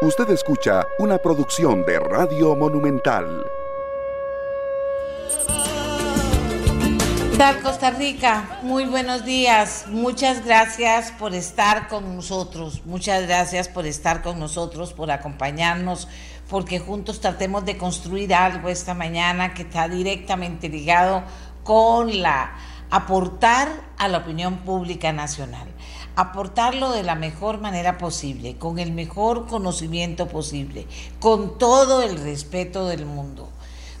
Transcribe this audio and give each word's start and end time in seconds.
Usted 0.00 0.30
escucha 0.30 0.86
una 1.00 1.18
producción 1.18 1.84
de 1.84 1.98
Radio 1.98 2.54
Monumental. 2.54 3.44
tal 7.36 7.60
Costa 7.62 7.90
Rica? 7.90 8.60
Muy 8.62 8.84
buenos 8.84 9.24
días. 9.24 9.86
Muchas 9.88 10.44
gracias 10.44 11.10
por 11.10 11.34
estar 11.34 11.88
con 11.88 12.14
nosotros. 12.14 12.86
Muchas 12.86 13.26
gracias 13.26 13.68
por 13.68 13.86
estar 13.86 14.22
con 14.22 14.38
nosotros, 14.38 14.92
por 14.92 15.10
acompañarnos, 15.10 16.06
porque 16.48 16.78
juntos 16.78 17.20
tratemos 17.20 17.64
de 17.64 17.76
construir 17.76 18.32
algo 18.34 18.68
esta 18.68 18.94
mañana 18.94 19.52
que 19.52 19.62
está 19.62 19.88
directamente 19.88 20.68
ligado 20.68 21.24
con 21.64 22.22
la 22.22 22.52
aportar 22.90 23.68
a 23.98 24.06
la 24.06 24.18
opinión 24.18 24.58
pública 24.58 25.12
nacional 25.12 25.66
aportarlo 26.18 26.90
de 26.90 27.04
la 27.04 27.14
mejor 27.14 27.60
manera 27.60 27.96
posible, 27.96 28.56
con 28.56 28.80
el 28.80 28.90
mejor 28.90 29.46
conocimiento 29.46 30.26
posible, 30.26 30.88
con 31.20 31.58
todo 31.58 32.02
el 32.02 32.18
respeto 32.18 32.86
del 32.88 33.06
mundo. 33.06 33.48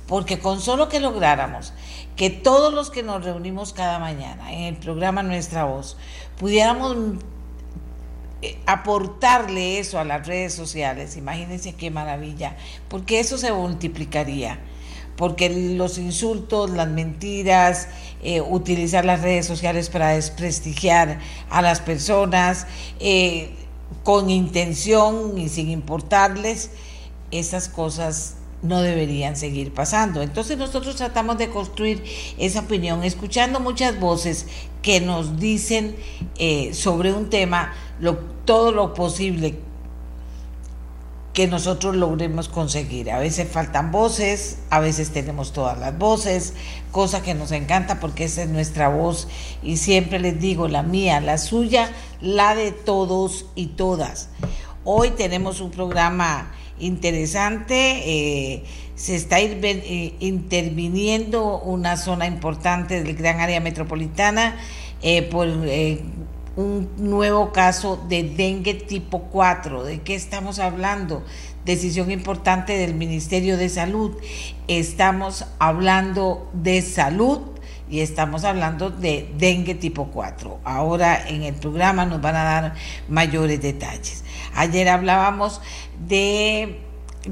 Porque 0.08 0.40
con 0.40 0.60
solo 0.60 0.88
que 0.88 0.98
lográramos 0.98 1.72
que 2.16 2.28
todos 2.30 2.74
los 2.74 2.90
que 2.90 3.04
nos 3.04 3.24
reunimos 3.24 3.72
cada 3.72 4.00
mañana 4.00 4.52
en 4.52 4.62
el 4.62 4.76
programa 4.76 5.22
Nuestra 5.22 5.62
Voz 5.62 5.96
pudiéramos 6.38 6.96
eh, 8.42 8.58
aportarle 8.66 9.78
eso 9.78 10.00
a 10.00 10.04
las 10.04 10.26
redes 10.26 10.52
sociales, 10.54 11.16
imagínense 11.16 11.76
qué 11.76 11.92
maravilla, 11.92 12.56
porque 12.88 13.20
eso 13.20 13.38
se 13.38 13.52
multiplicaría 13.52 14.58
porque 15.18 15.50
los 15.50 15.98
insultos, 15.98 16.70
las 16.70 16.88
mentiras, 16.88 17.88
eh, 18.22 18.40
utilizar 18.40 19.04
las 19.04 19.20
redes 19.20 19.46
sociales 19.46 19.90
para 19.90 20.10
desprestigiar 20.10 21.18
a 21.50 21.60
las 21.60 21.80
personas 21.80 22.68
eh, 23.00 23.50
con 24.04 24.30
intención 24.30 25.36
y 25.36 25.48
sin 25.48 25.70
importarles, 25.70 26.70
esas 27.32 27.68
cosas 27.68 28.36
no 28.62 28.80
deberían 28.80 29.36
seguir 29.36 29.74
pasando. 29.74 30.22
Entonces 30.22 30.56
nosotros 30.56 30.94
tratamos 30.94 31.36
de 31.36 31.50
construir 31.50 32.04
esa 32.38 32.60
opinión, 32.60 33.02
escuchando 33.02 33.58
muchas 33.58 33.98
voces 33.98 34.46
que 34.82 35.00
nos 35.00 35.40
dicen 35.40 35.96
eh, 36.38 36.72
sobre 36.74 37.12
un 37.12 37.28
tema 37.28 37.72
todo 38.44 38.70
lo 38.70 38.94
posible 38.94 39.58
que 41.38 41.46
nosotros 41.46 41.94
logremos 41.94 42.48
conseguir. 42.48 43.12
A 43.12 43.20
veces 43.20 43.48
faltan 43.48 43.92
voces, 43.92 44.58
a 44.70 44.80
veces 44.80 45.10
tenemos 45.10 45.52
todas 45.52 45.78
las 45.78 45.96
voces, 45.96 46.54
cosa 46.90 47.22
que 47.22 47.32
nos 47.32 47.52
encanta 47.52 48.00
porque 48.00 48.24
esa 48.24 48.42
es 48.42 48.48
nuestra 48.48 48.88
voz 48.88 49.28
y 49.62 49.76
siempre 49.76 50.18
les 50.18 50.40
digo 50.40 50.66
la 50.66 50.82
mía, 50.82 51.20
la 51.20 51.38
suya, 51.38 51.92
la 52.20 52.56
de 52.56 52.72
todos 52.72 53.46
y 53.54 53.66
todas. 53.66 54.30
Hoy 54.82 55.10
tenemos 55.10 55.60
un 55.60 55.70
programa 55.70 56.50
interesante, 56.80 58.02
eh, 58.56 58.64
se 58.96 59.14
está 59.14 59.38
eh, 59.38 60.14
interviniendo 60.18 61.60
una 61.60 61.96
zona 61.96 62.26
importante 62.26 63.00
del 63.00 63.14
gran 63.14 63.38
área 63.38 63.60
metropolitana 63.60 64.56
eh, 65.02 65.22
por 65.22 65.46
un 66.58 66.90
nuevo 66.96 67.52
caso 67.52 68.04
de 68.08 68.24
dengue 68.24 68.74
tipo 68.74 69.28
4. 69.30 69.84
¿De 69.84 70.00
qué 70.00 70.16
estamos 70.16 70.58
hablando? 70.58 71.24
Decisión 71.64 72.10
importante 72.10 72.76
del 72.76 72.94
Ministerio 72.94 73.56
de 73.56 73.68
Salud. 73.68 74.16
Estamos 74.66 75.44
hablando 75.60 76.50
de 76.52 76.82
salud 76.82 77.42
y 77.88 78.00
estamos 78.00 78.42
hablando 78.42 78.90
de 78.90 79.32
dengue 79.38 79.76
tipo 79.76 80.08
4. 80.08 80.58
Ahora 80.64 81.28
en 81.28 81.44
el 81.44 81.54
programa 81.54 82.06
nos 82.06 82.20
van 82.20 82.34
a 82.34 82.42
dar 82.42 82.74
mayores 83.08 83.62
detalles. 83.62 84.24
Ayer 84.52 84.88
hablábamos 84.88 85.60
de 86.08 86.80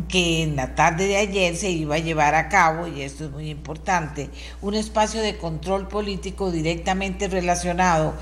que 0.08 0.42
en 0.42 0.56
la 0.56 0.74
tarde 0.74 1.06
de 1.06 1.16
ayer 1.16 1.56
se 1.56 1.70
iba 1.70 1.94
a 1.94 1.98
llevar 1.98 2.34
a 2.34 2.48
cabo, 2.48 2.86
y 2.86 3.02
esto 3.02 3.24
es 3.24 3.30
muy 3.30 3.50
importante, 3.50 4.30
un 4.60 4.74
espacio 4.74 5.20
de 5.22 5.38
control 5.38 5.88
político 5.88 6.50
directamente 6.50 7.28
relacionado 7.28 8.14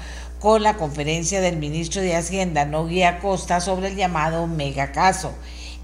con 0.44 0.62
la 0.62 0.76
conferencia 0.76 1.40
del 1.40 1.56
ministro 1.56 2.02
de 2.02 2.14
Hacienda, 2.14 2.66
Nogui 2.66 3.02
Acosta, 3.02 3.62
sobre 3.62 3.88
el 3.88 3.96
llamado 3.96 4.46
megacaso. 4.46 5.32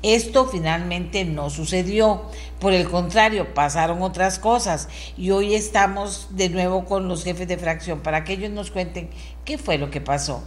Esto 0.03 0.45
finalmente 0.49 1.25
no 1.25 1.49
sucedió, 1.49 2.25
por 2.59 2.75
el 2.75 2.87
contrario, 2.87 3.55
pasaron 3.55 4.03
otras 4.03 4.39
cosas 4.39 4.91
y 5.17 5.31
hoy 5.31 5.55
estamos 5.55 6.29
de 6.33 6.51
nuevo 6.51 6.85
con 6.85 7.09
los 7.09 7.25
jefes 7.25 7.49
de 7.49 7.57
fracción 7.57 8.01
para 8.01 8.23
que 8.23 8.35
ellos 8.35 8.51
nos 8.51 8.71
cuenten 8.71 9.09
qué 9.47 9.57
fue 9.57 9.79
lo 9.79 9.91
que 9.91 10.03
pasó. 10.03 10.45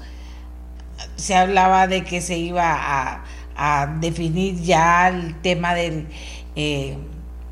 Se 1.16 1.34
hablaba 1.34 1.88
de 1.88 2.04
que 2.04 2.22
se 2.22 2.38
iba 2.38 3.24
a, 3.56 3.88
definir 4.00 4.62
ya 4.62 5.08
el 5.08 5.42
tema 5.42 5.74
del 5.74 6.08
eh, 6.56 6.98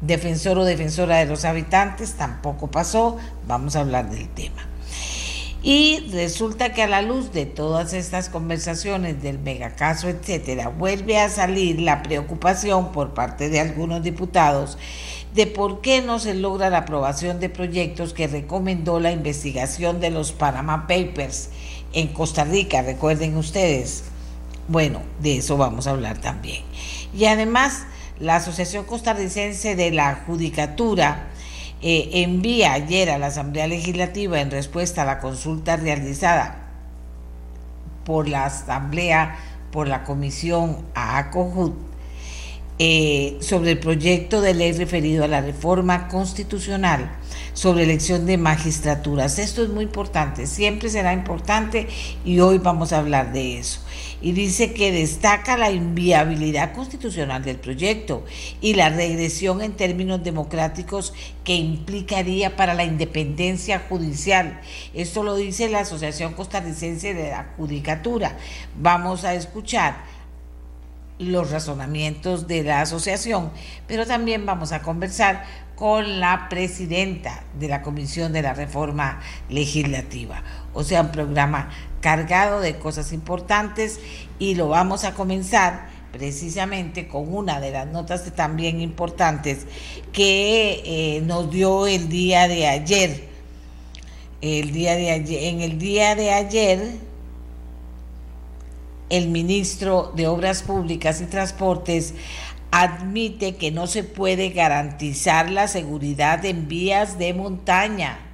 defensor 0.01 0.59
o 0.59 0.63
defensora 0.63 1.17
de 1.17 1.25
los 1.25 1.43
habitantes, 1.43 2.13
tampoco 2.13 2.69
pasó, 2.69 3.17
vamos 3.47 3.75
a 3.75 3.79
hablar 3.79 4.11
del 4.11 4.29
tema. 4.29 4.67
Y 5.63 6.07
resulta 6.11 6.73
que 6.73 6.81
a 6.81 6.87
la 6.87 7.03
luz 7.03 7.31
de 7.33 7.45
todas 7.45 7.93
estas 7.93 8.29
conversaciones 8.29 9.21
del 9.21 9.37
megacaso, 9.37 10.09
etcétera, 10.09 10.69
vuelve 10.69 11.19
a 11.19 11.29
salir 11.29 11.79
la 11.79 12.01
preocupación 12.01 12.91
por 12.91 13.13
parte 13.13 13.49
de 13.49 13.59
algunos 13.59 14.01
diputados 14.01 14.79
de 15.35 15.47
por 15.47 15.81
qué 15.81 16.01
no 16.01 16.19
se 16.19 16.33
logra 16.33 16.69
la 16.69 16.79
aprobación 16.79 17.39
de 17.39 17.49
proyectos 17.49 18.13
que 18.13 18.27
recomendó 18.27 18.99
la 18.99 19.11
investigación 19.11 19.99
de 19.99 20.09
los 20.09 20.31
Panama 20.31 20.87
Papers 20.87 21.49
en 21.93 22.07
Costa 22.09 22.43
Rica, 22.43 22.81
recuerden 22.81 23.37
ustedes. 23.37 24.03
Bueno, 24.67 25.01
de 25.19 25.37
eso 25.37 25.57
vamos 25.57 25.87
a 25.87 25.91
hablar 25.91 26.19
también. 26.19 26.63
Y 27.13 27.25
además, 27.25 27.85
la 28.19 28.37
Asociación 28.37 28.85
Costarricense 28.85 29.75
de 29.75 29.91
la 29.91 30.23
Judicatura 30.25 31.30
eh, 31.81 32.09
envía 32.23 32.73
ayer 32.73 33.09
a 33.09 33.17
la 33.17 33.27
Asamblea 33.27 33.67
Legislativa 33.67 34.39
en 34.39 34.51
respuesta 34.51 35.01
a 35.01 35.05
la 35.05 35.19
consulta 35.19 35.77
realizada 35.77 36.69
por 38.05 38.27
la 38.27 38.45
Asamblea, 38.45 39.37
por 39.71 39.87
la 39.87 40.03
Comisión 40.03 40.77
a 40.93 41.31
eh, 42.77 43.37
sobre 43.41 43.71
el 43.71 43.79
proyecto 43.79 44.41
de 44.41 44.53
ley 44.53 44.73
referido 44.73 45.23
a 45.23 45.27
la 45.27 45.41
reforma 45.41 46.07
constitucional 46.07 47.11
sobre 47.53 47.83
elección 47.83 48.25
de 48.25 48.37
magistraturas. 48.37 49.39
Esto 49.39 49.63
es 49.63 49.69
muy 49.69 49.83
importante, 49.83 50.47
siempre 50.47 50.89
será 50.89 51.13
importante 51.13 51.87
y 52.23 52.39
hoy 52.39 52.57
vamos 52.57 52.93
a 52.93 52.99
hablar 52.99 53.33
de 53.33 53.59
eso 53.59 53.81
y 54.21 54.33
dice 54.33 54.73
que 54.73 54.91
destaca 54.91 55.57
la 55.57 55.71
inviabilidad 55.71 56.73
constitucional 56.73 57.43
del 57.43 57.57
proyecto 57.57 58.23
y 58.61 58.75
la 58.75 58.89
regresión 58.89 59.61
en 59.61 59.73
términos 59.73 60.23
democráticos 60.23 61.13
que 61.43 61.55
implicaría 61.55 62.55
para 62.55 62.73
la 62.73 62.83
independencia 62.83 63.83
judicial. 63.89 64.61
Esto 64.93 65.23
lo 65.23 65.35
dice 65.35 65.69
la 65.69 65.79
Asociación 65.79 66.33
Costarricense 66.33 67.13
de 67.13 67.31
la 67.31 67.53
Judicatura. 67.57 68.37
Vamos 68.79 69.23
a 69.25 69.33
escuchar 69.33 70.21
los 71.17 71.51
razonamientos 71.51 72.47
de 72.47 72.63
la 72.63 72.81
asociación, 72.81 73.51
pero 73.87 74.05
también 74.05 74.45
vamos 74.45 74.71
a 74.71 74.81
conversar 74.81 75.45
con 75.75 76.19
la 76.19 76.47
presidenta 76.47 77.43
de 77.59 77.67
la 77.67 77.81
Comisión 77.81 78.33
de 78.33 78.43
la 78.43 78.53
Reforma 78.53 79.19
Legislativa. 79.49 80.43
O 80.73 80.83
sea, 80.83 81.01
un 81.01 81.11
programa 81.11 81.69
cargado 82.01 82.59
de 82.59 82.77
cosas 82.77 83.13
importantes 83.13 83.99
y 84.39 84.55
lo 84.55 84.69
vamos 84.69 85.03
a 85.05 85.13
comenzar 85.13 85.89
precisamente 86.11 87.07
con 87.07 87.33
una 87.33 87.61
de 87.61 87.71
las 87.71 87.87
notas 87.87 88.29
también 88.35 88.81
importantes 88.81 89.65
que 90.11 90.81
eh, 90.85 91.21
nos 91.21 91.49
dio 91.49 91.87
el 91.87 92.09
día 92.09 92.47
de 92.47 92.67
ayer. 92.67 93.31
El 94.41 94.73
día 94.73 94.95
de 94.95 95.11
ayer, 95.11 95.43
en 95.43 95.61
el 95.61 95.77
día 95.77 96.15
de 96.15 96.31
ayer, 96.31 96.95
el 99.09 99.27
ministro 99.27 100.11
de 100.15 100.27
Obras 100.27 100.63
Públicas 100.63 101.21
y 101.21 101.25
Transportes 101.25 102.15
admite 102.71 103.55
que 103.55 103.71
no 103.71 103.85
se 103.85 104.03
puede 104.03 104.49
garantizar 104.49 105.51
la 105.51 105.67
seguridad 105.67 106.43
en 106.45 106.67
vías 106.67 107.19
de 107.19 107.33
montaña 107.33 108.30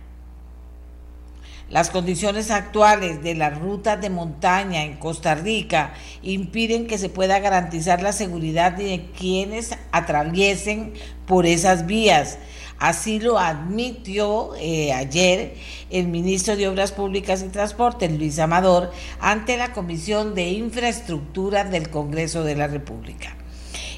las 1.70 1.90
condiciones 1.90 2.50
actuales 2.50 3.22
de 3.22 3.36
las 3.36 3.60
rutas 3.60 4.00
de 4.00 4.10
montaña 4.10 4.84
en 4.84 4.96
Costa 4.96 5.36
Rica 5.36 5.94
impiden 6.22 6.88
que 6.88 6.98
se 6.98 7.10
pueda 7.10 7.40
garantizar 7.40 8.02
la 8.02 8.14
seguridad 8.14 8.72
de 8.72 9.08
quienes 9.18 9.76
atraviesen 9.92 10.94
por 11.26 11.46
esas 11.46 11.86
vías. 11.86 12.38
Así 12.80 13.20
lo 13.20 13.40
admitió 13.40 14.54
eh, 14.60 14.94
ayer 14.94 15.56
el 15.90 16.08
ministro 16.08 16.56
de 16.56 16.68
Obras 16.68 16.92
Públicas 16.92 17.44
y 17.44 17.50
Transportes, 17.50 18.12
Luis 18.12 18.40
Amador, 18.40 18.92
ante 19.20 19.58
la 19.58 19.74
Comisión 19.74 20.36
de 20.36 20.50
Infraestructura 20.50 21.64
del 21.64 21.90
Congreso 21.90 22.44
de 22.44 22.56
la 22.56 22.68
República. 22.68 23.36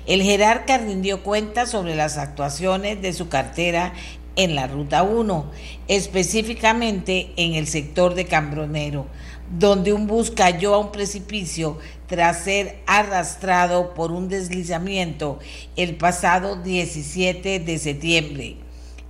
El 0.09 0.23
jerarca 0.23 0.79
rindió 0.79 1.21
cuenta 1.21 1.67
sobre 1.67 1.95
las 1.95 2.17
actuaciones 2.17 2.99
de 3.01 3.13
su 3.13 3.29
cartera 3.29 3.93
en 4.39 4.55
la 4.55 4.67
Ruta 4.67 5.03
1, 5.03 5.51
específicamente 5.89 7.33
en 7.35 7.55
el 7.55 7.67
sector 7.67 8.15
de 8.15 8.25
Cambronero. 8.25 9.07
donde 9.51 9.93
un 9.93 10.05
bus 10.05 10.29
cayó 10.29 10.75
a 10.75 10.77
un 10.77 10.91
precipicio 10.91 11.79
tras 12.05 12.43
ser 12.43 12.83
arrastrado 12.85 13.95
por 13.95 14.11
un 14.11 14.29
deslizamiento 14.29 15.39
el 15.75 15.95
pasado 15.95 16.55
17 16.61 17.59
de 17.59 17.79
septiembre 17.79 18.57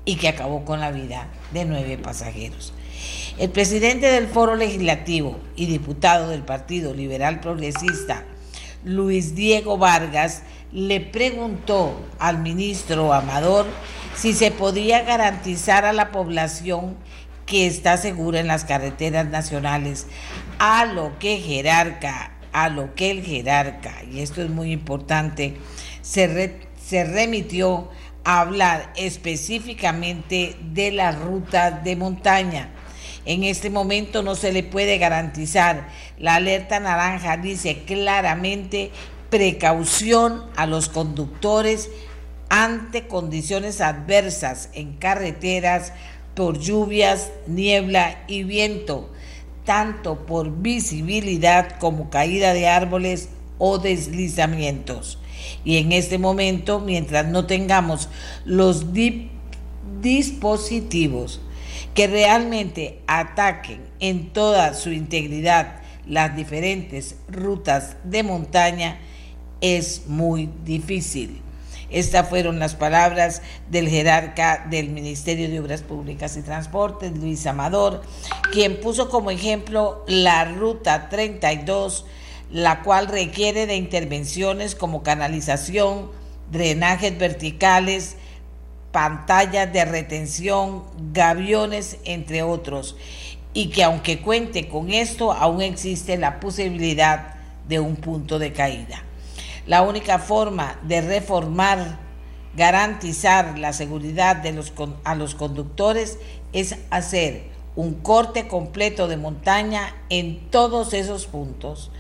y 0.05 0.15
que 0.15 0.29
acabó 0.29 0.63
con 0.63 0.79
la 0.79 0.91
vida 0.91 1.27
de 1.51 1.65
nueve 1.65 1.97
pasajeros. 1.97 2.73
El 3.37 3.49
presidente 3.49 4.07
del 4.07 4.27
Foro 4.27 4.55
Legislativo 4.55 5.37
y 5.57 5.65
diputado 5.65 6.29
del 6.29 6.43
Partido 6.43 6.93
Liberal 6.93 7.41
Progresista, 7.41 8.23
Luis 8.85 9.35
Diego 9.35 9.77
Vargas, 9.77 10.43
le 10.71 11.01
preguntó 11.01 11.99
al 12.17 12.39
ministro 12.39 13.11
Amador 13.13 13.65
si 14.19 14.33
se 14.33 14.51
podía 14.51 15.03
garantizar 15.03 15.85
a 15.85 15.93
la 15.93 16.11
población 16.11 16.97
que 17.45 17.67
está 17.67 17.95
segura 17.95 18.41
en 18.41 18.47
las 18.47 18.65
carreteras 18.65 19.27
nacionales, 19.27 20.07
a 20.59 20.85
lo 20.85 21.17
que 21.19 21.37
jerarca, 21.37 22.33
a 22.51 22.67
lo 22.67 22.93
que 22.95 23.11
el 23.11 23.23
jerarca, 23.23 24.03
y 24.11 24.19
esto 24.19 24.41
es 24.41 24.49
muy 24.49 24.73
importante, 24.73 25.55
se, 26.01 26.59
se 26.85 27.05
remitió 27.05 27.89
a 28.25 28.41
hablar 28.41 28.91
específicamente 28.97 30.57
de 30.73 30.91
las 30.91 31.17
rutas 31.17 31.81
de 31.85 31.95
montaña. 31.95 32.71
En 33.25 33.45
este 33.45 33.69
momento 33.69 34.21
no 34.21 34.35
se 34.35 34.51
le 34.51 34.63
puede 34.63 34.97
garantizar. 34.97 35.87
La 36.17 36.35
alerta 36.35 36.79
naranja 36.81 37.37
dice 37.37 37.83
claramente 37.85 38.91
precaución 39.29 40.43
a 40.57 40.65
los 40.65 40.89
conductores 40.89 41.89
ante 42.49 43.07
condiciones 43.07 43.79
adversas 43.79 44.69
en 44.73 44.93
carreteras 44.93 45.93
por 46.33 46.59
lluvias, 46.59 47.31
niebla 47.47 48.23
y 48.27 48.43
viento, 48.43 49.09
tanto 49.65 50.25
por 50.25 50.61
visibilidad 50.61 51.77
como 51.79 52.09
caída 52.09 52.53
de 52.53 52.67
árboles 52.67 53.29
o 53.57 53.77
deslizamientos. 53.77 55.19
Y 55.63 55.77
en 55.77 55.91
este 55.91 56.17
momento, 56.17 56.79
mientras 56.79 57.27
no 57.27 57.45
tengamos 57.45 58.09
los 58.45 58.87
dispositivos 60.01 61.41
que 61.93 62.07
realmente 62.07 62.99
ataquen 63.07 63.81
en 63.99 64.29
toda 64.31 64.73
su 64.73 64.91
integridad 64.91 65.81
las 66.07 66.35
diferentes 66.35 67.15
rutas 67.27 67.97
de 68.03 68.23
montaña, 68.23 68.99
es 69.61 70.07
muy 70.07 70.49
difícil. 70.65 71.41
Estas 71.91 72.29
fueron 72.29 72.59
las 72.59 72.75
palabras 72.75 73.41
del 73.69 73.89
jerarca 73.89 74.67
del 74.69 74.89
Ministerio 74.89 75.49
de 75.49 75.59
Obras 75.59 75.81
Públicas 75.81 76.37
y 76.37 76.43
Transportes, 76.43 77.17
Luis 77.17 77.47
Amador, 77.47 78.03
quien 78.51 78.79
puso 78.79 79.09
como 79.09 79.31
ejemplo 79.31 80.03
la 80.07 80.45
Ruta 80.45 81.09
32, 81.09 82.05
la 82.51 82.83
cual 82.83 83.07
requiere 83.07 83.65
de 83.65 83.75
intervenciones 83.75 84.75
como 84.75 85.01
canalización, 85.01 86.11
drenajes 86.51 87.17
verticales, 87.17 88.17
pantallas 88.91 89.71
de 89.73 89.85
retención, 89.85 90.83
gaviones, 91.11 91.97
entre 92.05 92.43
otros, 92.43 92.97
y 93.53 93.69
que 93.69 93.83
aunque 93.83 94.21
cuente 94.21 94.67
con 94.67 94.91
esto, 94.91 95.31
aún 95.31 95.61
existe 95.61 96.17
la 96.17 96.39
posibilidad 96.39 97.35
de 97.67 97.79
un 97.79 97.95
punto 97.95 98.37
de 98.37 98.53
caída. 98.53 99.03
La 99.69 99.83
única 99.83 100.17
forma 100.17 100.79
de 100.81 100.99
reformar, 100.99 101.99
garantizar 102.55 103.59
la 103.59 103.71
seguridad 103.71 104.37
de 104.37 104.51
los, 104.51 104.73
a 105.03 105.13
los 105.13 105.35
conductores 105.35 106.17
es 106.53 106.75
hacer 106.89 107.43
un 107.75 107.93
corte 107.93 108.47
completo 108.47 109.07
de 109.07 109.17
montaña 109.17 109.95
en 110.09 110.49
todos 110.49 110.95
esos 110.95 111.27
puntos, 111.27 111.91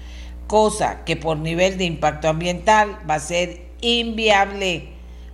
cosa 0.47 1.05
que 1.05 1.15
por 1.15 1.37
nivel 1.37 1.77
de 1.77 1.85
impacto 1.85 2.27
ambiental 2.27 2.97
va 3.07 3.13
a 3.13 3.19
ser 3.19 3.67
inviable, 3.81 4.89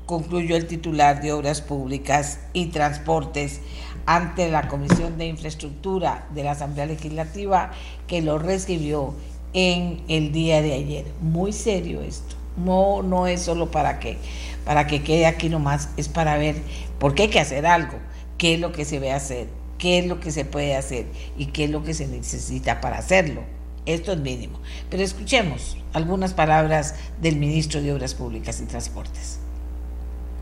concluyó 0.06 0.58
el 0.58 0.68
titular 0.68 1.22
de 1.22 1.32
Obras 1.32 1.62
Públicas 1.62 2.42
y 2.52 2.66
Transportes 2.66 3.62
ante 4.06 4.52
la 4.52 4.68
Comisión 4.68 5.18
de 5.18 5.28
Infraestructura 5.28 6.28
de 6.36 6.44
la 6.44 6.52
Asamblea 6.52 6.86
Legislativa 6.86 7.72
que 8.08 8.22
lo 8.22 8.40
recibió 8.40 9.14
en 9.56 10.02
el 10.10 10.34
día 10.34 10.62
de 10.62 10.74
ayer. 10.74 11.06
Muy 11.22 11.54
serio 11.54 12.02
esto. 12.02 12.36
No, 12.58 13.02
no 13.02 13.26
es 13.26 13.42
solo 13.42 13.72
para 13.72 14.00
que, 14.00 14.18
para 14.66 14.86
que 14.86 15.02
quede 15.02 15.26
aquí 15.26 15.50
nomás, 15.50 15.90
es 15.98 16.10
para 16.10 16.38
ver 16.38 16.58
por 17.00 17.16
qué 17.16 17.24
hay 17.24 17.30
que 17.30 17.40
hacer 17.40 17.66
algo, 17.66 17.98
qué 18.38 18.56
es 18.56 18.60
lo 18.60 18.72
que 18.72 18.86
se 18.86 19.00
ve 19.00 19.12
hacer, 19.12 19.48
qué 19.78 20.00
es 20.00 20.08
lo 20.08 20.20
que 20.20 20.32
se 20.32 20.46
puede 20.46 20.76
hacer 20.76 21.06
y 21.38 21.48
qué 21.48 21.66
es 21.66 21.72
lo 21.72 21.84
que 21.84 21.94
se 21.94 22.08
necesita 22.08 22.82
para 22.82 22.98
hacerlo. 22.98 23.42
Esto 23.86 24.12
es 24.12 24.20
mínimo. 24.20 24.60
Pero 24.90 25.04
escuchemos 25.04 25.78
algunas 25.94 26.34
palabras 26.34 26.96
del 27.22 27.38
ministro 27.38 27.82
de 27.82 27.94
Obras 27.94 28.14
Públicas 28.14 28.60
y 28.62 28.66
Transportes. 28.66 29.40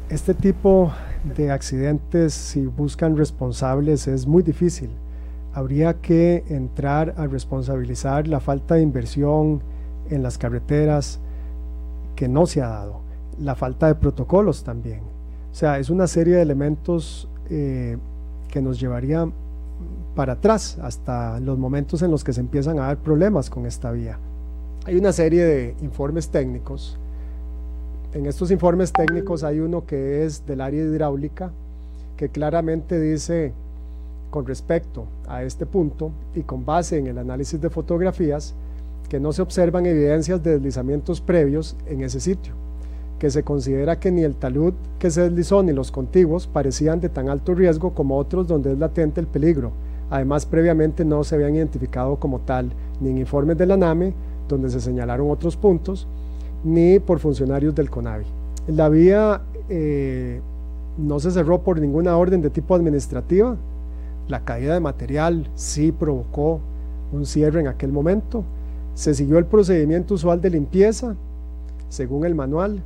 Este 0.09 0.33
tipo 0.33 0.91
de 1.35 1.51
accidentes, 1.51 2.33
si 2.33 2.61
buscan 2.61 3.15
responsables, 3.15 4.07
es 4.07 4.25
muy 4.25 4.43
difícil 4.43 4.89
habría 5.53 6.01
que 6.01 6.43
entrar 6.49 7.13
a 7.17 7.27
responsabilizar 7.27 8.27
la 8.27 8.39
falta 8.39 8.75
de 8.75 8.81
inversión 8.81 9.61
en 10.09 10.23
las 10.23 10.37
carreteras 10.37 11.19
que 12.15 12.27
no 12.27 12.45
se 12.45 12.61
ha 12.61 12.67
dado, 12.67 13.01
la 13.39 13.55
falta 13.55 13.87
de 13.87 13.95
protocolos 13.95 14.63
también. 14.63 15.01
O 15.51 15.55
sea, 15.55 15.77
es 15.77 15.89
una 15.89 16.07
serie 16.07 16.35
de 16.35 16.41
elementos 16.41 17.27
eh, 17.49 17.97
que 18.49 18.61
nos 18.61 18.79
llevarían 18.79 19.33
para 20.15 20.33
atrás 20.33 20.77
hasta 20.81 21.39
los 21.39 21.57
momentos 21.57 22.01
en 22.01 22.11
los 22.11 22.23
que 22.23 22.33
se 22.33 22.41
empiezan 22.41 22.79
a 22.79 22.87
dar 22.87 22.97
problemas 22.97 23.49
con 23.49 23.65
esta 23.65 23.91
vía. 23.91 24.17
Hay 24.85 24.95
una 24.95 25.13
serie 25.13 25.43
de 25.43 25.75
informes 25.81 26.29
técnicos. 26.29 26.97
En 28.13 28.25
estos 28.25 28.51
informes 28.51 28.91
técnicos 28.91 29.43
hay 29.43 29.59
uno 29.59 29.85
que 29.85 30.25
es 30.25 30.45
del 30.45 30.61
área 30.61 30.83
hidráulica, 30.83 31.51
que 32.17 32.29
claramente 32.29 32.99
dice 32.99 33.53
con 34.29 34.45
respecto 34.45 35.05
a 35.35 35.43
este 35.43 35.65
punto 35.65 36.11
y 36.35 36.41
con 36.41 36.65
base 36.65 36.97
en 36.97 37.07
el 37.07 37.17
análisis 37.17 37.59
de 37.59 37.69
fotografías 37.69 38.53
que 39.09 39.19
no 39.19 39.33
se 39.33 39.41
observan 39.41 39.85
evidencias 39.85 40.41
de 40.41 40.53
deslizamientos 40.53 41.21
previos 41.21 41.75
en 41.85 42.01
ese 42.01 42.19
sitio, 42.19 42.53
que 43.19 43.29
se 43.29 43.43
considera 43.43 43.99
que 43.99 44.11
ni 44.11 44.23
el 44.23 44.35
talud 44.35 44.73
que 44.99 45.11
se 45.11 45.21
deslizó 45.21 45.63
ni 45.63 45.71
los 45.71 45.91
contiguos 45.91 46.47
parecían 46.47 46.99
de 46.99 47.09
tan 47.09 47.29
alto 47.29 47.53
riesgo 47.53 47.93
como 47.93 48.17
otros 48.17 48.47
donde 48.47 48.71
es 48.71 48.77
latente 48.77 49.19
el 49.19 49.27
peligro. 49.27 49.71
Además, 50.09 50.45
previamente 50.45 51.05
no 51.05 51.23
se 51.23 51.35
habían 51.35 51.55
identificado 51.55 52.17
como 52.17 52.39
tal 52.39 52.71
ni 53.01 53.09
en 53.09 53.17
informes 53.17 53.57
de 53.57 53.65
la 53.65 53.77
NAME, 53.77 54.13
donde 54.47 54.69
se 54.69 54.79
señalaron 54.79 55.29
otros 55.31 55.55
puntos, 55.57 56.07
ni 56.63 56.99
por 56.99 57.19
funcionarios 57.19 57.73
del 57.75 57.89
CONAVI. 57.89 58.25
La 58.67 58.89
vía 58.89 59.41
eh, 59.69 60.39
no 60.97 61.19
se 61.19 61.31
cerró 61.31 61.61
por 61.61 61.79
ninguna 61.79 62.15
orden 62.17 62.41
de 62.41 62.49
tipo 62.49 62.75
administrativa, 62.75 63.57
la 64.27 64.45
caída 64.45 64.73
de 64.73 64.79
material 64.79 65.49
sí 65.55 65.91
provocó 65.91 66.59
un 67.11 67.25
cierre 67.25 67.59
en 67.59 67.67
aquel 67.67 67.91
momento. 67.91 68.43
Se 68.93 69.13
siguió 69.13 69.37
el 69.37 69.45
procedimiento 69.45 70.13
usual 70.13 70.41
de 70.41 70.51
limpieza, 70.51 71.15
según 71.89 72.25
el 72.25 72.35
manual, 72.35 72.81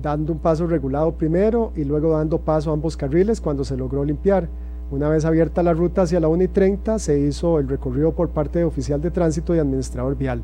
dando 0.00 0.32
un 0.32 0.38
paso 0.38 0.66
regulado 0.66 1.12
primero 1.12 1.72
y 1.74 1.84
luego 1.84 2.12
dando 2.12 2.38
paso 2.38 2.70
a 2.70 2.74
ambos 2.74 2.96
carriles 2.96 3.40
cuando 3.40 3.64
se 3.64 3.76
logró 3.76 4.04
limpiar. 4.04 4.48
Una 4.90 5.08
vez 5.08 5.24
abierta 5.24 5.62
la 5.62 5.74
ruta 5.74 6.02
hacia 6.02 6.20
la 6.20 6.28
1 6.28 6.44
y 6.44 6.48
30, 6.48 6.98
se 6.98 7.18
hizo 7.18 7.58
el 7.58 7.68
recorrido 7.68 8.12
por 8.12 8.30
parte 8.30 8.60
de 8.60 8.64
oficial 8.64 9.00
de 9.00 9.10
tránsito 9.10 9.54
y 9.54 9.58
administrador 9.58 10.16
vial. 10.16 10.42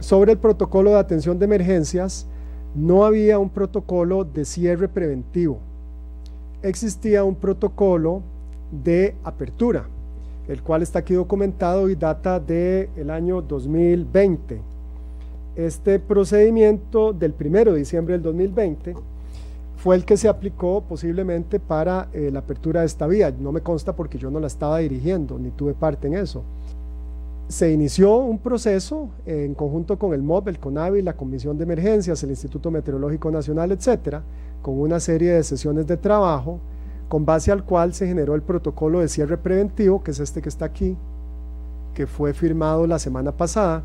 Sobre 0.00 0.32
el 0.32 0.38
protocolo 0.38 0.90
de 0.90 0.98
atención 0.98 1.38
de 1.38 1.44
emergencias, 1.44 2.26
no 2.74 3.04
había 3.04 3.38
un 3.38 3.50
protocolo 3.50 4.24
de 4.24 4.44
cierre 4.44 4.88
preventivo. 4.88 5.58
Existía 6.62 7.22
un 7.24 7.34
protocolo 7.34 8.22
de 8.72 9.14
apertura, 9.22 9.86
el 10.48 10.62
cual 10.62 10.82
está 10.82 11.00
aquí 11.00 11.14
documentado 11.14 11.88
y 11.90 11.94
data 11.94 12.40
del 12.40 12.88
el 12.96 13.10
año 13.10 13.42
2020. 13.42 14.60
Este 15.54 15.98
procedimiento 15.98 17.12
del 17.12 17.34
1 17.38 17.72
de 17.72 17.78
diciembre 17.78 18.14
del 18.14 18.22
2020 18.22 18.94
fue 19.76 19.96
el 19.96 20.04
que 20.04 20.16
se 20.16 20.28
aplicó 20.28 20.82
posiblemente 20.82 21.60
para 21.60 22.08
eh, 22.12 22.30
la 22.32 22.38
apertura 22.38 22.80
de 22.80 22.86
esta 22.86 23.06
vía. 23.06 23.34
No 23.38 23.52
me 23.52 23.60
consta 23.60 23.94
porque 23.94 24.16
yo 24.16 24.30
no 24.30 24.40
la 24.40 24.46
estaba 24.46 24.78
dirigiendo, 24.78 25.38
ni 25.38 25.50
tuve 25.50 25.74
parte 25.74 26.06
en 26.06 26.14
eso. 26.14 26.42
Se 27.48 27.70
inició 27.70 28.16
un 28.16 28.38
proceso 28.38 29.10
en 29.26 29.54
conjunto 29.54 29.98
con 29.98 30.14
el 30.14 30.22
MOB, 30.22 30.48
el 30.48 30.58
CONAVI, 30.58 31.02
la 31.02 31.14
Comisión 31.14 31.58
de 31.58 31.64
Emergencias, 31.64 32.22
el 32.22 32.30
Instituto 32.30 32.70
Meteorológico 32.70 33.30
Nacional, 33.30 33.72
etcétera, 33.72 34.22
con 34.62 34.80
una 34.80 35.00
serie 35.00 35.32
de 35.32 35.42
sesiones 35.42 35.86
de 35.86 35.98
trabajo 35.98 36.60
con 37.12 37.26
base 37.26 37.52
al 37.52 37.62
cual 37.62 37.92
se 37.92 38.06
generó 38.06 38.34
el 38.34 38.40
protocolo 38.40 39.00
de 39.00 39.08
cierre 39.08 39.36
preventivo, 39.36 40.02
que 40.02 40.12
es 40.12 40.18
este 40.18 40.40
que 40.40 40.48
está 40.48 40.64
aquí, 40.64 40.96
que 41.92 42.06
fue 42.06 42.32
firmado 42.32 42.86
la 42.86 42.98
semana 42.98 43.32
pasada 43.32 43.82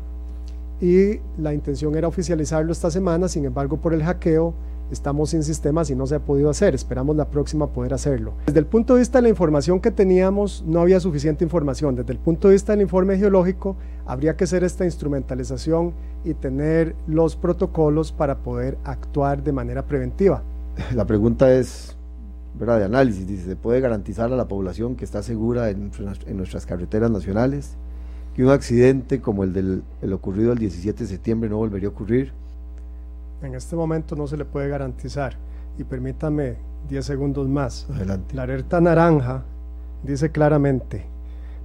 y 0.80 1.20
la 1.36 1.52
intención 1.52 1.94
era 1.94 2.08
oficializarlo 2.08 2.72
esta 2.72 2.90
semana, 2.90 3.28
sin 3.28 3.44
embargo 3.44 3.76
por 3.76 3.92
el 3.92 4.02
hackeo 4.02 4.54
estamos 4.90 5.28
sin 5.28 5.42
sistemas 5.42 5.90
y 5.90 5.94
no 5.94 6.06
se 6.06 6.14
ha 6.14 6.20
podido 6.20 6.48
hacer. 6.48 6.74
Esperamos 6.74 7.16
la 7.16 7.26
próxima 7.26 7.66
poder 7.66 7.92
hacerlo. 7.92 8.32
Desde 8.46 8.60
el 8.60 8.64
punto 8.64 8.94
de 8.94 9.00
vista 9.00 9.18
de 9.18 9.22
la 9.24 9.28
información 9.28 9.78
que 9.78 9.90
teníamos, 9.90 10.64
no 10.66 10.80
había 10.80 10.98
suficiente 10.98 11.44
información. 11.44 11.96
Desde 11.96 12.14
el 12.14 12.18
punto 12.18 12.48
de 12.48 12.54
vista 12.54 12.72
del 12.72 12.80
informe 12.80 13.18
geológico, 13.18 13.76
habría 14.06 14.38
que 14.38 14.44
hacer 14.44 14.64
esta 14.64 14.86
instrumentalización 14.86 15.92
y 16.24 16.32
tener 16.32 16.96
los 17.06 17.36
protocolos 17.36 18.10
para 18.10 18.38
poder 18.38 18.78
actuar 18.84 19.42
de 19.42 19.52
manera 19.52 19.82
preventiva. 19.82 20.42
La 20.94 21.04
pregunta 21.04 21.52
es, 21.52 21.97
¿verdad? 22.58 22.78
de 22.78 22.84
análisis, 22.84 23.26
dice, 23.26 23.44
¿se 23.44 23.56
puede 23.56 23.80
garantizar 23.80 24.32
a 24.32 24.36
la 24.36 24.48
población 24.48 24.96
que 24.96 25.04
está 25.04 25.22
segura 25.22 25.70
en, 25.70 25.90
nuestras 26.34 26.66
carreteras 26.66 27.10
nacionales 27.10 27.76
que 28.34 28.44
un 28.44 28.50
accidente 28.50 29.20
como 29.20 29.44
el 29.44 29.52
del 29.52 29.82
el 30.02 30.12
ocurrido 30.12 30.52
el 30.52 30.58
17 30.58 31.04
de 31.04 31.08
septiembre 31.08 31.48
no 31.48 31.56
volvería 31.56 31.88
a 31.88 31.92
ocurrir? 31.92 32.32
En 33.42 33.54
este 33.54 33.76
momento 33.76 34.16
no 34.16 34.26
se 34.26 34.36
le 34.36 34.44
puede 34.44 34.68
garantizar. 34.68 35.36
Y 35.78 35.84
permítame 35.84 36.56
10 36.88 37.04
segundos 37.04 37.48
más. 37.48 37.86
Adelante. 37.90 38.34
La 38.34 38.42
alerta 38.42 38.80
naranja 38.80 39.44
dice 40.02 40.30
claramente, 40.30 41.06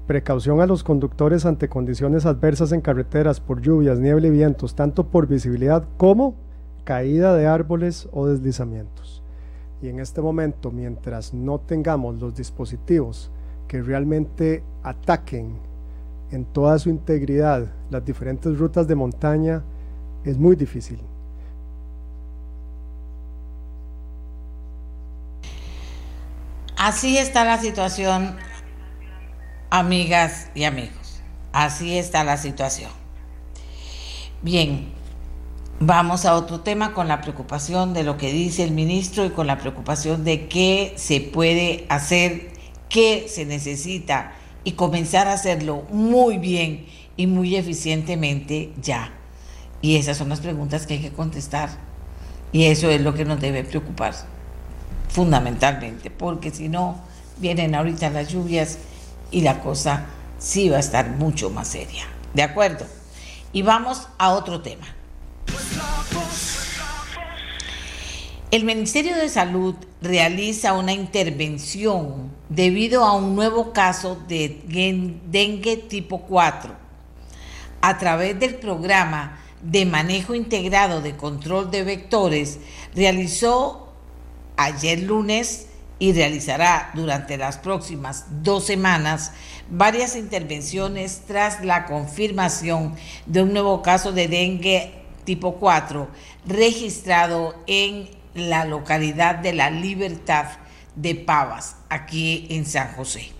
precaución 0.05 0.61
a 0.61 0.67
los 0.67 0.83
conductores 0.83 1.45
ante 1.45 1.69
condiciones 1.69 2.25
adversas 2.25 2.71
en 2.71 2.81
carreteras 2.81 3.39
por 3.39 3.61
lluvias, 3.61 3.99
niebla 3.99 4.27
y 4.27 4.31
vientos, 4.31 4.75
tanto 4.75 5.07
por 5.07 5.27
visibilidad 5.27 5.83
como 5.97 6.35
caída 6.83 7.35
de 7.35 7.47
árboles 7.47 8.07
o 8.11 8.27
deslizamientos. 8.27 9.22
Y 9.83 9.89
en 9.89 9.99
este 9.99 10.21
momento, 10.21 10.71
mientras 10.71 11.33
no 11.33 11.59
tengamos 11.59 12.15
los 12.15 12.33
dispositivos 12.33 13.29
que 13.67 13.81
realmente 13.81 14.63
ataquen 14.81 15.57
en 16.31 16.45
toda 16.45 16.79
su 16.79 16.89
integridad 16.89 17.67
las 17.89 18.05
diferentes 18.05 18.57
rutas 18.57 18.87
de 18.87 18.95
montaña, 18.95 19.61
es 20.23 20.37
muy 20.37 20.55
difícil. 20.55 20.99
Así 26.77 27.17
está 27.17 27.43
la 27.43 27.57
situación, 27.57 28.37
amigas 29.69 30.49
y 30.55 30.63
amigos. 30.63 31.19
Así 31.51 31.97
está 31.97 32.23
la 32.23 32.37
situación. 32.37 32.91
Bien, 34.41 34.93
vamos 35.85 36.25
a 36.25 36.35
otro 36.35 36.61
tema 36.61 36.93
con 36.93 37.09
la 37.09 37.19
preocupación 37.21 37.93
de 37.93 38.03
lo 38.03 38.17
que 38.17 38.31
dice 38.31 38.63
el 38.63 38.71
ministro 38.71 39.25
y 39.25 39.31
con 39.31 39.47
la 39.47 39.57
preocupación 39.57 40.23
de 40.23 40.47
qué 40.47 40.93
se 40.95 41.19
puede 41.19 41.85
hacer, 41.89 42.51
qué 42.89 43.25
se 43.27 43.45
necesita 43.45 44.33
y 44.63 44.73
comenzar 44.73 45.27
a 45.27 45.33
hacerlo 45.33 45.83
muy 45.91 46.37
bien 46.37 46.85
y 47.17 47.27
muy 47.27 47.55
eficientemente 47.55 48.71
ya. 48.81 49.11
Y 49.81 49.97
esas 49.97 50.17
son 50.17 50.29
las 50.29 50.39
preguntas 50.39 50.87
que 50.87 50.95
hay 50.95 51.01
que 51.01 51.11
contestar. 51.11 51.69
Y 52.53 52.65
eso 52.65 52.89
es 52.89 53.01
lo 53.01 53.13
que 53.13 53.25
nos 53.25 53.41
debe 53.41 53.63
preocupar 53.63 54.13
fundamentalmente, 55.09 56.09
porque 56.09 56.51
si 56.51 56.69
no, 56.69 57.01
vienen 57.37 57.75
ahorita 57.75 58.09
las 58.09 58.29
lluvias 58.29 58.77
y 59.31 59.41
la 59.41 59.59
cosa 59.59 60.05
sí 60.39 60.69
va 60.69 60.77
a 60.77 60.79
estar 60.79 61.09
mucho 61.09 61.49
más 61.49 61.67
seria. 61.67 62.05
¿De 62.33 62.43
acuerdo? 62.43 62.85
Y 63.51 63.63
vamos 63.63 64.07
a 64.17 64.31
otro 64.31 64.61
tema. 64.61 64.87
El 68.53 68.65
Ministerio 68.65 69.15
de 69.15 69.29
Salud 69.29 69.73
realiza 69.99 70.73
una 70.73 70.93
intervención 70.93 72.29
debido 72.49 73.03
a 73.03 73.13
un 73.13 73.35
nuevo 73.35 73.73
caso 73.73 74.15
de 74.27 74.61
dengue 75.25 75.77
tipo 75.77 76.19
4. 76.21 76.71
A 77.81 77.97
través 77.97 78.39
del 78.39 78.53
programa 78.53 79.39
de 79.63 79.87
manejo 79.87 80.35
integrado 80.35 81.01
de 81.01 81.15
control 81.15 81.71
de 81.71 81.83
vectores, 81.83 82.59
realizó 82.93 83.91
ayer 84.55 84.99
lunes 84.99 85.69
y 85.97 86.13
realizará 86.13 86.91
durante 86.93 87.37
las 87.37 87.57
próximas 87.57 88.25
dos 88.43 88.65
semanas 88.65 89.31
varias 89.71 90.15
intervenciones 90.15 91.23
tras 91.25 91.65
la 91.65 91.87
confirmación 91.87 92.93
de 93.25 93.41
un 93.41 93.51
nuevo 93.51 93.81
caso 93.81 94.11
de 94.11 94.27
dengue 94.27 94.93
tipo 95.23 95.55
4 95.55 96.07
registrado 96.45 97.55
en 97.65 98.21
la 98.35 98.65
localidad 98.65 99.35
de 99.35 99.53
La 99.53 99.69
Libertad 99.69 100.45
de 100.95 101.15
Pavas, 101.15 101.77
aquí 101.89 102.47
en 102.49 102.65
San 102.65 102.93
José. 102.93 103.31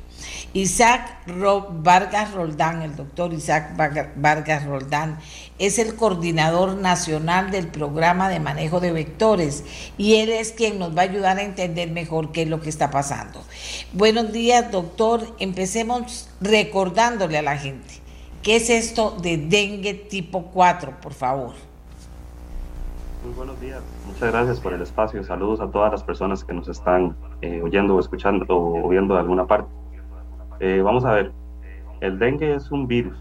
Isaac 0.54 1.18
Vargas 1.26 2.32
Roldán, 2.32 2.82
el 2.84 2.96
doctor 2.96 3.34
Isaac 3.34 3.76
Vargas 4.16 4.66
Roldán, 4.66 5.18
es 5.58 5.80
el 5.80 5.96
coordinador 5.96 6.76
nacional 6.76 7.52
del 7.52 7.68
programa 7.68 8.30
de 8.30 8.40
manejo 8.40 8.80
de 8.80 8.92
vectores 8.92 9.64
y 9.98 10.16
él 10.16 10.30
es 10.30 10.52
quien 10.52 10.80
nos 10.80 10.96
va 10.96 11.02
a 11.02 11.06
ayudar 11.06 11.40
a 11.40 11.44
entender 11.44 11.90
mejor 11.92 12.32
qué 12.32 12.44
es 12.44 12.48
lo 12.48 12.62
que 12.62 12.70
está 12.70 12.92
pasando. 12.92 13.44
Buenos 13.94 14.32
días, 14.32 14.72
doctor. 14.72 15.36
Empecemos 15.40 16.30
recordándole 16.40 17.40
a 17.40 17.42
la 17.42 17.58
gente 17.58 17.96
qué 18.44 18.58
es 18.58 18.70
esto 18.70 19.18
de 19.22 19.38
dengue 19.38 19.94
tipo 19.94 20.52
4, 20.52 21.02
por 21.02 21.14
favor. 21.14 21.73
Muy 23.24 23.34
buenos 23.36 23.60
días. 23.62 23.82
Muchas 24.06 24.32
gracias 24.34 24.60
por 24.60 24.74
el 24.74 24.82
espacio. 24.82 25.24
Saludos 25.24 25.62
a 25.62 25.72
todas 25.72 25.90
las 25.92 26.04
personas 26.04 26.44
que 26.44 26.54
nos 26.54 26.68
están 26.68 27.16
eh, 27.42 27.62
oyendo 27.64 27.96
o 27.96 28.00
escuchando 28.02 28.46
o 28.50 28.90
viendo 28.90 29.14
de 29.14 29.22
alguna 29.22 29.48
parte. 29.48 29.72
Eh, 30.60 30.82
vamos 30.84 31.06
a 31.06 31.14
ver, 31.14 31.32
el 32.02 32.20
dengue 32.20 32.54
es 32.54 32.70
un 32.70 32.86
virus 32.86 33.18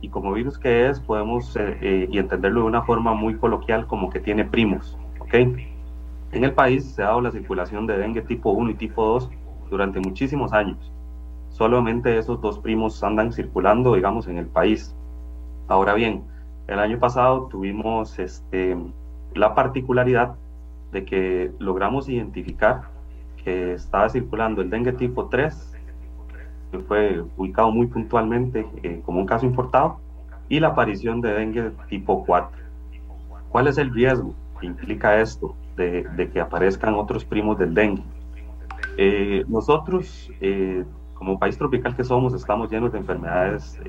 y 0.00 0.08
como 0.08 0.32
virus 0.32 0.58
que 0.58 0.88
es 0.88 0.98
podemos 0.98 1.56
eh, 1.56 2.08
y 2.10 2.18
entenderlo 2.18 2.62
de 2.62 2.66
una 2.66 2.82
forma 2.82 3.14
muy 3.14 3.36
coloquial 3.36 3.86
como 3.86 4.10
que 4.10 4.18
tiene 4.18 4.44
primos, 4.44 4.98
¿ok? 5.20 5.34
En 6.32 6.44
el 6.44 6.52
país 6.52 6.84
se 6.84 7.02
ha 7.02 7.06
dado 7.06 7.20
la 7.20 7.30
circulación 7.30 7.86
de 7.86 7.98
dengue 7.98 8.22
tipo 8.22 8.50
1 8.50 8.70
y 8.70 8.74
tipo 8.74 9.04
2 9.04 9.30
durante 9.70 10.00
muchísimos 10.00 10.52
años. 10.52 10.92
Solamente 11.50 12.18
esos 12.18 12.40
dos 12.40 12.58
primos 12.58 13.02
andan 13.04 13.32
circulando, 13.32 13.94
digamos, 13.94 14.26
en 14.26 14.38
el 14.38 14.46
país. 14.46 14.94
Ahora 15.68 15.94
bien, 15.94 16.24
el 16.68 16.78
año 16.78 16.98
pasado 16.98 17.48
tuvimos 17.50 18.18
este, 18.18 18.76
la 19.34 19.54
particularidad 19.54 20.36
de 20.92 21.04
que 21.04 21.50
logramos 21.58 22.08
identificar 22.08 22.82
que 23.42 23.72
estaba 23.74 24.08
circulando 24.08 24.62
el 24.62 24.70
dengue 24.70 24.92
tipo 24.92 25.26
3 25.26 25.78
que 26.70 26.78
fue 26.80 27.24
ubicado 27.36 27.70
muy 27.70 27.86
puntualmente 27.86 28.66
eh, 28.82 29.00
como 29.04 29.20
un 29.20 29.26
caso 29.26 29.46
importado, 29.46 29.98
y 30.48 30.60
la 30.60 30.68
aparición 30.68 31.20
de 31.20 31.32
dengue 31.32 31.72
tipo 31.88 32.24
4. 32.24 32.58
¿Cuál 33.48 33.68
es 33.68 33.78
el 33.78 33.92
riesgo 33.92 34.34
que 34.60 34.66
implica 34.66 35.20
esto 35.20 35.54
de, 35.76 36.30
que 36.32 36.40
aparezcan 36.40 36.94
otros 36.94 37.24
primos 37.24 37.58
del 37.58 37.74
dengue? 37.74 38.02
Eh, 38.96 39.44
nosotros, 39.48 40.30
eh, 40.40 40.84
como 41.14 41.38
país 41.38 41.56
tropical 41.56 41.96
que 41.96 42.04
somos, 42.04 42.34
estamos 42.34 42.70
llenos 42.70 42.92
de 42.92 42.98
enfermedades 42.98 43.80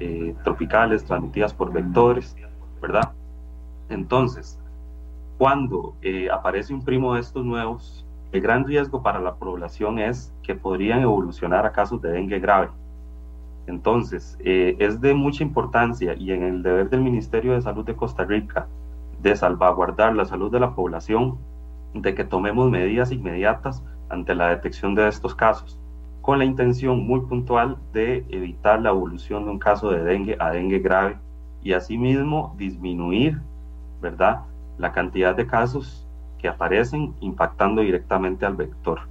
tropicales 0.44 1.04
transmitidas 1.04 1.54
por 1.54 1.72
vectores, 1.72 2.36
¿verdad? 2.80 3.12
Entonces, 3.90 4.60
cuando 5.38 5.96
aparece 6.32 6.74
un 6.74 6.84
primo 6.84 7.14
de 7.14 7.22
estos 7.22 7.46
nuevos, 7.46 8.06
el 8.32 8.42
gran 8.42 8.66
riesgo 8.66 9.02
para 9.02 9.20
la 9.20 9.36
población 9.36 9.98
es 9.98 10.34
que 10.44 10.54
podrían 10.54 11.02
evolucionar 11.02 11.66
a 11.66 11.72
casos 11.72 12.02
de 12.02 12.12
dengue 12.12 12.40
grave. 12.40 12.70
Entonces, 13.66 14.38
eh, 14.44 14.76
es 14.80 15.00
de 15.02 15.14
mucha 15.14 15.44
importancia 15.44 16.14
y 16.16 16.32
en 16.32 16.44
el 16.44 16.64
deber 16.64 16.90
del 16.90 17.02
Ministerio 17.02 17.54
de 17.54 17.62
Salud 17.62 17.86
de 17.86 17.96
Costa 17.96 18.26
Rica 18.26 18.68
de 19.22 19.36
salvaguardar 19.36 20.16
la 20.16 20.26
salud 20.26 20.52
de 20.52 20.60
la 20.60 20.76
población, 20.76 21.38
de 21.94 22.14
que 22.14 22.24
tomemos 22.24 22.70
medidas 22.70 23.12
inmediatas 23.12 23.84
ante 24.10 24.36
la 24.36 24.50
detección 24.50 24.96
de 24.96 25.08
estos 25.08 25.36
casos, 25.36 25.80
con 26.22 26.40
la 26.40 26.46
intención 26.46 27.06
muy 27.06 27.22
puntual 27.22 27.78
de 27.94 28.26
evitar 28.30 28.82
la 28.82 28.90
evolución 28.90 29.46
de 29.46 29.52
un 29.52 29.60
caso 29.60 29.90
de 29.90 30.04
dengue 30.04 30.38
a 30.40 30.52
dengue 30.52 30.80
grave 30.80 31.18
y 31.63 31.74
asimismo 31.74 32.56
disminuir, 32.58 33.39
¿verdad?, 34.01 34.42
la 34.78 34.94
cantidad 34.94 35.36
de 35.36 35.46
casos 35.46 36.06
que 36.39 36.48
aparecen 36.48 37.13
impactando 37.20 37.82
directamente 37.82 38.46
al 38.46 38.56
vector. 38.56 39.01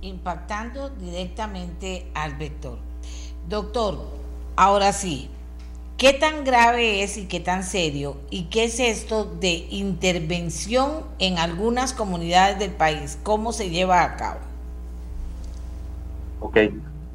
Impactando 0.00 0.90
directamente 0.90 2.06
al 2.14 2.36
vector. 2.36 2.78
Doctor, 3.48 3.98
ahora 4.54 4.92
sí, 4.92 5.28
¿qué 5.96 6.12
tan 6.12 6.44
grave 6.44 7.02
es 7.02 7.18
y 7.18 7.26
qué 7.26 7.40
tan 7.40 7.64
serio? 7.64 8.16
¿Y 8.30 8.44
qué 8.44 8.64
es 8.64 8.78
esto 8.78 9.24
de 9.24 9.66
intervención 9.70 11.02
en 11.18 11.38
algunas 11.38 11.92
comunidades 11.92 12.60
del 12.60 12.70
país? 12.70 13.18
¿Cómo 13.24 13.52
se 13.52 13.70
lleva 13.70 14.04
a 14.04 14.16
cabo? 14.16 14.38
Ok, 16.40 16.56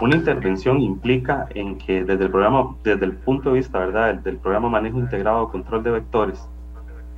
una 0.01 0.15
intervención 0.15 0.81
implica 0.81 1.47
en 1.53 1.77
que 1.77 2.03
desde 2.03 2.25
el 2.25 2.31
programa, 2.31 2.75
desde 2.83 3.05
el 3.05 3.13
punto 3.13 3.49
de 3.49 3.57
vista, 3.57 3.79
¿verdad?, 3.79 4.15
del, 4.15 4.37
programa 4.37 4.69
Manejo 4.69 4.99
Integrado 4.99 5.45
de 5.45 5.51
Control 5.51 5.83
de 5.83 5.91
Vectores, 5.91 6.49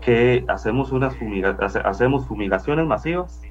que 0.02 0.44
hacemos, 0.48 0.92
unas 0.92 1.16
hacemos 1.84 2.28
fumigaciones 2.28 2.86
masivas 2.86 3.42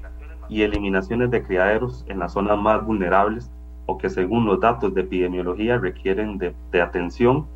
y 0.49 0.63
eliminaciones 0.63 1.31
de 1.31 1.43
criaderos 1.43 2.05
en 2.09 2.19
las 2.19 2.33
zonas 2.33 2.59
más 2.59 2.85
vulnerables 2.85 3.51
o 3.87 3.99
que 3.99 4.09
según 4.09 4.47
los 4.47 4.61
datos 4.61 4.95
de 4.95 5.03
epidemiología 5.03 5.79
requieren 5.79 6.39
de, 6.39 6.55
atención 6.81 7.47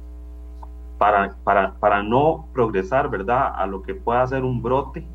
para, 0.99 1.37
para, 1.45 1.75
para, 1.75 2.03
no 2.03 2.49
progresar, 2.53 3.09
¿verdad?, 3.09 3.53
a 3.55 3.67
lo 3.67 3.83
que 3.83 3.95
pueda 3.95 4.27
ser 4.27 4.43
un 4.43 4.63
brote, 4.63 5.07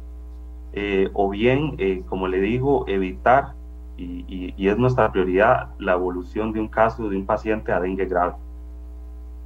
eh, 0.71 1.09
o 1.13 1.29
bien, 1.29 1.75
eh, 1.77 2.03
como 2.07 2.27
le 2.27 2.39
digo, 2.39 2.85
evitar, 2.87 3.53
y, 3.97 4.67
es 4.67 4.77
nuestra 4.77 5.11
prioridad, 5.11 5.69
la 5.79 5.93
evolución 5.93 6.51
de 6.51 6.59
un 6.59 6.67
caso 6.67 7.09
de 7.09 7.17
un 7.17 7.25
paciente 7.25 7.71
a 7.71 7.79
dengue 7.79 8.05
grave. 8.05 8.33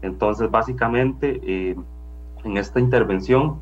Entonces, 0.01 0.49
básicamente, 0.49 1.39
eh, 1.43 1.75
en 2.43 2.57
esta 2.57 2.79
intervención 2.79 3.59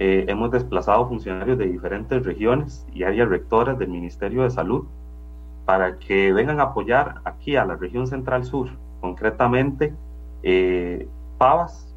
hemos 0.00 0.52
desplazado 0.52 1.08
funcionarios 1.08 1.58
de 1.58 1.66
diferentes 1.66 2.24
regiones 2.24 2.86
y 2.94 3.02
áreas 3.02 3.28
rectoras 3.28 3.76
del 3.80 3.88
Ministerio 3.88 4.44
de 4.44 4.50
Salud 4.50 4.84
para 5.64 5.98
que 5.98 6.32
vengan 6.32 6.60
a 6.60 6.64
apoyar 6.64 7.16
aquí 7.24 7.56
a 7.56 7.64
la 7.64 7.74
región 7.74 8.06
central 8.06 8.44
sur, 8.44 8.68
concretamente 9.00 9.92
Pavas, 11.38 11.88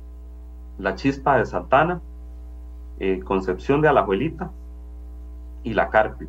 la 0.77 0.95
Chispa 0.95 1.37
de 1.37 1.45
Santana, 1.45 2.01
eh, 2.99 3.19
Concepción 3.19 3.81
de 3.81 3.89
Alajuelita 3.89 4.51
y 5.63 5.73
la 5.73 5.89
Carpio. 5.89 6.27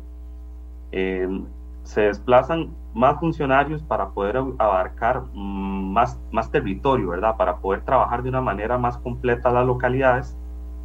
Se 1.83 2.01
desplazan 2.01 2.71
más 2.93 3.19
funcionarios 3.19 3.81
para 3.83 4.09
poder 4.09 4.37
abarcar 4.37 5.23
más, 5.33 6.19
más 6.31 6.51
territorio, 6.51 7.09
¿verdad? 7.09 7.35
Para 7.37 7.57
poder 7.57 7.81
trabajar 7.83 8.23
de 8.23 8.29
una 8.29 8.41
manera 8.41 8.77
más 8.77 8.97
completa 8.97 9.51
las 9.51 9.65
localidades 9.65 10.37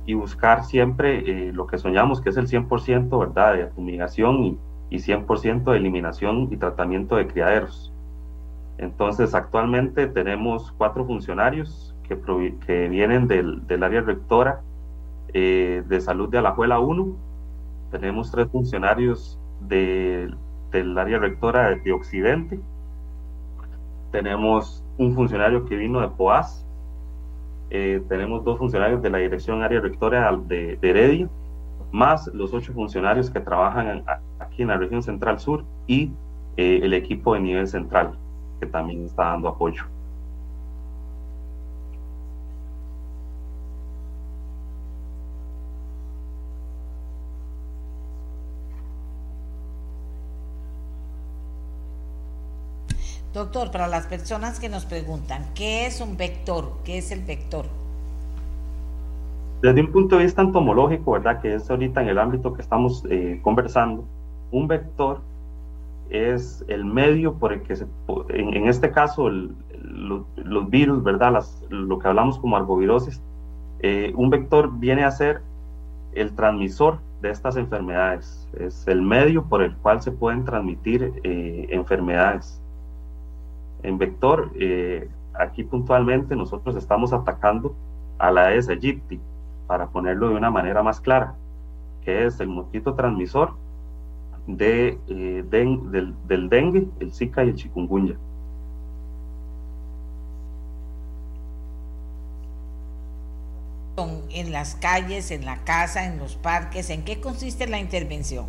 y 0.06 0.14
buscar 0.14 0.64
siempre 0.64 1.48
eh, 1.48 1.52
lo 1.52 1.66
que 1.66 1.78
soñamos, 1.78 2.20
que 2.20 2.30
es 2.30 2.36
el 2.36 2.48
100%, 2.48 3.18
¿verdad? 3.18 3.54
De 3.54 3.66
fumigación 3.68 4.42
y, 4.42 4.58
y 4.90 4.96
100% 4.98 5.64
de 5.70 5.76
eliminación 5.76 6.48
y 6.50 6.56
tratamiento 6.56 7.16
de 7.16 7.26
criaderos. 7.26 7.92
Entonces, 8.78 9.34
actualmente 9.34 10.06
tenemos 10.06 10.72
cuatro 10.78 11.04
funcionarios 11.04 11.94
que, 12.08 12.88
vienen 12.88 13.28
del, 13.28 13.66
del, 13.66 13.82
área 13.82 14.00
rectora 14.00 14.62
eh, 15.34 15.82
de 15.86 16.00
salud 16.00 16.28
de 16.30 16.38
Alajuela 16.38 16.78
1. 16.80 17.16
Tenemos 17.90 18.30
tres 18.30 18.48
funcionarios 18.48 19.38
de, 19.60 20.32
del 20.70 20.96
área 20.98 21.18
rectora 21.18 21.74
de, 21.74 21.92
Occidente. 21.92 22.58
Tenemos 24.12 24.84
un 24.96 25.14
funcionario 25.14 25.64
que 25.66 25.76
vino 25.76 26.00
de 26.00 26.08
POAS. 26.08 26.64
Eh, 27.70 28.02
tenemos 28.08 28.44
dos 28.44 28.58
funcionarios 28.58 29.02
de 29.02 29.10
la 29.10 29.18
dirección 29.18 29.62
área 29.62 29.80
rectora 29.80 30.34
de, 30.46 30.78
Heredia, 30.80 31.28
más 31.92 32.28
los 32.28 32.52
ocho 32.54 32.72
funcionarios 32.72 33.30
que 33.30 33.40
trabajan 33.40 34.04
aquí 34.38 34.62
en 34.62 34.68
la 34.68 34.76
región 34.76 35.02
central 35.02 35.38
sur 35.38 35.64
y 35.86 36.10
eh, 36.56 36.80
el 36.82 36.94
equipo 36.94 37.34
de 37.34 37.40
nivel 37.40 37.66
central, 37.66 38.12
que 38.60 38.66
también 38.66 39.04
está 39.04 39.24
dando 39.24 39.48
apoyo. 39.48 39.84
Doctor, 53.38 53.70
para 53.70 53.86
las 53.86 54.08
personas 54.08 54.58
que 54.58 54.68
nos 54.68 54.84
preguntan, 54.84 55.44
¿qué 55.54 55.86
es 55.86 56.00
un 56.00 56.16
vector? 56.16 56.72
¿Qué 56.84 56.98
es 56.98 57.12
el 57.12 57.22
vector? 57.22 57.66
Desde 59.62 59.80
un 59.80 59.92
punto 59.92 60.16
de 60.16 60.24
vista 60.24 60.42
entomológico, 60.42 61.12
¿verdad? 61.12 61.40
Que 61.40 61.54
es 61.54 61.70
ahorita 61.70 62.02
en 62.02 62.08
el 62.08 62.18
ámbito 62.18 62.52
que 62.52 62.62
estamos 62.62 63.04
eh, 63.08 63.38
conversando, 63.40 64.04
un 64.50 64.66
vector 64.66 65.20
es 66.10 66.64
el 66.66 66.84
medio 66.84 67.34
por 67.34 67.52
el 67.52 67.62
que 67.62 67.76
se, 67.76 67.86
en, 68.30 68.66
este 68.66 68.90
caso, 68.90 69.30
los 69.30 70.68
virus, 70.68 71.04
¿verdad? 71.04 71.34
Las, 71.34 71.62
lo 71.68 72.00
que 72.00 72.08
hablamos 72.08 72.40
como 72.40 72.56
arbovirosis, 72.56 73.22
eh, 73.78 74.12
un 74.16 74.30
vector 74.30 74.80
viene 74.80 75.04
a 75.04 75.12
ser 75.12 75.42
el 76.12 76.34
transmisor 76.34 76.98
de 77.22 77.30
estas 77.30 77.56
enfermedades, 77.56 78.48
es 78.58 78.88
el 78.88 79.00
medio 79.00 79.44
por 79.44 79.62
el 79.62 79.76
cual 79.76 80.02
se 80.02 80.10
pueden 80.10 80.44
transmitir 80.44 81.12
eh, 81.22 81.68
enfermedades 81.70 82.60
en 83.82 83.98
vector, 83.98 84.50
eh, 84.58 85.08
aquí 85.34 85.64
puntualmente 85.64 86.36
nosotros 86.36 86.76
estamos 86.76 87.12
atacando 87.12 87.74
a 88.18 88.30
la 88.30 88.46
Aedes 88.46 88.68
aegypti, 88.68 89.20
para 89.66 89.88
ponerlo 89.88 90.30
de 90.30 90.34
una 90.34 90.50
manera 90.50 90.82
más 90.82 91.00
clara, 91.00 91.34
que 92.02 92.24
es 92.26 92.40
el 92.40 92.48
mosquito 92.48 92.94
transmisor 92.94 93.54
de, 94.46 94.98
eh, 95.08 95.44
del, 95.48 96.14
del, 96.26 96.48
dengue, 96.48 96.88
el 97.00 97.12
zika 97.12 97.44
y 97.44 97.50
el 97.50 97.54
chikungunya. 97.54 98.16
En 104.30 104.52
las 104.52 104.76
calles, 104.76 105.30
en 105.32 105.44
la 105.44 105.56
casa, 105.64 106.06
en 106.06 106.18
los 106.18 106.36
parques, 106.36 106.90
¿en 106.90 107.04
qué 107.04 107.20
consiste 107.20 107.66
la 107.66 107.80
intervención? 107.80 108.46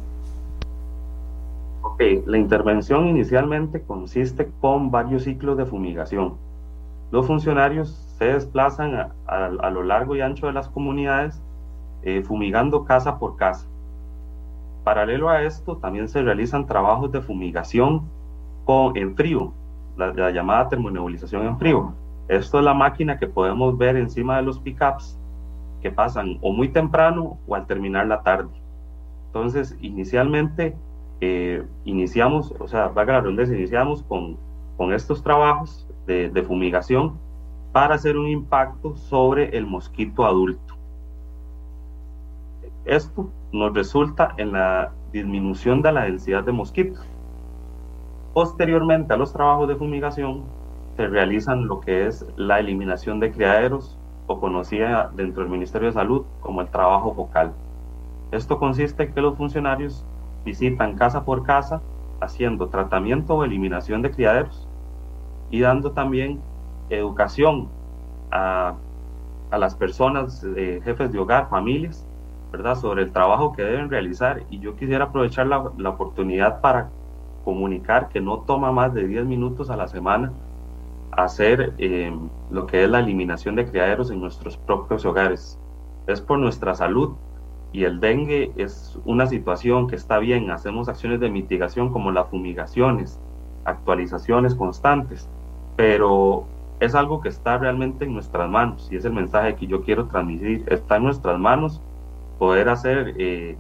Ok, 1.82 2.02
la 2.26 2.38
intervención 2.38 3.08
inicialmente 3.08 3.82
consiste 3.84 4.52
con 4.60 4.92
varios 4.92 5.24
ciclos 5.24 5.58
de 5.58 5.66
fumigación. 5.66 6.36
Los 7.12 7.26
funcionarios 7.26 7.90
se 8.18 8.26
desplazan 8.26 9.12
a, 9.26 9.70
lo 9.70 9.84
largo 9.84 10.16
y 10.16 10.22
ancho 10.22 10.48
de 10.48 10.54
las 10.54 10.68
comunidades 10.68 11.42
eh, 12.04 12.22
fumigando 12.22 12.84
casa 12.84 13.18
por 13.18 13.38
casa. 13.38 13.66
Paralelo 14.84 15.30
a 15.30 15.44
esto, 15.44 15.78
también 15.78 16.10
se 16.10 16.22
realizan 16.22 16.66
trabajos 16.66 17.12
de 17.12 17.22
fumigación 17.22 18.04
con, 18.66 18.96
en 18.98 19.16
frío, 19.16 19.54
la, 19.98 20.14
la 20.14 20.32
llamada 20.32 20.68
termonebulización 20.68 21.48
en 21.48 21.58
frío. 21.58 21.94
Esto 22.28 22.60
es 22.60 22.66
la 22.66 22.74
máquina 22.74 23.18
que 23.18 23.28
podemos 23.28 23.78
ver 23.78 23.96
encima 23.96 24.36
de 24.38 24.44
los 24.44 24.60
pickups 24.60 25.18
que 25.82 25.92
pasan 25.92 26.38
o 26.42 26.52
muy 26.52 26.68
temprano 26.70 27.38
o 27.48 27.56
al 27.56 27.66
terminar 27.66 28.06
la 28.08 28.22
tarde. 28.22 28.50
Entonces, 29.28 29.78
inicialmente 29.82 30.76
eh, 31.22 31.64
iniciamos, 31.86 32.54
o 32.60 32.68
sea, 32.68 32.88
valga 32.88 33.14
la 33.14 33.22
redundancia, 33.22 33.58
iniciamos 33.58 34.04
con, 34.04 34.38
con 34.78 34.94
estos 34.94 35.22
trabajos 35.22 35.88
de, 36.06 36.30
de, 36.30 36.44
fumigación 36.44 37.18
para 37.72 37.96
hacer 37.96 38.18
un 38.18 38.28
impacto 38.28 38.96
sobre 38.96 39.58
el 39.58 39.66
mosquito 39.66 40.26
adulto. 40.26 40.76
Esto 42.86 43.30
nos 43.52 43.74
resulta 43.74 44.34
en 44.38 44.54
la 44.54 44.92
disminución 45.12 45.82
de 45.82 45.92
la 45.92 46.04
densidad 46.04 46.44
de 46.44 46.52
mosquitos. 46.52 47.06
Posteriormente 48.34 49.14
a 49.14 49.18
los 49.18 49.34
trabajos 49.34 49.68
de 49.68 49.76
fumigación 49.76 50.44
se 50.96 51.08
realizan 51.08 51.68
lo 51.68 51.82
que 51.82 52.08
es 52.08 52.26
la 52.36 52.60
eliminación 52.60 53.20
de 53.20 53.32
criaderos 53.32 53.98
o 54.28 54.40
conocida 54.40 55.12
dentro 55.16 55.44
del 55.44 55.52
Ministerio 55.52 55.88
de 55.88 55.94
Salud 55.94 56.26
como 56.40 56.62
el 56.62 56.68
trabajo 56.68 57.14
focal. 57.14 57.54
Esto 58.32 58.60
consiste 58.60 59.04
en 59.04 59.14
que 59.14 59.22
los 59.22 59.36
funcionarios 59.36 60.06
visitan 60.46 60.96
casa 60.96 61.26
por 61.26 61.44
casa 61.44 61.82
haciendo 62.22 62.68
tratamiento 62.68 63.36
o 63.36 63.44
eliminación 63.44 64.02
de 64.02 64.12
criaderos 64.12 64.68
y 65.52 65.62
dando 65.62 65.92
también 65.92 66.40
educación 66.90 67.70
a, 68.32 68.76
a 69.52 69.58
las 69.58 69.76
personas, 69.76 70.46
eh, 70.56 70.82
jefes 70.84 71.12
de 71.12 71.20
hogar, 71.20 71.50
familias, 71.50 72.06
¿verdad? 72.52 72.76
Sobre 72.76 73.04
el 73.04 73.12
trabajo 73.12 73.54
que 73.54 73.64
deben 73.64 73.90
realizar. 73.90 74.44
Y 74.50 74.60
yo 74.60 74.76
quisiera 74.76 75.06
aprovechar 75.06 75.48
la, 75.48 75.72
la 75.78 75.90
oportunidad 75.90 76.62
para 76.62 76.90
comunicar 77.44 78.10
que 78.10 78.22
no 78.22 78.40
toma 78.40 78.72
más 78.72 78.94
de 78.94 79.08
10 79.08 79.26
minutos 79.26 79.70
a 79.70 79.76
la 79.76 79.88
semana 79.88 80.32
hacer 81.12 81.74
eh, 81.78 82.14
lo 82.52 82.68
que 82.68 82.84
es 82.84 82.90
la 82.90 83.00
eliminación 83.00 83.56
de 83.56 83.66
criaderos 83.66 84.12
en 84.12 84.22
nuestros 84.22 84.58
propios 84.58 85.06
hogares. 85.06 85.58
Es 86.08 86.22
por 86.22 86.40
nuestra 86.40 86.76
salud, 86.76 87.14
y 87.72 87.84
el 87.84 88.00
dengue 88.00 88.52
es 88.56 88.98
una 89.06 89.28
situación 89.28 89.88
que 89.88 89.96
está 89.96 90.20
bien, 90.20 90.50
hacemos 90.52 90.90
acciones 90.90 91.20
de 91.20 91.30
mitigación 91.30 91.92
como 91.92 92.12
las 92.12 92.28
fumigaciones, 92.28 93.20
actualizaciones 93.64 94.56
constantes, 94.56 95.30
pero 95.76 96.46
es 96.80 96.96
algo 96.96 97.22
que 97.22 97.30
está 97.30 97.58
realmente 97.58 98.06
en 98.06 98.14
nuestras 98.14 98.50
manos 98.50 98.90
y 98.92 98.96
es 98.96 99.06
el 99.06 99.14
mensaje 99.14 99.56
que 99.56 99.68
yo 99.68 99.84
quiero 99.84 100.06
transmitir, 100.06 100.64
está 100.68 100.98
en 100.98 101.04
nuestras 101.04 101.40
manos 101.40 101.82
poder 102.40 102.70
hacer 102.70 103.14
eh, 103.18 103.58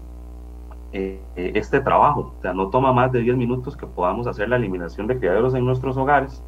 eh, 0.91 1.19
este 1.35 1.81
trabajo, 1.81 2.33
o 2.39 2.41
sea, 2.41 2.53
no 2.53 2.69
toma 2.69 2.91
más 2.91 3.11
de 3.11 3.21
10 3.21 3.37
minutos 3.37 3.77
que 3.77 3.85
podamos 3.85 4.25
hacer 4.25 4.49
la 4.49 4.55
eliminación 4.55 5.05
de 5.05 5.19
criaderos 5.19 5.53
en 5.53 5.65
nuestros 5.65 5.97
hogares. 5.97 6.41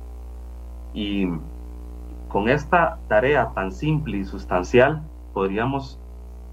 Y 0.94 1.28
con 2.28 2.50
esta 2.50 2.98
tarea 3.08 3.52
tan 3.54 3.72
simple 3.72 4.18
y 4.18 4.26
sustancial 4.26 5.04
podríamos 5.34 6.00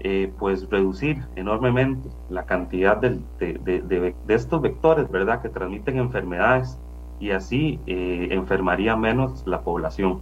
eh, 0.01 0.31
pues 0.39 0.69
reducir 0.69 1.23
enormemente 1.35 2.09
la 2.29 2.45
cantidad 2.45 2.97
de, 2.97 3.19
de, 3.39 3.57
de, 3.59 4.15
estos 4.33 4.61
vectores, 4.61 5.09
¿verdad?, 5.11 5.41
que 5.41 5.49
transmiten 5.49 5.97
enfermedades 5.97 6.77
y 7.19 7.31
así 7.31 7.79
eh, 7.85 8.29
enfermaría 8.31 8.95
menos 8.95 9.45
la 9.45 9.61
población. 9.61 10.21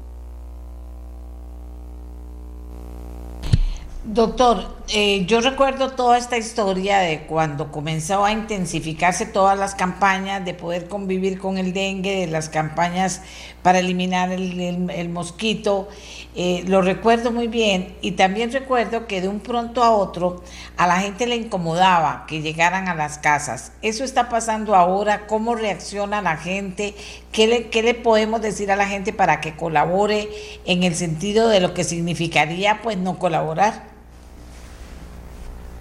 Doctor, 4.09 4.77
eh, 4.87 5.25
yo 5.25 5.41
recuerdo 5.41 5.89
toda 5.89 6.17
esta 6.17 6.37
historia 6.37 6.99
de 6.99 7.23
cuando 7.23 7.73
comenzó 7.73 8.23
a 8.23 8.31
intensificarse 8.31 9.25
todas 9.25 9.59
las 9.59 9.75
campañas 9.75 10.45
de 10.45 10.53
poder 10.53 10.87
convivir 10.87 11.37
con 11.39 11.57
el 11.57 11.73
dengue, 11.73 12.21
de 12.21 12.27
las 12.27 12.47
campañas 12.47 13.21
para 13.63 13.79
eliminar 13.79 14.31
el, 14.31 15.09
mosquito. 15.09 15.89
Eh, 16.37 16.63
lo 16.67 16.81
recuerdo 16.81 17.33
muy 17.33 17.47
bien 17.47 17.97
y 17.99 18.11
también 18.13 18.49
recuerdo 18.53 19.07
que 19.07 19.19
de 19.19 19.27
un 19.27 19.41
pronto 19.41 19.83
a 19.83 19.91
otro 19.91 20.41
a 20.77 20.87
la 20.87 21.01
gente 21.01 21.27
le 21.27 21.35
incomodaba 21.35 22.23
que 22.29 22.41
llegaran 22.41 22.87
a 22.87 22.95
las 22.95 23.17
casas. 23.17 23.73
Eso 23.81 24.05
está 24.05 24.29
pasando 24.29 24.73
ahora. 24.73 25.27
¿Cómo 25.27 25.53
reacciona 25.53 26.21
la 26.21 26.37
gente? 26.37 26.95
¿Qué 27.33 27.45
le, 27.45 27.67
qué 27.67 27.83
le 27.83 27.93
podemos 27.93 28.41
decir 28.41 28.71
a 28.71 28.77
la 28.77 28.87
gente 28.87 29.11
para 29.11 29.41
que 29.41 29.57
colabore 29.57 30.29
en 30.63 30.83
el 30.83 30.95
sentido 30.95 31.49
de 31.49 31.59
lo 31.59 31.73
que 31.73 31.83
significaría 31.83 32.81
pues 32.81 32.97
no 32.97 33.19
colaborar? 33.19 33.96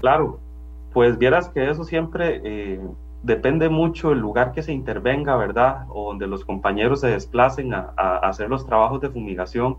Claro, 0.00 0.40
pues 0.92 1.18
vieras 1.18 1.48
que 1.48 1.68
eso 1.68 1.85
siempre 1.85 2.40
eh, 2.44 2.80
depende 3.22 3.68
mucho 3.68 4.11
del 4.11 4.20
lugar 4.20 4.52
que 4.52 4.62
se 4.62 4.72
intervenga, 4.72 5.37
¿verdad? 5.37 5.87
O 5.90 6.09
donde 6.09 6.26
los 6.26 6.44
compañeros 6.44 7.00
se 7.00 7.09
desplacen 7.09 7.74
a, 7.74 7.90
hacer 8.22 8.48
los 8.48 8.66
trabajos 8.66 9.00
de 9.00 9.11
fumigación. 9.11 9.76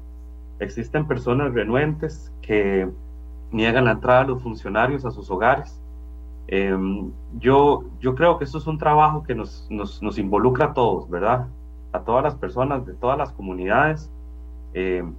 Existen 0.60 1.08
personas 1.08 1.54
renuentes 1.54 2.32
que 2.42 2.90
niegan 3.52 3.86
la 3.86 3.92
entrada 3.92 4.22
de 4.22 4.28
los 4.30 4.44
funcionarios 4.44 5.06
a 5.06 5.12
sus 5.12 5.30
hogares. 5.32 5.80
Em, 6.48 7.12
yo, 7.40 7.84
yo 8.00 8.16
creo 8.16 8.38
que 8.38 8.46
eso 8.46 8.58
es 8.58 8.68
un 8.68 8.78
trabajo 8.78 9.24
que 9.24 9.36
nos, 9.36 9.68
nos, 9.70 10.18
involucra 10.18 10.68
a 10.68 10.74
todos, 10.74 11.10
¿verdad? 11.10 11.48
A 11.94 12.02
todas 12.02 12.24
las 12.24 12.36
personas 12.36 12.86
de 12.86 12.94
todas 12.94 13.18
las 13.18 13.32
comunidades. 13.32 14.10
Em, 14.74 15.14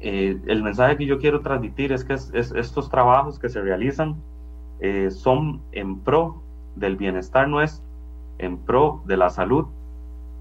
eh, 0.00 0.38
el 0.46 0.62
mensaje 0.62 0.96
que 0.96 1.06
yo 1.06 1.18
quiero 1.18 1.40
transmitir 1.40 1.92
es 1.92 2.04
que 2.04 2.14
estos 2.14 2.90
trabajos 2.90 3.38
que 3.38 3.48
se 3.48 3.60
realizan 3.60 4.16
eh, 4.80 5.10
son 5.10 5.62
en 5.72 6.00
pro 6.00 6.42
del 6.74 6.96
bienestar 6.96 7.48
nuestro, 7.48 7.84
en 8.38 8.58
pro 8.58 9.02
de 9.06 9.16
la 9.16 9.30
salud. 9.30 9.66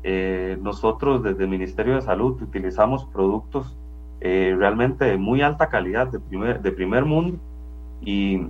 Eh, 0.03 0.57
nosotros 0.61 1.23
desde 1.23 1.43
el 1.43 1.49
Ministerio 1.49 1.95
de 1.95 2.01
Salud 2.01 2.41
utilizamos 2.41 3.05
productos 3.05 3.75
realmente 4.21 5.05
de 5.05 5.17
muy 5.17 5.43
alta 5.43 5.69
calidad, 5.69 6.07
de 6.07 6.19
primer, 6.19 6.59
de 6.59 6.71
primer 6.71 7.05
mundo, 7.05 7.37
y, 8.01 8.41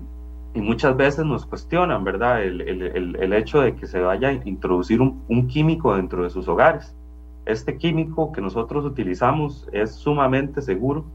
muchas 0.54 0.96
veces 0.96 1.26
nos 1.26 1.46
cuestionan, 1.46 2.06
¿verdad?, 2.06 2.42
el, 2.42 3.34
hecho 3.34 3.60
de 3.60 3.76
que 3.76 3.86
se 3.86 4.00
vaya 4.00 4.30
a 4.30 4.32
introducir 4.32 5.02
un 5.02 5.48
químico 5.50 5.94
dentro 5.98 6.24
de 6.24 6.30
sus 6.30 6.48
hogares. 6.48 6.96
Este 7.46 7.78
químico 7.78 8.32
que 8.32 8.42
nosotros 8.42 8.86
utilizamos 8.86 9.70
es 9.72 9.92
sumamente 9.92 10.62
seguro, 10.62 11.06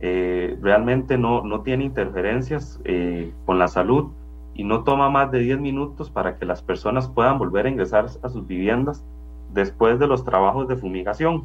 eh, 0.00 0.58
realmente 0.60 1.18
no, 1.18 1.42
no, 1.42 1.60
tiene 1.60 1.84
interferencias 1.84 2.80
eh, 2.84 3.32
con 3.46 3.58
la 3.58 3.68
salud 3.68 4.10
y 4.54 4.64
no 4.64 4.84
toma 4.84 5.10
más 5.10 5.30
de 5.30 5.40
10 5.40 5.60
minutos 5.60 6.10
para 6.10 6.36
que 6.36 6.46
las 6.46 6.62
personas 6.62 7.08
puedan 7.08 7.38
volver 7.38 7.66
a 7.66 7.70
ingresar 7.70 8.06
a 8.22 8.28
sus 8.28 8.46
viviendas 8.46 9.04
después 9.52 9.98
de 9.98 10.06
los 10.06 10.24
trabajos 10.24 10.68
de 10.68 10.76
fumigación. 10.76 11.44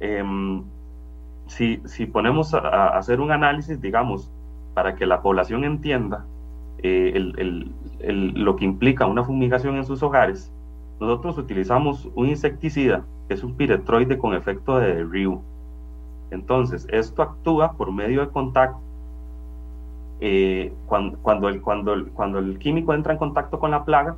Em, 0.00 0.62
si, 1.46 1.80
si, 1.84 2.06
ponemos 2.06 2.54
a, 2.54 2.96
hacer 2.96 3.20
un 3.20 3.32
análisis, 3.32 3.80
digamos, 3.80 4.30
para 4.74 4.94
que 4.94 5.04
la 5.04 5.20
población 5.20 5.64
entienda 5.64 6.24
eh, 6.82 7.12
lo 8.08 8.56
que 8.56 8.64
implica 8.64 9.06
una 9.06 9.24
fumigación 9.24 9.76
en 9.76 9.84
sus 9.84 10.02
hogares, 10.02 10.52
nosotros 11.00 11.38
utilizamos 11.38 12.08
un 12.14 12.28
insecticida, 12.28 13.04
que 13.26 13.34
es 13.34 13.42
un 13.42 13.56
piretroide 13.56 14.18
con 14.18 14.34
efecto 14.34 14.78
de 14.78 14.96
derribo. 14.96 15.42
Entonces, 16.30 16.86
esto 16.90 17.22
actúa 17.22 17.72
por 17.72 17.90
medio 17.90 18.20
de 18.20 18.28
contacto. 18.28 18.78
Eh, 20.20 20.74
cuando, 20.86 21.48
el, 21.48 21.62
cuando, 21.62 21.94
el, 21.94 22.08
cuando 22.08 22.38
el 22.38 22.58
químico 22.58 22.92
entra 22.92 23.14
en 23.14 23.18
contacto 23.18 23.58
con 23.58 23.70
la 23.70 23.86
plaga, 23.86 24.16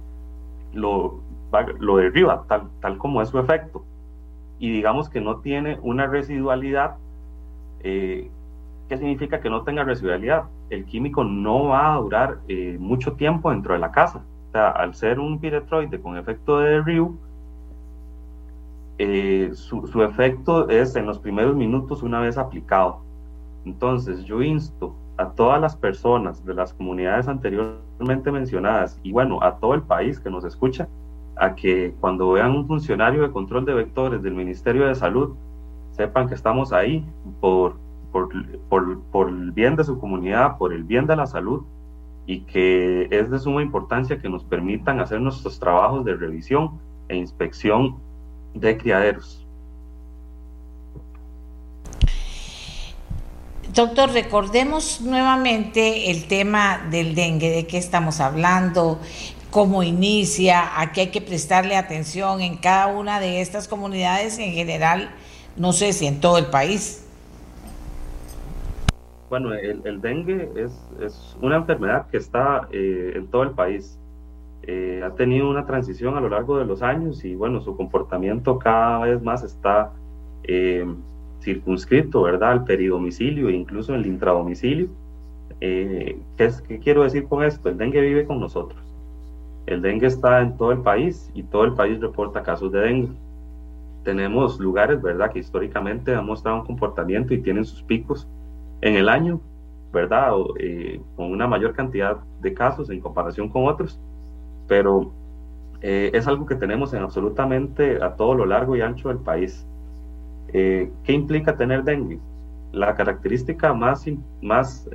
lo, 0.74 1.20
lo 1.78 1.96
derriba, 1.98 2.44
tal, 2.48 2.68
tal 2.80 2.98
como 2.98 3.22
es 3.22 3.28
su 3.28 3.38
efecto. 3.38 3.84
Y 4.58 4.72
digamos 4.72 5.08
que 5.08 5.20
no 5.20 5.36
tiene 5.36 5.78
una 5.82 6.08
residualidad. 6.08 6.96
Eh, 7.84 8.28
¿Qué 8.88 8.98
significa 8.98 9.40
que 9.40 9.48
no 9.48 9.62
tenga 9.62 9.84
residualidad? 9.84 10.44
El 10.68 10.84
químico 10.84 11.22
no 11.22 11.68
va 11.68 11.94
a 11.94 11.98
durar 11.98 12.38
eh, 12.48 12.76
mucho 12.80 13.12
tiempo 13.12 13.50
dentro 13.50 13.74
de 13.74 13.80
la 13.80 13.92
casa 13.92 14.24
al 14.54 14.94
ser 14.94 15.18
un 15.18 15.38
piretroide 15.38 16.00
con 16.00 16.16
efecto 16.16 16.58
de 16.58 16.70
derribo, 16.70 17.16
eh, 18.98 19.50
su, 19.54 19.86
su, 19.86 20.02
efecto 20.02 20.68
es 20.68 20.94
en 20.96 21.06
los 21.06 21.18
primeros 21.18 21.56
minutos 21.56 22.02
una 22.02 22.20
vez 22.20 22.38
aplicado. 22.38 23.00
Entonces 23.64 24.24
yo 24.24 24.42
insto 24.42 24.94
a 25.16 25.30
todas 25.30 25.60
las 25.60 25.76
personas 25.76 26.44
de 26.44 26.54
las 26.54 26.74
comunidades 26.74 27.28
anteriormente 27.28 28.30
mencionadas 28.30 28.98
y 29.02 29.12
bueno, 29.12 29.42
a 29.42 29.56
todo 29.56 29.74
el 29.74 29.82
país 29.82 30.20
que 30.20 30.30
nos 30.30 30.44
escucha, 30.44 30.88
a 31.36 31.54
que 31.54 31.94
cuando 32.00 32.32
vean 32.32 32.52
un 32.52 32.66
funcionario 32.66 33.22
de 33.22 33.30
control 33.30 33.64
de 33.64 33.74
vectores 33.74 34.22
del 34.22 34.34
Ministerio 34.34 34.86
de 34.86 34.94
Salud, 34.94 35.34
sepan 35.92 36.28
que 36.28 36.34
estamos 36.34 36.72
ahí 36.72 37.04
por, 37.40 37.76
por, 38.10 38.28
por, 38.68 39.00
por 39.04 39.28
el 39.28 39.52
bien 39.52 39.76
de 39.76 39.84
su 39.84 39.98
comunidad, 39.98 40.58
por 40.58 40.72
el 40.72 40.84
bien 40.84 41.06
de 41.06 41.16
la 41.16 41.26
salud 41.26 41.62
y 42.26 42.40
que 42.40 43.08
es 43.10 43.30
de 43.30 43.38
suma 43.38 43.62
importancia 43.62 44.20
que 44.20 44.28
nos 44.28 44.44
permitan 44.44 45.00
hacer 45.00 45.20
nuestros 45.20 45.58
trabajos 45.58 46.04
de 46.04 46.14
revisión 46.14 46.80
e 47.08 47.16
inspección 47.16 47.96
de 48.54 48.76
criaderos. 48.76 49.46
Doctor, 53.74 54.12
recordemos 54.12 55.00
nuevamente 55.00 56.10
el 56.10 56.26
tema 56.26 56.86
del 56.90 57.14
dengue, 57.14 57.48
de 57.48 57.66
qué 57.66 57.78
estamos 57.78 58.20
hablando, 58.20 59.00
cómo 59.50 59.82
inicia, 59.82 60.78
a 60.78 60.92
qué 60.92 61.02
hay 61.02 61.06
que 61.06 61.22
prestarle 61.22 61.76
atención 61.76 62.42
en 62.42 62.58
cada 62.58 62.88
una 62.88 63.18
de 63.18 63.40
estas 63.40 63.68
comunidades 63.68 64.38
en 64.38 64.52
general, 64.52 65.10
no 65.56 65.72
sé 65.72 65.94
si 65.94 66.06
en 66.06 66.20
todo 66.20 66.36
el 66.36 66.46
país. 66.46 67.06
Bueno, 69.32 69.54
el, 69.54 70.02
dengue 70.02 70.50
es, 70.56 71.38
una 71.40 71.56
enfermedad 71.56 72.06
que 72.10 72.18
está 72.18 72.68
eh, 72.70 73.14
en 73.14 73.28
todo 73.28 73.44
el 73.44 73.52
país. 73.52 73.98
Eh, 74.64 75.00
ha 75.02 75.14
tenido 75.14 75.48
una 75.48 75.64
transición 75.64 76.18
a 76.18 76.20
lo 76.20 76.28
largo 76.28 76.58
de 76.58 76.66
los 76.66 76.82
años 76.82 77.24
y 77.24 77.34
bueno, 77.34 77.62
su 77.62 77.74
comportamiento 77.74 78.58
cada 78.58 78.98
vez 78.98 79.22
más 79.22 79.42
está 79.42 79.90
eh, 80.44 80.84
circunscrito, 81.40 82.20
¿verdad? 82.20 82.50
Al 82.50 82.64
peridomicilio 82.64 83.48
e 83.48 83.54
incluso 83.54 83.94
el 83.94 84.04
intradomicilio. 84.04 84.88
¿qué, 85.60 86.14
es, 86.36 86.60
¿Qué 86.60 86.78
quiero 86.78 87.02
decir 87.02 87.24
con 87.24 87.42
esto? 87.42 87.70
El 87.70 87.78
dengue 87.78 88.02
vive 88.02 88.26
con 88.26 88.38
nosotros. 88.38 88.82
El 89.64 89.80
dengue 89.80 90.08
está 90.08 90.42
en 90.42 90.58
todo 90.58 90.72
el 90.72 90.82
país 90.82 91.30
y 91.32 91.42
todo 91.42 91.64
el 91.64 91.72
país 91.72 91.98
reporta 92.02 92.42
casos 92.42 92.70
de 92.70 92.80
dengue. 92.80 93.08
Tenemos 94.04 94.60
lugares, 94.60 95.00
¿verdad?, 95.00 95.32
que 95.32 95.38
históricamente 95.38 96.14
han 96.14 96.26
mostrado 96.26 96.58
un 96.58 96.66
comportamiento 96.66 97.32
y 97.32 97.38
tienen 97.40 97.64
sus 97.64 97.82
picos 97.82 98.28
en 98.82 98.96
el 98.96 99.08
año, 99.08 99.40
¿verdad? 99.92 100.32
Eh, 100.58 101.00
con 101.16 101.30
una 101.30 101.46
mayor 101.46 101.72
cantidad 101.72 102.18
de 102.40 102.52
casos 102.52 102.90
en 102.90 103.00
comparación 103.00 103.48
con 103.48 103.66
otros, 103.66 103.98
pero 104.66 105.12
eh, 105.80 106.10
es 106.12 106.26
algo 106.26 106.46
que 106.46 106.56
tenemos 106.56 106.92
en 106.92 107.02
absolutamente 107.02 108.02
a 108.02 108.16
todo 108.16 108.34
lo 108.34 108.44
largo 108.44 108.76
y 108.76 108.80
ancho 108.82 109.08
del 109.08 109.18
país. 109.18 109.66
Eh, 110.52 110.90
¿Qué 111.04 111.12
implica 111.12 111.56
tener 111.56 111.84
dengue? 111.84 112.18
La 112.72 112.94
característica 112.94 113.72
más, 113.72 114.04
más 114.40 114.88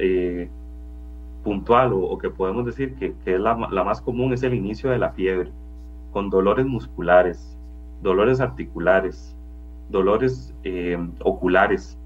puntual 1.43 1.93
o, 1.93 2.17
que 2.17 2.29
podemos 2.29 2.65
decir 2.65 2.95
que, 2.95 3.13
que 3.23 3.35
es 3.35 3.39
la, 3.39 3.55
la, 3.71 3.83
más 3.83 4.01
común 4.01 4.33
es 4.33 4.43
el 4.43 4.53
inicio 4.53 4.89
de 4.89 4.97
la 4.97 5.11
fiebre, 5.11 5.51
con 6.11 6.29
dolores 6.29 6.65
musculares, 6.65 7.55
dolores 8.01 8.41
articulares, 8.41 9.35
dolores 9.89 10.53
oculares, 11.23 11.97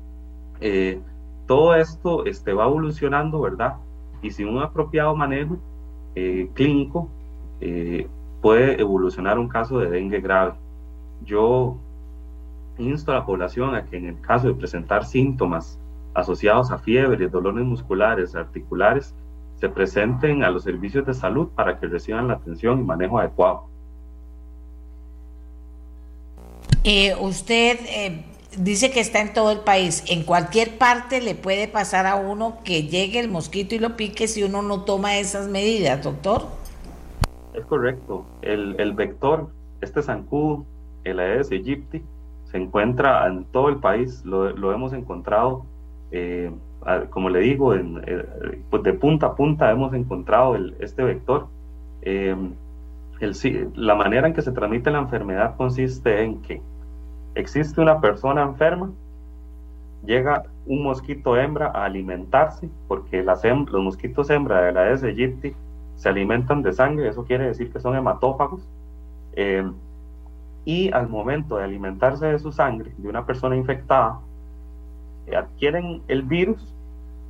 todo 1.51 1.75
esto 1.75 2.25
este, 2.25 2.53
va 2.53 2.63
evolucionando, 2.63 3.41
¿verdad? 3.41 3.75
Y 4.21 4.31
sin 4.31 4.47
un 4.47 4.63
apropiado 4.63 5.13
manejo 5.17 5.57
eh, 6.15 6.49
clínico, 6.53 7.09
eh, 7.59 8.07
puede 8.41 8.79
evolucionar 8.79 9.37
un 9.37 9.49
caso 9.49 9.77
de 9.79 9.89
dengue 9.89 10.21
grave. 10.21 10.53
Yo 11.25 11.75
insto 12.77 13.11
a 13.11 13.15
la 13.15 13.25
población 13.25 13.75
a 13.75 13.83
que 13.83 13.97
en 13.97 14.05
el 14.05 14.21
caso 14.21 14.47
de 14.47 14.53
presentar 14.53 15.03
síntomas 15.03 15.77
asociados 16.13 16.71
a 16.71 16.77
fiebre, 16.77 17.27
dolores 17.27 17.65
musculares, 17.65 18.33
articulares, 18.33 19.13
se 19.59 19.67
presenten 19.67 20.45
a 20.45 20.51
los 20.51 20.63
servicios 20.63 21.05
de 21.05 21.13
salud 21.13 21.49
para 21.49 21.77
que 21.77 21.87
reciban 21.87 22.29
la 22.29 22.35
atención 22.35 22.79
y 22.79 22.83
manejo 22.83 23.19
adecuado. 23.19 23.65
Eh, 26.85 27.13
usted 27.19 27.77
dice 28.57 28.91
que 28.91 28.99
está 28.99 29.21
en 29.21 29.33
todo 29.33 29.51
el 29.51 29.59
país. 29.59 30.03
En 30.09 30.23
cualquier 30.23 30.77
parte 30.77 31.21
le 31.21 31.35
puede 31.35 31.67
pasar 31.67 32.05
a 32.05 32.15
uno 32.15 32.57
que 32.63 32.83
llegue 32.83 33.19
el 33.19 33.29
mosquito 33.29 33.75
y 33.75 33.79
lo 33.79 33.95
pique 33.95 34.27
si 34.27 34.43
uno 34.43 34.61
no 34.61 34.83
toma 34.83 35.17
esas 35.17 35.47
medidas, 35.47 36.03
doctor. 36.03 36.43
Es 37.53 37.65
correcto. 37.65 38.25
El, 38.41 38.93
vector, 38.93 39.49
este 39.81 40.01
zancudo, 40.01 40.65
el 41.03 41.19
Aedes 41.19 41.51
aegypti, 41.51 42.01
se 42.45 42.57
encuentra 42.57 43.27
en 43.27 43.45
todo 43.45 43.69
el 43.69 43.77
país. 43.77 44.23
Lo, 44.25 44.73
hemos 44.73 44.93
encontrado 44.93 45.65
eh, 46.11 46.51
como 47.11 47.29
le 47.29 47.39
digo, 47.39 47.73
pues 48.69 48.83
de 48.83 48.93
punta 48.93 49.27
a 49.27 49.35
punta 49.35 49.71
hemos 49.71 49.93
encontrado 49.93 50.55
este 50.79 51.03
vector. 51.03 51.47
el, 52.01 52.55
la 53.75 53.95
manera 53.95 54.27
en 54.27 54.33
que 54.33 54.41
se 54.41 54.51
transmite 54.51 54.89
la 54.89 54.99
enfermedad 54.99 55.55
consiste 55.57 56.23
en 56.23 56.41
que 56.41 56.61
existe 57.35 57.81
una 57.81 57.99
persona 58.01 58.43
enferma, 58.43 58.91
llega 60.05 60.43
un 60.65 60.83
mosquito 60.83 61.37
hembra 61.37 61.67
a 61.67 61.85
alimentarse, 61.85 62.69
porque 62.87 63.23
los 63.23 63.83
mosquitos 63.83 64.29
hembra 64.29 64.61
de 64.61 64.71
la 64.71 64.81
Aedes 64.81 65.03
aegypti 65.03 65.53
se 65.95 66.09
alimentan 66.09 66.63
de 66.63 66.73
sangre, 66.73 67.09
eso 67.09 67.23
quiere 67.25 67.45
decir 67.45 67.71
que 67.71 67.79
son 67.79 67.95
hematófagos, 67.95 68.67
eh, 69.33 69.69
y 70.65 70.91
al 70.91 71.09
momento 71.09 71.57
de 71.57 71.63
alimentarse 71.63 72.25
de 72.27 72.39
su 72.39 72.51
sangre, 72.51 72.91
de 72.97 73.09
una 73.09 73.25
persona 73.25 73.55
infectada, 73.55 74.19
eh, 75.27 75.35
adquieren 75.35 76.01
el 76.07 76.23
virus 76.23 76.73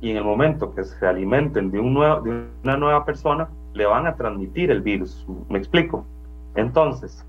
y 0.00 0.10
en 0.10 0.16
el 0.16 0.24
momento 0.24 0.74
que 0.74 0.84
se 0.84 1.06
alimenten 1.06 1.70
de, 1.70 1.80
un 1.80 1.94
nuevo, 1.94 2.20
de 2.22 2.46
una 2.64 2.76
nueva 2.76 3.04
persona, 3.04 3.48
le 3.72 3.86
van 3.86 4.06
a 4.06 4.16
transmitir 4.16 4.70
el 4.70 4.82
virus. 4.82 5.26
¿Me 5.48 5.58
explico? 5.58 6.04
Entonces, 6.54 7.24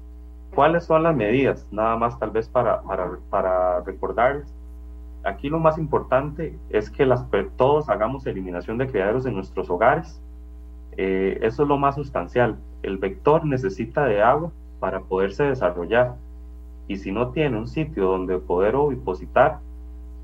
¿cuáles 0.53 0.85
son 0.85 1.03
las 1.03 1.15
medidas? 1.15 1.67
Nada 1.71 1.95
más 1.97 2.17
tal 2.19 2.31
vez 2.31 2.47
para, 2.47 2.81
para, 2.81 3.17
para 3.29 3.81
recordarles 3.81 4.53
aquí 5.23 5.49
lo 5.49 5.59
más 5.59 5.77
importante 5.77 6.57
es 6.69 6.89
que 6.89 7.05
las, 7.05 7.25
todos 7.55 7.89
hagamos 7.89 8.25
eliminación 8.27 8.77
de 8.77 8.87
criaderos 8.87 9.25
en 9.25 9.35
nuestros 9.35 9.69
hogares. 9.69 10.21
Eh, 10.97 11.39
eso 11.41 11.63
es 11.63 11.69
lo 11.69 11.77
más 11.77 11.95
sustancial. 11.95 12.57
El 12.83 12.97
vector 12.97 13.45
necesita 13.45 14.05
de 14.05 14.21
agua 14.21 14.51
para 14.79 15.01
poderse 15.01 15.43
desarrollar. 15.43 16.15
Y 16.87 16.97
si 16.97 17.11
no 17.11 17.29
tiene 17.29 17.57
un 17.57 17.67
sitio 17.67 18.05
donde 18.05 18.37
poder 18.37 18.75
ovipositar, 18.75 19.59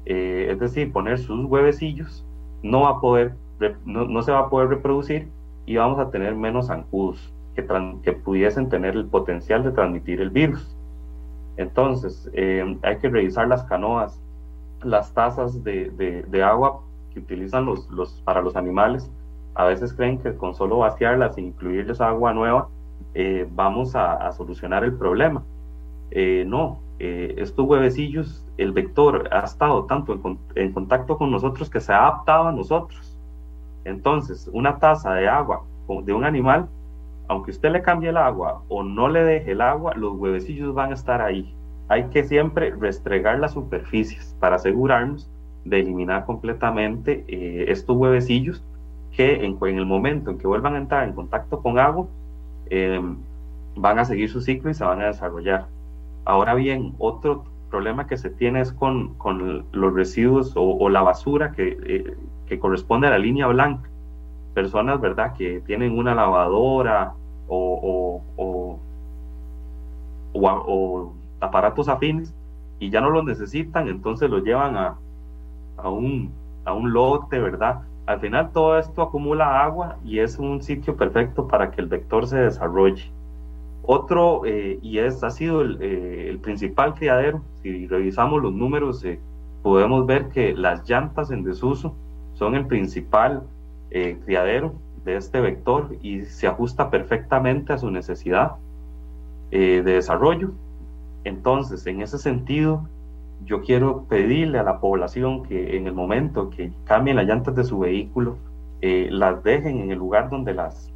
eh, 0.06 0.50
es 0.52 0.60
decir, 0.60 0.92
poner 0.92 1.18
sus 1.18 1.46
huevecillos, 1.46 2.26
no, 2.62 2.82
va 2.82 2.90
a 2.90 3.00
poder, 3.00 3.36
no, 3.86 4.22
se 4.22 4.32
va 4.32 4.40
a 4.40 4.50
poder 4.50 4.68
reproducir 4.68 5.30
y 5.66 5.78
vamos 5.78 6.00
a 6.00 6.10
tener 6.10 6.36
menos 6.36 6.68
zancudos 6.68 7.34
que, 7.56 8.14
pudiesen 8.14 8.70
tener 8.70 8.96
el 8.96 9.06
potencial 9.06 9.64
de 9.64 9.72
transmitir 9.72 10.22
el 10.22 10.30
virus. 10.30 10.76
Entonces, 11.58 12.30
eh, 12.34 12.78
hay 12.84 12.98
que 12.98 13.10
revisar 13.10 13.48
las 13.48 13.64
canoas, 13.64 14.20
las 14.84 15.14
tazas 15.14 15.64
de, 15.64 16.44
agua 16.44 16.82
que 17.14 17.20
utilizan 17.20 17.66
los, 17.66 18.22
para 18.24 18.42
los 18.42 18.56
animales, 18.56 19.12
a 19.56 19.66
veces 19.66 19.94
creen 19.94 20.20
que 20.20 20.36
con 20.36 20.54
solo 20.54 20.78
vaciarlas 20.78 21.38
e 21.38 21.42
incluirles 21.42 22.00
agua 22.00 22.34
nueva, 22.34 22.70
eh, 23.14 23.48
vamos 23.52 23.96
a, 23.96 24.32
solucionar 24.32 24.84
el 24.84 24.94
problema. 24.94 25.44
Eh, 26.12 26.46
no, 26.48 26.80
estos 27.00 27.66
huevecillos, 27.66 28.46
el 28.58 28.72
vector 28.72 29.30
ha 29.32 29.40
estado 29.40 29.86
tanto 29.86 30.14
en, 30.14 30.38
en, 30.56 30.72
contacto 30.72 31.18
con 31.18 31.32
nosotros 31.32 31.70
que 31.70 31.80
se 31.80 31.92
ha 31.92 32.08
adaptado 32.08 32.48
a 32.48 32.52
nosotros. 32.52 33.18
Entonces, 33.86 34.50
una 34.54 34.80
taza 34.80 35.14
de 35.14 35.28
agua 35.28 35.64
de 36.04 36.14
un 36.14 36.24
animal, 36.24 36.70
aunque 37.30 37.52
usted 37.52 37.72
le 37.72 37.82
cambie 37.82 38.10
el 38.10 38.18
agua 38.18 38.64
o 38.68 38.84
no 38.84 39.08
le 39.08 39.24
deje 39.24 39.54
el 39.54 39.62
agua, 39.62 39.94
los 39.96 40.14
huevecillos 40.18 40.74
van 40.74 40.92
a 40.92 40.96
estar 40.96 41.22
ahí 41.22 41.56
hay 41.90 42.04
que 42.06 42.24
siempre 42.24 42.70
restregar 42.70 43.40
las 43.40 43.54
superficies 43.54 44.36
para 44.40 44.56
asegurarnos 44.56 45.28
de 45.66 45.80
eliminar 45.80 46.26
completamente 46.26 47.26
eh, 47.28 47.66
estos 47.68 47.98
huevecillos 47.98 48.64
que 49.12 49.44
en, 49.44 49.58
el 49.62 49.86
momento 49.88 50.30
en 50.30 50.38
que 50.38 50.48
vuelvan 50.48 50.76
a 50.76 50.78
entrar 50.78 51.08
en 51.08 51.14
contacto 51.14 51.62
con 51.62 51.80
agua, 51.80 52.08
em, 52.70 53.18
van 53.76 53.98
a 53.98 54.06
seguir 54.06 54.30
su 54.30 54.40
ciclo 54.40 54.70
y 54.70 54.76
se 54.76 54.84
van 54.84 55.02
a 55.02 55.08
desarrollar. 55.08 55.66
Ahora 56.26 56.54
bien, 56.54 56.94
otro 57.00 57.44
problema 57.72 58.06
que 58.06 58.18
se 58.18 58.30
tiene 58.30 58.62
es 58.62 58.72
con, 58.72 59.16
los 59.72 59.94
residuos 59.94 60.54
o, 60.56 60.90
la 60.90 61.02
basura 61.02 61.52
que, 61.54 62.16
eh, 62.50 62.60
corresponde 62.60 63.08
a 63.08 63.12
la 63.12 63.18
línea 63.18 63.48
blanca. 63.48 63.90
Personas, 64.54 65.00
¿verdad?, 65.00 65.34
que 65.34 65.62
tienen 65.62 65.98
una 65.98 66.16
lavadora 66.16 67.14
o, 67.48 68.22
o, 68.38 68.80
o 70.34 71.14
aparatos 71.40 71.88
afines 71.90 72.34
y 72.80 72.90
ya 72.90 73.02
no 73.02 73.10
los 73.10 73.26
necesitan, 73.26 73.88
entonces 73.88 74.30
los 74.30 74.44
llevan 74.44 74.78
a, 74.78 74.96
a, 75.78 75.90
un, 75.90 76.32
a 76.66 76.74
un 76.74 76.94
lote, 76.94 77.40
¿verdad? 77.40 77.82
Al 78.06 78.20
final 78.20 78.52
todo 78.52 78.80
esto 78.80 79.02
acumula 79.02 79.64
agua 79.64 79.98
y 80.04 80.20
es 80.20 80.40
un 80.40 80.62
sitio 80.62 80.96
perfecto 80.96 81.48
para 81.48 81.72
que 81.72 81.82
el 81.82 81.88
vector 81.88 82.26
se 82.28 82.38
desarrolle. 82.38 83.12
Otro, 83.84 84.46
eh, 84.46 84.80
y 84.82 85.00
es, 85.00 85.24
ha 85.24 85.30
sido 85.30 85.62
el, 85.62 85.82
eh, 85.82 86.30
el, 86.30 86.40
principal 86.40 86.94
criadero, 86.94 87.42
si 87.62 87.88
revisamos 87.88 88.42
los 88.42 88.54
números, 88.54 89.04
eh, 89.04 89.20
podemos 89.62 90.06
ver 90.06 90.30
que 90.30 90.54
las 90.54 90.88
llantas 90.88 91.32
en 91.32 91.44
desuso 91.44 91.94
son 92.34 92.56
el 92.56 92.66
principal 92.66 93.44
criadero 93.90 94.74
de 95.04 95.16
este 95.16 95.42
vector 95.42 95.96
y 96.02 96.26
se 96.26 96.48
ajusta 96.48 96.90
perfectamente 96.90 97.74
a 97.74 97.78
su 97.78 97.90
necesidad 97.90 98.56
de 99.50 99.82
desarrollo. 99.82 100.52
Entonces, 101.24 101.86
en 101.88 102.02
ese 102.02 102.18
sentido, 102.18 102.88
yo 103.46 103.62
quiero 103.62 104.04
pedirle 104.04 104.60
a 104.60 104.64
la 104.64 104.80
población 104.80 105.44
que 105.44 105.78
en 105.78 105.88
el 105.88 105.94
momento 105.94 106.50
que 106.50 106.72
cambien 106.86 107.16
las 107.16 107.26
llantas 107.26 107.56
de 107.56 107.64
su 107.64 107.80
vehículo, 107.80 108.38
eh, 108.82 109.08
las 109.12 109.44
dejen 109.44 109.80
en 109.80 109.92
el 109.92 109.98
lugar 109.98 110.30
donde 110.30 110.54
las, 110.54 110.92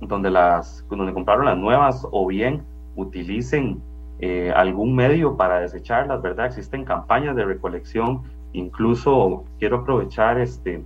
donde 0.00 0.30
las, 0.30 0.84
donde 0.88 1.12
compraron 1.12 1.46
las 1.46 1.58
nuevas 1.58 2.06
o 2.10 2.26
bien 2.26 2.62
utilicen 2.96 3.80
eh, 4.20 4.52
algún 4.54 4.94
medio 4.94 5.36
para 5.36 5.60
desecharlas, 5.60 6.20
¿verdad? 6.22 6.46
Existen 6.46 6.84
campañas 6.84 7.36
de 7.36 7.44
recolección, 7.44 8.22
incluso 8.52 9.44
quiero 9.58 9.78
aprovechar 9.78 10.38
este, 10.40 10.82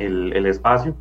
el, 0.00 0.46
espacio 0.46 0.94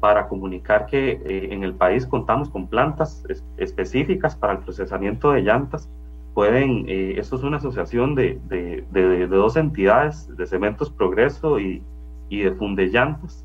para 0.00 0.28
comunicar 0.28 0.86
que 0.86 1.12
eh, 1.12 1.48
en 1.52 1.62
el 1.64 1.74
país 1.74 2.06
contamos 2.06 2.50
con 2.50 2.66
plantas 2.66 3.24
específicas 3.56 4.36
para 4.36 4.54
el 4.54 4.58
procesamiento 4.60 5.32
de 5.32 5.42
llantas 5.42 5.88
pueden, 6.36 6.84
eh, 6.86 7.14
esto 7.16 7.36
es 7.36 7.44
una 7.44 7.56
asociación 7.56 8.14
de, 8.14 8.38
de, 8.46 8.84
de, 8.90 9.26
dos 9.26 9.56
entidades, 9.56 10.28
de 10.36 10.46
Cementos 10.46 10.90
Progreso 10.90 11.58
y, 11.58 11.82
y 12.28 12.40
de 12.40 12.50
Fundellantas. 12.52 13.42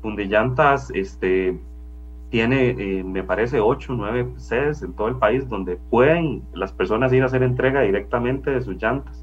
Fundellantas 0.00 0.90
este, 0.94 1.60
tiene, 2.30 2.70
eh, 2.70 3.04
me 3.04 3.22
parece, 3.22 3.60
ocho 3.60 3.92
o 3.92 3.96
nueve 3.96 4.32
sedes 4.38 4.82
en 4.82 4.94
todo 4.94 5.08
el 5.08 5.16
país 5.16 5.46
donde 5.46 5.76
pueden 5.76 6.42
las 6.54 6.72
personas 6.72 7.12
ir 7.12 7.22
a 7.22 7.26
hacer 7.26 7.42
entrega 7.42 7.82
directamente 7.82 8.50
de 8.50 8.62
sus 8.62 8.82
llantas. 8.82 9.22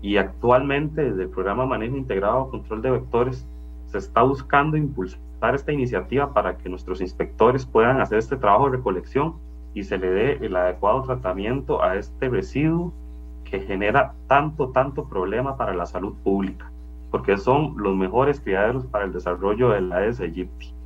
Y 0.00 0.16
actualmente, 0.16 1.02
desde 1.02 1.24
el 1.24 1.30
programa 1.30 1.66
Manejo 1.66 1.96
Integrado 1.96 2.48
Control 2.50 2.80
de 2.80 2.90
Vectores, 2.92 3.44
se 3.86 3.98
está 3.98 4.22
buscando 4.22 4.76
impulsar 4.76 5.54
esta 5.54 5.72
iniciativa 5.72 6.32
para 6.32 6.56
que 6.56 6.68
nuestros 6.68 7.00
inspectores 7.00 7.66
puedan 7.66 8.00
hacer 8.00 8.18
este 8.18 8.36
trabajo 8.36 8.70
de 8.70 8.76
recolección 8.78 9.34
y 9.74 9.84
se 9.84 9.98
le 9.98 10.10
dé 10.10 10.32
el 10.44 10.56
adecuado 10.56 11.02
tratamiento 11.02 11.82
a 11.82 11.96
este 11.96 12.28
residuo 12.28 12.92
que 13.44 13.60
genera 13.60 14.14
tanto, 14.26 14.70
tanto 14.70 15.04
problema 15.04 15.56
para 15.56 15.74
la 15.74 15.86
salud 15.86 16.14
pública, 16.24 16.70
porque 17.10 17.36
son 17.36 17.74
los 17.76 17.94
mejores 17.94 18.40
criaderos 18.40 18.86
para 18.86 19.04
el 19.04 19.12
desarrollo 19.12 19.70
de 19.70 19.82
la 19.82 19.96
Aedes 19.96 20.20
aegypti. 20.20 20.76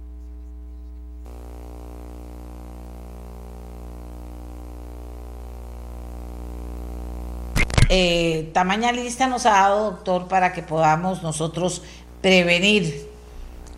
Eh, 7.93 8.53
lista 8.95 9.27
nos 9.27 9.47
ha 9.47 9.51
dado, 9.51 9.91
doctor, 9.91 10.29
para 10.29 10.53
que 10.53 10.63
podamos 10.63 11.25
nosotros 11.25 11.83
prevenir, 12.21 13.09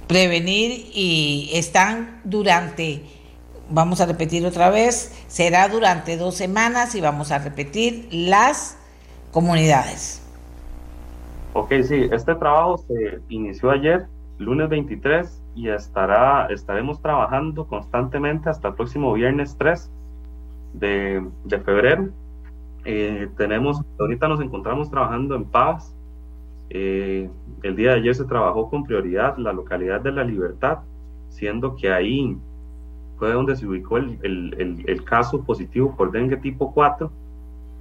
prevenir 0.07 0.91
y 0.95 1.51
están 1.53 2.21
durante 2.25 3.03
vamos 3.71 4.01
a 4.01 4.07
repetir 4.07 4.45
otra 4.45 4.71
vez, 4.71 5.25
será 5.29 5.69
durante 5.69 6.17
dos 6.17 6.35
semanas 6.35 6.95
y 6.95 7.01
vamos 7.01 7.33
a 7.33 7.39
repetir 7.39 8.09
las 8.13 8.79
comunidades. 9.33 10.23
Ok, 11.55 11.73
sí, 11.83 12.09
este 12.13 12.35
trabajo 12.35 12.79
se 12.79 13.21
inició 13.29 13.71
ayer, 13.71 14.07
lunes 14.39 14.69
23, 14.69 15.43
y 15.55 15.69
estará, 15.69 16.47
estaremos 16.47 17.01
trabajando 17.03 17.67
constantemente 17.67 18.49
hasta 18.49 18.69
el 18.69 18.75
próximo 18.75 19.13
viernes 19.13 19.57
3 19.59 19.91
de, 20.75 21.23
febrero. 21.65 22.09
Eh, 22.85 23.29
tenemos, 23.37 23.81
ahorita 24.01 24.29
nos 24.29 24.41
encontramos 24.41 24.91
trabajando 24.91 25.35
en 25.35 25.45
Paz. 25.45 25.95
Eh, 26.75 27.29
el 27.63 27.77
día 27.77 27.91
de 27.91 27.99
ayer 27.99 28.15
se 28.15 28.25
trabajó 28.25 28.71
con 28.71 28.85
prioridad 28.85 29.37
la 29.37 29.53
localidad 29.53 30.01
de 30.01 30.11
La 30.11 30.25
Libertad, 30.25 30.79
siendo 31.29 31.77
que 31.77 31.93
ahí 31.93 32.35
fue 33.19 33.31
donde 33.31 33.57
se 33.57 33.67
ubicó 33.67 33.99
el, 33.99 34.19
el, 34.23 34.83
el, 34.87 35.05
caso 35.05 35.45
positivo 35.45 35.95
por 35.95 36.13
dengue 36.13 36.39
tipo 36.39 36.73
4. 36.73 37.13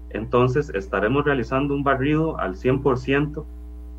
Entonces 0.10 0.70
estaremos 0.76 1.24
realizando 1.24 1.74
un 1.74 1.86
barrido 1.86 2.38
al 2.38 2.56
100% 2.56 3.46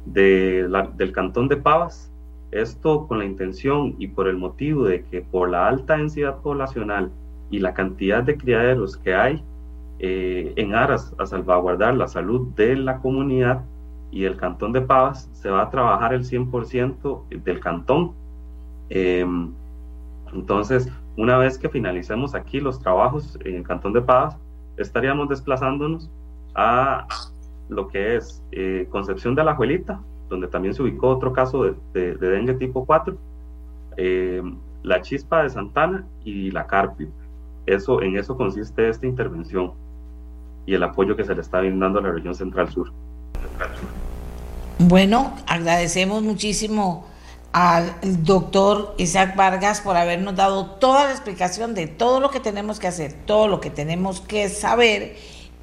de 0.04 0.66
la, 0.68 0.82
del 0.82 1.12
cantón 1.12 1.48
de 1.48 1.56
Pavas. 1.56 2.12
Esto 2.50 3.08
con 3.08 3.18
la 3.18 3.24
intención 3.24 3.94
y 3.98 4.08
por 4.08 4.28
el 4.28 4.36
motivo 4.36 4.84
de 4.84 5.04
que 5.04 5.22
por 5.22 5.48
la 5.48 5.68
alta 5.68 5.96
densidad 5.96 6.42
poblacional 6.42 7.10
y 7.50 7.60
la 7.60 7.72
cantidad 7.72 8.22
de 8.22 8.36
criaderos 8.36 8.98
que 8.98 9.14
hay, 9.14 9.42
eh, 10.00 10.52
en 10.56 10.74
aras 10.74 11.14
a 11.16 11.24
salvaguardar 11.24 11.94
la 11.94 12.08
salud 12.08 12.48
de 12.56 12.76
la 12.76 12.98
comunidad, 12.98 13.64
y 14.12 14.26
el 14.26 14.36
cantón 14.36 14.72
de 14.72 14.82
Pavas 14.82 15.28
se 15.32 15.50
va 15.50 15.62
a 15.62 15.70
trabajar 15.70 16.12
el 16.12 16.24
100% 16.24 17.24
del 17.42 17.60
cantón. 17.60 18.12
Em, 18.90 19.50
entonces, 20.32 20.88
una 21.16 21.38
vez 21.38 21.58
que 21.58 21.70
finalicemos 21.70 22.34
aquí 22.34 22.60
los 22.60 22.78
trabajos 22.78 23.38
en 23.44 23.56
el 23.56 23.62
cantón 23.64 23.94
de 23.94 24.02
Pavas, 24.02 24.36
estaríamos 24.76 25.30
desplazándonos 25.30 26.10
a 26.54 27.08
lo 27.70 27.88
que 27.88 28.16
es 28.16 28.42
eh, 28.52 28.86
Concepción 28.90 29.34
de 29.34 29.44
la 29.44 29.54
Juelita, 29.54 30.00
donde 30.28 30.46
también 30.46 30.74
se 30.74 30.82
ubicó 30.82 31.08
otro 31.08 31.32
caso 31.32 31.74
de, 31.94 32.14
dengue 32.16 32.54
tipo 32.54 32.84
4, 32.84 33.16
em, 33.96 34.58
la 34.82 35.00
chispa 35.00 35.42
de 35.42 35.50
Santana 35.50 36.06
y 36.22 36.50
la 36.50 36.66
Carpio. 36.66 37.08
Eso, 37.64 38.02
en 38.02 38.18
eso 38.18 38.36
consiste 38.36 38.90
esta 38.90 39.06
intervención 39.06 39.72
y 40.66 40.74
el 40.74 40.82
apoyo 40.82 41.16
que 41.16 41.24
se 41.24 41.34
le 41.34 41.40
está 41.40 41.60
brindando 41.60 41.98
a 41.98 42.02
la 42.02 42.12
región 42.12 42.34
central 42.34 42.68
sur. 42.68 42.92
Bueno, 44.84 45.36
agradecemos 45.46 46.24
muchísimo 46.24 47.04
al 47.52 47.94
doctor 48.02 48.96
Isaac 48.98 49.36
Vargas 49.36 49.80
por 49.80 49.96
habernos 49.96 50.34
dado 50.34 50.66
toda 50.66 51.04
la 51.04 51.12
explicación 51.12 51.74
de 51.74 51.86
todo 51.86 52.18
lo 52.18 52.32
que 52.32 52.40
tenemos 52.40 52.80
que 52.80 52.88
hacer, 52.88 53.12
todo 53.12 53.46
lo 53.46 53.60
que 53.60 53.70
tenemos 53.70 54.20
que 54.20 54.48
saber 54.48 55.16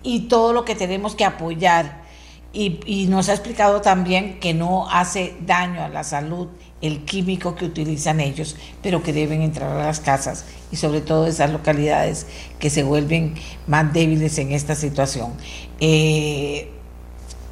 y 0.04 0.30
todo 0.30 0.54
lo 0.54 0.64
que 0.64 0.74
tenemos 0.74 1.16
que 1.16 1.26
apoyar. 1.26 2.08
Y, 2.54 3.08
nos 3.10 3.28
ha 3.28 3.34
explicado 3.34 3.82
también 3.82 4.40
que 4.40 4.54
no 4.54 4.90
hace 4.90 5.36
daño 5.46 5.84
a 5.84 5.90
la 5.90 6.06
salud 6.06 6.48
el 6.82 7.04
químico 7.04 7.56
que 7.56 7.66
utilizan 7.66 8.22
ellos, 8.22 8.56
pero 8.82 9.04
que 9.04 9.12
deben 9.12 9.42
entrar 9.42 9.70
a 9.70 9.84
las 9.84 10.00
casas 10.00 10.46
y 10.72 10.78
sobre 10.78 11.02
todo 11.02 11.28
esas 11.28 11.52
localidades 11.52 12.26
que 12.58 12.70
se 12.70 12.84
vuelven 12.84 13.36
más 13.68 13.92
débiles 13.92 14.38
en 14.40 14.54
esta 14.54 14.76
situación. 14.76 15.34
Eh, 15.82 16.72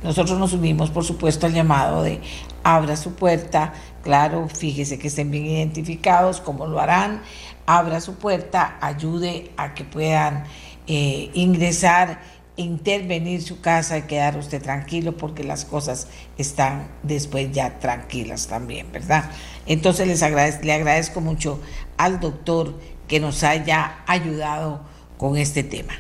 nosotros 0.04 0.38
nos 0.38 0.54
unimos, 0.54 0.90
por 0.90 1.04
supuesto, 1.04 1.46
al 1.46 1.54
llamado 1.54 2.04
de 2.04 2.22
abra 2.64 2.96
su 2.96 3.16
puerta, 3.16 3.74
claro, 4.04 4.48
fíjese 4.48 5.00
que 5.00 5.08
estén 5.08 5.32
bien 5.32 5.46
identificados, 5.46 6.42
cómo 6.42 6.68
lo 6.68 6.80
harán, 6.80 7.22
abra 7.66 8.00
su 8.02 8.16
puerta, 8.16 8.78
ayude 8.82 9.52
a 9.58 9.74
que 9.74 9.84
puedan 9.84 10.46
eh, 10.88 11.32
ingresar, 11.34 12.22
intervenir 12.56 13.42
su 13.42 13.62
casa 13.62 13.98
y 13.98 14.04
quedar 14.04 14.38
usted 14.38 14.62
tranquilo 14.62 15.16
porque 15.16 15.44
las 15.44 15.66
cosas 15.66 16.08
están 16.38 16.90
después 17.04 17.52
ya 17.52 17.80
tranquilas 17.80 18.48
también, 18.48 18.92
¿verdad? 18.92 19.30
Entonces 19.66 20.08
les 20.08 20.22
le 20.64 20.74
agradezco 20.74 21.22
mucho 21.22 21.60
al 21.98 22.20
doctor 22.20 22.80
que 23.08 23.20
nos 23.20 23.44
haya 23.44 24.00
ayudado 24.08 24.82
con 25.18 25.38
este 25.38 25.64
tema. 25.64 25.94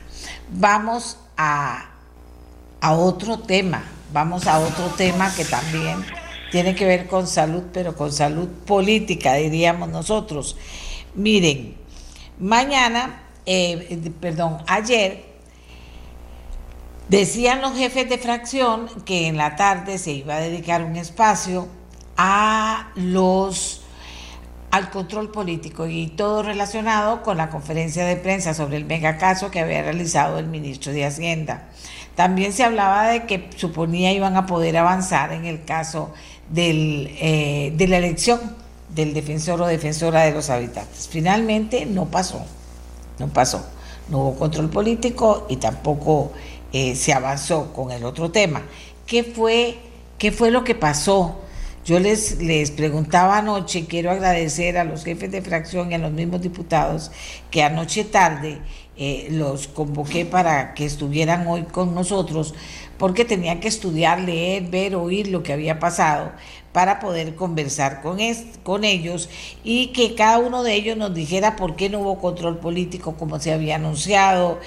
Vamos 0.51 1.19
a, 1.37 1.91
a 2.81 2.93
otro 2.93 3.39
tema, 3.39 3.83
vamos 4.13 4.47
a 4.47 4.59
otro 4.59 4.85
tema 4.97 5.33
que 5.33 5.45
también 5.45 6.03
tiene 6.51 6.75
que 6.75 6.85
ver 6.85 7.07
con 7.07 7.27
salud, 7.27 7.63
pero 7.73 7.95
con 7.95 8.11
salud 8.11 8.47
política, 8.65 9.33
diríamos 9.33 9.89
nosotros. 9.89 10.55
Miren, 11.15 11.75
mañana, 12.39 13.23
eh, 13.45 14.11
perdón, 14.19 14.59
ayer 14.67 15.25
decían 17.09 17.61
los 17.61 17.77
jefes 17.77 18.09
de 18.09 18.17
fracción 18.17 18.87
que 19.05 19.27
en 19.27 19.37
la 19.37 19.55
tarde 19.55 19.97
se 19.97 20.11
iba 20.11 20.35
a 20.35 20.39
dedicar 20.39 20.83
un 20.83 20.95
espacio 20.95 21.67
a 22.17 22.91
los 22.95 23.81
al 24.69 24.89
control 24.89 25.31
político 25.31 25.87
y 25.87 26.07
todo 26.07 26.43
relacionado 26.43 27.23
con 27.23 27.37
la 27.37 27.49
conferencia 27.49 28.05
de 28.05 28.17
prensa 28.17 28.53
sobre 28.53 28.75
el 28.75 28.85
megacaso 28.85 29.49
que 29.49 29.61
había 29.61 29.81
realizado 29.81 30.39
el 30.39 30.47
ministro 30.47 30.91
de 30.91 31.05
Hacienda. 31.05 31.69
También 32.17 32.51
se 32.51 32.63
hablaba 32.63 33.09
de 33.09 33.27
que 33.27 33.47
suponía 33.57 34.11
iban 34.11 34.37
a 34.37 34.47
poder 34.47 34.75
avanzar 34.75 35.33
en 35.33 35.45
el 35.45 35.63
caso 35.63 36.11
eh, 36.55 37.71
de 37.77 37.87
la 37.87 37.97
elección 37.99 38.39
del 38.89 39.13
defensor 39.13 39.61
o 39.61 39.67
defensora 39.67 40.23
de 40.23 40.31
los 40.31 40.49
habitantes. 40.49 41.07
Finalmente 41.07 41.85
no 41.85 42.05
pasó, 42.05 42.43
no 43.19 43.27
pasó. 43.27 43.63
No 44.09 44.21
hubo 44.21 44.35
control 44.35 44.67
político 44.71 45.45
y 45.47 45.57
tampoco 45.57 46.31
eh, 46.73 46.95
se 46.95 47.13
avanzó 47.13 47.71
con 47.71 47.91
el 47.91 48.03
otro 48.03 48.31
tema. 48.31 48.63
¿Qué 49.05 49.23
fue, 49.23 49.77
qué 50.17 50.31
fue 50.31 50.49
lo 50.49 50.63
que 50.63 50.73
pasó? 50.73 51.41
Yo 51.85 51.99
les, 51.99 52.41
les 52.41 52.71
preguntaba 52.71 53.37
anoche, 53.37 53.85
quiero 53.85 54.09
agradecer 54.09 54.79
a 54.79 54.85
los 54.85 55.03
jefes 55.03 55.31
de 55.31 55.43
fracción 55.43 55.91
y 55.91 55.95
a 55.95 55.99
los 55.99 56.11
mismos 56.11 56.41
diputados 56.41 57.11
que 57.51 57.61
anoche 57.61 58.05
tarde 58.05 58.57
eh, 58.97 59.27
los 59.31 59.67
convoqué 59.67 60.25
para 60.25 60.73
que 60.73 60.85
estuvieran 60.85 61.47
hoy 61.47 61.63
con 61.63 61.93
nosotros, 61.93 62.53
porque 62.97 63.25
tenían 63.25 63.59
que 63.59 63.67
estudiar, 63.67 64.19
leer, 64.19 64.63
ver, 64.63 64.95
oír 64.95 65.27
lo 65.27 65.43
que 65.43 65.53
había 65.53 65.79
pasado 65.79 66.31
para 66.71 66.99
poder 66.99 67.35
conversar 67.35 68.01
con, 68.01 68.19
con 68.63 68.83
ellos 68.83 69.29
y 69.63 69.87
que 69.87 70.15
cada 70.15 70.39
uno 70.39 70.63
de 70.63 70.73
ellos 70.73 70.97
nos 70.97 71.13
dijera 71.13 71.55
por 71.55 71.75
qué 71.75 71.89
no 71.89 71.99
hubo 71.99 72.19
control 72.19 72.57
político 72.57 73.15
como 73.15 73.39
se 73.39 73.53
había 73.53 73.75
anunciado, 73.75 74.59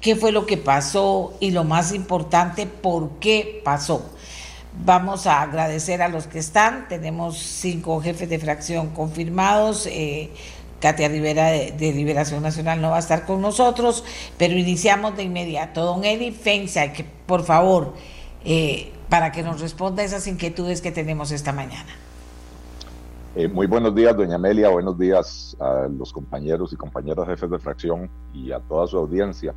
qué 0.00 0.16
fue 0.16 0.32
lo 0.32 0.46
que 0.46 0.56
pasó 0.56 1.34
y 1.40 1.50
lo 1.50 1.64
más 1.64 1.92
importante, 1.92 2.66
por 2.66 3.18
qué 3.18 3.62
pasó. 3.64 4.04
Vamos 4.84 5.26
a 5.26 5.42
agradecer 5.42 6.02
a 6.02 6.08
los 6.08 6.26
que 6.26 6.38
están. 6.38 6.86
Tenemos 6.88 7.38
cinco 7.38 8.00
jefes 8.00 8.28
de 8.28 8.38
fracción 8.38 8.90
confirmados. 8.90 9.86
Eh, 9.86 10.30
Katia 10.80 11.08
Rivera 11.08 11.46
de, 11.46 11.92
Liberación 11.92 12.42
Nacional 12.42 12.80
no 12.80 12.90
va 12.90 12.96
a 12.96 13.00
estar 13.00 13.24
con 13.24 13.40
nosotros, 13.40 14.04
pero 14.38 14.54
iniciamos 14.54 15.16
de 15.16 15.24
inmediato. 15.24 15.84
Don 15.84 16.04
Eli 16.04 16.32
Fensa, 16.32 16.92
que 16.92 17.04
por 17.04 17.42
favor, 17.42 17.94
eh, 18.44 18.92
para 19.08 19.32
que 19.32 19.42
nos 19.42 19.60
responda 19.60 20.02
esas 20.02 20.26
inquietudes 20.26 20.80
que 20.80 20.92
tenemos 20.92 21.32
esta 21.32 21.52
mañana. 21.52 21.90
Eh, 23.34 23.48
muy 23.48 23.66
buenos 23.66 23.94
días, 23.94 24.16
doña 24.16 24.36
Amelia. 24.36 24.68
Buenos 24.68 24.98
días 24.98 25.56
a 25.60 25.88
los 25.88 26.12
compañeros 26.12 26.72
y 26.72 26.76
compañeras 26.76 27.26
jefes 27.26 27.50
de 27.50 27.58
fracción 27.58 28.10
y 28.32 28.52
a 28.52 28.60
toda 28.60 28.86
su 28.86 28.98
audiencia. 28.98 29.54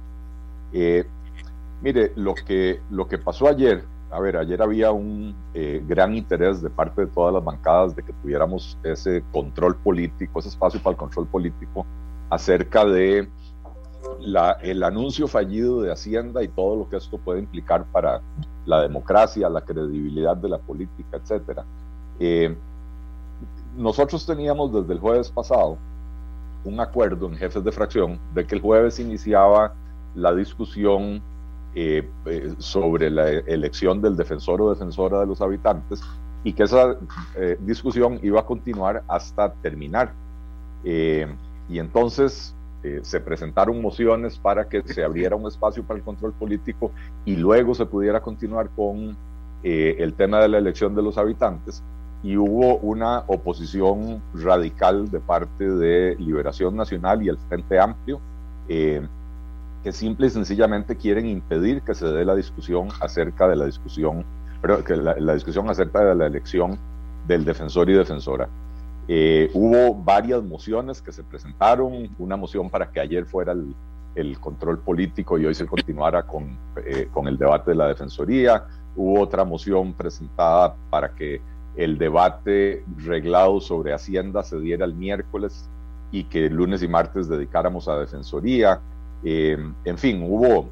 mire, 1.81 2.11
lo 2.15 2.35
que, 2.35 2.81
lo 2.89 3.07
que 3.07 3.17
pasó 3.17 3.47
ayer 3.47 3.83
a 4.11 4.19
ver, 4.19 4.37
ayer 4.37 4.61
había 4.61 4.91
un 4.91 5.35
eh, 5.53 5.83
gran 5.87 6.15
interés 6.15 6.61
de 6.61 6.69
parte 6.69 7.01
de 7.01 7.07
todas 7.07 7.33
las 7.33 7.43
bancadas 7.43 7.95
de 7.95 8.03
que 8.03 8.13
tuviéramos 8.13 8.77
ese 8.83 9.23
control 9.31 9.75
político, 9.75 10.39
ese 10.39 10.49
espacio 10.49 10.81
para 10.81 10.93
el 10.93 10.97
control 10.97 11.27
político 11.27 11.85
acerca 12.29 12.85
de 12.85 13.29
el 14.61 14.83
anuncio 14.83 15.27
fallido 15.27 15.81
de 15.81 15.91
Hacienda 15.91 16.43
y 16.43 16.47
todo 16.47 16.75
lo 16.75 16.89
que 16.89 16.97
esto 16.97 17.17
puede 17.17 17.39
implicar 17.39 17.85
para 17.85 18.21
la 18.65 18.81
democracia, 18.81 19.49
la 19.49 19.61
credibilidad 19.61 20.35
de 20.35 20.49
la 20.49 20.57
política, 20.57 21.17
etc. 21.17 21.59
Eh, 22.19 22.55
nosotros 23.75 24.25
teníamos 24.25 24.73
desde 24.73 24.93
el 24.93 24.99
jueves 24.99 25.29
pasado 25.29 25.77
un 26.63 26.79
acuerdo 26.79 27.27
en 27.27 27.35
jefes 27.35 27.63
de 27.63 27.71
fracción 27.71 28.19
de 28.33 28.45
que 28.45 28.55
el 28.55 28.61
jueves 28.61 28.99
iniciaba 28.99 29.73
la 30.15 30.33
discusión 30.33 31.21
eh, 31.75 32.09
eh, 32.25 32.55
sobre 32.57 33.11
la 33.11 33.29
elección 33.29 34.01
del 34.01 34.17
defensor 34.17 34.59
o 34.59 34.71
defensora 34.71 35.19
de 35.19 35.27
los 35.27 35.39
habitantes 35.39 36.01
y 36.43 36.53
que 36.53 36.63
esa 36.63 36.95
eh, 37.35 37.57
discusión 37.59 38.19
iba 38.23 38.39
a 38.39 38.45
continuar 38.45 39.03
hasta 39.07 39.53
terminar. 39.53 40.13
y 40.83 41.77
entonces 41.77 42.55
se 43.01 43.19
presentaron 43.19 43.81
mociones 43.81 44.39
para 44.39 44.67
que 44.69 44.81
se 44.81 45.03
abriera 45.03 45.35
un 45.35 45.45
espacio 45.45 45.83
para 45.83 45.99
el 45.99 46.03
control 46.03 46.31
político 46.31 46.91
y 47.25 47.35
luego 47.35 47.75
se 47.75 47.85
pudiera 47.85 48.21
continuar 48.21 48.69
con 48.69 49.15
el 49.61 50.13
tema 50.13 50.39
de 50.39 50.47
la 50.47 50.57
elección 50.57 50.95
de 50.95 51.03
los 51.03 51.17
habitantes 51.17 51.83
y 52.23 52.37
hubo 52.37 52.77
una 52.77 53.25
oposición 53.27 54.21
radical 54.33 55.11
de 55.11 55.19
parte 55.19 55.69
de 55.69 56.15
Liberación 56.17 56.77
Nacional 56.77 57.21
y 57.21 57.27
el 57.27 57.37
Frente 57.37 57.77
Amplio 57.77 58.21
que 59.83 59.91
simple 59.91 60.27
y 60.27 60.29
sencillamente 60.29 60.97
quieren 60.97 61.25
impedir 61.25 61.81
que 61.81 61.93
se 61.93 62.05
dé 62.07 62.25
la 62.25 62.35
discusión 62.35 62.89
acerca 63.01 63.47
de 63.47 63.55
la 63.55 63.65
discusión, 63.65 64.25
pero 64.61 64.83
que 64.83 64.95
la, 64.95 65.33
discusión 65.33 65.69
acerca 65.69 66.03
de 66.03 66.15
la 66.15 66.25
elección 66.27 66.77
del 67.27 67.45
defensor 67.45 67.89
y 67.89 67.93
defensora. 67.93 68.49
Eh, 69.07 69.49
hubo 69.53 69.95
varias 69.95 70.43
mociones 70.43 71.01
que 71.01 71.11
se 71.11 71.23
presentaron, 71.23 72.09
una 72.19 72.35
moción 72.35 72.69
para 72.69 72.91
que 72.91 72.99
ayer 72.99 73.25
fuera 73.25 73.53
el, 73.53 73.75
control 74.41 74.79
político 74.79 75.37
y 75.37 75.45
hoy 75.45 75.55
se 75.55 75.65
continuara 75.65 76.23
con, 76.23 76.57
eh, 76.85 77.07
con 77.13 77.29
el 77.29 77.37
debate 77.37 77.71
de 77.71 77.77
la 77.77 77.87
defensoría, 77.87 78.65
hubo 78.97 79.21
otra 79.21 79.45
moción 79.45 79.93
presentada 79.93 80.75
para 80.89 81.15
que 81.15 81.41
el 81.77 81.97
debate 81.97 82.83
reglado 82.97 83.61
sobre 83.61 83.93
Hacienda 83.93 84.43
se 84.43 84.59
diera 84.59 84.83
el 84.83 84.93
miércoles 84.93 85.69
y 86.11 86.25
que 86.25 86.49
lunes 86.49 86.83
y 86.83 86.87
martes 86.89 87.29
dedicáramos 87.29 87.87
a 87.87 87.97
defensoría. 87.97 88.81
Eh, 89.23 89.57
en 89.85 89.97
fin, 89.97 90.23
hubo 90.23 90.69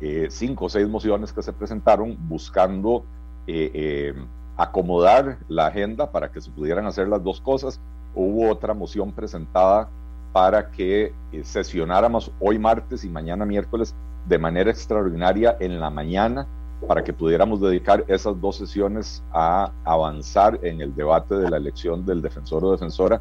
eh, 0.00 0.26
cinco 0.30 0.66
o 0.66 0.68
seis 0.68 0.88
mociones 0.88 1.32
que 1.32 1.42
se 1.42 1.52
presentaron 1.52 2.16
buscando 2.28 3.04
eh, 3.46 4.14
acomodar 4.56 5.38
la 5.48 5.66
agenda 5.66 6.10
para 6.10 6.30
que 6.30 6.40
se 6.40 6.50
pudieran 6.50 6.86
hacer 6.86 7.08
las 7.08 7.22
dos 7.22 7.40
cosas. 7.40 7.80
Hubo 8.14 8.50
otra 8.50 8.74
moción 8.74 9.12
presentada 9.12 9.88
para 10.32 10.70
que 10.70 11.12
sesionáramos 11.42 12.30
hoy 12.40 12.58
martes 12.58 13.04
y 13.04 13.08
mañana 13.08 13.44
miércoles 13.44 13.94
de 14.28 14.38
manera 14.38 14.70
extraordinaria 14.70 15.56
en 15.60 15.80
la 15.80 15.90
mañana 15.90 16.46
para 16.86 17.04
que 17.04 17.12
pudiéramos 17.12 17.60
dedicar 17.60 18.04
esas 18.08 18.40
dos 18.40 18.56
sesiones 18.56 19.22
a 19.32 19.72
avanzar 19.84 20.58
en 20.62 20.80
el 20.80 20.94
debate 20.94 21.36
de 21.36 21.48
la 21.48 21.56
elección 21.56 22.04
del 22.04 22.22
defensor 22.22 22.64
o 22.64 22.72
defensora. 22.72 23.20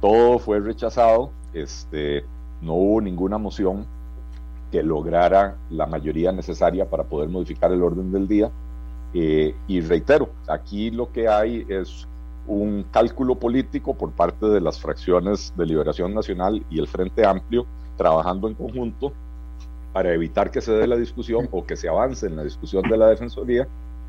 Todo 0.00 0.38
fue 0.38 0.60
rechazado, 0.60 1.30
este, 1.52 2.24
no 2.62 2.74
hubo 2.74 3.00
ninguna 3.00 3.38
moción 3.38 3.86
que 4.70 4.82
lograra 4.82 5.56
la 5.70 5.86
mayoría 5.86 6.32
necesaria 6.32 6.88
para 6.88 7.04
poder 7.04 7.28
modificar 7.28 7.72
el 7.72 7.82
orden 7.82 8.12
del 8.12 8.28
día. 8.28 8.50
Eh, 9.12 9.54
y 9.66 9.80
reitero, 9.80 10.30
aquí 10.46 10.90
lo 10.90 11.10
que 11.10 11.28
hay 11.28 11.66
es 11.68 12.06
un 12.46 12.84
cálculo 12.90 13.34
político 13.34 13.94
por 13.94 14.12
parte 14.12 14.46
de 14.46 14.60
las 14.60 14.80
fracciones 14.80 15.52
de 15.56 15.66
Liberación 15.66 16.14
Nacional 16.14 16.64
y 16.70 16.78
el 16.78 16.86
Frente 16.86 17.24
Amplio 17.24 17.66
trabajando 17.96 18.48
en 18.48 18.54
conjunto 18.54 19.12
para 19.92 20.12
evitar 20.14 20.50
que 20.50 20.60
se 20.60 20.72
dé 20.72 20.86
la 20.86 20.96
discusión 20.96 21.48
o 21.50 21.64
que 21.64 21.76
se 21.76 21.88
avance 21.88 22.26
en 22.26 22.36
la 22.36 22.44
discusión 22.44 22.82
de 22.88 22.96
la 22.96 23.08
Defensoría, 23.08 23.66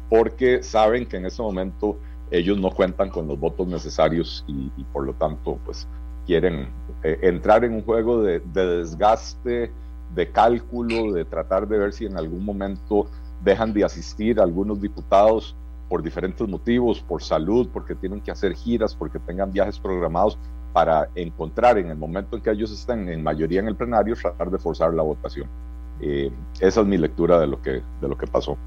porque 0.10 0.64
saben 0.64 1.06
que 1.06 1.18
en 1.18 1.26
ese 1.26 1.41
momento 1.41 1.97
ellos 2.30 2.58
no 2.58 2.72
cuentan 2.72 3.10
con 3.10 3.28
los 3.28 3.39
votos 3.39 3.68
necesarios 3.68 4.45
y, 4.47 4.70
por 4.93 5.06
lo 5.06 5.14
tanto 5.14 5.60
pues 5.66 5.88
quieren 6.26 6.68
eh, 7.04 7.20
entrar 7.24 7.64
en 7.64 7.74
un 7.74 7.84
juego 7.84 8.22
de, 8.22 8.39
de 8.39 8.78
desgaste, 8.78 9.72
de 10.16 10.32
cálculo, 10.32 11.14
de 11.14 11.26
tratar 11.26 11.68
de 11.68 11.78
ver 11.78 11.93
si 11.93 12.06
en 12.06 12.18
algún 12.18 12.43
momento 12.43 13.08
dejan 13.43 13.74
de 13.74 13.84
asistir 13.84 14.39
algunos 14.39 14.82
diputados 14.82 15.56
por 15.89 16.02
diferentes 16.02 16.47
motivos, 16.47 17.02
por 17.02 17.22
salud, 17.22 17.68
porque 17.74 17.95
tienen 17.95 18.22
que 18.22 18.32
hacer 18.32 18.54
giras, 18.54 18.95
porque 18.95 19.20
tengan 19.20 19.52
viajes 19.52 19.80
programados 19.80 20.38
para 20.74 21.10
encontrar 21.16 21.78
en 21.78 21.88
el 21.88 21.97
momento 21.97 22.38
en 22.38 22.41
que 22.41 22.49
ellos 22.49 22.72
estén 22.72 23.10
en 23.10 23.22
mayoría 23.22 23.60
en 23.60 23.68
el 23.68 23.76
plenario, 23.76 24.16
tratar 24.16 24.49
de 24.49 24.58
forzar 24.58 24.93
la 24.93 25.04
votación. 25.04 25.47
Eh, 25.99 26.32
esa 26.60 26.82
es 26.82 26.88
mi 26.88 26.97
lectura 26.97 27.39
de 27.39 27.47
lo 27.47 27.62
que, 27.62 27.82
de 27.99 28.08
lo 28.08 28.18
que 28.18 28.26
pasó. 28.28 28.58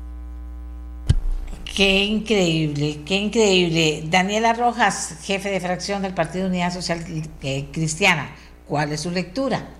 Qué 1.74 2.04
increíble, 2.04 3.00
qué 3.04 3.16
increíble. 3.16 4.04
Daniela 4.06 4.52
Rojas, 4.52 5.18
jefe 5.24 5.50
de 5.50 5.58
fracción 5.58 6.02
del 6.02 6.14
Partido 6.14 6.46
Unidad 6.46 6.72
Social 6.72 7.04
Cristiana, 7.72 8.30
¿cuál 8.68 8.92
es 8.92 9.00
su 9.00 9.10
lectura? 9.10 9.74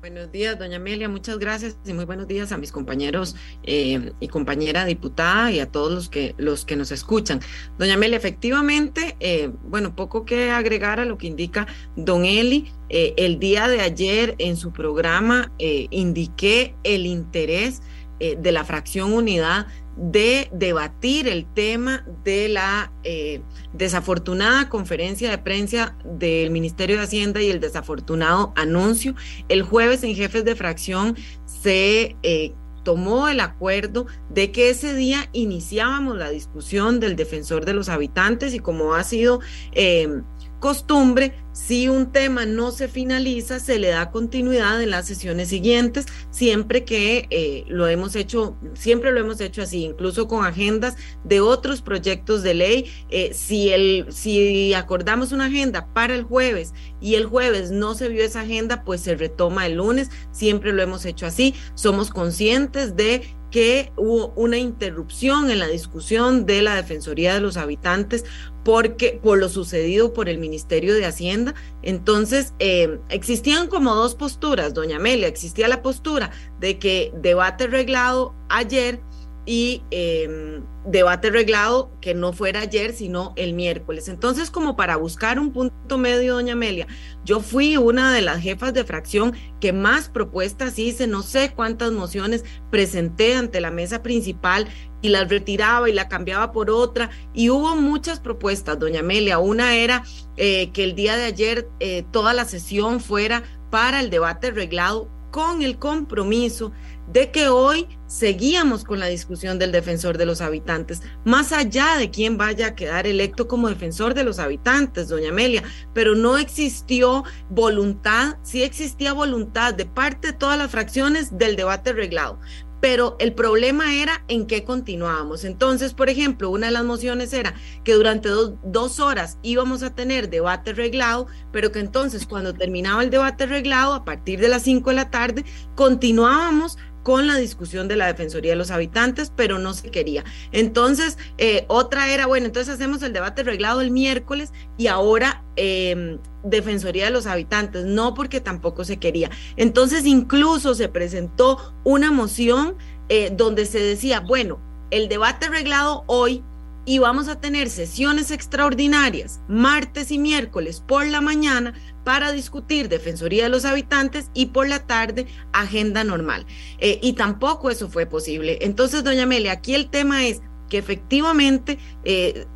Buenos 0.00 0.32
días, 0.32 0.58
doña 0.58 0.78
Amelia, 0.78 1.10
muchas 1.10 1.38
gracias 1.38 1.76
y 1.84 1.92
muy 1.92 2.06
buenos 2.06 2.28
días 2.28 2.50
a 2.50 2.56
mis 2.56 2.72
compañeros 2.72 3.36
eh, 3.62 4.12
y 4.20 4.28
compañera 4.28 4.86
diputada 4.86 5.52
y 5.52 5.60
a 5.60 5.70
todos 5.70 5.92
los 5.92 6.08
que, 6.08 6.34
los 6.38 6.64
que 6.64 6.76
nos 6.76 6.90
escuchan. 6.90 7.40
Doña 7.78 7.94
Amelia, 7.94 8.16
efectivamente, 8.16 9.14
eh, 9.20 9.50
bueno, 9.64 9.94
poco 9.94 10.24
que 10.24 10.50
agregar 10.50 10.98
a 10.98 11.04
lo 11.04 11.18
que 11.18 11.26
indica 11.26 11.66
don 11.94 12.24
Eli. 12.24 12.72
Eh, 12.88 13.12
el 13.18 13.38
día 13.38 13.68
de 13.68 13.82
ayer 13.82 14.34
en 14.38 14.56
su 14.56 14.72
programa 14.72 15.52
indiqué 15.58 16.74
el 16.84 17.04
interés 17.04 17.82
de 18.18 18.52
la 18.52 18.64
fracción 18.64 19.12
unidad 19.12 19.66
de 19.96 20.48
debatir 20.52 21.28
el 21.28 21.46
tema 21.46 22.04
de 22.24 22.48
la 22.48 22.92
eh, 23.04 23.42
desafortunada 23.72 24.68
conferencia 24.68 25.30
de 25.30 25.38
prensa 25.38 25.96
del 26.04 26.50
Ministerio 26.50 26.96
de 26.96 27.02
Hacienda 27.02 27.42
y 27.42 27.50
el 27.50 27.60
desafortunado 27.60 28.52
anuncio. 28.56 29.14
El 29.48 29.62
jueves 29.62 30.02
en 30.02 30.14
jefes 30.14 30.44
de 30.44 30.56
fracción 30.56 31.16
se 31.44 32.16
eh, 32.22 32.54
tomó 32.82 33.28
el 33.28 33.40
acuerdo 33.40 34.06
de 34.28 34.50
que 34.50 34.70
ese 34.70 34.94
día 34.94 35.28
iniciábamos 35.32 36.16
la 36.16 36.30
discusión 36.30 37.00
del 37.00 37.16
defensor 37.16 37.64
de 37.64 37.74
los 37.74 37.88
habitantes 37.88 38.54
y 38.54 38.58
como 38.58 38.94
ha 38.94 39.04
sido 39.04 39.40
eh, 39.72 40.22
costumbre, 40.62 41.34
si 41.50 41.88
un 41.88 42.12
tema 42.12 42.46
no 42.46 42.70
se 42.70 42.86
finaliza, 42.86 43.58
se 43.58 43.80
le 43.80 43.88
da 43.88 44.12
continuidad 44.12 44.80
en 44.80 44.90
las 44.90 45.08
sesiones 45.08 45.48
siguientes, 45.48 46.06
siempre 46.30 46.84
que 46.84 47.26
eh, 47.30 47.64
lo 47.66 47.88
hemos 47.88 48.14
hecho, 48.14 48.56
siempre 48.74 49.10
lo 49.10 49.18
hemos 49.18 49.40
hecho 49.40 49.60
así, 49.60 49.82
incluso 49.82 50.28
con 50.28 50.46
agendas 50.46 50.94
de 51.24 51.40
otros 51.40 51.82
proyectos 51.82 52.44
de 52.44 52.54
ley. 52.54 52.92
Eh, 53.10 53.32
si, 53.34 53.70
el, 53.70 54.06
si 54.10 54.72
acordamos 54.72 55.32
una 55.32 55.46
agenda 55.46 55.88
para 55.92 56.14
el 56.14 56.22
jueves 56.22 56.74
y 57.00 57.16
el 57.16 57.26
jueves 57.26 57.72
no 57.72 57.94
se 57.94 58.08
vio 58.08 58.22
esa 58.22 58.42
agenda, 58.42 58.84
pues 58.84 59.00
se 59.00 59.16
retoma 59.16 59.66
el 59.66 59.74
lunes, 59.74 60.10
siempre 60.30 60.72
lo 60.72 60.80
hemos 60.80 61.04
hecho 61.04 61.26
así. 61.26 61.56
Somos 61.74 62.10
conscientes 62.10 62.94
de 62.94 63.22
que 63.52 63.92
hubo 63.96 64.32
una 64.34 64.56
interrupción 64.56 65.50
en 65.50 65.60
la 65.60 65.68
discusión 65.68 66.46
de 66.46 66.62
la 66.62 66.74
Defensoría 66.74 67.34
de 67.34 67.40
los 67.40 67.56
Habitantes 67.56 68.24
porque 68.64 69.20
por 69.22 69.38
lo 69.38 69.48
sucedido 69.48 70.12
por 70.12 70.28
el 70.28 70.38
Ministerio 70.38 70.94
de 70.94 71.04
Hacienda. 71.04 71.54
Entonces, 71.82 72.54
eh, 72.58 72.98
existían 73.10 73.68
como 73.68 73.94
dos 73.94 74.14
posturas, 74.14 74.72
doña 74.72 74.96
Amelia. 74.96 75.28
Existía 75.28 75.68
la 75.68 75.82
postura 75.82 76.30
de 76.60 76.78
que 76.78 77.12
debate 77.16 77.66
reglado 77.66 78.34
ayer 78.48 79.00
y 79.44 79.82
em, 79.90 80.62
debate 80.84 81.30
reglado 81.30 81.90
que 82.00 82.14
no 82.14 82.32
fuera 82.32 82.60
ayer, 82.60 82.92
sino 82.92 83.32
el 83.36 83.54
miércoles. 83.54 84.08
Entonces, 84.08 84.50
como 84.50 84.76
para 84.76 84.96
buscar 84.96 85.38
un 85.38 85.52
punto 85.52 85.98
medio, 85.98 86.34
doña 86.34 86.52
Amelia, 86.52 86.86
yo 87.24 87.40
fui 87.40 87.76
una 87.76 88.12
de 88.12 88.22
las 88.22 88.40
jefas 88.40 88.72
de 88.72 88.84
fracción 88.84 89.34
que 89.60 89.72
más 89.72 90.08
propuestas 90.08 90.78
hice, 90.78 91.06
no 91.06 91.22
sé 91.22 91.52
cuántas 91.54 91.92
mociones 91.92 92.44
presenté 92.70 93.34
ante 93.34 93.60
la 93.60 93.70
mesa 93.70 94.02
principal 94.02 94.68
y 95.02 95.08
las 95.08 95.28
retiraba 95.28 95.90
y 95.90 95.92
la 95.92 96.08
cambiaba 96.08 96.52
por 96.52 96.70
otra. 96.70 97.10
Y 97.34 97.50
hubo 97.50 97.74
muchas 97.74 98.20
propuestas, 98.20 98.78
doña 98.78 99.00
Amelia. 99.00 99.38
Una 99.38 99.74
era 99.74 100.04
eh, 100.36 100.70
que 100.70 100.84
el 100.84 100.94
día 100.94 101.16
de 101.16 101.24
ayer 101.24 101.68
eh, 101.80 102.04
toda 102.12 102.32
la 102.32 102.44
sesión 102.44 103.00
fuera 103.00 103.42
para 103.70 104.00
el 104.00 104.10
debate 104.10 104.52
reglado 104.52 105.08
con 105.32 105.62
el 105.62 105.78
compromiso 105.78 106.72
de 107.08 107.30
que 107.30 107.48
hoy 107.48 107.88
seguíamos 108.12 108.84
con 108.84 109.00
la 109.00 109.06
discusión 109.06 109.58
del 109.58 109.72
defensor 109.72 110.18
de 110.18 110.26
los 110.26 110.42
habitantes, 110.42 111.00
más 111.24 111.50
allá 111.50 111.96
de 111.96 112.10
quién 112.10 112.36
vaya 112.36 112.66
a 112.66 112.74
quedar 112.74 113.06
electo 113.06 113.48
como 113.48 113.70
defensor 113.70 114.12
de 114.12 114.22
los 114.22 114.38
habitantes, 114.38 115.08
doña 115.08 115.30
Amelia, 115.30 115.62
pero 115.94 116.14
no 116.14 116.36
existió 116.36 117.24
voluntad, 117.48 118.36
sí 118.42 118.64
existía 118.64 119.14
voluntad 119.14 119.72
de 119.72 119.86
parte 119.86 120.28
de 120.28 120.32
todas 120.34 120.58
las 120.58 120.70
fracciones 120.70 121.38
del 121.38 121.56
debate 121.56 121.94
reglado, 121.94 122.38
pero 122.82 123.16
el 123.18 123.32
problema 123.32 123.94
era 123.94 124.24
en 124.26 124.46
qué 124.46 124.64
continuábamos. 124.64 125.44
Entonces, 125.44 125.94
por 125.94 126.10
ejemplo, 126.10 126.50
una 126.50 126.66
de 126.66 126.72
las 126.72 126.84
mociones 126.84 127.32
era 127.32 127.54
que 127.84 127.94
durante 127.94 128.28
dos, 128.28 128.98
horas 128.98 129.38
íbamos 129.42 129.84
a 129.84 129.94
tener 129.94 130.28
debate 130.28 130.74
reglado, 130.74 131.28
pero 131.52 131.70
que 131.70 131.78
entonces 131.78 132.26
cuando 132.26 132.52
terminaba 132.52 133.02
el 133.04 133.10
debate 133.10 133.46
reglado, 133.46 133.94
a 133.94 134.04
partir 134.04 134.40
de 134.40 134.48
las 134.48 134.62
cinco 134.62 134.90
de 134.90 134.96
la 134.96 135.10
tarde, 135.10 135.44
continuábamos 135.76 136.76
con 137.02 137.26
la 137.26 137.36
discusión 137.36 137.88
de 137.88 137.96
la 137.96 138.06
Defensoría 138.06 138.52
de 138.52 138.56
los 138.56 138.70
Habitantes, 138.70 139.32
pero 139.34 139.58
no 139.58 139.74
se 139.74 139.90
quería. 139.90 140.24
Entonces, 140.52 141.18
eh, 141.38 141.64
otra 141.68 142.12
era, 142.12 142.26
bueno, 142.26 142.46
entonces 142.46 142.74
hacemos 142.74 143.02
el 143.02 143.12
debate 143.12 143.42
reglado 143.42 143.80
el 143.80 143.90
miércoles 143.90 144.52
y 144.78 144.86
ahora 144.86 145.44
em, 145.56 146.18
Defensoría 146.44 147.04
de 147.04 147.10
los 147.10 147.26
Habitantes, 147.26 147.84
no 147.84 148.14
porque 148.14 148.40
tampoco 148.40 148.84
se 148.84 148.98
quería. 148.98 149.30
Entonces, 149.56 150.06
incluso 150.06 150.74
se 150.74 150.88
presentó 150.88 151.74
una 151.84 152.10
moción 152.10 152.76
eh, 153.08 153.32
donde 153.34 153.66
se 153.66 153.78
decía, 153.78 154.20
bueno, 154.20 154.60
el 154.90 155.08
debate 155.08 155.48
reglado 155.48 156.04
hoy 156.06 156.42
y 156.84 156.98
vamos 156.98 157.28
a 157.28 157.40
tener 157.40 157.70
sesiones 157.70 158.30
extraordinarias 158.30 159.40
martes 159.48 160.10
y 160.10 160.18
miércoles 160.18 160.82
por 160.86 161.06
la 161.06 161.20
mañana 161.20 161.74
para 162.04 162.32
discutir 162.32 162.88
Defensoría 162.88 163.44
de 163.44 163.48
los 163.48 163.64
Habitantes 163.64 164.30
y 164.34 164.46
por 164.46 164.68
la 164.68 164.86
tarde 164.86 165.26
agenda 165.52 166.04
normal. 166.04 166.46
Eh, 166.78 166.98
y 167.02 167.14
tampoco 167.14 167.70
eso 167.70 167.88
fue 167.88 168.06
posible. 168.06 168.58
Entonces, 168.62 169.04
doña 169.04 169.24
Amelia, 169.24 169.52
aquí 169.52 169.74
el 169.74 169.90
tema 169.90 170.26
es 170.26 170.40
que 170.68 170.78
efectivamente 170.78 171.78
eh, 172.04 172.46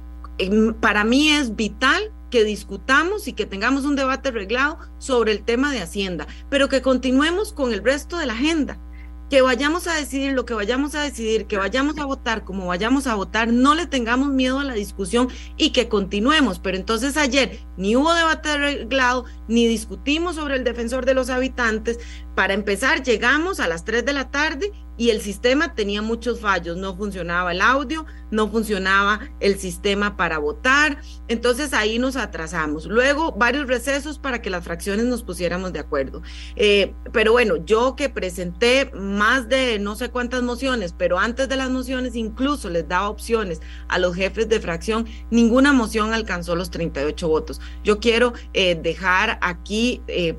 para 0.80 1.04
mí 1.04 1.30
es 1.30 1.54
vital 1.54 2.12
que 2.30 2.44
discutamos 2.44 3.28
y 3.28 3.32
que 3.32 3.46
tengamos 3.46 3.84
un 3.84 3.96
debate 3.96 4.30
arreglado 4.30 4.78
sobre 4.98 5.32
el 5.32 5.44
tema 5.44 5.72
de 5.72 5.80
Hacienda, 5.80 6.26
pero 6.50 6.68
que 6.68 6.82
continuemos 6.82 7.52
con 7.52 7.72
el 7.72 7.84
resto 7.84 8.18
de 8.18 8.26
la 8.26 8.32
agenda 8.32 8.80
que 9.28 9.42
vayamos 9.42 9.86
a 9.86 9.94
decidir 9.94 10.32
lo 10.32 10.44
que 10.44 10.54
vayamos 10.54 10.94
a 10.94 11.02
decidir, 11.02 11.46
que 11.46 11.56
vayamos 11.56 11.98
a 11.98 12.04
votar 12.04 12.44
como 12.44 12.66
vayamos 12.66 13.06
a 13.06 13.14
votar, 13.14 13.48
no 13.48 13.74
le 13.74 13.86
tengamos 13.86 14.28
miedo 14.28 14.60
a 14.60 14.64
la 14.64 14.74
discusión 14.74 15.28
y 15.56 15.70
que 15.70 15.88
continuemos. 15.88 16.58
Pero 16.58 16.76
entonces 16.76 17.16
ayer 17.16 17.60
ni 17.76 17.96
hubo 17.96 18.14
debate 18.14 18.50
arreglado, 18.50 19.24
ni 19.48 19.66
discutimos 19.66 20.36
sobre 20.36 20.56
el 20.56 20.64
defensor 20.64 21.04
de 21.06 21.14
los 21.14 21.30
habitantes. 21.30 21.98
Para 22.34 22.54
empezar, 22.54 23.02
llegamos 23.02 23.60
a 23.60 23.68
las 23.68 23.84
3 23.84 24.04
de 24.04 24.12
la 24.12 24.30
tarde 24.30 24.72
y 24.96 25.10
el 25.10 25.20
sistema 25.20 25.74
tenía 25.74 26.02
muchos 26.02 26.40
fallos, 26.40 26.76
no 26.76 26.96
funcionaba 26.96 27.52
el 27.52 27.60
audio, 27.60 28.06
no 28.30 28.48
funcionaba 28.48 29.20
el 29.40 29.58
sistema 29.58 30.16
para 30.16 30.38
votar, 30.38 31.00
entonces 31.28 31.72
ahí 31.72 31.98
nos 31.98 32.16
atrasamos. 32.16 32.86
Luego 32.86 33.32
varios 33.32 33.66
recesos 33.66 34.18
para 34.18 34.42
que 34.42 34.50
las 34.50 34.64
fracciones 34.64 35.06
nos 35.06 35.22
pusiéramos 35.22 35.72
de 35.72 35.80
acuerdo. 35.80 36.22
Eh, 36.56 36.94
pero 37.12 37.32
bueno, 37.32 37.56
yo 37.64 37.96
que 37.96 38.08
presenté 38.08 38.90
más 38.94 39.48
de 39.48 39.78
no 39.78 39.94
sé 39.96 40.10
cuántas 40.10 40.42
mociones, 40.42 40.94
pero 40.96 41.18
antes 41.18 41.48
de 41.48 41.56
las 41.56 41.70
mociones 41.70 42.16
incluso 42.16 42.70
les 42.70 42.88
daba 42.88 43.08
opciones 43.08 43.60
a 43.88 43.98
los 43.98 44.14
jefes 44.14 44.48
de 44.48 44.60
fracción, 44.60 45.06
ninguna 45.30 45.72
moción 45.72 46.12
alcanzó 46.12 46.56
los 46.56 46.70
38 46.70 47.28
votos. 47.28 47.60
Yo 47.84 48.00
quiero 48.00 48.32
eh, 48.52 48.78
dejar 48.80 49.38
aquí... 49.42 50.02
Eh, 50.08 50.36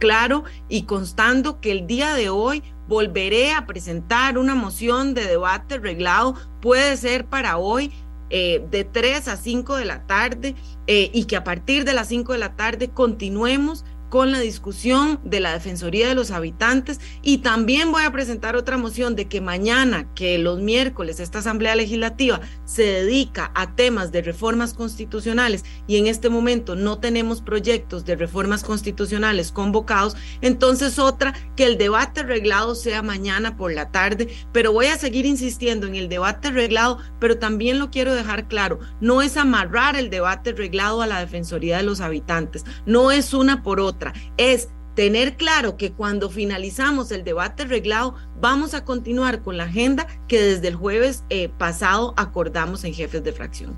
claro 0.00 0.42
y 0.68 0.82
constando 0.82 1.60
que 1.60 1.70
el 1.70 1.86
día 1.86 2.14
de 2.14 2.28
hoy 2.28 2.64
volveré 2.88 3.52
a 3.52 3.66
presentar 3.66 4.36
una 4.36 4.56
moción 4.56 5.14
de 5.14 5.26
debate 5.26 5.78
reglado, 5.78 6.34
puede 6.60 6.96
ser 6.96 7.26
para 7.26 7.56
hoy, 7.58 7.92
eh, 8.30 8.64
de 8.70 8.84
3 8.84 9.28
a 9.28 9.36
5 9.36 9.76
de 9.76 9.84
la 9.84 10.06
tarde 10.06 10.54
eh, 10.86 11.10
y 11.12 11.24
que 11.24 11.36
a 11.36 11.44
partir 11.44 11.84
de 11.84 11.92
las 11.92 12.08
5 12.08 12.32
de 12.32 12.38
la 12.38 12.56
tarde 12.56 12.90
continuemos 12.90 13.84
con 14.10 14.32
la 14.32 14.40
discusión 14.40 15.20
de 15.24 15.40
la 15.40 15.54
Defensoría 15.54 16.08
de 16.08 16.14
los 16.14 16.32
Habitantes. 16.32 17.00
Y 17.22 17.38
también 17.38 17.92
voy 17.92 18.02
a 18.02 18.12
presentar 18.12 18.56
otra 18.56 18.76
moción 18.76 19.16
de 19.16 19.28
que 19.28 19.40
mañana, 19.40 20.12
que 20.14 20.36
los 20.36 20.60
miércoles 20.60 21.20
esta 21.20 21.38
Asamblea 21.38 21.74
Legislativa 21.76 22.40
se 22.66 22.82
dedica 22.82 23.52
a 23.54 23.74
temas 23.74 24.12
de 24.12 24.20
reformas 24.20 24.74
constitucionales 24.74 25.64
y 25.86 25.96
en 25.96 26.06
este 26.06 26.28
momento 26.28 26.74
no 26.74 26.98
tenemos 26.98 27.40
proyectos 27.40 28.04
de 28.04 28.16
reformas 28.16 28.64
constitucionales 28.64 29.52
convocados, 29.52 30.16
entonces 30.40 30.98
otra, 30.98 31.34
que 31.56 31.64
el 31.64 31.78
debate 31.78 32.22
reglado 32.22 32.74
sea 32.74 33.02
mañana 33.02 33.56
por 33.56 33.72
la 33.72 33.90
tarde, 33.90 34.28
pero 34.52 34.72
voy 34.72 34.86
a 34.86 34.98
seguir 34.98 35.24
insistiendo 35.24 35.86
en 35.86 35.94
el 35.94 36.08
debate 36.08 36.50
reglado, 36.50 36.98
pero 37.20 37.38
también 37.38 37.78
lo 37.78 37.90
quiero 37.90 38.14
dejar 38.14 38.48
claro, 38.48 38.80
no 39.00 39.22
es 39.22 39.36
amarrar 39.36 39.96
el 39.96 40.10
debate 40.10 40.52
reglado 40.52 41.02
a 41.02 41.06
la 41.06 41.20
Defensoría 41.20 41.76
de 41.76 41.84
los 41.84 42.00
Habitantes, 42.00 42.64
no 42.86 43.12
es 43.12 43.32
una 43.34 43.62
por 43.62 43.78
otra 43.78 43.99
es 44.36 44.68
tener 44.94 45.36
claro 45.36 45.76
que 45.76 45.92
cuando 45.92 46.30
finalizamos 46.30 47.10
el 47.10 47.24
debate 47.24 47.64
reglado 47.64 48.14
vamos 48.40 48.74
a 48.74 48.84
continuar 48.84 49.42
con 49.42 49.56
la 49.56 49.64
agenda 49.64 50.06
que 50.28 50.40
desde 50.42 50.68
el 50.68 50.74
jueves 50.74 51.24
eh, 51.30 51.48
pasado 51.48 52.14
acordamos 52.16 52.84
en 52.84 52.94
jefes 52.94 53.22
de 53.22 53.32
fracción. 53.32 53.74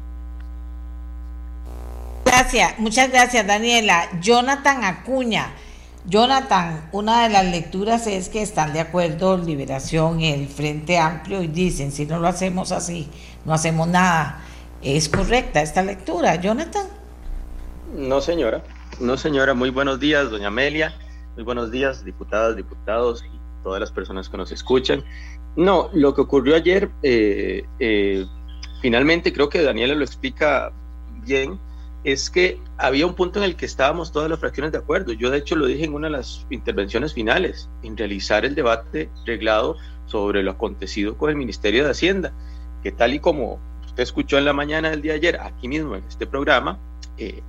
Gracias, 2.25 2.79
muchas 2.79 3.11
gracias 3.11 3.47
Daniela. 3.47 4.09
Jonathan 4.21 4.85
Acuña. 4.85 5.53
Jonathan, 6.05 6.89
una 6.91 7.23
de 7.23 7.29
las 7.29 7.45
lecturas 7.45 8.09
es 8.09 8.29
que 8.29 8.43
están 8.43 8.73
de 8.73 8.81
acuerdo 8.81 9.39
Liberación 9.39 10.21
y 10.21 10.33
el 10.33 10.49
Frente 10.49 10.99
Amplio 10.99 11.43
y 11.43 11.47
dicen, 11.47 11.93
si 11.93 12.07
no 12.07 12.19
lo 12.19 12.27
hacemos 12.27 12.73
así, 12.73 13.09
no 13.45 13.55
hacemos 13.55 13.87
nada. 13.87 14.41
¿Es 14.83 15.09
correcta 15.09 15.63
esta 15.63 15.83
lectura, 15.83 16.35
Jonathan? 16.37 16.87
No, 17.97 18.21
señora. 18.21 18.63
No, 19.01 19.17
señora, 19.17 19.55
muy 19.55 19.71
buenos 19.71 19.99
días, 19.99 20.31
doña 20.31 20.49
Amelia. 20.49 20.95
Muy 21.35 21.45
buenos 21.45 21.71
días, 21.71 22.05
diputadas, 22.05 22.57
diputados 22.57 23.25
y 23.25 23.63
todas 23.63 23.81
las 23.81 23.91
personas 23.91 24.29
que 24.29 24.37
nos 24.37 24.53
escuchan. 24.53 25.03
No, 25.57 25.91
lo 25.93 26.15
que 26.15 26.21
ocurrió 26.21 26.55
ayer, 26.55 26.91
eh, 27.03 27.65
eh, 27.79 28.27
finalmente 28.81 29.33
creo 29.33 29.49
que 29.49 29.63
Daniela 29.63 29.95
lo 29.95 30.05
explica 30.05 30.73
bien, 31.25 31.59
es 32.05 32.31
que 32.31 32.61
había 32.77 33.07
un 33.07 33.15
punto 33.15 33.39
en 33.39 33.45
el 33.45 33.57
que 33.57 33.65
estábamos 33.65 34.13
todas 34.13 34.29
las 34.29 34.39
fracciones 34.39 34.73
de 34.73 34.79
acuerdo. 34.79 35.13
Yo 35.13 35.31
de 35.31 35.39
hecho 35.39 35.57
lo 35.57 35.67
dije 35.67 35.85
en 35.85 35.95
una 35.95 36.09
de 36.09 36.13
las 36.13 36.47
intervenciones 36.51 37.15
finales, 37.15 37.71
en 37.83 37.97
realizar 37.97 38.45
el 38.45 38.55
debate 38.55 39.09
reglado 39.25 39.77
sobre 40.07 40.43
lo 40.43 40.51
acontecido 40.51 41.17
con 41.17 41.31
el 41.31 41.37
Ministerio 41.37 41.85
de 41.85 41.91
Hacienda, 41.91 42.33
que 42.83 42.93
tal 42.93 43.15
y 43.15 43.21
como 43.21 43.59
usted 43.87 44.03
escuchó 44.03 44.37
en 44.39 44.45
la 44.45 44.53
mañana 44.53 44.91
del 44.91 45.01
día 45.01 45.15
ayer, 45.15 45.41
aquí 45.41 45.67
mismo 45.67 45.97
en 45.97 46.05
este 46.05 46.27
programa, 46.27 46.79
eh, 47.17 47.43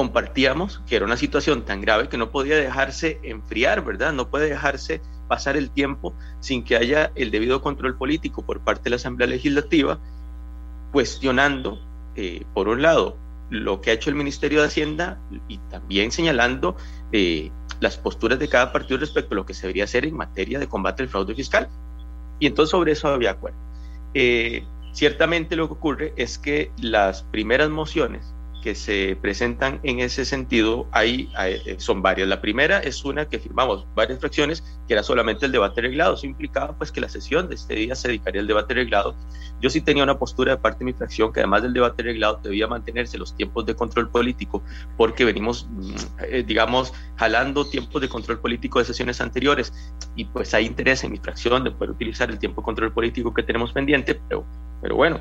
compartíamos 0.00 0.80
que 0.86 0.96
era 0.96 1.04
una 1.04 1.18
situación 1.18 1.66
tan 1.66 1.82
grave 1.82 2.08
que 2.08 2.16
no 2.16 2.30
podía 2.30 2.56
dejarse 2.56 3.20
enfriar, 3.22 3.84
¿verdad? 3.84 4.14
No 4.14 4.30
puede 4.30 4.48
dejarse 4.48 5.02
pasar 5.28 5.58
el 5.58 5.70
tiempo 5.70 6.14
sin 6.40 6.64
que 6.64 6.76
haya 6.76 7.12
el 7.16 7.30
debido 7.30 7.60
control 7.60 7.98
político 7.98 8.40
por 8.40 8.60
parte 8.60 8.84
de 8.84 8.90
la 8.90 8.96
Asamblea 8.96 9.28
Legislativa, 9.28 9.98
cuestionando, 10.90 11.78
eh, 12.16 12.46
por 12.54 12.68
un 12.68 12.80
lado, 12.80 13.18
lo 13.50 13.82
que 13.82 13.90
ha 13.90 13.92
hecho 13.92 14.08
el 14.08 14.16
Ministerio 14.16 14.62
de 14.62 14.68
Hacienda 14.68 15.20
y 15.48 15.58
también 15.68 16.12
señalando 16.12 16.78
eh, 17.12 17.50
las 17.80 17.98
posturas 17.98 18.38
de 18.38 18.48
cada 18.48 18.72
partido 18.72 19.00
respecto 19.00 19.34
a 19.34 19.36
lo 19.36 19.44
que 19.44 19.52
se 19.52 19.66
debería 19.66 19.84
hacer 19.84 20.06
en 20.06 20.16
materia 20.16 20.58
de 20.58 20.66
combate 20.66 21.02
al 21.02 21.10
fraude 21.10 21.34
fiscal. 21.34 21.68
Y 22.38 22.46
entonces 22.46 22.70
sobre 22.70 22.92
eso 22.92 23.08
había 23.08 23.32
acuerdo. 23.32 23.58
Eh, 24.14 24.64
ciertamente 24.92 25.56
lo 25.56 25.66
que 25.66 25.74
ocurre 25.74 26.14
es 26.16 26.38
que 26.38 26.72
las 26.80 27.22
primeras 27.24 27.68
mociones 27.68 28.32
que 28.60 28.74
se 28.74 29.16
presentan 29.20 29.80
en 29.82 30.00
ese 30.00 30.24
sentido 30.24 30.86
hay, 30.92 31.30
eh, 31.38 31.76
son 31.78 32.02
varias. 32.02 32.28
La 32.28 32.40
primera 32.40 32.78
es 32.78 33.04
una 33.04 33.26
que 33.26 33.38
firmamos 33.38 33.86
varias 33.94 34.20
fracciones, 34.20 34.62
que 34.86 34.94
era 34.94 35.02
solamente 35.02 35.46
el 35.46 35.52
debate 35.52 35.80
reglado. 35.80 36.14
Eso 36.14 36.26
implicaba 36.26 36.76
pues 36.76 36.92
que 36.92 37.00
la 37.00 37.08
sesión 37.08 37.48
de 37.48 37.54
este 37.54 37.74
día 37.74 37.94
se 37.94 38.08
dedicaría 38.08 38.40
al 38.40 38.46
debate 38.46 38.74
reglado. 38.74 39.14
Yo 39.60 39.70
sí 39.70 39.80
tenía 39.80 40.02
una 40.02 40.18
postura 40.18 40.56
de 40.56 40.58
parte 40.58 40.80
de 40.80 40.86
mi 40.86 40.92
fracción 40.92 41.32
que 41.32 41.40
además 41.40 41.62
del 41.62 41.72
debate 41.72 42.02
reglado 42.02 42.40
debía 42.42 42.66
mantenerse 42.66 43.18
los 43.18 43.34
tiempos 43.36 43.66
de 43.66 43.74
control 43.74 44.08
político, 44.10 44.62
porque 44.96 45.24
venimos, 45.24 45.66
mm, 45.70 45.94
eh, 46.28 46.44
digamos, 46.46 46.92
jalando 47.16 47.66
tiempos 47.66 48.00
de 48.00 48.08
control 48.08 48.40
político 48.40 48.78
de 48.78 48.84
sesiones 48.84 49.20
anteriores 49.20 49.72
y 50.16 50.24
pues 50.24 50.54
hay 50.54 50.66
interés 50.66 51.04
en 51.04 51.12
mi 51.12 51.18
fracción 51.18 51.64
de 51.64 51.70
poder 51.70 51.90
utilizar 51.90 52.30
el 52.30 52.38
tiempo 52.38 52.60
de 52.60 52.64
control 52.64 52.92
político 52.92 53.34
que 53.34 53.42
tenemos 53.42 53.72
pendiente, 53.72 54.14
pero, 54.28 54.44
pero 54.80 54.96
bueno, 54.96 55.20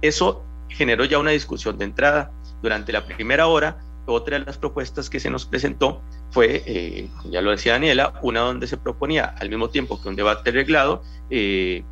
eso 0.00 0.44
generó 0.68 1.04
ya 1.04 1.18
una 1.18 1.30
discusión 1.30 1.78
de 1.78 1.84
entrada 1.84 2.30
durante 2.62 2.92
la 2.92 3.04
primera 3.04 3.46
hora, 3.46 3.78
otra 4.06 4.38
de 4.38 4.44
las 4.44 4.58
propuestas 4.58 5.10
que 5.10 5.20
se 5.20 5.30
nos 5.30 5.46
presentó 5.46 6.02
fue, 6.30 6.62
eh, 6.66 7.08
ya 7.30 7.42
lo 7.42 7.50
decía 7.50 7.72
Daniela, 7.72 8.14
una 8.22 8.40
donde 8.40 8.66
se 8.66 8.76
proponía 8.76 9.24
al 9.24 9.48
mismo 9.48 9.70
tiempo 9.70 10.00
que 10.00 10.08
un 10.08 10.16
debate 10.16 10.50
reglado, 10.50 11.02
eh, 11.30 11.84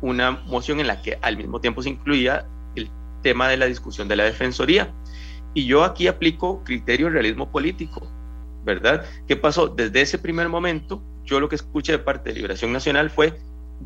una 0.00 0.30
moción 0.30 0.80
en 0.80 0.86
la 0.86 1.02
que 1.02 1.18
al 1.22 1.36
mismo 1.36 1.60
tiempo 1.60 1.82
se 1.82 1.90
incluía 1.90 2.46
el 2.74 2.90
tema 3.22 3.48
de 3.48 3.56
la 3.56 3.66
discusión 3.66 4.08
de 4.08 4.16
la 4.16 4.24
defensoría. 4.24 4.92
Y 5.54 5.66
yo 5.66 5.84
aquí 5.84 6.06
aplico 6.08 6.62
criterio 6.64 7.08
realismo 7.08 7.50
político, 7.50 8.06
¿verdad? 8.64 9.04
¿Qué 9.26 9.36
pasó? 9.36 9.68
Desde 9.68 10.02
ese 10.02 10.18
primer 10.18 10.48
momento, 10.48 11.02
yo 11.24 11.40
lo 11.40 11.48
que 11.48 11.56
escuché 11.56 11.92
de 11.92 11.98
parte 11.98 12.30
de 12.30 12.36
Liberación 12.36 12.72
Nacional 12.72 13.10
fue 13.10 13.38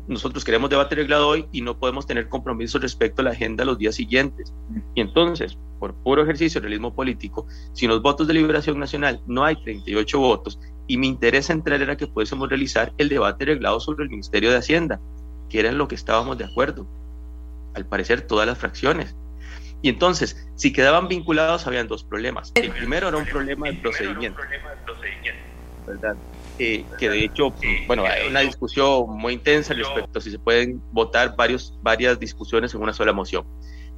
nosotros 0.07 0.43
queremos 0.43 0.69
debate 0.69 0.95
reglado 0.95 1.27
hoy 1.27 1.45
y 1.51 1.61
no 1.61 1.77
podemos 1.77 2.05
tener 2.05 2.29
compromisos 2.29 2.81
respecto 2.81 3.21
a 3.21 3.25
la 3.25 3.31
agenda 3.31 3.65
los 3.65 3.77
días 3.77 3.95
siguientes. 3.95 4.53
Y 4.95 5.01
entonces, 5.01 5.57
por 5.79 5.93
puro 5.95 6.23
ejercicio 6.23 6.61
de 6.61 6.67
realismo 6.67 6.93
político, 6.93 7.47
si 7.73 7.85
en 7.85 7.91
los 7.91 8.01
votos 8.01 8.27
de 8.27 8.33
liberación 8.33 8.79
nacional 8.79 9.21
no 9.27 9.43
hay 9.43 9.55
38 9.55 10.19
votos 10.19 10.59
y 10.87 10.97
mi 10.97 11.07
interés 11.07 11.47
central 11.47 11.81
era 11.81 11.97
que 11.97 12.07
pudiésemos 12.07 12.49
realizar 12.49 12.93
el 12.97 13.09
debate 13.09 13.45
reglado 13.45 13.79
sobre 13.79 14.03
el 14.03 14.09
Ministerio 14.09 14.51
de 14.51 14.57
Hacienda, 14.57 14.99
que 15.49 15.59
era 15.59 15.69
en 15.69 15.77
lo 15.77 15.87
que 15.87 15.95
estábamos 15.95 16.37
de 16.37 16.45
acuerdo, 16.45 16.87
al 17.73 17.85
parecer 17.85 18.21
todas 18.21 18.47
las 18.47 18.57
fracciones. 18.57 19.15
Y 19.81 19.89
entonces, 19.89 20.47
si 20.55 20.71
quedaban 20.71 21.07
vinculados, 21.07 21.65
habían 21.65 21.87
dos 21.87 22.03
problemas. 22.03 22.51
El 22.55 22.71
primero 22.71 23.07
era 23.07 23.17
un 23.17 23.25
problema 23.25 23.67
de 23.67 23.73
procedimiento. 23.75 24.39
¿verdad? 25.87 26.15
Que 26.99 27.09
de 27.09 27.23
hecho, 27.23 27.53
bueno, 27.87 28.05
hay 28.05 28.27
una 28.29 28.41
discusión 28.41 29.17
muy 29.17 29.33
intensa 29.33 29.73
respecto 29.73 30.19
a 30.19 30.21
si 30.21 30.31
se 30.31 30.39
pueden 30.39 30.81
votar 30.91 31.35
varios, 31.35 31.77
varias 31.81 32.19
discusiones 32.19 32.73
en 32.73 32.81
una 32.81 32.93
sola 32.93 33.13
moción. 33.13 33.45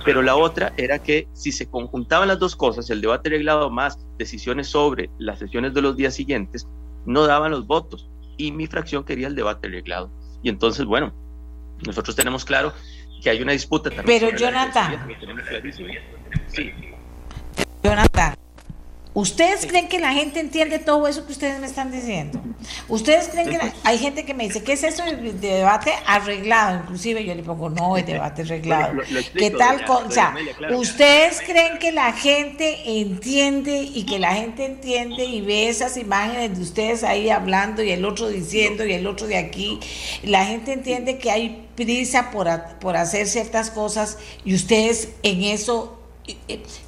Pero 0.05 0.21
la 0.21 0.35
otra 0.35 0.73
era 0.77 0.99
que 0.99 1.27
si 1.33 1.51
se 1.51 1.69
conjuntaban 1.69 2.27
las 2.27 2.39
dos 2.39 2.55
cosas, 2.55 2.89
el 2.89 3.01
debate 3.01 3.29
reglado 3.29 3.69
más 3.69 3.97
decisiones 4.17 4.67
sobre 4.67 5.09
las 5.17 5.39
sesiones 5.39 5.73
de 5.73 5.81
los 5.81 5.95
días 5.95 6.13
siguientes, 6.13 6.67
no 7.05 7.25
daban 7.25 7.51
los 7.51 7.67
votos. 7.67 8.09
Y 8.37 8.51
mi 8.51 8.67
fracción 8.67 9.03
quería 9.03 9.27
el 9.27 9.35
debate 9.35 9.67
reglado. 9.67 10.09
Y 10.41 10.49
entonces, 10.49 10.85
bueno, 10.85 11.13
nosotros 11.85 12.15
tenemos 12.15 12.43
claro 12.43 12.73
que 13.21 13.29
hay 13.29 13.41
una 13.41 13.51
disputa 13.53 13.89
también. 13.89 14.19
Pero 14.19 14.37
Jonathan. 14.37 15.07
Sí. 16.47 16.71
Jonathan, 17.83 18.32
¿Ustedes 19.15 19.67
creen 19.67 19.87
que 19.87 19.99
la 19.99 20.11
gente 20.11 20.39
entiende 20.39 20.79
todo 20.79 21.07
eso 21.07 21.25
que 21.27 21.33
ustedes 21.33 21.59
me 21.59 21.67
están 21.67 21.91
diciendo? 21.91 22.41
¿Ustedes 22.87 23.27
creen 23.27 23.49
que 23.49 23.59
hay 23.83 23.99
gente 23.99 24.25
que 24.25 24.33
me 24.33 24.45
dice, 24.45 24.63
¿qué 24.63 24.73
es 24.73 24.83
eso 24.83 25.03
de 25.03 25.33
debate 25.33 25.93
arreglado? 26.07 26.79
Inclusive 26.79 27.23
yo 27.23 27.35
le 27.35 27.43
pongo, 27.43 27.69
no, 27.69 27.95
es 27.95 28.07
debate 28.07 28.41
arreglado. 28.41 29.01
¿Qué 29.37 29.51
tal? 29.51 29.85
o 29.87 30.09
sea, 30.09 30.35
¿ustedes 30.75 31.41
creen 31.41 31.77
que 31.77 31.91
la 31.91 32.11
gente 32.13 32.99
entiende 33.01 33.83
y 33.83 34.03
que 34.05 34.17
la 34.17 34.33
gente 34.33 34.65
entiende 34.65 35.25
y 35.25 35.41
ve 35.41 35.69
esas 35.69 35.95
imágenes 35.97 36.57
de 36.57 36.63
ustedes 36.63 37.03
ahí 37.03 37.29
hablando 37.29 37.83
y 37.83 37.91
el 37.91 38.05
otro 38.05 38.29
diciendo 38.29 38.83
y 38.83 38.93
el 38.93 39.05
otro 39.05 39.27
de 39.27 39.37
aquí? 39.37 39.79
La 40.23 40.43
gente 40.45 40.73
entiende 40.73 41.19
que 41.19 41.29
hay 41.29 41.67
prisa 41.75 42.31
por, 42.31 42.47
por 42.79 42.95
hacer 42.95 43.27
ciertas 43.27 43.69
cosas 43.69 44.17
y 44.43 44.55
ustedes 44.55 45.09
en 45.21 45.43
eso 45.43 45.99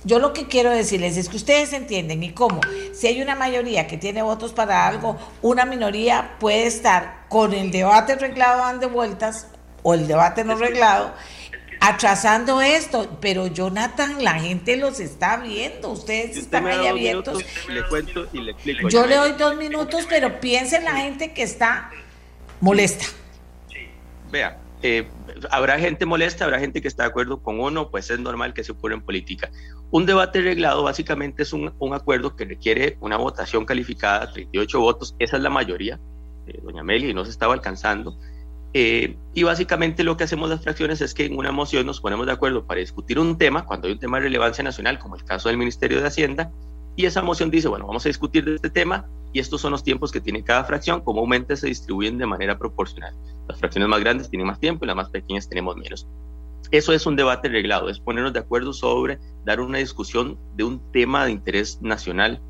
yo 0.03 0.19
lo 0.19 0.31
que 0.33 0.47
quiero 0.47 0.69
decirles 0.69 1.17
es 1.17 1.27
que 1.27 1.37
ustedes 1.37 1.73
entienden 1.73 2.23
y 2.23 2.31
cómo, 2.31 2.61
si 2.93 3.07
hay 3.07 3.21
una 3.21 3.35
mayoría 3.35 3.85
que 3.87 3.97
tiene 3.97 4.21
votos 4.21 4.53
para 4.53 4.87
algo, 4.87 5.17
una 5.41 5.65
minoría 5.65 6.35
puede 6.39 6.67
estar 6.67 7.25
con 7.27 7.53
el 7.53 7.71
debate 7.71 8.15
reglado 8.15 8.59
dando 8.59 8.89
vueltas 8.89 9.47
o 9.83 9.93
el 9.93 10.07
debate 10.07 10.43
no 10.43 10.55
reglado 10.55 11.13
atrasando 11.81 12.61
esto, 12.61 13.17
pero 13.21 13.47
Jonathan, 13.47 14.23
la 14.23 14.39
gente 14.39 14.77
los 14.77 14.99
está 14.99 15.37
viendo, 15.37 15.91
ustedes 15.91 16.37
están 16.37 16.65
ahí 16.65 16.87
abiertos. 16.87 17.43
Yo 18.89 19.05
le 19.05 19.15
doy 19.15 19.33
dos 19.33 19.55
minutos, 19.55 20.05
pero 20.09 20.39
piensen 20.39 20.83
la 20.83 20.95
gente 20.95 21.33
que 21.33 21.43
está 21.43 21.91
molesta. 22.59 23.05
Vea, 24.31 24.57
eh, 24.87 25.07
habrá 25.49 25.79
gente 25.79 26.05
molesta, 26.05 26.45
habrá 26.45 26.59
gente 26.59 26.79
que 26.79 26.87
está 26.87 27.03
de 27.03 27.09
acuerdo 27.09 27.41
con 27.41 27.59
uno, 27.59 27.89
pues 27.89 28.11
es 28.11 28.19
normal 28.19 28.53
que 28.53 28.63
se 28.63 28.71
ocurra 28.71 28.93
en 28.93 29.01
política. 29.01 29.49
Un 29.89 30.05
debate 30.05 30.41
reglado 30.41 30.83
básicamente 30.83 31.41
es 31.41 31.53
un, 31.53 31.73
acuerdo 31.91 32.35
que 32.35 32.45
requiere 32.45 32.95
una 32.99 33.17
votación 33.17 33.65
calificada, 33.65 34.31
38 34.31 34.79
votos, 34.79 35.15
esa 35.17 35.37
es 35.37 35.41
la 35.41 35.49
mayoría, 35.49 35.99
eh, 36.45 36.59
doña 36.61 36.83
Meli, 36.83 37.15
no 37.15 37.25
se 37.25 37.31
estaba 37.31 37.55
alcanzando. 37.55 38.15
Eh, 38.73 39.17
y 39.33 39.41
básicamente 39.41 40.03
lo 40.03 40.17
que 40.17 40.25
hacemos 40.25 40.51
las 40.51 40.61
fracciones 40.61 41.01
es 41.01 41.15
que 41.15 41.25
en 41.25 41.35
una 41.35 41.51
moción 41.51 41.87
nos 41.87 41.99
ponemos 41.99 42.27
de 42.27 42.33
acuerdo 42.33 42.67
para 42.67 42.81
discutir 42.81 43.17
un 43.17 43.39
tema, 43.39 43.65
cuando 43.65 43.87
hay 43.87 43.93
un 43.93 43.99
tema 43.99 44.17
de 44.17 44.25
relevancia 44.25 44.63
nacional, 44.63 44.99
como 44.99 45.15
el 45.15 45.23
caso 45.23 45.49
del 45.49 45.57
Ministerio 45.57 45.99
de 45.99 46.07
Hacienda, 46.07 46.51
y 46.95 47.05
esa 47.05 47.21
moción 47.21 47.51
dice, 47.51 47.67
bueno, 47.67 47.87
vamos 47.87 48.05
a 48.05 48.09
discutir 48.09 48.45
de 48.45 48.55
este 48.55 48.69
tema 48.69 49.07
y 49.33 49.39
estos 49.39 49.61
son 49.61 49.71
los 49.71 49.83
tiempos 49.83 50.11
que 50.11 50.21
tiene 50.21 50.43
cada 50.43 50.63
fracción, 50.63 51.01
comúnmente 51.01 51.57
se 51.57 51.67
distribuyen 51.67 52.17
de 52.17 52.25
manera 52.25 52.57
proporcional. 52.57 53.13
Las 53.47 53.59
fracciones 53.59 53.89
más 53.89 53.99
grandes 53.99 54.29
tienen 54.29 54.47
más 54.47 54.59
tiempo 54.59 54.85
y 54.85 54.87
las 54.87 54.95
más 54.95 55.09
pequeñas 55.09 55.49
tenemos 55.49 55.75
menos. 55.75 56.07
Eso 56.71 56.93
es 56.93 57.05
un 57.05 57.15
debate 57.15 57.49
reglado, 57.49 57.89
es 57.89 57.99
ponernos 57.99 58.33
de 58.33 58.39
acuerdo 58.39 58.73
sobre 58.73 59.19
dar 59.43 59.59
una 59.59 59.77
discusión 59.79 60.37
de 60.55 60.63
un 60.63 60.79
tema 60.91 61.25
de 61.25 61.31
interés 61.31 61.81
nacional 61.81 62.41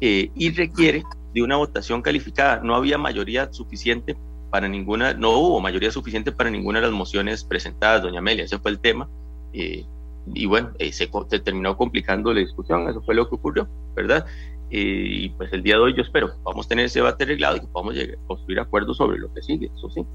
eh, 0.00 0.30
y 0.34 0.50
requiere 0.50 1.04
de 1.34 1.42
una 1.42 1.56
votación 1.56 2.02
calificada. 2.02 2.60
No 2.64 2.74
había 2.74 2.98
mayoría 2.98 3.52
suficiente 3.52 4.16
para 4.50 4.66
ninguna, 4.66 5.14
no 5.14 5.30
hubo 5.32 5.60
mayoría 5.60 5.90
suficiente 5.90 6.32
para 6.32 6.50
ninguna 6.50 6.80
de 6.80 6.86
las 6.86 6.94
mociones 6.94 7.44
presentadas, 7.44 8.02
doña 8.02 8.18
Amelia, 8.18 8.44
ese 8.44 8.58
fue 8.58 8.72
el 8.72 8.80
tema. 8.80 9.08
Eh, 9.52 9.84
y 10.26 10.46
bueno, 10.46 10.70
eh, 10.78 10.92
se, 10.92 11.08
terminó 11.40 11.76
complicando 11.76 12.32
la 12.32 12.40
discusión, 12.40 12.88
eso 12.88 13.02
fue 13.02 13.14
lo 13.14 13.28
que 13.28 13.34
ocurrió, 13.34 13.68
¿verdad? 13.94 14.26
y 14.72 15.30
pues 15.30 15.52
el 15.52 15.64
día 15.64 15.74
de 15.74 15.80
hoy 15.80 15.96
yo 15.96 16.02
espero 16.02 16.30
que 16.30 16.38
podamos 16.44 16.68
tener 16.68 16.84
ese 16.84 17.00
debate 17.00 17.24
arreglado 17.24 17.56
y 17.56 17.60
que 17.60 17.66
podamos 17.66 17.92
llegar, 17.92 18.18
construir 18.28 18.60
acuerdos 18.60 18.96
sobre 18.96 19.18
lo 19.18 19.32
que 19.34 19.42
sigue, 19.42 19.68
eso 19.76 19.90
sí. 19.90 20.06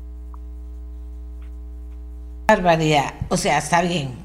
Barbaridad, 2.47 3.15
o 3.29 3.37
sea, 3.37 3.57
está 3.57 3.81
bien. 3.81 4.15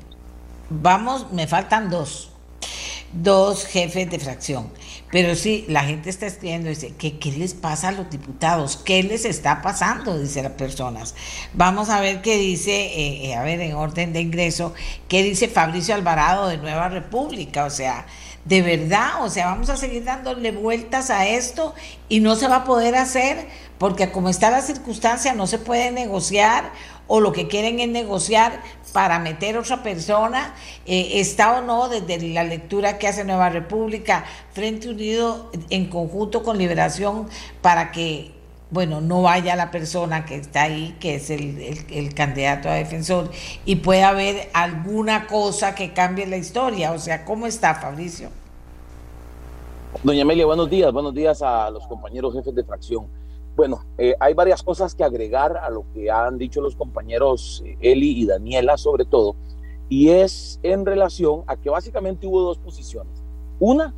Vamos, 0.69 1.33
me 1.33 1.49
faltan 1.49 1.91
dos, 1.91 2.31
dos 3.13 3.65
jefes 3.65 4.09
de 4.09 4.19
fracción. 4.21 4.71
Pero 5.11 5.35
sí, 5.35 5.65
la 5.69 5.83
gente 5.83 6.09
está 6.09 6.27
escribiendo, 6.27 6.69
dice, 6.69 6.95
¿qué, 6.97 7.19
¿qué 7.19 7.33
les 7.33 7.55
pasa 7.55 7.89
a 7.89 7.93
los 7.93 8.11
diputados? 8.11 8.77
¿Qué 8.77 9.03
les 9.03 9.25
está 9.25 9.61
pasando? 9.61 10.17
Dice 10.19 10.43
las 10.43 10.53
personas. 10.53 11.17
Vamos 11.53 11.89
a 11.91 12.01
ver 12.01 12.23
qué 12.23 12.37
dice, 12.37 12.71
eh, 12.73 13.31
eh, 13.31 13.35
a 13.35 13.43
ver, 13.43 13.61
en 13.61 13.75
orden 13.75 14.13
de 14.13 14.21
ingreso, 14.21 14.73
qué 15.09 15.23
dice 15.25 15.49
Fabricio 15.49 15.95
Alvarado 15.97 16.47
de 16.47 16.59
Nueva 16.59 16.89
República. 16.89 17.65
O 17.65 17.71
sea, 17.71 18.07
de 18.45 18.63
verdad, 18.63 19.25
o 19.25 19.31
sea, 19.31 19.47
vamos 19.47 19.69
a 19.69 19.77
seguir 19.77 20.05
dándole 20.05 20.53
vueltas 20.53 21.11
a 21.11 21.27
esto 21.27 21.75
y 22.09 22.21
no 22.21 22.37
se 22.37 22.47
va 22.47 22.57
a 22.57 22.65
poder 22.65 22.95
hacer 22.95 23.49
porque 23.79 24.13
como 24.13 24.29
está 24.29 24.51
la 24.51 24.61
circunstancia 24.61 25.35
no 25.35 25.47
se 25.47 25.59
puede 25.59 25.91
negociar 25.91 26.71
o 27.07 27.21
lo 27.21 27.33
que 27.33 27.49
quieren 27.49 27.81
es 27.81 27.89
negociar 27.89 28.63
para 28.93 29.19
meter 29.19 29.57
otra 29.57 29.83
persona, 29.83 30.55
eh, 30.87 31.21
está 31.21 31.59
o 31.59 31.63
no 31.63 31.89
desde 31.89 32.29
la 32.29 32.45
lectura 32.45 32.99
que 32.99 33.09
hace 33.09 33.25
Nueva 33.25 33.49
República, 33.49 34.25
Frente 34.53 34.89
Unido 34.89 35.51
en 35.71 35.89
conjunto 35.89 36.43
con 36.43 36.59
Liberación, 36.59 37.29
para 37.63 37.93
que, 37.93 38.33
bueno, 38.71 39.01
no 39.01 39.23
vaya 39.23 39.57
la 39.57 39.71
persona 39.71 40.25
que 40.25 40.37
está 40.37 40.63
ahí, 40.63 40.97
que 41.01 41.17
es 41.17 41.31
el, 41.31 42.15
candidato 42.15 42.69
a 42.69 42.75
defensor, 42.75 43.31
y 43.65 43.77
pueda 43.77 44.11
haber 44.11 44.51
alguna 44.53 45.27
cosa 45.27 45.75
que 45.75 45.93
cambie 45.93 46.27
la 46.27 46.37
historia. 46.37 46.93
O 46.93 46.99
sea, 46.99 47.25
¿cómo 47.25 47.47
está, 47.47 47.75
Fabricio? 47.75 48.31
Doña 50.03 50.23
Amelia, 50.23 50.47
buenos 50.47 50.71
días, 50.71 50.93
buenos 50.93 51.15
días 51.15 51.43
a 51.43 51.71
los 51.71 51.87
compañeros 51.87 52.33
jefes 52.35 52.55
de 52.55 52.65
fracción. 52.65 53.20
Bueno, 53.61 53.85
eh, 53.99 54.15
hay 54.21 54.33
varias 54.33 54.63
cosas 54.63 54.95
que 54.95 55.05
agregar 55.05 55.59
a 55.59 55.69
lo 55.69 55.85
que 55.93 56.11
han 56.11 56.39
dicho 56.39 56.63
los 56.63 56.77
compañeros 56.77 57.63
eh, 57.67 57.77
Eli 57.83 58.19
y 58.19 58.25
Daniela 58.25 58.79
sobre 58.79 59.05
todo, 59.05 59.37
y 59.91 60.09
es 60.09 60.59
en 60.63 60.87
relación 60.87 61.43
a 61.47 61.59
que 61.59 61.69
básicamente 61.69 62.27
hubo 62.27 62.41
dos 62.41 62.57
posiciones. 62.57 63.13
Una, 63.59 63.93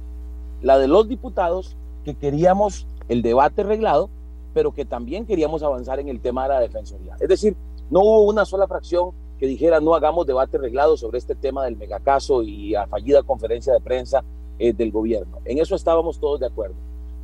la 0.62 0.78
de 0.78 0.88
los 0.88 1.06
diputados 1.06 1.76
que 2.04 2.16
queríamos 2.16 2.88
el 3.08 3.22
debate 3.22 3.62
reglado, 3.62 4.10
pero 4.52 4.72
que 4.72 4.84
también 4.84 5.26
queríamos 5.26 5.62
avanzar 5.62 6.00
en 6.00 6.08
el 6.08 6.18
tema 6.18 6.42
de 6.42 6.48
la 6.48 6.58
defensoría. 6.58 7.14
Es 7.20 7.28
decir, 7.28 7.54
no 7.88 8.00
hubo 8.00 8.22
una 8.22 8.44
sola 8.44 8.66
fracción 8.66 9.12
que 9.38 9.46
dijera 9.46 9.78
no 9.78 9.94
hagamos 9.94 10.26
debate 10.26 10.58
reglado 10.58 10.96
sobre 10.96 11.18
este 11.18 11.36
tema 11.36 11.66
del 11.66 11.76
megacaso 11.76 12.42
y 12.42 12.74
a 12.74 12.88
fallida 12.88 13.22
conferencia 13.22 13.72
de 13.72 13.80
prensa 13.80 14.24
eh, 14.58 14.72
del 14.72 14.90
gobierno. 14.90 15.38
En 15.44 15.60
eso 15.60 15.76
estábamos 15.76 16.18
todos 16.18 16.40
de 16.40 16.46
acuerdo. 16.46 16.74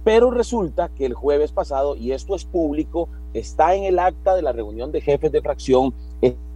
Pero 0.09 0.30
resulta 0.30 0.88
que 0.88 1.04
el 1.04 1.12
jueves 1.12 1.52
pasado, 1.52 1.94
y 1.94 2.12
esto 2.12 2.34
es 2.34 2.46
público, 2.46 3.11
está 3.34 3.74
en 3.74 3.84
el 3.84 3.98
acta 3.98 4.34
de 4.34 4.40
la 4.40 4.52
reunión 4.52 4.90
de 4.90 5.02
jefes 5.02 5.30
de 5.30 5.42
fracción, 5.42 5.92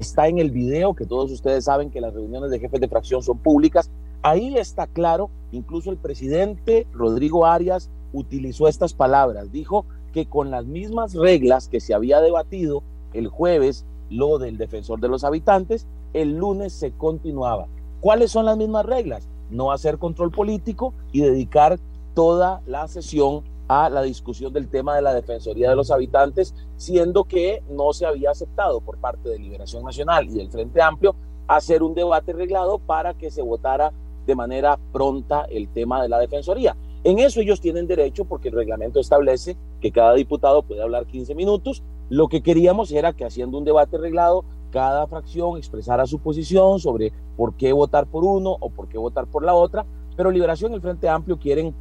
está 0.00 0.26
en 0.26 0.38
el 0.38 0.50
video, 0.50 0.94
que 0.94 1.04
todos 1.04 1.30
ustedes 1.30 1.64
saben 1.64 1.90
que 1.90 2.00
las 2.00 2.14
reuniones 2.14 2.50
de 2.50 2.60
jefes 2.60 2.80
de 2.80 2.88
fracción 2.88 3.22
son 3.22 3.36
públicas. 3.36 3.90
Ahí 4.22 4.56
está 4.56 4.86
claro, 4.86 5.28
incluso 5.50 5.90
el 5.90 5.98
presidente 5.98 6.86
Rodrigo 6.94 7.44
Arias 7.44 7.90
utilizó 8.14 8.68
estas 8.68 8.94
palabras, 8.94 9.52
dijo 9.52 9.84
que 10.14 10.24
con 10.24 10.50
las 10.50 10.64
mismas 10.64 11.12
reglas 11.12 11.68
que 11.68 11.80
se 11.80 11.92
había 11.92 12.22
debatido 12.22 12.82
el 13.12 13.28
jueves, 13.28 13.84
lo 14.08 14.38
del 14.38 14.56
defensor 14.56 14.98
de 14.98 15.08
los 15.08 15.24
habitantes, 15.24 15.86
el 16.14 16.38
lunes 16.38 16.72
se 16.72 16.92
continuaba. 16.92 17.66
¿Cuáles 18.00 18.30
son 18.30 18.46
las 18.46 18.56
mismas 18.56 18.86
reglas? 18.86 19.28
No 19.50 19.72
hacer 19.72 19.98
control 19.98 20.30
político 20.30 20.94
y 21.12 21.20
dedicar 21.20 21.78
toda 22.14 22.62
la 22.66 22.88
sesión 22.88 23.42
a 23.68 23.88
la 23.88 24.02
discusión 24.02 24.52
del 24.52 24.68
tema 24.68 24.94
de 24.96 25.02
la 25.02 25.14
Defensoría 25.14 25.70
de 25.70 25.76
los 25.76 25.90
Habitantes, 25.90 26.54
siendo 26.76 27.24
que 27.24 27.62
no 27.70 27.92
se 27.92 28.06
había 28.06 28.30
aceptado 28.30 28.80
por 28.80 28.98
parte 28.98 29.28
de 29.28 29.38
Liberación 29.38 29.84
Nacional 29.84 30.28
y 30.28 30.34
del 30.34 30.50
Frente 30.50 30.82
Amplio 30.82 31.14
hacer 31.48 31.82
un 31.82 31.94
debate 31.94 32.32
reglado 32.32 32.78
para 32.78 33.14
que 33.14 33.30
se 33.30 33.42
votara 33.42 33.92
de 34.26 34.34
manera 34.34 34.78
pronta 34.92 35.46
el 35.50 35.68
tema 35.68 36.02
de 36.02 36.08
la 36.08 36.18
Defensoría. 36.18 36.76
En 37.04 37.18
eso 37.18 37.40
ellos 37.40 37.60
tienen 37.60 37.86
derecho 37.86 38.24
porque 38.24 38.48
el 38.48 38.54
reglamento 38.54 39.00
establece 39.00 39.56
que 39.80 39.90
cada 39.90 40.14
diputado 40.14 40.62
puede 40.62 40.82
hablar 40.82 41.06
15 41.06 41.34
minutos. 41.34 41.82
Lo 42.10 42.28
que 42.28 42.42
queríamos 42.42 42.92
era 42.92 43.12
que 43.12 43.24
haciendo 43.24 43.58
un 43.58 43.64
debate 43.64 43.98
reglado, 43.98 44.44
cada 44.70 45.06
fracción 45.06 45.58
expresara 45.58 46.06
su 46.06 46.20
posición 46.20 46.78
sobre 46.78 47.12
por 47.36 47.54
qué 47.54 47.72
votar 47.72 48.06
por 48.06 48.24
uno 48.24 48.56
o 48.60 48.70
por 48.70 48.88
qué 48.88 48.98
votar 48.98 49.26
por 49.26 49.44
la 49.44 49.54
otra, 49.54 49.84
pero 50.16 50.30
Liberación 50.30 50.72
y 50.72 50.74
el 50.76 50.80
Frente 50.80 51.08
Amplio 51.08 51.38
quieren 51.38 51.74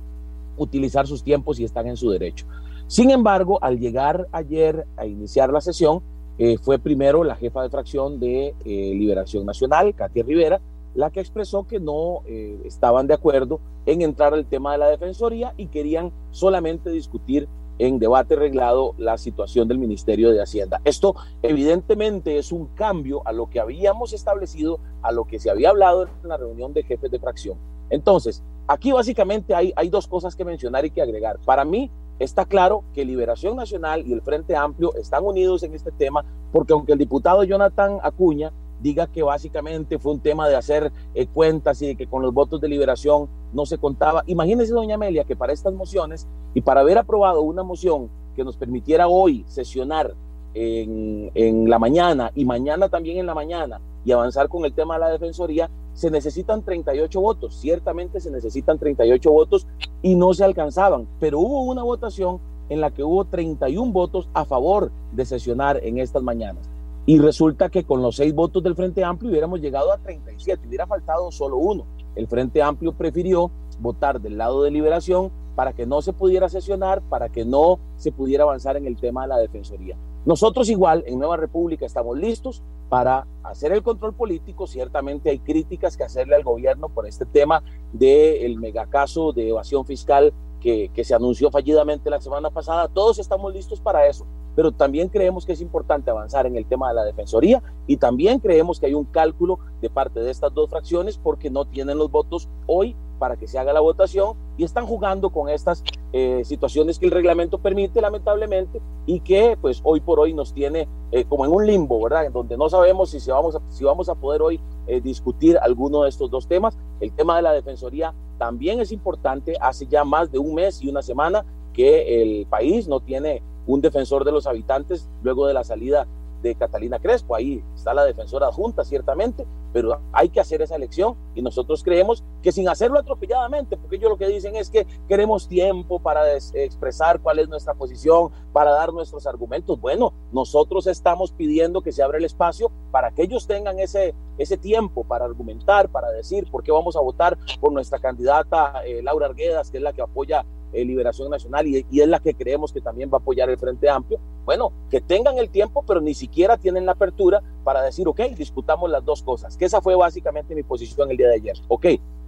utilizar 0.61 1.07
sus 1.07 1.23
tiempos 1.23 1.59
y 1.59 1.63
están 1.63 1.87
en 1.87 1.97
su 1.97 2.09
derecho. 2.09 2.45
Sin 2.87 3.09
embargo, 3.09 3.57
al 3.61 3.79
llegar 3.79 4.27
ayer 4.31 4.85
a 4.97 5.05
iniciar 5.05 5.51
la 5.51 5.61
sesión, 5.61 6.01
eh, 6.37 6.57
fue 6.57 6.79
primero 6.79 7.23
la 7.23 7.35
jefa 7.35 7.61
de 7.63 7.69
fracción 7.69 8.19
de 8.19 8.55
eh, 8.65 8.93
Liberación 8.95 9.45
Nacional, 9.45 9.93
Katia 9.95 10.23
Rivera, 10.23 10.61
la 10.93 11.09
que 11.09 11.19
expresó 11.19 11.65
que 11.67 11.79
no 11.79 12.21
eh, 12.25 12.59
estaban 12.65 13.07
de 13.07 13.13
acuerdo 13.13 13.59
en 13.85 14.01
entrar 14.01 14.33
al 14.33 14.45
tema 14.45 14.73
de 14.73 14.79
la 14.79 14.89
defensoría 14.89 15.53
y 15.57 15.67
querían 15.67 16.11
solamente 16.31 16.89
discutir 16.89 17.47
en 17.79 17.97
debate 17.97 18.35
reglado 18.35 18.93
la 18.97 19.17
situación 19.17 19.67
del 19.67 19.79
Ministerio 19.79 20.31
de 20.31 20.41
Hacienda. 20.41 20.81
Esto 20.83 21.15
evidentemente 21.41 22.37
es 22.37 22.51
un 22.51 22.67
cambio 22.75 23.21
a 23.25 23.31
lo 23.31 23.49
que 23.49 23.59
habíamos 23.59 24.13
establecido, 24.13 24.79
a 25.01 25.11
lo 25.11 25.25
que 25.25 25.39
se 25.39 25.49
había 25.49 25.69
hablado 25.69 26.03
en 26.03 26.29
la 26.29 26.37
reunión 26.37 26.73
de 26.73 26.83
jefes 26.83 27.09
de 27.09 27.19
fracción. 27.19 27.57
Entonces, 27.91 28.41
aquí 28.67 28.91
básicamente 28.91 29.53
hay, 29.53 29.89
dos 29.89 30.07
cosas 30.07 30.35
que 30.35 30.45
mencionar 30.45 30.85
y 30.85 30.91
que 30.91 31.01
agregar. 31.01 31.37
Para 31.45 31.65
mí 31.65 31.91
está 32.17 32.45
claro 32.45 32.83
que 32.93 33.05
Liberación 33.05 33.57
Nacional 33.57 34.07
y 34.07 34.13
el 34.13 34.21
Frente 34.21 34.55
Amplio 34.55 34.95
están 34.95 35.23
unidos 35.23 35.61
en 35.63 35.75
este 35.75 35.91
tema, 35.91 36.25
porque 36.51 36.73
aunque 36.73 36.93
el 36.93 36.97
diputado 36.97 37.43
Jonathan 37.43 37.99
Acuña 38.01 38.51
diga 38.81 39.07
que 39.07 39.21
básicamente 39.21 39.99
fue 39.99 40.13
un 40.13 40.21
tema 40.21 40.47
de 40.47 40.55
hacer 40.55 40.91
eh, 41.13 41.27
cuentas 41.27 41.81
y 41.81 41.87
de 41.87 41.95
que 41.95 42.07
con 42.07 42.23
los 42.23 42.33
votos 42.33 42.59
de 42.61 42.69
liberación 42.69 43.29
no 43.53 43.65
se 43.65 43.77
contaba. 43.77 44.23
Imagínese, 44.25 44.73
doña 44.73 44.95
Amelia, 44.95 45.25
que 45.25 45.35
para 45.35 45.53
estas 45.53 45.73
mociones 45.73 46.27
y 46.53 46.61
para 46.61 46.81
haber 46.81 46.97
aprobado 46.97 47.41
una 47.41 47.61
moción 47.61 48.09
que 48.35 48.43
nos 48.43 48.57
permitiera 48.57 49.07
hoy 49.07 49.43
sesionar 49.47 50.15
en, 50.53 51.31
en 51.33 51.69
la 51.69 51.79
mañana 51.79 52.31
y 52.35 52.45
mañana 52.45 52.89
también 52.89 53.17
en 53.17 53.25
la 53.25 53.33
mañana 53.33 53.79
y 54.03 54.11
avanzar 54.11 54.49
con 54.49 54.65
el 54.65 54.73
tema 54.73 54.95
de 54.95 55.01
la 55.01 55.09
defensoría, 55.09 55.69
se 55.93 56.09
necesitan 56.09 56.63
38 56.63 57.21
votos, 57.21 57.55
ciertamente 57.55 58.19
se 58.19 58.31
necesitan 58.31 58.79
38 58.79 59.31
votos 59.31 59.67
y 60.01 60.15
no 60.15 60.33
se 60.33 60.43
alcanzaban, 60.43 61.07
pero 61.19 61.39
hubo 61.39 61.63
una 61.63 61.83
votación 61.83 62.39
en 62.69 62.81
la 62.81 62.91
que 62.91 63.03
hubo 63.03 63.25
31 63.25 63.91
votos 63.91 64.29
a 64.33 64.45
favor 64.45 64.91
de 65.11 65.25
sesionar 65.25 65.79
en 65.83 65.99
estas 65.99 66.23
mañanas. 66.23 66.69
Y 67.05 67.19
resulta 67.19 67.69
que 67.69 67.83
con 67.83 68.01
los 68.01 68.15
seis 68.15 68.33
votos 68.33 68.63
del 68.63 68.75
Frente 68.75 69.03
Amplio 69.03 69.31
hubiéramos 69.31 69.59
llegado 69.59 69.91
a 69.91 69.97
37, 69.97 70.67
hubiera 70.67 70.87
faltado 70.87 71.31
solo 71.31 71.57
uno. 71.57 71.85
El 72.15 72.27
Frente 72.27 72.61
Amplio 72.61 72.93
prefirió 72.93 73.51
votar 73.79 74.21
del 74.21 74.37
lado 74.37 74.63
de 74.63 74.71
liberación 74.71 75.31
para 75.55 75.73
que 75.73 75.85
no 75.85 76.01
se 76.01 76.13
pudiera 76.13 76.47
sesionar, 76.47 77.01
para 77.01 77.29
que 77.29 77.43
no 77.43 77.79
se 77.97 78.11
pudiera 78.11 78.43
avanzar 78.43 78.77
en 78.77 78.85
el 78.85 78.97
tema 78.97 79.23
de 79.23 79.27
la 79.29 79.37
Defensoría. 79.37 79.97
Nosotros 80.25 80.69
igual 80.69 81.03
en 81.07 81.19
Nueva 81.19 81.37
República 81.37 81.85
estamos 81.85 82.17
listos 82.17 82.61
para 82.89 83.25
hacer 83.43 83.71
el 83.71 83.81
control 83.81 84.13
político. 84.13 84.67
Ciertamente 84.67 85.29
hay 85.29 85.39
críticas 85.39 85.97
que 85.97 86.03
hacerle 86.03 86.35
al 86.35 86.43
gobierno 86.43 86.89
por 86.89 87.07
este 87.07 87.25
tema 87.25 87.63
del 87.91 88.59
megacaso 88.59 89.31
de 89.33 89.49
evasión 89.49 89.85
fiscal 89.85 90.33
que, 90.59 90.91
que 90.93 91.03
se 91.03 91.15
anunció 91.15 91.49
fallidamente 91.49 92.09
la 92.09 92.21
semana 92.21 92.51
pasada. 92.51 92.87
Todos 92.87 93.17
estamos 93.17 93.53
listos 93.53 93.81
para 93.81 94.07
eso 94.07 94.25
pero 94.55 94.71
también 94.71 95.09
creemos 95.09 95.45
que 95.45 95.53
es 95.53 95.61
importante 95.61 96.11
avanzar 96.11 96.45
en 96.45 96.55
el 96.55 96.65
tema 96.65 96.89
de 96.89 96.95
la 96.95 97.03
defensoría 97.03 97.61
y 97.87 97.97
también 97.97 98.39
creemos 98.39 98.79
que 98.79 98.87
hay 98.87 98.93
un 98.93 99.05
cálculo 99.05 99.59
de 99.81 99.89
parte 99.89 100.19
de 100.19 100.31
estas 100.31 100.53
dos 100.53 100.69
fracciones 100.69 101.17
porque 101.17 101.49
no 101.49 101.65
tienen 101.65 101.97
los 101.97 102.11
votos 102.11 102.49
hoy 102.67 102.95
para 103.21 103.37
que 103.37 103.45
se 103.45 103.59
haga 103.59 103.71
la 103.71 103.81
votación 103.81 104.35
y 104.57 104.63
están 104.63 104.87
jugando 104.87 105.29
con 105.29 105.47
estas 105.47 105.83
eh, 106.11 106.41
situaciones 106.43 106.97
que 106.97 107.05
el 107.05 107.11
reglamento 107.11 107.59
permite 107.59 108.01
lamentablemente 108.01 108.81
y 109.05 109.19
que 109.19 109.55
pues 109.61 109.79
hoy 109.83 109.99
por 109.99 110.19
hoy 110.19 110.33
nos 110.33 110.55
tiene 110.55 110.87
eh, 111.11 111.25
como 111.25 111.45
en 111.45 111.51
un 111.51 111.67
limbo, 111.67 112.01
¿verdad? 112.01 112.25
En 112.25 112.33
donde 112.33 112.57
no 112.57 112.67
sabemos 112.67 113.11
si, 113.11 113.19
se 113.19 113.31
vamos, 113.31 113.55
a, 113.55 113.61
si 113.69 113.83
vamos 113.83 114.09
a 114.09 114.15
poder 114.15 114.41
hoy 114.41 114.59
eh, 114.87 115.01
discutir 115.01 115.59
alguno 115.61 116.01
de 116.01 116.09
estos 116.09 116.31
dos 116.31 116.47
temas. 116.47 116.75
El 116.99 117.11
tema 117.13 117.35
de 117.35 117.43
la 117.43 117.53
defensoría 117.53 118.11
también 118.39 118.79
es 118.79 118.91
importante. 118.91 119.55
Hace 119.61 119.85
ya 119.85 120.03
más 120.03 120.31
de 120.31 120.39
un 120.39 120.55
mes 120.55 120.81
y 120.81 120.89
una 120.89 121.03
semana 121.03 121.45
que 121.73 122.23
el 122.23 122.47
país 122.47 122.87
no 122.87 123.01
tiene 123.01 123.43
un 123.67 123.81
defensor 123.81 124.25
de 124.25 124.31
los 124.31 124.47
habitantes 124.47 125.07
luego 125.21 125.45
de 125.45 125.53
la 125.53 125.63
salida 125.63 126.07
de 126.41 126.55
Catalina 126.55 126.99
Crespo. 126.99 127.35
Ahí 127.35 127.63
está 127.75 127.93
la 127.93 128.03
defensora 128.03 128.47
adjunta, 128.47 128.83
ciertamente, 128.83 129.45
pero 129.73 129.99
hay 130.11 130.29
que 130.29 130.39
hacer 130.39 130.61
esa 130.61 130.75
elección 130.75 131.15
y 131.35 131.41
nosotros 131.41 131.83
creemos 131.83 132.23
que 132.41 132.51
sin 132.51 132.67
hacerlo 132.67 132.99
atropelladamente, 132.99 133.77
porque 133.77 133.97
ellos 133.97 134.09
lo 134.09 134.17
que 134.17 134.27
dicen 134.27 134.55
es 134.55 134.69
que 134.69 134.85
queremos 135.07 135.47
tiempo 135.47 135.99
para 135.99 136.35
expresar 136.35 137.19
cuál 137.21 137.39
es 137.39 137.47
nuestra 137.47 137.73
posición, 137.73 138.31
para 138.51 138.71
dar 138.71 138.93
nuestros 138.93 139.27
argumentos. 139.27 139.79
Bueno, 139.79 140.13
nosotros 140.31 140.87
estamos 140.87 141.31
pidiendo 141.31 141.81
que 141.81 141.91
se 141.91 142.03
abra 142.03 142.17
el 142.17 142.25
espacio 142.25 142.71
para 142.91 143.11
que 143.11 143.23
ellos 143.23 143.47
tengan 143.47 143.79
ese, 143.79 144.13
ese 144.37 144.57
tiempo 144.57 145.03
para 145.03 145.25
argumentar, 145.25 145.89
para 145.89 146.09
decir 146.11 146.49
por 146.49 146.63
qué 146.63 146.71
vamos 146.71 146.95
a 146.95 147.01
votar 147.01 147.37
por 147.59 147.71
nuestra 147.71 147.99
candidata 147.99 148.83
eh, 148.85 149.01
Laura 149.01 149.27
Arguedas, 149.27 149.71
que 149.71 149.77
es 149.77 149.83
la 149.83 149.93
que 149.93 150.01
apoya 150.01 150.45
eh, 150.73 150.85
Liberación 150.85 151.29
Nacional 151.29 151.67
y, 151.67 151.85
y, 151.89 152.01
es 152.01 152.07
la 152.07 152.19
que 152.19 152.33
creemos 152.33 152.71
que 152.71 152.81
también 152.81 153.09
va 153.11 153.17
a 153.17 153.21
apoyar 153.21 153.49
el 153.49 153.57
Frente 153.57 153.89
Amplio, 153.89 154.19
bueno, 154.45 154.71
que 154.89 155.01
tengan 155.01 155.37
el 155.37 155.49
tiempo, 155.49 155.83
pero 155.87 156.01
ni 156.01 156.13
siquiera 156.13 156.57
tienen 156.57 156.85
la 156.85 156.93
apertura 156.93 157.41
para 157.63 157.81
decir, 157.81 158.07
ok, 158.07 158.21
discutamos 158.35 158.89
las 158.89 159.03
dos 159.05 159.21
cosas, 159.23 159.57
que 159.57 159.65
esa 159.65 159.81
fue 159.81 159.95
básicamente 159.95 160.55
mi 160.55 160.63
posición 160.63 161.11
el 161.11 161.17
día 161.17 161.27
de 161.27 161.35
ayer. 161.35 161.57
Ok, 161.67 161.85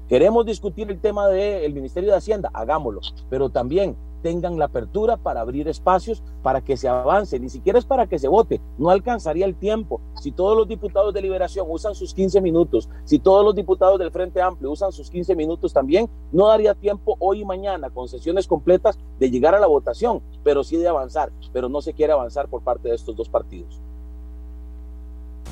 queremos 0.08 0.46
discutir 0.46 0.90
el 0.90 1.00
tema 1.00 1.28
del 1.28 1.74
Ministerio 1.74 2.12
de 2.12 2.18
Hacienda, 2.18 2.50
hagámoslo, 2.54 3.02
pero 3.30 3.50
también 3.50 3.96
tengan 4.24 4.58
la 4.58 4.66
apertura 4.66 5.18
para 5.18 5.42
abrir 5.42 5.68
espacios 5.68 6.24
para 6.42 6.62
que 6.62 6.78
se 6.78 6.88
avance, 6.88 7.40
ni 7.40 7.50
siquiera 7.50 7.78
es 7.78 7.86
para 7.86 8.08
que 8.08 8.18
se 8.18 8.28
vote, 8.28 8.60
no 8.80 8.90
alcanzaría 8.90 9.46
el 9.46 9.56
tiempo. 9.56 10.02
Si 10.16 10.32
todos 10.32 10.58
los 10.58 10.68
diputados 10.68 11.14
de 11.14 11.22
liberación 11.22 11.68
usan 11.70 11.94
sus 11.94 12.14
15 12.14 12.42
minutos, 12.42 12.90
si 13.04 13.20
todos 13.20 13.46
los 13.46 13.54
diputados 13.54 14.00
del 14.00 14.12
Frente 14.12 14.42
Amplio 14.42 14.72
usan 14.72 14.92
sus 14.92 15.12
15 15.12 15.36
minutos 15.36 15.74
también, 15.74 16.10
no 16.32 16.48
daría 16.48 16.74
tiempo 16.74 17.18
hoy 17.20 17.42
y 17.42 17.46
mañana 17.46 17.90
con 17.90 18.08
sesiones 18.08 18.48
completas 18.48 18.98
de 19.20 19.30
llegar 19.30 19.54
a 19.54 19.60
la 19.60 19.68
votación, 19.68 20.22
pero 20.44 20.64
sí 20.64 20.78
de 20.78 20.88
avanzar, 20.88 21.32
pero 21.52 21.70
no 21.70 21.82
se 21.82 21.94
quiere 21.94 22.14
avanzar 22.14 22.48
por 22.48 22.64
parte 22.64 22.90
de 22.90 22.96
estos 22.96 23.16
dos 23.16 23.30
partidos. 23.30 23.82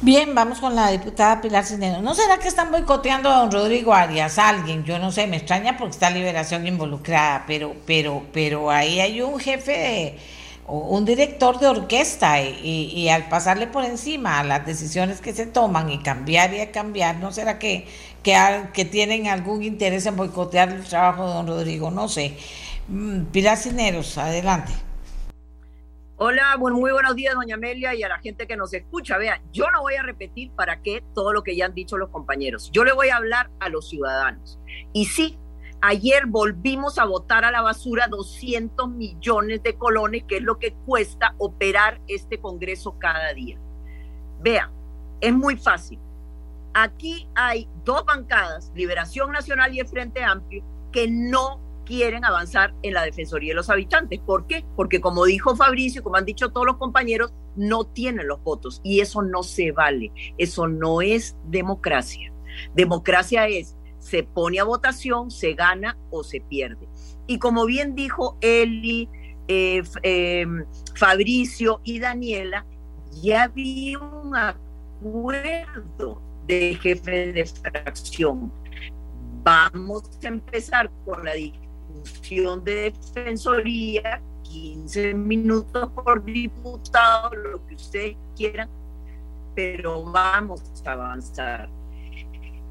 Bien, 0.04 0.34
vamos 0.34 0.60
con 0.60 0.76
la 0.76 0.89
diputada 0.89 1.41
Pilar 1.41 1.64
Cisneros. 1.64 2.02
¿No 2.02 2.16
será 2.16 2.39
que 2.39 2.47
están 2.47 2.72
boicoteando 2.72 3.30
a 3.30 3.41
don 3.41 3.52
Rodrigo 3.52 3.93
Arias? 3.93 4.39
Alguien, 4.39 4.84
yo 4.84 4.97
no 4.97 5.12
sé, 5.12 5.28
me 5.28 5.38
extraña 5.38 5.78
porque 5.78 5.91
está 5.91 6.10
Liberación 6.10 6.66
involucrada, 6.66 7.43
pero, 7.45 7.76
pero, 7.86 8.24
pero 8.34 8.72
ahí 8.72 8.99
hay 8.99 9.22
un 9.22 9.39
jefe 9.39 9.72
de, 9.72 10.18
un 10.66 11.06
director 11.06 11.60
de 11.60 11.68
orquesta 11.68 12.41
y, 12.41 13.10
al 13.10 13.30
pasarle 13.30 13.68
por 13.68 13.86
encima 13.86 14.39
a 14.39 14.43
las 14.43 14.66
decisiones 14.66 15.22
que 15.22 15.34
se 15.34 15.45
toman 15.45 15.91
y 15.91 15.99
cambiar 15.99 16.52
y 16.56 16.62
a 16.62 16.72
cambiar, 16.72 17.18
¿no 17.18 17.32
será 17.32 17.60
que, 17.60 17.86
que, 18.24 18.36
que 18.74 18.86
tienen 18.86 19.28
algún 19.28 19.62
interés 19.62 20.08
en 20.08 20.16
boicotear 20.16 20.70
el 20.70 20.84
trabajo 20.84 21.28
de 21.28 21.34
don 21.36 21.45
Rodrigo? 21.47 21.91
No 21.91 22.10
sé. 22.10 22.38
Mm, 22.88 23.26
Pilar 23.26 23.56
Cisneros, 23.56 24.18
adelante. 24.18 24.74
Hola, 26.24 26.55
muy 26.55 26.91
buenos 26.91 27.15
días, 27.15 27.34
doña 27.34 27.55
Amelia, 27.55 27.95
y 27.95 28.03
a 28.03 28.07
la 28.07 28.19
gente 28.19 28.45
que 28.45 28.55
nos 28.55 28.72
escucha. 28.76 29.17
Vean, 29.17 29.41
yo 29.51 29.72
no 29.72 29.82
voy 29.82 29.95
a 29.95 30.03
repetir 30.03 30.51
para 30.51 30.80
qué 30.84 31.03
todo 31.15 31.34
lo 31.34 31.41
que 31.41 31.55
ya 31.55 31.65
han 31.65 31.74
dicho 31.74 31.97
los 31.97 32.09
compañeros. 32.09 32.69
Yo 32.72 32.84
le 32.84 32.93
voy 32.93 33.09
a 33.09 33.15
hablar 33.15 33.49
a 33.59 33.69
los 33.69 33.89
ciudadanos. 33.89 34.59
Y 34.93 35.05
sí, 35.05 35.39
ayer 35.82 36.28
volvimos 36.28 36.99
a 36.99 37.05
votar 37.05 37.43
a 37.43 37.49
la 37.49 37.63
basura 37.63 38.07
200 38.07 38.88
millones 38.89 39.63
de 39.63 39.76
colones, 39.80 40.24
que 40.26 40.38
es 40.38 40.43
lo 40.43 40.59
que 40.59 40.74
cuesta 40.86 41.34
operar 41.39 41.99
este 42.07 42.39
Congreso 42.39 42.99
cada 42.99 43.34
día. 43.34 43.57
Vean, 44.41 44.69
es 45.22 45.34
muy 45.34 45.57
fácil. 45.57 45.97
Aquí 46.76 47.28
hay 47.34 47.67
dos 47.84 48.05
bancadas, 48.05 48.72
Liberación 48.76 49.32
Nacional 49.32 49.74
y 49.74 49.80
el 49.80 49.88
Frente 49.88 50.24
Amplio, 50.24 50.63
que 50.91 51.07
no 51.07 51.59
quieren 51.91 52.23
avanzar 52.23 52.73
en 52.83 52.93
la 52.93 53.03
Defensoría 53.03 53.49
de 53.49 53.55
los 53.55 53.69
Habitantes. 53.69 54.21
¿Por 54.21 54.47
qué? 54.47 54.63
Porque 54.77 55.01
como 55.01 55.25
dijo 55.25 55.57
Fabricio, 55.57 56.01
como 56.01 56.15
han 56.15 56.23
dicho 56.23 56.49
todos 56.49 56.65
los 56.65 56.77
compañeros, 56.77 57.33
no 57.57 57.83
tienen 57.83 58.29
los 58.29 58.41
votos 58.43 58.79
y 58.81 59.01
eso 59.01 59.21
no 59.21 59.43
se 59.43 59.73
vale. 59.73 60.09
Eso 60.37 60.69
no 60.69 61.01
es 61.01 61.35
democracia. 61.47 62.31
Democracia 62.73 63.45
es, 63.49 63.75
se 63.99 64.23
pone 64.23 64.61
a 64.61 64.63
votación, 64.63 65.31
se 65.31 65.53
gana 65.53 65.97
o 66.11 66.23
se 66.23 66.39
pierde. 66.39 66.87
Y 67.27 67.39
como 67.39 67.65
bien 67.65 67.93
dijo 67.93 68.37
Eli, 68.39 69.09
eh, 69.49 69.83
eh, 70.03 70.45
Fabricio 70.95 71.81
y 71.83 71.99
Daniela, 71.99 72.65
ya 73.21 73.43
había 73.43 73.99
un 73.99 74.33
acuerdo 74.33 76.21
de 76.47 76.79
jefe 76.81 77.33
de 77.33 77.45
fracción. 77.45 78.49
Vamos 79.43 80.03
a 80.23 80.27
empezar 80.29 80.89
con 81.03 81.25
la 81.25 81.35
de 82.64 82.91
defensoría, 82.91 84.22
15 84.43 85.14
minutos 85.14 85.89
por 85.91 86.24
diputado, 86.24 87.34
lo 87.36 87.66
que 87.68 87.76
ustedes 87.76 88.18
quieran, 88.36 88.70
pero 89.56 90.04
vamos 90.04 90.62
a 90.86 90.91
avanzar. 90.91 91.70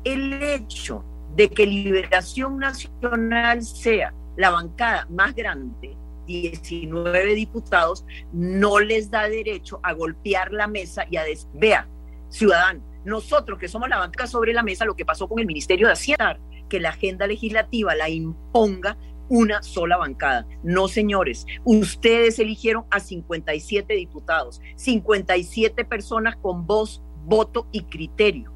El 0.05 0.43
hecho 0.43 1.05
de 1.35 1.49
que 1.49 1.66
Liberación 1.66 2.59
Nacional 2.59 3.62
sea 3.62 4.14
la 4.37 4.51
bancada 4.51 5.07
más 5.11 5.35
grande, 5.35 5.97
19 6.26 7.35
diputados, 7.35 8.05
no 8.33 8.78
les 8.78 9.11
da 9.11 9.28
derecho 9.28 9.81
a 9.83 9.93
golpear 9.93 10.53
la 10.53 10.68
mesa 10.68 11.05
y 11.11 11.16
a 11.16 11.24
decir, 11.24 11.49
vea, 11.55 11.89
ciudadano, 12.28 12.83
nosotros 13.05 13.59
que 13.59 13.68
somos 13.68 13.89
la 13.89 13.99
banca 13.99 14.26
sobre 14.26 14.53
la 14.53 14.62
mesa, 14.62 14.85
lo 14.85 14.95
que 14.95 15.05
pasó 15.05 15.28
con 15.28 15.39
el 15.39 15.47
Ministerio 15.47 15.87
de 15.87 15.95
Hacienda, 15.95 16.39
que 16.68 16.81
la 16.81 16.91
agenda 16.91 17.26
legislativa 17.26 17.95
la 17.95 18.09
imponga 18.09 18.97
una 19.31 19.62
sola 19.62 19.97
bancada. 19.97 20.47
No, 20.62 20.89
señores, 20.89 21.47
ustedes 21.64 22.39
eligieron 22.39 22.85
a 22.91 23.01
57 23.01 23.95
diputados, 23.95 24.61
57 24.74 25.85
personas 25.87 26.37
con 26.37 26.66
voz, 26.66 27.01
voto 27.24 27.66
y 27.72 27.85
criterio. 27.85 28.53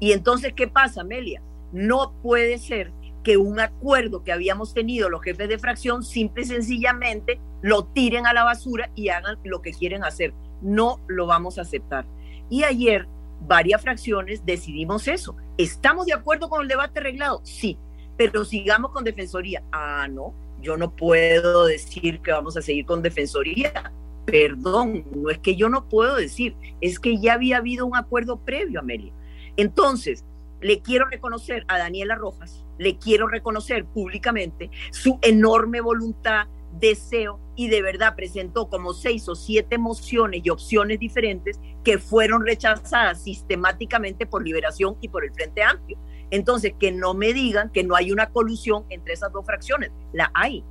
Y 0.00 0.12
entonces, 0.12 0.54
¿qué 0.54 0.66
pasa, 0.66 1.02
Amelia? 1.02 1.42
No 1.70 2.14
puede 2.22 2.58
ser 2.58 2.92
que 3.22 3.36
un 3.36 3.60
acuerdo 3.60 4.24
que 4.24 4.32
habíamos 4.32 4.72
tenido 4.72 5.10
los 5.10 5.22
jefes 5.22 5.50
de 5.50 5.58
fracción 5.58 6.02
simple 6.02 6.42
y 6.42 6.46
sencillamente 6.46 7.38
lo 7.60 7.84
tiren 7.84 8.26
a 8.26 8.32
la 8.32 8.44
basura 8.44 8.90
y 8.94 9.10
hagan 9.10 9.36
lo 9.44 9.60
que 9.60 9.72
quieren 9.72 10.02
hacer. 10.02 10.32
No 10.62 10.98
lo 11.08 11.26
vamos 11.26 11.58
a 11.58 11.62
aceptar. 11.62 12.06
Y 12.48 12.64
ayer 12.64 13.06
varias 13.46 13.82
fracciones 13.82 14.46
decidimos 14.46 15.08
eso. 15.08 15.36
¿Estamos 15.58 16.06
de 16.06 16.14
acuerdo 16.14 16.48
con 16.48 16.62
el 16.62 16.68
debate 16.68 17.00
arreglado? 17.00 17.42
Sí, 17.44 17.78
pero 18.20 18.44
sigamos 18.44 18.90
con 18.90 19.02
defensoría. 19.02 19.62
Ah, 19.72 20.06
no, 20.06 20.34
yo 20.60 20.76
no 20.76 20.94
puedo 20.94 21.64
decir 21.64 22.20
que 22.20 22.32
vamos 22.32 22.54
a 22.54 22.60
seguir 22.60 22.84
con 22.84 23.00
defensoría. 23.00 23.94
Perdón, 24.26 25.06
no 25.16 25.30
es 25.30 25.38
que 25.38 25.56
yo 25.56 25.70
no 25.70 25.88
puedo 25.88 26.16
decir, 26.16 26.54
es 26.82 27.00
que 27.00 27.18
ya 27.18 27.32
había 27.32 27.56
habido 27.56 27.86
un 27.86 27.96
acuerdo 27.96 28.36
previo, 28.36 28.80
Amelia. 28.80 29.14
Entonces, 29.56 30.22
le 30.60 30.82
quiero 30.82 31.06
reconocer 31.06 31.64
a 31.66 31.78
Daniela 31.78 32.14
Rojas, 32.14 32.62
le 32.76 32.98
quiero 32.98 33.26
reconocer 33.26 33.86
públicamente 33.86 34.70
su 34.90 35.18
enorme 35.22 35.80
voluntad, 35.80 36.46
deseo 36.78 37.40
y 37.56 37.68
de 37.70 37.80
verdad 37.80 38.16
presentó 38.16 38.68
como 38.68 38.92
seis 38.92 39.30
o 39.30 39.34
siete 39.34 39.78
mociones 39.78 40.42
y 40.44 40.50
opciones 40.50 40.98
diferentes 40.98 41.58
que 41.82 41.96
fueron 41.96 42.44
rechazadas 42.44 43.22
sistemáticamente 43.24 44.26
por 44.26 44.44
Liberación 44.44 44.98
y 45.00 45.08
por 45.08 45.24
el 45.24 45.32
Frente 45.32 45.62
Amplio. 45.62 45.96
Entonces, 46.30 46.74
que 46.78 46.92
no 46.92 47.14
me 47.14 47.32
digan 47.32 47.70
que 47.70 47.82
no 47.82 47.96
hay 47.96 48.12
una 48.12 48.30
colusión 48.30 48.84
entre 48.88 49.14
esas 49.14 49.32
dos 49.32 49.44
fracciones. 49.44 49.90
La 50.12 50.30
hay. 50.34 50.64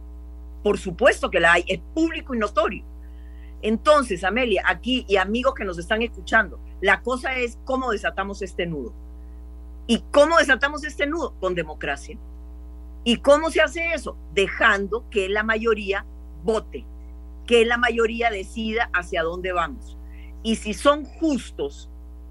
Por 0.63 0.77
supuesto 0.77 1.29
que 1.29 1.39
la 1.39 1.53
hay. 1.53 1.65
Es 1.67 1.79
público 1.93 2.33
y 2.33 2.39
notorio. 2.39 2.83
Entonces, 3.61 4.23
Amelia, 4.23 4.63
aquí 4.65 5.05
y 5.07 5.17
amigos 5.17 5.53
que 5.53 5.65
nos 5.65 5.77
están 5.77 6.01
escuchando, 6.01 6.59
la 6.81 7.01
cosa 7.01 7.35
es 7.35 7.57
cómo 7.65 7.91
desatamos 7.91 8.41
este 8.41 8.65
nudo. 8.65 8.93
¿Y 9.85 9.99
cómo 10.11 10.37
desatamos 10.37 10.83
este 10.83 11.07
nudo? 11.07 11.33
Con 11.39 11.55
democracia. 11.55 12.17
¿Y 13.03 13.17
cómo 13.17 13.49
se 13.49 13.61
hace 13.61 13.93
eso? 13.93 14.17
Dejando 14.33 15.09
que 15.09 15.29
la 15.29 15.43
mayoría 15.43 16.05
vote, 16.43 16.85
que 17.47 17.65
la 17.65 17.77
mayoría 17.77 18.29
decida 18.29 18.89
hacia 18.93 19.23
dónde 19.23 19.51
vamos. 19.51 19.97
Y 20.43 20.55
si 20.55 20.73
son 20.73 21.05
justos 21.05 21.88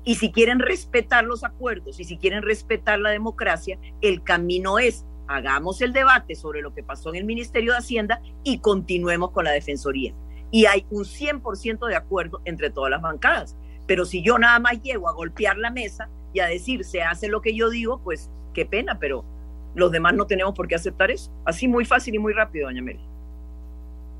y 0.09 0.15
si 0.15 0.33
quieren 0.33 0.59
respetar 0.59 1.25
los 1.25 1.45
acuerdos 1.45 2.01
y 2.01 2.05
si 2.05 2.17
quieren 2.17 2.43
respetar 2.43 2.99
la 2.99 3.11
democracia, 3.11 3.79
el 4.01 4.23
camino 4.23 4.79
es 4.79 5.05
hagamos 5.27 5.83
el 5.83 5.93
debate 5.93 6.35
sobre 6.35 6.63
lo 6.63 6.73
que 6.73 6.83
pasó 6.83 7.11
en 7.11 7.17
el 7.17 7.25
Ministerio 7.27 7.73
de 7.73 7.79
Hacienda 7.81 8.23
y 8.43 8.61
continuemos 8.61 9.33
con 9.33 9.45
la 9.45 9.51
Defensoría. 9.51 10.15
Y 10.51 10.65
hay 10.65 10.87
un 10.89 11.05
100% 11.05 11.87
de 11.87 11.95
acuerdo 11.95 12.41
entre 12.47 12.71
todas 12.71 12.91
las 12.91 13.03
bancadas. 13.03 13.55
Pero 13.87 14.07
si 14.07 14.23
yo 14.23 14.39
nada 14.39 14.59
más 14.59 14.81
llego 14.81 15.11
a 15.11 15.13
golpear 15.13 15.59
la 15.59 15.71
mesa 15.71 16.09
y 16.33 16.41
a 16.41 16.47
decir 16.47 16.87
se 16.87 17.03
hace 17.03 17.29
lo 17.29 17.43
que 17.43 17.55
yo 17.55 17.69
digo, 17.69 18.01
pues 18.03 18.31
qué 18.55 18.65
pena, 18.65 18.99
pero 18.99 19.27
los 19.75 19.93
demás 19.93 20.15
no 20.15 20.27
tenemos 20.27 20.55
por 20.55 20.69
qué 20.69 20.77
aceptar 20.77 21.11
eso. 21.11 21.31
Así 21.45 21.69
muy 21.69 21.85
fácil 21.85 22.15
y 22.15 22.19
muy 22.19 22.33
rápido, 22.33 22.69
doña 22.69 22.81
Meli. 22.81 23.05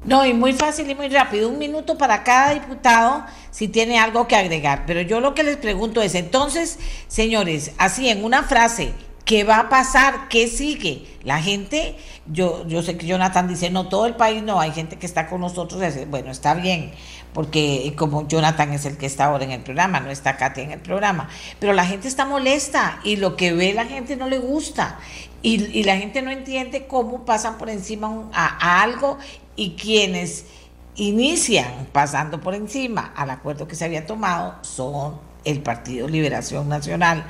No, 0.05 0.25
y 0.25 0.33
muy 0.33 0.53
fácil 0.53 0.89
y 0.91 0.95
muy 0.95 1.09
rápido. 1.09 1.49
Un 1.49 1.59
minuto 1.59 1.99
para 1.99 2.23
cada 2.23 2.55
diputado 2.55 3.25
si 3.51 3.69
tiene 3.69 3.99
algo 3.99 4.29
que 4.29 4.37
agregar. 4.37 4.85
Pero 4.87 5.01
yo 5.03 5.21
lo 5.21 5.35
que 5.35 5.43
les 5.43 5.57
pregunto 5.57 6.01
es, 6.01 6.15
entonces, 6.15 6.79
señores, 7.09 7.73
así 7.79 8.09
en 8.09 8.25
una 8.25 8.45
frase, 8.45 8.93
¿qué 9.25 9.45
va 9.45 9.59
a 9.59 9.69
pasar? 9.69 10.29
¿Qué 10.29 10.47
sigue? 10.47 11.07
La 11.25 11.43
gente, 11.43 11.97
yo, 12.27 12.67
yo 12.69 12.83
sé 12.83 12.97
que 12.97 13.07
Jonathan 13.07 13.49
dice, 13.49 13.71
no, 13.71 13.89
todo 13.89 14.07
el 14.07 14.15
país 14.15 14.43
no, 14.43 14.61
hay 14.61 14.73
gente 14.73 14.97
que 14.97 15.07
está 15.07 15.27
con 15.27 15.41
nosotros. 15.41 15.83
Bueno, 16.09 16.31
está 16.31 16.55
bien, 16.55 16.93
porque 17.35 17.93
como 17.99 18.27
Jonathan 18.29 18.73
es 18.73 18.87
el 18.87 18.97
que 18.97 19.07
está 19.07 19.27
ahora 19.27 19.45
en 19.45 19.51
el 19.51 19.61
programa, 19.61 20.01
no 20.01 20.11
está 20.11 20.37
Katia 20.37 20.63
en 20.63 20.71
el 20.71 20.81
programa. 20.81 21.29
Pero 21.59 21.73
la 21.73 21.85
gente 21.85 22.07
está 22.07 22.25
molesta 22.25 23.01
y 23.03 23.17
lo 23.17 23.37
que 23.37 23.53
ve 23.53 23.75
la 23.75 23.85
gente 23.85 24.17
no 24.17 24.29
le 24.29 24.39
gusta. 24.39 24.99
Y, 25.43 25.85
la 25.85 25.97
gente 25.97 26.21
no 26.23 26.31
entiende 26.33 26.87
cómo 26.87 27.25
pasan 27.25 27.59
por 27.59 27.71
encima 27.71 28.29
a 28.33 28.83
algo 28.83 29.19
y 29.59 29.71
quienes 29.71 30.47
inician 30.95 31.89
pasando 31.93 32.41
por 32.41 32.55
encima 32.55 33.13
al 33.17 33.31
acuerdo 33.31 33.67
que 33.67 33.75
se 33.75 33.85
había 33.85 34.07
tomado 34.07 34.55
son 34.63 35.19
el 35.45 35.61
Partido 35.63 36.09
Liberación 36.09 36.69
Nacional, 36.69 37.27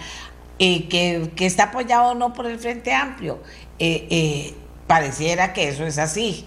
eh, 0.58 0.88
que, 0.88 1.46
está 1.46 1.64
apoyado 1.64 2.10
o 2.10 2.14
no 2.14 2.34
por 2.34 2.46
el 2.46 2.58
Frente 2.58 2.92
Amplio. 2.92 3.42
Eh, 3.78 4.06
eh, 4.10 4.54
pareciera 4.86 5.54
que 5.54 5.68
eso 5.68 5.86
es 5.86 5.96
así, 5.96 6.46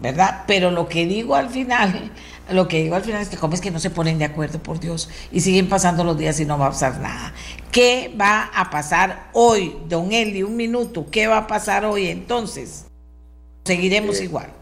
¿verdad? 0.00 0.44
Pero 0.46 0.70
lo 0.70 0.88
que 0.88 1.04
digo 1.04 1.34
al 1.34 1.50
final, 1.50 2.12
lo 2.50 2.68
que 2.68 2.84
digo 2.84 2.94
al 2.94 3.02
final 3.02 3.22
es 3.22 3.28
que 3.28 3.36
como 3.36 3.54
es 3.54 3.60
que 3.60 3.72
no 3.72 3.80
se 3.80 3.90
ponen 3.90 4.18
de 4.18 4.24
acuerdo, 4.24 4.62
por 4.62 4.78
Dios, 4.78 5.10
y 5.32 5.40
siguen 5.40 5.68
pasando 5.68 6.04
los 6.04 6.16
días 6.16 6.38
y 6.38 6.44
no 6.44 6.58
va 6.58 6.66
a 6.66 6.70
pasar 6.70 7.00
nada. 7.00 7.32
¿Qué 7.72 8.14
va 8.20 8.50
a 8.54 8.70
pasar 8.70 9.30
hoy, 9.32 9.76
don 9.88 10.12
Eli? 10.12 10.44
Un 10.44 10.56
minuto, 10.56 11.06
¿qué 11.10 11.26
va 11.26 11.38
a 11.38 11.46
pasar 11.48 11.84
hoy 11.84 12.06
entonces? 12.06 12.86
Seguiremos 13.64 14.20
igual. 14.20 14.61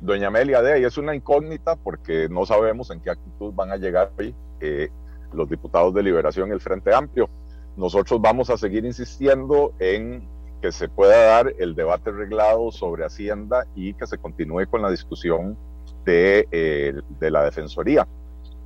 Doña 0.00 0.28
Amelia 0.28 0.62
de 0.62 0.74
ahí 0.74 0.84
es 0.84 0.96
una 0.96 1.14
incógnita 1.14 1.74
porque 1.74 2.28
no 2.28 2.46
sabemos 2.46 2.90
en 2.90 3.00
qué 3.00 3.10
actitud 3.10 3.52
van 3.52 3.72
a 3.72 3.76
llegar 3.76 4.12
hoy 4.18 4.34
eh, 4.60 4.88
los 5.32 5.48
diputados 5.48 5.92
de 5.92 6.02
Liberación 6.02 6.50
y 6.50 6.52
el 6.52 6.60
Frente 6.60 6.94
Amplio. 6.94 7.28
Nosotros 7.76 8.20
vamos 8.20 8.48
a 8.50 8.56
seguir 8.56 8.84
insistiendo 8.84 9.72
en 9.80 10.26
que 10.62 10.72
se 10.72 10.88
pueda 10.88 11.16
dar 11.26 11.52
el 11.58 11.74
debate 11.74 12.12
reglado 12.12 12.70
sobre 12.70 13.04
Hacienda 13.04 13.66
y 13.74 13.94
que 13.94 14.06
se 14.06 14.18
continúe 14.18 14.66
con 14.70 14.82
la 14.82 14.90
discusión 14.90 15.56
de, 16.04 16.48
eh, 16.50 16.94
la 17.20 17.44
Defensoría. 17.44 18.06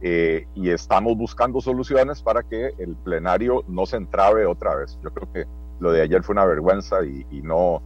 Eh, 0.02 0.46
y 0.54 0.70
estamos 0.70 1.16
buscando 1.16 1.60
soluciones 1.60 2.22
para 2.22 2.42
que 2.42 2.72
el 2.78 2.96
plenario 2.96 3.64
no 3.68 3.86
se 3.86 3.96
entrabe 3.96 4.46
otra 4.46 4.74
vez. 4.76 4.98
Yo 5.02 5.12
creo 5.12 5.32
que 5.32 5.46
lo 5.80 5.92
de 5.92 6.02
ayer 6.02 6.22
fue 6.22 6.34
una 6.34 6.44
vergüenza 6.44 7.04
y, 7.04 7.26
y 7.30 7.42
no, 7.42 7.82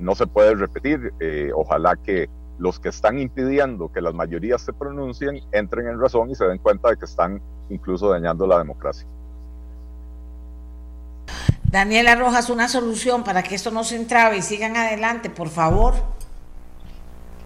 no 0.00 0.14
se 0.14 0.26
puede 0.26 0.54
repetir. 0.54 1.12
ojalá 1.54 1.96
que 1.96 2.28
los 2.58 2.80
que 2.80 2.88
están 2.88 3.18
impidiendo 3.18 3.90
que 3.92 4.00
las 4.00 4.14
mayorías 4.14 4.62
se 4.62 4.72
pronuncien 4.72 5.40
entren 5.52 5.88
en 5.88 6.00
razón 6.00 6.30
y 6.30 6.34
se 6.34 6.44
den 6.44 6.58
cuenta 6.58 6.90
de 6.90 6.96
que 6.96 7.04
están 7.04 7.40
incluso 7.70 8.10
dañando 8.10 8.46
la 8.46 8.58
democracia. 8.58 9.06
Daniela 11.64 12.14
Rojas, 12.14 12.48
una 12.48 12.66
solución 12.66 13.24
para 13.24 13.42
que 13.42 13.54
esto 13.54 13.70
no 13.70 13.84
se 13.84 13.96
entrabe 13.96 14.38
y 14.38 14.42
sigan 14.42 14.76
adelante, 14.76 15.28
por 15.28 15.48
favor. 15.48 15.94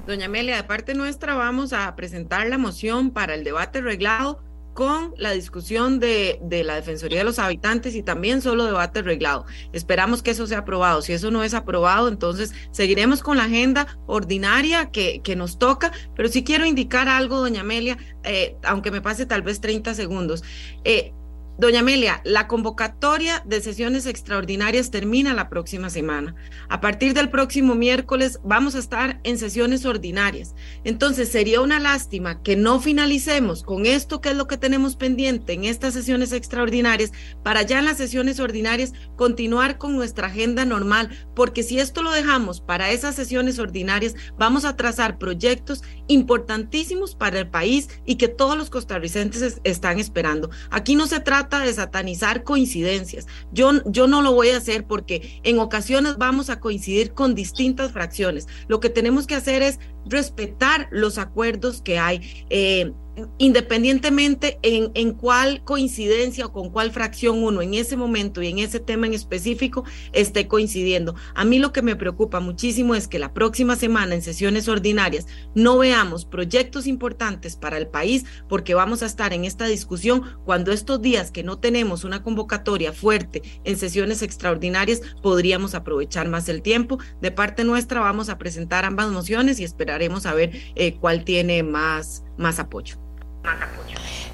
Doña 0.06 0.26
Amelia, 0.26 0.56
de 0.56 0.64
parte 0.64 0.94
nuestra 0.94 1.34
vamos 1.34 1.72
a 1.72 1.94
presentar 1.96 2.46
la 2.46 2.58
moción 2.58 3.10
para 3.10 3.34
el 3.34 3.44
debate 3.44 3.80
reglado 3.80 4.40
con 4.74 5.14
la 5.16 5.32
discusión 5.32 6.00
de, 6.00 6.38
de, 6.42 6.64
la 6.64 6.76
Defensoría 6.76 7.18
de 7.18 7.24
los 7.24 7.38
Habitantes 7.38 7.94
y 7.94 8.02
también 8.02 8.40
solo 8.42 8.64
debate 8.64 9.02
reglado. 9.02 9.44
Esperamos 9.72 10.22
que 10.22 10.30
eso 10.30 10.46
sea 10.46 10.58
aprobado. 10.58 11.02
Si 11.02 11.12
eso 11.12 11.30
no 11.30 11.44
es 11.44 11.54
aprobado, 11.54 12.08
entonces 12.08 12.52
seguiremos 12.70 13.22
con 13.22 13.36
la 13.36 13.44
agenda 13.44 13.98
ordinaria 14.06 14.90
que, 14.90 15.20
que 15.22 15.36
nos 15.36 15.58
toca, 15.58 15.92
pero 16.16 16.28
sí 16.28 16.44
quiero 16.44 16.64
indicar 16.64 17.08
algo, 17.08 17.38
doña 17.40 17.60
Amelia, 17.60 17.98
eh, 18.24 18.56
aunque 18.64 18.90
me 18.90 19.00
pase 19.00 19.26
tal 19.26 19.42
vez 19.42 19.60
30 19.60 19.94
segundos. 19.94 20.42
Eh, 20.84 21.12
Doña 21.58 21.80
Amelia, 21.80 22.22
la 22.24 22.48
convocatoria 22.48 23.42
de 23.44 23.60
sesiones 23.60 24.06
extraordinarias 24.06 24.90
termina 24.90 25.34
la 25.34 25.50
próxima 25.50 25.90
semana. 25.90 26.34
A 26.70 26.80
partir 26.80 27.12
del 27.12 27.28
próximo 27.28 27.74
miércoles 27.74 28.40
vamos 28.42 28.74
a 28.74 28.78
estar 28.78 29.20
en 29.22 29.36
sesiones 29.36 29.84
ordinarias. 29.84 30.54
Entonces 30.82 31.28
sería 31.28 31.60
una 31.60 31.78
lástima 31.78 32.42
que 32.42 32.56
no 32.56 32.80
finalicemos 32.80 33.62
con 33.64 33.84
esto 33.84 34.22
que 34.22 34.30
es 34.30 34.36
lo 34.36 34.46
que 34.46 34.56
tenemos 34.56 34.96
pendiente 34.96 35.52
en 35.52 35.64
estas 35.64 35.92
sesiones 35.92 36.32
extraordinarias 36.32 37.12
para 37.42 37.60
ya 37.60 37.80
en 37.80 37.84
las 37.84 37.98
sesiones 37.98 38.40
ordinarias 38.40 38.94
continuar 39.16 39.76
con 39.76 39.94
nuestra 39.94 40.28
agenda 40.28 40.64
normal, 40.64 41.10
porque 41.36 41.62
si 41.62 41.78
esto 41.78 42.02
lo 42.02 42.12
dejamos 42.12 42.62
para 42.62 42.92
esas 42.92 43.14
sesiones 43.14 43.58
ordinarias, 43.58 44.14
vamos 44.38 44.64
a 44.64 44.74
trazar 44.74 45.18
proyectos 45.18 45.82
importantísimos 46.08 47.14
para 47.14 47.40
el 47.40 47.50
país 47.50 47.90
y 48.06 48.16
que 48.16 48.28
todos 48.28 48.56
los 48.56 48.70
costarricenses 48.70 49.60
están 49.64 49.98
esperando. 49.98 50.50
Aquí 50.70 50.94
no 50.94 51.06
se 51.06 51.20
trata 51.20 51.41
de 51.50 51.72
satanizar 51.72 52.44
coincidencias. 52.44 53.26
Yo, 53.52 53.72
yo 53.86 54.06
no 54.06 54.22
lo 54.22 54.32
voy 54.32 54.50
a 54.50 54.56
hacer 54.56 54.86
porque 54.86 55.40
en 55.42 55.58
ocasiones 55.58 56.16
vamos 56.18 56.50
a 56.50 56.60
coincidir 56.60 57.12
con 57.12 57.34
distintas 57.34 57.92
fracciones. 57.92 58.46
Lo 58.68 58.80
que 58.80 58.90
tenemos 58.90 59.26
que 59.26 59.34
hacer 59.34 59.62
es 59.62 59.78
respetar 60.06 60.88
los 60.90 61.18
acuerdos 61.18 61.82
que 61.82 61.98
hay. 61.98 62.46
Eh, 62.50 62.92
independientemente 63.38 64.58
en, 64.62 64.90
en 64.94 65.12
cuál 65.12 65.62
coincidencia 65.64 66.46
o 66.46 66.52
con 66.52 66.70
cuál 66.70 66.92
fracción 66.92 67.42
uno 67.42 67.62
en 67.62 67.74
ese 67.74 67.96
momento 67.96 68.42
y 68.42 68.48
en 68.48 68.58
ese 68.58 68.80
tema 68.80 69.06
en 69.06 69.14
específico 69.14 69.84
esté 70.12 70.48
coincidiendo. 70.48 71.14
A 71.34 71.44
mí 71.44 71.58
lo 71.58 71.72
que 71.72 71.82
me 71.82 71.96
preocupa 71.96 72.40
muchísimo 72.40 72.94
es 72.94 73.08
que 73.08 73.18
la 73.18 73.34
próxima 73.34 73.76
semana 73.76 74.14
en 74.14 74.22
sesiones 74.22 74.68
ordinarias 74.68 75.26
no 75.54 75.78
veamos 75.78 76.24
proyectos 76.24 76.86
importantes 76.86 77.56
para 77.56 77.78
el 77.78 77.88
país 77.88 78.24
porque 78.48 78.74
vamos 78.74 79.02
a 79.02 79.06
estar 79.06 79.32
en 79.32 79.44
esta 79.44 79.66
discusión 79.66 80.22
cuando 80.44 80.72
estos 80.72 81.00
días 81.02 81.30
que 81.30 81.42
no 81.42 81.58
tenemos 81.58 82.04
una 82.04 82.22
convocatoria 82.22 82.92
fuerte 82.92 83.42
en 83.64 83.76
sesiones 83.76 84.22
extraordinarias 84.22 85.02
podríamos 85.22 85.74
aprovechar 85.74 86.28
más 86.28 86.48
el 86.48 86.62
tiempo. 86.62 86.98
De 87.20 87.30
parte 87.30 87.64
nuestra 87.64 88.00
vamos 88.00 88.28
a 88.28 88.38
presentar 88.38 88.84
ambas 88.84 89.10
mociones 89.10 89.60
y 89.60 89.64
esperaremos 89.64 90.26
a 90.26 90.34
ver 90.34 90.52
eh, 90.74 90.96
cuál 90.98 91.24
tiene 91.24 91.62
más, 91.62 92.24
más 92.36 92.58
apoyo. 92.58 92.96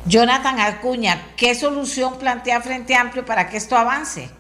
Jonathan 0.06 0.60
Acuña, 0.60 1.34
¿qué 1.36 1.54
solución 1.54 2.18
plantea 2.18 2.60
Frente 2.60 2.94
Amplio 2.94 3.24
para 3.24 3.48
que 3.48 3.56
esto 3.56 3.76
avance? 3.76 4.30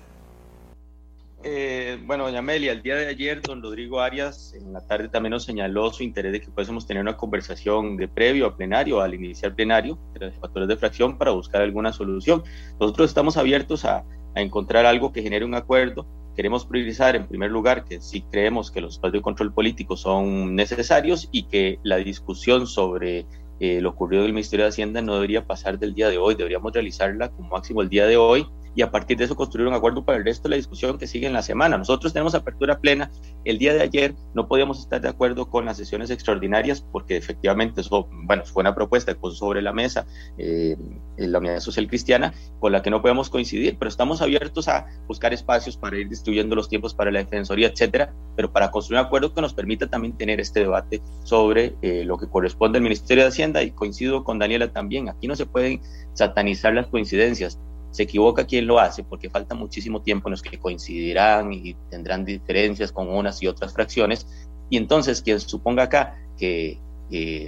Eh, 1.44 1.98
bueno, 2.04 2.24
doña 2.24 2.40
Amelia, 2.40 2.72
el 2.72 2.82
día 2.82 2.96
de 2.96 3.06
ayer 3.06 3.40
don 3.42 3.62
Rodrigo 3.62 4.00
Arias 4.00 4.54
en 4.54 4.72
la 4.72 4.84
tarde 4.84 5.08
también 5.08 5.30
nos 5.30 5.44
señaló 5.44 5.92
su 5.92 6.02
interés 6.02 6.32
de 6.32 6.40
que 6.40 6.48
pudiésemos 6.48 6.86
tener 6.86 7.00
una 7.00 7.16
conversación 7.16 7.96
de 7.96 8.08
previo 8.08 8.46
a 8.46 8.56
plenario, 8.56 9.00
al 9.00 9.14
iniciar 9.14 9.54
plenario, 9.54 9.98
de 10.14 10.26
los 10.26 10.34
factores 10.34 10.68
de 10.68 10.76
fracción 10.76 11.16
para 11.16 11.30
buscar 11.30 11.62
alguna 11.62 11.92
solución. 11.92 12.42
Nosotros 12.80 13.10
estamos 13.10 13.36
abiertos 13.36 13.84
a, 13.84 14.04
a 14.34 14.40
encontrar 14.40 14.84
algo 14.84 15.12
que 15.12 15.22
genere 15.22 15.44
un 15.44 15.54
acuerdo. 15.54 16.06
Queremos 16.34 16.66
priorizar 16.66 17.14
en 17.14 17.28
primer 17.28 17.50
lugar 17.50 17.84
que 17.84 18.00
sí 18.00 18.22
creemos 18.30 18.70
que 18.70 18.80
los 18.80 18.94
espacios 18.94 19.20
de 19.20 19.22
control 19.22 19.52
político 19.52 19.96
son 19.96 20.56
necesarios 20.56 21.28
y 21.30 21.44
que 21.44 21.78
la 21.82 21.96
discusión 21.96 22.66
sobre 22.66 23.26
eh, 23.60 23.80
lo 23.80 23.90
ocurrido 23.90 24.22
del 24.22 24.32
Ministerio 24.32 24.64
de 24.64 24.70
Hacienda 24.70 25.02
no 25.02 25.14
debería 25.14 25.46
pasar 25.46 25.78
del 25.78 25.94
día 25.94 26.08
de 26.08 26.18
hoy, 26.18 26.34
deberíamos 26.34 26.72
realizarla 26.72 27.30
como 27.30 27.48
máximo 27.50 27.82
el 27.82 27.88
día 27.88 28.06
de 28.06 28.16
hoy 28.16 28.46
y 28.78 28.82
a 28.82 28.92
partir 28.92 29.16
de 29.16 29.24
eso 29.24 29.34
construir 29.34 29.66
un 29.66 29.74
acuerdo 29.74 30.04
para 30.04 30.18
el 30.18 30.24
resto 30.24 30.44
de 30.44 30.50
la 30.50 30.56
discusión 30.56 30.98
que 30.98 31.08
sigue 31.08 31.26
en 31.26 31.32
la 31.32 31.42
semana. 31.42 31.76
Nosotros 31.76 32.12
tenemos 32.12 32.36
apertura 32.36 32.78
plena. 32.78 33.10
El 33.44 33.58
día 33.58 33.74
de 33.74 33.82
ayer 33.82 34.14
no 34.34 34.46
podíamos 34.46 34.78
estar 34.78 35.00
de 35.00 35.08
acuerdo 35.08 35.50
con 35.50 35.64
las 35.64 35.76
sesiones 35.76 36.10
extraordinarias 36.10 36.80
porque 36.80 37.16
efectivamente 37.16 37.80
eso, 37.80 38.08
bueno, 38.24 38.44
fue 38.44 38.60
una 38.60 38.76
propuesta 38.76 39.12
que 39.12 39.18
puso 39.18 39.34
sobre 39.34 39.62
la 39.62 39.72
mesa 39.72 40.06
eh, 40.36 40.76
la 41.16 41.38
Unidad 41.40 41.58
Social 41.58 41.88
Cristiana 41.88 42.32
con 42.60 42.70
la 42.70 42.80
que 42.80 42.90
no 42.90 43.02
podemos 43.02 43.30
coincidir, 43.30 43.76
pero 43.78 43.88
estamos 43.88 44.22
abiertos 44.22 44.68
a 44.68 44.86
buscar 45.08 45.32
espacios 45.32 45.76
para 45.76 45.98
ir 45.98 46.08
distribuyendo 46.08 46.54
los 46.54 46.68
tiempos 46.68 46.94
para 46.94 47.10
la 47.10 47.18
Defensoría, 47.18 47.68
etcétera, 47.68 48.14
pero 48.36 48.52
para 48.52 48.70
construir 48.70 49.00
un 49.00 49.06
acuerdo 49.06 49.34
que 49.34 49.40
nos 49.40 49.54
permita 49.54 49.88
también 49.88 50.16
tener 50.16 50.38
este 50.38 50.60
debate 50.60 51.02
sobre 51.24 51.74
eh, 51.82 52.04
lo 52.04 52.16
que 52.16 52.28
corresponde 52.28 52.78
al 52.78 52.84
Ministerio 52.84 53.24
de 53.24 53.30
Hacienda 53.30 53.47
y 53.62 53.70
coincido 53.70 54.24
con 54.24 54.38
Daniela 54.38 54.72
también. 54.72 55.08
Aquí 55.08 55.26
no 55.26 55.36
se 55.36 55.46
pueden 55.46 55.80
satanizar 56.14 56.74
las 56.74 56.86
coincidencias 56.86 57.58
se 57.90 58.02
equivoca 58.02 58.46
quien 58.46 58.66
lo 58.66 58.78
hace 58.78 59.02
porque 59.02 59.30
falta 59.30 59.54
muchísimo 59.54 60.02
tiempo 60.02 60.28
en 60.28 60.32
los 60.32 60.42
que 60.42 60.58
coincidirán 60.58 61.52
y 61.52 61.74
tendrán 61.90 62.24
diferencias 62.24 62.92
con 62.92 63.08
unas 63.08 63.42
y 63.42 63.46
otras 63.46 63.72
fracciones. 63.72 64.26
Y 64.70 64.76
entonces 64.76 65.22
quien 65.22 65.40
suponga 65.40 65.84
acá 65.84 66.16
que, 66.36 66.78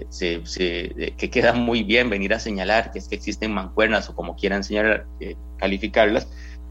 se, 0.08 0.42
que 1.16 1.30
queda 1.30 1.52
muy 1.52 1.82
bien 1.82 2.08
venir 2.08 2.32
a 2.32 2.40
señalar 2.40 2.90
que 2.90 2.98
es 2.98 3.08
que 3.08 3.16
existen 3.16 3.52
mancuernas 3.52 4.08
o 4.08 4.14
como 4.14 4.34
quieran 4.34 4.64
señalar, 4.64 5.06
eh, 5.20 5.36
calificarlas, 5.58 6.28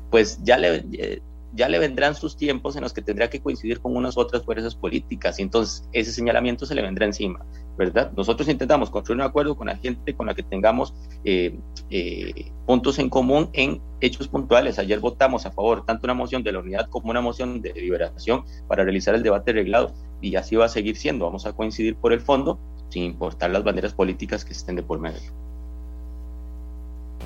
pues 0.10 0.40
ya 0.44 0.58
le, 0.58 0.84
eh, 0.94 1.22
ya 1.54 1.68
le 1.68 1.80
vendrán 1.80 2.16
sus 2.16 2.38
tiempos 2.38 2.76
en 2.76 2.84
los 2.84 2.94
que 2.94 3.02
tendrá 3.02 3.30
que 3.30 3.42
coincidir 3.42 3.80
con 3.80 3.96
unas 3.96 4.18
otras 4.18 4.44
fuerzas 4.44 4.76
políticas 4.76 5.40
y 5.40 5.44
entonces 5.44 5.88
ese 5.94 6.12
señalamiento 6.12 6.66
se 6.66 6.76
le 6.76 6.82
vendrá 6.82 7.06
encima, 7.06 7.46
¿verdad? 7.78 8.12
Nosotros 8.16 8.48
intentamos 8.50 8.90
construir 8.90 9.22
un 9.22 9.28
acuerdo 9.28 9.56
con 9.56 9.68
la 9.68 9.78
gente 9.78 10.14
con 10.14 10.28
la 10.28 10.36
que 10.36 10.44
tengamos 10.44 10.94
eh, 11.24 11.58
eh, 11.90 12.52
puntos 12.66 13.00
en 13.00 13.10
común 13.10 13.50
en 13.54 13.82
hechos 14.02 14.28
puntuales. 14.28 14.80
Ayer 14.80 15.00
votamos 15.00 15.46
a 15.46 15.52
favor 15.52 15.86
tanto 15.86 16.06
una 16.06 16.14
moción 16.14 16.44
de 16.44 16.52
la 16.52 16.60
unidad 16.60 16.88
como 16.90 17.10
una 17.10 17.22
moción 17.22 17.62
de 17.62 17.74
liberación 17.74 18.44
para 18.68 18.84
realizar 18.84 19.16
el 19.16 19.24
debate 19.24 19.54
reglado 19.54 19.94
y 20.22 20.36
así 20.36 20.56
va 20.56 20.66
a 20.66 20.70
seguir 20.70 20.98
siendo. 20.98 21.26
Vamos 21.26 21.46
a 21.46 21.54
coincidir 21.54 21.96
por 21.96 22.14
el 22.14 22.22
fondo 22.22 22.60
sin 22.90 23.04
importar 23.04 23.50
las 23.52 23.64
banderas 23.64 23.94
políticas 23.94 24.46
que 24.46 24.54
estén 24.54 24.76
de 24.76 24.84
por 24.84 25.00
medio. 25.00 25.20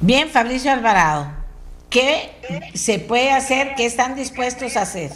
Bien, 0.01 0.27
Fabricio 0.27 0.71
Alvarado. 0.71 1.42
¿Qué 1.93 2.31
se 2.73 2.97
puede 2.97 3.29
hacer? 3.29 3.75
¿Qué 3.77 3.85
están 3.85 4.15
dispuestos 4.15 4.77
a 4.77 4.81
hacer? 4.81 5.11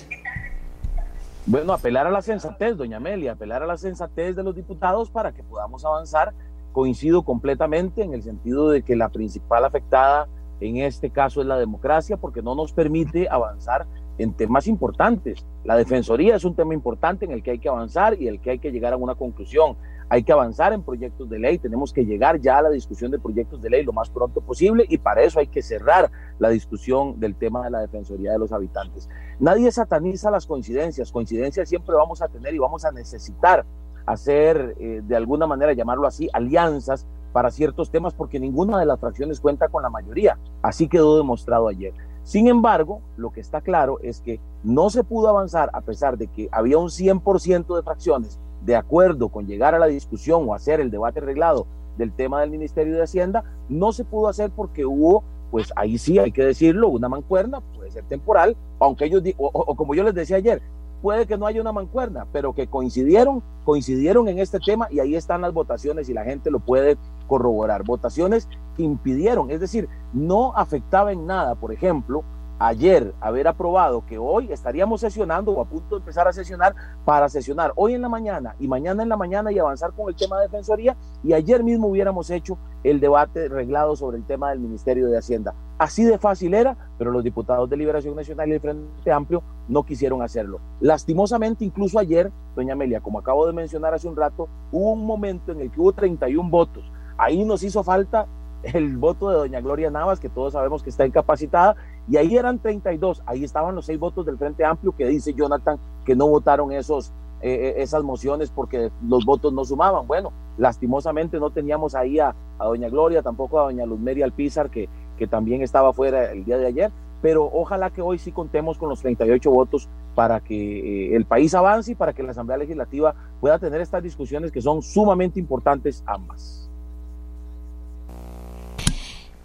Bueno, 1.47 1.73
apelar 1.73 2.05
a 2.05 2.11
la 2.11 2.21
sensatez, 2.21 2.77
doña 2.77 2.97
Amelia, 2.97 3.31
apelar 3.31 3.63
a 3.63 3.65
la 3.65 3.77
sensatez 3.77 4.35
de 4.35 4.43
los 4.43 4.55
diputados 4.55 5.09
para 5.09 5.31
que 5.31 5.41
podamos 5.41 5.83
avanzar. 5.83 6.35
Coincido 6.73 7.23
completamente 7.23 8.03
en 8.03 8.13
el 8.13 8.21
sentido 8.21 8.69
de 8.69 8.83
que 8.83 8.95
la 8.95 9.09
principal 9.09 9.65
afectada 9.65 10.27
en 10.59 10.77
este 10.77 11.09
caso 11.09 11.41
es 11.41 11.47
la 11.47 11.57
democracia 11.57 12.15
porque 12.15 12.43
no 12.43 12.53
nos 12.53 12.73
permite 12.73 13.27
avanzar 13.27 13.87
en 14.19 14.33
temas 14.33 14.67
importantes. 14.67 15.47
La 15.63 15.77
defensoría 15.77 16.35
es 16.35 16.45
un 16.45 16.55
tema 16.55 16.75
importante 16.75 17.25
en 17.25 17.31
el 17.31 17.41
que 17.41 17.51
hay 17.51 17.59
que 17.59 17.69
avanzar 17.69 18.21
y 18.21 18.27
el 18.27 18.39
que 18.39 18.51
hay 18.51 18.59
que 18.59 18.71
llegar 18.71 18.93
a 18.93 18.97
una 18.97 19.15
conclusión 19.15 19.77
hay 20.09 20.23
que 20.23 20.31
avanzar 20.31 20.73
en 20.73 20.83
proyectos 20.83 21.29
de 21.29 21.39
ley, 21.39 21.57
tenemos 21.57 21.91
que 21.91 22.05
llegar 22.05 22.39
ya 22.39 22.59
a 22.59 22.61
la 22.61 22.69
discusión 22.69 23.11
de 23.11 23.19
proyectos 23.19 23.61
de 23.61 23.69
ley 23.69 23.83
lo 23.83 23.93
más 23.93 24.09
pronto 24.09 24.41
posible 24.41 24.85
y 24.87 24.97
para 24.97 25.21
eso 25.21 25.39
hay 25.39 25.47
que 25.47 25.61
cerrar 25.61 26.09
la 26.39 26.49
discusión 26.49 27.19
del 27.19 27.35
tema 27.35 27.63
de 27.63 27.71
la 27.71 27.79
Defensoría 27.79 28.31
de 28.31 28.39
los 28.39 28.51
Habitantes. 28.51 29.09
Nadie 29.39 29.71
sataniza 29.71 30.31
las 30.31 30.45
coincidencias, 30.45 31.11
coincidencias 31.11 31.67
siempre 31.67 31.95
vamos 31.95 32.21
a 32.21 32.27
tener 32.27 32.53
y 32.53 32.59
vamos 32.59 32.85
a 32.85 32.91
necesitar 32.91 33.65
hacer, 34.05 34.75
eh, 34.79 35.01
de 35.03 35.15
alguna 35.15 35.45
manera, 35.45 35.73
llamarlo 35.73 36.07
así, 36.07 36.29
alianzas 36.31 37.05
para 37.33 37.51
ciertos 37.51 37.91
temas 37.91 38.13
porque 38.13 38.39
ninguna 38.39 38.79
de 38.79 38.85
las 38.85 38.99
fracciones 38.99 39.41
cuenta 39.41 39.67
con 39.67 39.83
la 39.83 39.89
mayoría. 39.89 40.39
Así 40.61 40.87
quedó 40.87 41.17
demostrado 41.17 41.67
ayer. 41.67 41.93
Sin 42.23 42.47
embargo, 42.47 43.01
lo 43.17 43.31
que 43.31 43.41
está 43.41 43.61
claro 43.61 43.99
es 44.01 44.21
que 44.21 44.39
no 44.63 44.89
se 44.89 45.03
pudo 45.03 45.29
avanzar 45.29 45.69
a 45.73 45.81
pesar 45.81 46.17
de 46.17 46.27
que 46.27 46.49
había 46.51 46.77
un 46.77 46.89
100% 46.89 47.75
de 47.75 47.83
fracciones 47.83 48.39
de 48.67 48.75
acuerdo 48.75 49.29
con 49.29 49.47
llegar 49.47 49.73
a 49.73 49.79
la 49.79 49.87
discusión 49.87 50.43
o 50.45 50.53
hacer 50.53 50.81
el 50.81 50.91
debate 50.91 51.19
arreglado 51.19 51.65
del 51.97 52.11
tema 52.11 52.41
del 52.41 52.51
Ministerio 52.51 52.95
de 52.95 53.01
Hacienda, 53.01 53.43
no 53.69 53.93
se 53.93 54.03
pudo 54.03 54.27
hacer 54.27 54.51
porque 54.53 54.85
hubo, 54.85 55.23
pues 55.51 55.71
ahí 55.77 55.97
sí 55.97 56.19
hay 56.19 56.33
que 56.33 56.43
decirlo, 56.43 56.89
una 56.89 57.07
mancuerna, 57.07 57.61
puede 57.61 57.91
ser 57.91 58.03
temporal, 58.03 58.57
aunque 58.79 59.05
ellos, 59.05 59.23
o, 59.37 59.47
o 59.47 59.75
como 59.75 59.95
yo 59.95 60.03
les 60.03 60.13
decía 60.13 60.35
ayer, 60.35 60.61
puede 61.01 61.25
que 61.25 61.37
no 61.37 61.47
haya 61.47 61.61
una 61.61 61.71
mancuerna, 61.71 62.27
pero 62.33 62.53
que 62.53 62.67
coincidieron, 62.67 63.41
coincidieron 63.63 64.27
en 64.27 64.39
este 64.39 64.59
tema 64.59 64.89
y 64.91 64.99
ahí 64.99 65.15
están 65.15 65.39
las 65.39 65.53
votaciones 65.53 66.09
y 66.09 66.13
la 66.13 66.25
gente 66.25 66.51
lo 66.51 66.59
puede 66.59 66.97
corroborar. 67.27 67.85
Votaciones 67.85 68.49
que 68.75 68.83
impidieron, 68.83 69.49
es 69.49 69.61
decir, 69.61 69.87
no 70.11 70.53
afectaba 70.57 71.13
en 71.13 71.25
nada, 71.25 71.55
por 71.55 71.71
ejemplo, 71.71 72.25
ayer 72.59 73.13
haber 73.21 73.47
aprobado 73.47 74.05
que 74.05 74.17
hoy 74.17 74.51
estaríamos 74.51 75.01
sesionando 75.01 75.51
o 75.51 75.61
a 75.61 75.65
punto 75.65 75.95
de 75.95 75.99
empezar 75.99 76.27
a 76.27 76.33
sesionar 76.33 76.75
para 77.05 77.29
sesionar 77.29 77.71
hoy 77.75 77.93
en 77.93 78.01
la 78.01 78.09
mañana 78.09 78.55
y 78.59 78.67
mañana 78.67 79.03
en 79.03 79.09
la 79.09 79.17
mañana 79.17 79.51
y 79.51 79.59
avanzar 79.59 79.93
con 79.93 80.09
el 80.09 80.15
tema 80.15 80.37
de 80.37 80.43
defensoría 80.43 80.97
y 81.23 81.33
ayer 81.33 81.63
mismo 81.63 81.87
hubiéramos 81.87 82.29
hecho 82.29 82.57
el 82.83 82.99
debate 82.99 83.47
reglado 83.49 83.95
sobre 83.95 84.17
el 84.17 84.25
tema 84.25 84.49
del 84.49 84.59
Ministerio 84.59 85.07
de 85.07 85.17
Hacienda. 85.17 85.53
Así 85.77 86.03
de 86.03 86.17
fácil 86.17 86.53
era, 86.53 86.75
pero 86.97 87.11
los 87.11 87.23
diputados 87.23 87.69
de 87.69 87.77
Liberación 87.77 88.15
Nacional 88.15 88.49
y 88.49 88.53
el 88.53 88.59
Frente 88.59 89.11
Amplio 89.11 89.43
no 89.67 89.83
quisieron 89.83 90.21
hacerlo. 90.21 90.59
Lastimosamente, 90.79 91.65
incluso 91.65 91.99
ayer, 91.99 92.31
doña 92.55 92.73
Amelia, 92.73 93.01
como 93.01 93.19
acabo 93.19 93.45
de 93.45 93.53
mencionar 93.53 93.93
hace 93.93 94.07
un 94.07 94.15
rato, 94.15 94.47
hubo 94.71 94.93
un 94.93 95.05
momento 95.05 95.51
en 95.51 95.61
el 95.61 95.71
que 95.71 95.79
hubo 95.79 95.91
31 95.91 96.49
votos. 96.49 96.89
Ahí 97.17 97.43
nos 97.43 97.63
hizo 97.63 97.83
falta 97.83 98.27
el 98.63 98.97
voto 98.97 99.29
de 99.29 99.37
doña 99.37 99.61
Gloria 99.61 99.91
Navas, 99.91 100.19
que 100.19 100.29
todos 100.29 100.53
sabemos 100.53 100.83
que 100.83 100.89
está 100.89 101.05
incapacitada, 101.05 101.75
y 102.09 102.17
ahí 102.17 102.37
eran 102.37 102.59
32, 102.59 103.21
ahí 103.25 103.43
estaban 103.43 103.75
los 103.75 103.85
seis 103.85 103.99
votos 103.99 104.25
del 104.25 104.37
Frente 104.37 104.63
Amplio 104.63 104.95
que 104.95 105.05
dice 105.05 105.33
Jonathan 105.33 105.77
que 106.05 106.15
no 106.15 106.27
votaron 106.27 106.71
esos, 106.71 107.11
eh, 107.41 107.51
eh, 107.51 107.73
esas 107.77 108.03
mociones 108.03 108.49
porque 108.49 108.91
los 109.07 109.25
votos 109.25 109.51
no 109.51 109.65
sumaban. 109.65 110.07
Bueno, 110.07 110.31
lastimosamente 110.57 111.39
no 111.39 111.49
teníamos 111.49 111.95
ahí 111.95 112.19
a, 112.19 112.33
doña 112.59 112.89
Gloria, 112.89 113.21
tampoco 113.21 113.59
a 113.59 113.63
doña 113.63 113.85
Luzmeria 113.85 114.25
Alpizar, 114.25 114.69
que, 114.69 114.87
que 115.17 115.27
también 115.27 115.61
estaba 115.61 115.91
fuera 115.91 116.31
el 116.31 116.45
día 116.45 116.57
de 116.57 116.67
ayer, 116.67 116.91
pero 117.21 117.49
ojalá 117.51 117.89
que 117.89 118.01
hoy 118.01 118.19
sí 118.19 118.31
contemos 118.31 118.77
con 118.77 118.89
los 118.89 119.01
38 119.01 119.51
votos 119.51 119.89
para 120.15 120.39
que 120.39 121.09
eh, 121.09 121.15
el 121.15 121.25
país 121.25 121.53
avance 121.53 121.91
y 121.91 121.95
para 121.95 122.13
que 122.13 122.23
la 122.23 122.31
Asamblea 122.31 122.57
Legislativa 122.57 123.13
pueda 123.39 123.59
tener 123.59 123.81
estas 123.81 124.01
discusiones 124.01 124.51
que 124.51 124.61
son 124.61 124.81
sumamente 124.81 125.39
importantes 125.39 126.03
ambas. 126.05 126.66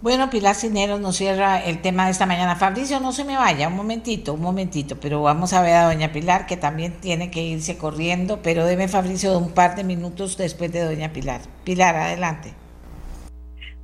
Bueno, 0.03 0.29
Pilar 0.29 0.53
Cineros 0.53 0.99
nos 0.99 1.15
cierra 1.15 1.63
el 1.63 1.81
tema 1.81 2.03
de 2.03 2.11
esta 2.11 2.25
mañana. 2.25 2.57
Fabricio, 2.57 2.99
no 2.99 3.13
se 3.13 3.23
me 3.23 3.37
vaya, 3.37 3.69
un 3.69 3.77
momentito, 3.77 4.33
un 4.33 4.41
momentito, 4.41 4.99
pero 4.99 5.21
vamos 5.21 5.53
a 5.53 5.61
ver 5.61 5.75
a 5.75 5.85
doña 5.85 6.11
Pilar, 6.11 6.45
que 6.45 6.57
también 6.57 6.99
tiene 6.99 7.31
que 7.31 7.41
irse 7.41 7.77
corriendo, 7.77 8.41
pero 8.41 8.65
debe 8.65 8.89
Fabricio 8.89 9.37
un 9.37 9.53
par 9.53 9.77
de 9.77 9.85
minutos 9.85 10.35
después 10.35 10.73
de 10.73 10.83
doña 10.83 11.13
Pilar. 11.13 11.39
Pilar, 11.63 11.95
adelante. 11.95 12.53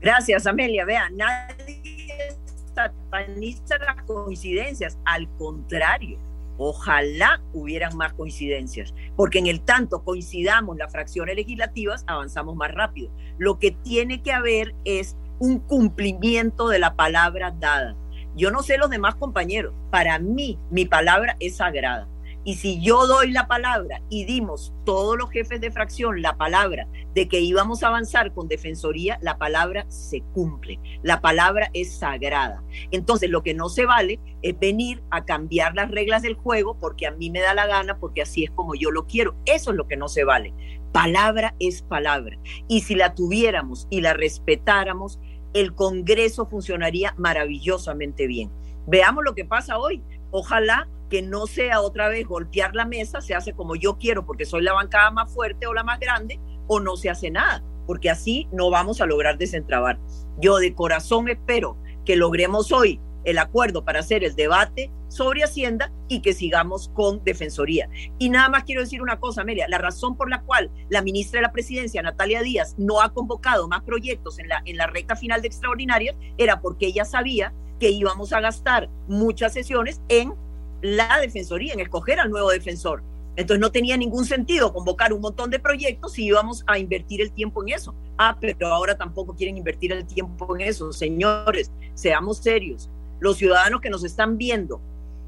Gracias, 0.02 0.46
Amelia. 0.46 0.84
Vea, 0.84 1.10
nadie 1.12 2.36
sataniza 2.76 3.78
las 3.78 4.04
coincidencias, 4.04 4.98
al 5.06 5.26
contrario. 5.38 6.20
Ojalá 6.58 7.42
hubieran 7.54 7.96
más 7.96 8.12
coincidencias, 8.12 8.94
porque 9.16 9.40
en 9.40 9.48
el 9.48 9.62
tanto 9.62 10.04
coincidamos 10.04 10.76
las 10.76 10.92
fracciones 10.92 11.38
legislativas, 11.38 12.04
avanzamos 12.08 12.58
más 12.58 12.74
rápido. 12.74 13.10
Lo 13.38 13.58
que 13.58 13.72
tiene 13.72 14.22
que 14.22 14.34
haber 14.34 14.76
es 14.84 15.16
un 15.40 15.60
cumplimiento 15.60 16.68
de 16.68 16.80
la 16.80 16.96
palabra 16.96 17.56
dada. 17.58 17.96
Yo 18.36 18.52
no 18.52 18.62
sé 18.62 18.78
los 18.78 18.90
demás 18.90 19.16
compañeros, 19.16 19.74
para 19.90 20.20
mí 20.20 20.60
mi 20.70 20.86
palabra 20.86 21.36
es 21.40 21.58
sagrada. 21.58 22.08
Y 22.46 22.56
si 22.56 22.82
yo 22.82 23.06
doy 23.06 23.32
la 23.32 23.48
palabra 23.48 24.02
y 24.10 24.24
dimos 24.24 24.74
todos 24.86 25.18
los 25.18 25.30
jefes 25.30 25.60
de 25.60 25.72
fracción 25.72 26.22
la 26.22 26.38
palabra 26.38 26.88
de 27.14 27.28
que 27.28 27.42
íbamos 27.42 27.84
a 27.84 27.88
avanzar 27.90 28.34
con 28.34 28.48
defensoría, 28.48 29.20
la 29.22 29.38
palabra 29.38 29.86
se 29.90 30.22
cumple. 30.34 30.80
La 31.04 31.20
palabra 31.20 31.70
es 31.74 32.00
sagrada. 32.00 32.64
Entonces 32.92 33.30
lo 33.30 33.44
que 33.44 33.54
no 33.54 33.68
se 33.68 33.86
vale 33.86 34.22
es 34.42 34.58
venir 34.58 35.04
a 35.12 35.26
cambiar 35.26 35.76
las 35.76 35.92
reglas 35.92 36.22
del 36.22 36.36
juego 36.36 36.78
porque 36.80 37.08
a 37.08 37.12
mí 37.12 37.30
me 37.30 37.42
da 37.42 37.54
la 37.54 37.68
gana, 37.68 38.00
porque 38.00 38.22
así 38.22 38.46
es 38.46 38.52
como 38.52 38.74
yo 38.74 38.90
lo 38.90 39.06
quiero. 39.06 39.36
Eso 39.46 39.72
es 39.72 39.78
lo 39.78 39.88
que 39.88 39.98
no 39.98 40.08
se 40.08 40.24
vale. 40.24 40.54
Palabra 40.94 41.56
es 41.60 41.82
palabra. 41.82 42.40
Y 42.70 42.82
si 42.82 42.96
la 42.96 43.16
tuviéramos 43.16 43.86
y 43.90 44.00
la 44.00 44.14
respetáramos, 44.14 45.20
el 45.54 45.74
Congreso 45.74 46.46
funcionaría 46.46 47.14
maravillosamente 47.18 48.28
bien. 48.28 48.52
Veamos 48.88 49.24
lo 49.24 49.36
que 49.36 49.46
pasa 49.46 49.78
hoy. 49.78 50.04
Ojalá 50.32 50.88
que 51.10 51.22
no 51.22 51.48
sea 51.48 51.82
otra 51.82 52.08
vez 52.08 52.28
golpear 52.28 52.76
la 52.76 52.86
mesa, 52.86 53.22
se 53.22 53.34
hace 53.34 53.54
como 53.54 53.76
yo 53.76 53.98
quiero 53.98 54.26
porque 54.26 54.46
soy 54.46 54.62
la 54.62 54.74
bancada 54.74 55.10
más 55.12 55.34
fuerte 55.34 55.66
o 55.68 55.74
la 55.74 55.84
más 55.84 56.00
grande, 56.00 56.40
o 56.68 56.80
no 56.80 56.96
se 56.98 57.10
hace 57.10 57.32
nada, 57.32 57.64
porque 57.88 58.12
así 58.12 58.48
no 58.52 58.70
vamos 58.70 59.02
a 59.02 59.08
lograr 59.08 59.38
desentrabar. 59.38 60.00
Yo 60.40 60.58
de 60.58 60.76
corazón 60.76 61.28
espero 61.30 61.78
que 62.06 62.16
logremos 62.16 62.72
hoy 62.72 63.02
el 63.24 63.38
acuerdo 63.38 63.84
para 63.84 64.00
hacer 64.00 64.24
el 64.24 64.36
debate 64.36 64.92
sobre 65.08 65.44
Hacienda 65.44 65.92
y 66.08 66.22
que 66.22 66.34
sigamos 66.34 66.90
con 66.94 67.24
Defensoría. 67.24 67.90
Y 68.18 68.30
nada 68.30 68.50
más 68.50 68.64
quiero 68.64 68.82
decir 68.82 69.02
una 69.02 69.20
cosa, 69.20 69.42
Amelia, 69.42 69.68
la 69.68 69.78
razón 69.78 70.16
por 70.16 70.30
la 70.30 70.42
cual 70.42 70.72
la 70.90 71.02
ministra 71.02 71.40
de 71.40 71.48
la 71.48 71.52
Presidencia, 71.52 72.02
Natalia 72.02 72.42
Díaz, 72.42 72.76
no 72.78 73.02
ha 73.02 73.14
convocado 73.14 73.68
más 73.68 73.84
proyectos 73.84 74.40
en 74.40 74.48
la, 74.48 74.62
en 74.66 74.78
la 74.78 74.88
recta 74.88 75.16
final 75.16 75.42
de 75.42 75.48
extraordinarias 75.48 76.16
era 76.38 76.62
porque 76.62 76.88
ella 76.88 77.06
sabía 77.06 77.54
que 77.80 77.90
íbamos 77.90 78.34
a 78.34 78.42
gastar 78.42 78.90
muchas 79.08 79.54
sesiones 79.54 80.02
en 80.10 80.34
la 80.82 81.20
Defensoría, 81.20 81.74
en 81.74 81.80
escoger 81.80 82.20
al 82.20 82.30
nuevo 82.30 82.50
defensor. 82.52 83.04
Entonces 83.36 83.62
no 83.62 83.72
tenía 83.72 83.96
ningún 83.96 84.26
sentido 84.26 84.74
convocar 84.74 85.14
un 85.14 85.22
montón 85.22 85.50
de 85.50 85.60
proyectos 85.60 86.14
si 86.14 86.26
íbamos 86.26 86.64
a 86.68 86.78
invertir 86.78 87.22
el 87.22 87.32
tiempo 87.32 87.64
en 87.64 87.74
eso. 87.74 87.96
Ah, 88.18 88.38
pero 88.40 88.68
ahora 88.68 88.98
tampoco 88.98 89.34
quieren 89.34 89.56
invertir 89.56 89.94
el 89.94 90.06
tiempo 90.06 90.58
en 90.58 90.68
eso. 90.68 90.92
Señores, 90.92 91.72
seamos 91.94 92.40
serios 92.40 92.90
los 93.20 93.38
ciudadanos 93.38 93.82
que 93.82 93.90
nos 93.90 94.04
están 94.04 94.38
viendo 94.38 94.82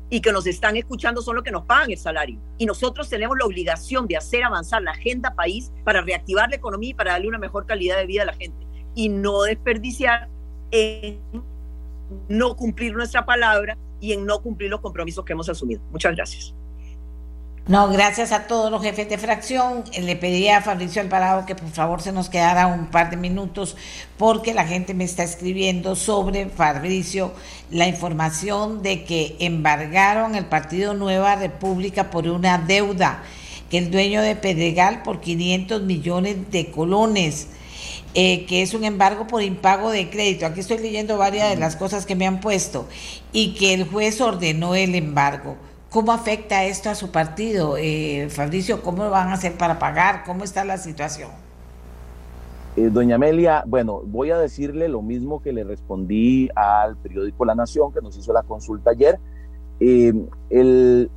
y 0.09 0.19
que 0.19 0.31
nos 0.33 0.45
están 0.45 0.75
escuchando 0.75 1.21
son 1.21 1.35
los 1.35 1.43
que 1.43 1.51
nos 1.51 1.65
pagan 1.65 1.89
el 1.91 1.97
salario. 1.97 2.37
Y 2.57 2.65
nosotros 2.65 3.09
tenemos 3.09 3.37
la 3.37 3.45
obligación 3.45 4.07
de 4.07 4.17
hacer 4.17 4.43
avanzar 4.43 4.81
la 4.81 4.91
agenda 4.91 5.33
país 5.33 5.71
para 5.85 6.01
reactivar 6.01 6.49
la 6.49 6.57
economía 6.57 6.89
y 6.89 6.93
para 6.93 7.13
darle 7.13 7.29
una 7.29 7.37
mejor 7.37 7.65
calidad 7.65 7.97
de 7.97 8.05
vida 8.05 8.23
a 8.23 8.25
la 8.25 8.33
gente. 8.33 8.67
Y 8.93 9.07
no 9.07 9.43
desperdiciar 9.43 10.29
en 10.71 11.21
no 12.27 12.55
cumplir 12.57 12.93
nuestra 12.93 13.25
palabra 13.25 13.77
y 14.01 14.11
en 14.11 14.25
no 14.25 14.41
cumplir 14.41 14.69
los 14.69 14.81
compromisos 14.81 15.23
que 15.23 15.31
hemos 15.31 15.47
asumido. 15.47 15.81
Muchas 15.91 16.13
gracias. 16.15 16.53
No, 17.67 17.89
gracias 17.89 18.31
a 18.31 18.47
todos 18.47 18.71
los 18.71 18.81
jefes 18.81 19.07
de 19.07 19.19
fracción. 19.19 19.83
Le 19.95 20.15
pedía 20.15 20.57
a 20.57 20.61
Fabricio 20.61 20.99
Alvarado 20.99 21.45
que 21.45 21.53
por 21.53 21.69
favor 21.69 22.01
se 22.01 22.11
nos 22.11 22.27
quedara 22.27 22.65
un 22.65 22.87
par 22.87 23.11
de 23.11 23.17
minutos 23.17 23.77
porque 24.17 24.55
la 24.55 24.65
gente 24.65 24.95
me 24.95 25.03
está 25.03 25.23
escribiendo 25.23 25.95
sobre 25.95 26.49
Fabricio 26.49 27.31
la 27.69 27.87
información 27.87 28.81
de 28.81 29.03
que 29.03 29.35
embargaron 29.39 30.33
el 30.33 30.45
Partido 30.45 30.95
Nueva 30.95 31.35
República 31.35 32.09
por 32.09 32.27
una 32.27 32.57
deuda 32.57 33.21
que 33.69 33.77
el 33.77 33.91
dueño 33.91 34.23
de 34.23 34.35
Pedregal 34.35 35.03
por 35.03 35.21
500 35.21 35.83
millones 35.83 36.51
de 36.51 36.71
colones. 36.71 37.47
Eh, 38.13 38.45
que 38.45 38.61
es 38.61 38.73
un 38.73 38.83
embargo 38.83 39.25
por 39.27 39.41
impago 39.41 39.89
de 39.89 40.09
crédito. 40.09 40.45
Aquí 40.45 40.59
estoy 40.59 40.79
leyendo 40.79 41.17
varias 41.17 41.49
de 41.49 41.55
las 41.55 41.77
cosas 41.77 42.05
que 42.05 42.15
me 42.15 42.27
han 42.27 42.41
puesto 42.41 42.85
y 43.31 43.53
que 43.53 43.73
el 43.73 43.87
juez 43.87 44.19
ordenó 44.19 44.75
el 44.75 44.95
embargo. 44.95 45.55
¿Cómo 45.91 46.13
afecta 46.13 46.63
esto 46.63 46.89
a 46.89 46.95
su 46.95 47.11
partido, 47.11 47.75
eh, 47.77 48.29
Fabricio? 48.29 48.81
¿Cómo 48.81 49.09
van 49.09 49.27
a 49.27 49.33
hacer 49.33 49.57
para 49.57 49.77
pagar? 49.77 50.23
¿Cómo 50.25 50.45
está 50.45 50.63
la 50.63 50.77
situación? 50.77 51.29
Eh, 52.77 52.89
doña 52.89 53.15
Amelia, 53.15 53.65
bueno, 53.67 54.01
voy 54.05 54.31
a 54.31 54.37
decirle 54.37 54.87
lo 54.87 55.01
mismo 55.01 55.41
que 55.41 55.51
le 55.51 55.65
respondí 55.65 56.47
al 56.55 56.95
periódico 56.95 57.43
La 57.43 57.55
Nación 57.55 57.91
que 57.91 57.99
nos 57.99 58.15
hizo 58.17 58.31
la 58.31 58.43
consulta 58.43 58.91
ayer. 58.91 59.19
el, 59.81 61.09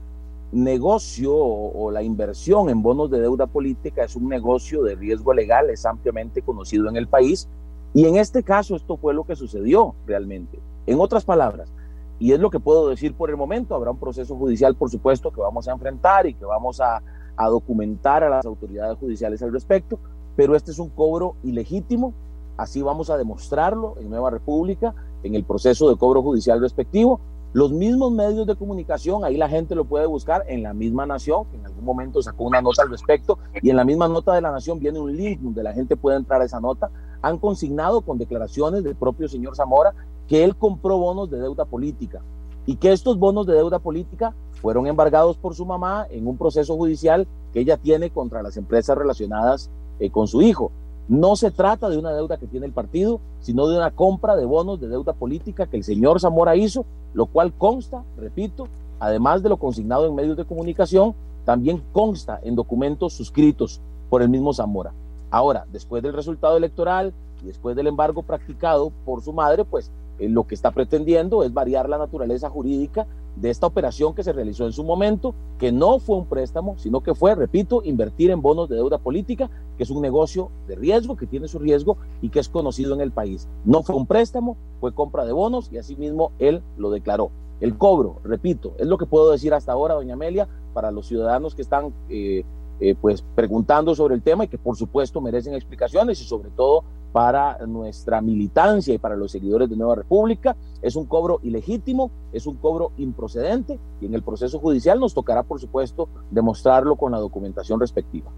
negocio 0.50 1.34
o, 1.34 1.90
la 1.90 2.02
inversión 2.02 2.68
en 2.68 2.82
bonos 2.82 3.10
de 3.10 3.20
deuda 3.20 3.46
política 3.46 4.04
es 4.04 4.16
un 4.16 4.28
negocio 4.28 4.82
de 4.82 4.96
riesgo 4.96 5.34
legal, 5.34 5.70
es 5.70 5.84
ampliamente 5.84 6.42
conocido 6.42 6.88
en 6.88 6.96
el 6.96 7.08
país 7.08 7.48
y 7.92 8.06
en 8.06 8.16
este 8.16 8.42
caso 8.42 8.74
esto 8.76 8.96
fue 8.96 9.14
lo 9.14 9.24
que 9.24 9.36
sucedió 9.36 9.94
realmente. 10.06 10.58
En 10.86 11.00
otras 11.00 11.24
palabras, 11.24 11.72
y 12.18 12.32
es 12.32 12.40
lo 12.40 12.50
que 12.50 12.60
puedo 12.60 12.88
decir 12.88 13.14
por 13.14 13.30
el 13.30 13.36
momento, 13.36 13.74
habrá 13.74 13.90
un 13.90 13.98
proceso 13.98 14.36
judicial 14.36 14.74
por 14.76 14.90
supuesto 14.90 15.30
que 15.30 15.40
vamos 15.40 15.68
a 15.68 15.72
enfrentar 15.72 16.26
y 16.26 16.34
que 16.34 16.44
vamos 16.44 16.80
a, 16.80 17.02
documentar 17.36 18.22
a 18.22 18.28
las 18.28 18.46
autoridades 18.46 18.96
judiciales 18.96 19.42
al 19.42 19.52
respecto, 19.52 19.98
pero 20.36 20.54
este 20.54 20.70
es 20.70 20.78
un 20.78 20.88
cobro 20.88 21.34
ilegítimo, 21.42 22.14
así 22.56 22.80
vamos 22.80 23.10
a 23.10 23.16
demostrarlo 23.16 23.96
en 23.98 24.08
Nueva 24.08 24.30
República, 24.30 24.94
en 25.24 25.34
el 25.34 25.42
proceso 25.42 25.88
de 25.88 25.96
cobro 25.96 26.22
judicial 26.22 26.60
respectivo, 26.60 27.20
los 27.54 27.70
mismos 27.70 28.10
medios 28.10 28.48
de 28.48 28.56
comunicación, 28.56 29.24
ahí 29.24 29.36
la 29.36 29.48
gente 29.48 29.76
lo 29.76 29.84
puede 29.84 30.06
buscar 30.06 30.44
en 30.48 30.64
la 30.64 30.74
misma 30.74 31.06
Nación, 31.06 31.44
que 31.46 31.56
en 31.56 31.66
algún 31.66 31.84
momento 31.84 32.20
sacó 32.20 32.44
una 32.44 32.60
nota 32.60 32.82
al 32.82 32.90
respecto, 32.90 33.38
y 33.62 33.70
en 33.70 33.76
la 33.76 33.84
misma 33.84 34.08
nota 34.08 34.34
de 34.34 34.40
la 34.40 34.50
Nación 34.50 34.80
viene 34.80 34.98
un 34.98 35.16
link 35.16 35.38
donde 35.40 35.62
la 35.62 35.72
gente 35.72 35.96
puede 35.96 36.16
entrar 36.16 36.42
a 36.42 36.46
esa 36.46 36.58
nota. 36.58 36.90
Han 37.22 37.38
consignado 37.38 38.00
con 38.00 38.18
declaraciones 38.18 38.82
del 38.82 38.96
propio 38.96 39.28
señor 39.28 39.54
Zamora 39.54 39.94
que 40.28 40.44
él 40.44 40.56
compró 40.56 40.98
bonos 40.98 41.30
de 41.30 41.38
deuda 41.38 41.64
política 41.64 42.22
y 42.66 42.76
que 42.76 42.92
estos 42.92 43.18
bonos 43.18 43.46
de 43.46 43.54
deuda 43.54 43.78
política 43.78 44.34
fueron 44.60 44.86
embargados 44.86 45.36
por 45.36 45.54
su 45.54 45.66
mamá 45.66 46.06
en 46.10 46.26
un 46.26 46.38
proceso 46.38 46.76
judicial 46.76 47.26
que 47.52 47.60
ella 47.60 47.76
tiene 47.76 48.10
contra 48.10 48.42
las 48.42 48.56
empresas 48.56 48.96
relacionadas 48.96 49.70
eh, 50.00 50.10
con 50.10 50.26
su 50.26 50.40
hijo. 50.42 50.70
No 51.06 51.36
se 51.36 51.50
trata 51.50 51.90
de 51.90 51.98
una 51.98 52.12
deuda 52.12 52.38
que 52.38 52.46
tiene 52.46 52.64
el 52.64 52.72
partido, 52.72 53.20
sino 53.40 53.68
de 53.68 53.76
una 53.76 53.90
compra 53.90 54.36
de 54.36 54.46
bonos 54.46 54.80
de 54.80 54.88
deuda 54.88 55.12
política 55.12 55.66
que 55.66 55.76
el 55.76 55.84
señor 55.84 56.18
Zamora 56.18 56.56
hizo, 56.56 56.86
lo 57.12 57.26
cual 57.26 57.52
consta, 57.52 58.02
repito, 58.16 58.68
además 58.98 59.42
de 59.42 59.50
lo 59.50 59.58
consignado 59.58 60.06
en 60.06 60.14
medios 60.14 60.36
de 60.38 60.46
comunicación, 60.46 61.14
también 61.44 61.82
consta 61.92 62.40
en 62.42 62.54
documentos 62.54 63.12
suscritos 63.12 63.82
por 64.08 64.22
el 64.22 64.30
mismo 64.30 64.54
Zamora. 64.54 64.94
Ahora, 65.30 65.66
después 65.70 66.02
del 66.02 66.14
resultado 66.14 66.56
electoral 66.56 67.12
y 67.42 67.48
después 67.48 67.76
del 67.76 67.88
embargo 67.88 68.22
practicado 68.22 68.90
por 69.04 69.20
su 69.20 69.34
madre, 69.34 69.66
pues 69.66 69.90
eh, 70.18 70.28
lo 70.28 70.46
que 70.46 70.54
está 70.54 70.70
pretendiendo 70.70 71.42
es 71.42 71.52
variar 71.52 71.88
la 71.88 71.98
naturaleza 71.98 72.48
jurídica 72.50 73.06
de 73.36 73.50
esta 73.50 73.66
operación 73.66 74.14
que 74.14 74.22
se 74.22 74.32
realizó 74.32 74.64
en 74.64 74.72
su 74.72 74.84
momento, 74.84 75.34
que 75.58 75.72
no 75.72 75.98
fue 75.98 76.16
un 76.16 76.26
préstamo, 76.26 76.76
sino 76.78 77.02
que 77.02 77.14
fue, 77.14 77.34
repito, 77.34 77.82
invertir 77.84 78.30
en 78.30 78.40
bonos 78.40 78.68
de 78.68 78.76
deuda 78.76 78.98
política, 78.98 79.50
que 79.76 79.82
es 79.82 79.90
un 79.90 80.02
negocio 80.02 80.50
de 80.68 80.76
riesgo, 80.76 81.16
que 81.16 81.26
tiene 81.26 81.48
su 81.48 81.58
riesgo 81.58 81.96
y 82.22 82.28
que 82.28 82.38
es 82.38 82.48
conocido 82.48 82.94
en 82.94 83.00
el 83.00 83.10
país. 83.10 83.48
No 83.64 83.82
fue 83.82 83.96
un 83.96 84.06
préstamo, 84.06 84.56
fue 84.80 84.94
compra 84.94 85.24
de 85.24 85.32
bonos 85.32 85.70
y 85.72 85.78
asimismo 85.78 86.30
él 86.38 86.62
lo 86.76 86.90
declaró. 86.90 87.30
El 87.60 87.76
cobro, 87.76 88.16
repito, 88.24 88.74
es 88.78 88.86
lo 88.86 88.98
que 88.98 89.06
puedo 89.06 89.30
decir 89.30 89.54
hasta 89.54 89.72
ahora, 89.72 89.94
doña 89.94 90.14
Amelia, 90.14 90.48
para 90.72 90.90
los 90.90 91.06
ciudadanos 91.06 91.54
que 91.54 91.62
están 91.62 91.92
eh, 92.08 92.44
eh, 92.80 92.94
pues 93.00 93.24
preguntando 93.34 93.94
sobre 93.94 94.14
el 94.14 94.22
tema 94.22 94.44
y 94.44 94.48
que 94.48 94.58
por 94.58 94.76
supuesto 94.76 95.20
merecen 95.20 95.54
explicaciones 95.54 96.20
y 96.20 96.24
sobre 96.24 96.50
todo 96.50 96.82
para 97.14 97.58
nuestra 97.68 98.20
militancia 98.20 98.92
y 98.92 98.98
para 98.98 99.14
los 99.14 99.30
seguidores 99.30 99.70
de 99.70 99.76
Nueva 99.76 99.94
República. 99.94 100.56
Es 100.82 100.96
un 100.96 101.06
cobro 101.06 101.38
ilegítimo, 101.44 102.10
es 102.32 102.44
un 102.44 102.56
cobro 102.56 102.90
improcedente 102.96 103.78
y 104.00 104.06
en 104.06 104.14
el 104.14 104.24
proceso 104.24 104.58
judicial 104.58 104.98
nos 104.98 105.14
tocará, 105.14 105.44
por 105.44 105.60
supuesto, 105.60 106.08
demostrarlo 106.32 106.96
con 106.96 107.12
la 107.12 107.18
documentación 107.18 107.78
respectiva. 107.78 108.32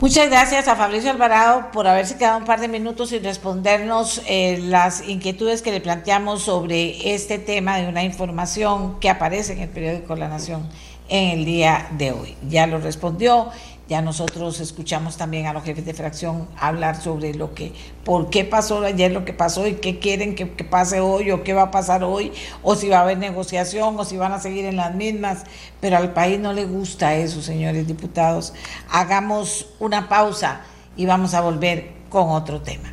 Muchas 0.00 0.30
gracias 0.30 0.68
a 0.68 0.76
Fabricio 0.76 1.10
Alvarado 1.10 1.70
por 1.70 1.86
haberse 1.86 2.16
quedado 2.16 2.38
un 2.38 2.46
par 2.46 2.60
de 2.60 2.68
minutos 2.68 3.12
y 3.12 3.18
respondernos 3.18 4.22
eh, 4.26 4.58
las 4.62 5.06
inquietudes 5.06 5.60
que 5.60 5.70
le 5.70 5.82
planteamos 5.82 6.40
sobre 6.40 7.14
este 7.14 7.38
tema 7.38 7.76
de 7.76 7.88
una 7.88 8.04
información 8.04 8.98
que 9.00 9.10
aparece 9.10 9.52
en 9.52 9.58
el 9.58 9.68
periódico 9.68 10.16
La 10.16 10.28
Nación 10.28 10.66
en 11.08 11.38
el 11.38 11.44
día 11.44 11.88
de 11.92 12.12
hoy. 12.12 12.36
Ya 12.48 12.66
lo 12.66 12.78
respondió 12.78 13.50
ya 13.88 14.02
nosotros 14.02 14.58
escuchamos 14.58 15.16
también 15.16 15.46
a 15.46 15.52
los 15.52 15.62
jefes 15.62 15.84
de 15.84 15.94
fracción 15.94 16.48
hablar 16.58 17.00
sobre 17.00 17.34
lo 17.34 17.54
que, 17.54 17.72
por 18.04 18.30
qué 18.30 18.44
pasó 18.44 18.80
ayer 18.80 19.12
lo 19.12 19.24
que 19.24 19.32
pasó 19.32 19.66
y 19.68 19.74
qué 19.74 20.00
quieren 20.00 20.34
que, 20.34 20.46
pase 20.46 21.00
hoy 21.00 21.30
o 21.30 21.44
qué 21.44 21.52
va 21.52 21.62
a 21.62 21.70
pasar 21.70 22.02
hoy, 22.02 22.32
o 22.64 22.74
si 22.74 22.88
va 22.88 22.98
a 22.98 23.02
haber 23.02 23.18
negociación 23.18 23.96
o 23.98 24.04
si 24.04 24.16
van 24.16 24.32
a 24.32 24.40
seguir 24.40 24.64
en 24.64 24.76
las 24.76 24.94
mismas. 24.94 25.44
Pero 25.80 25.98
al 25.98 26.12
país 26.12 26.40
no 26.40 26.52
le 26.52 26.64
gusta 26.64 27.14
eso, 27.14 27.40
señores 27.42 27.86
diputados. 27.86 28.54
Hagamos 28.90 29.68
una 29.78 30.08
pausa 30.08 30.62
y 30.96 31.06
vamos 31.06 31.34
a 31.34 31.40
volver 31.40 31.92
con 32.08 32.30
otro 32.30 32.62
tema. 32.62 32.90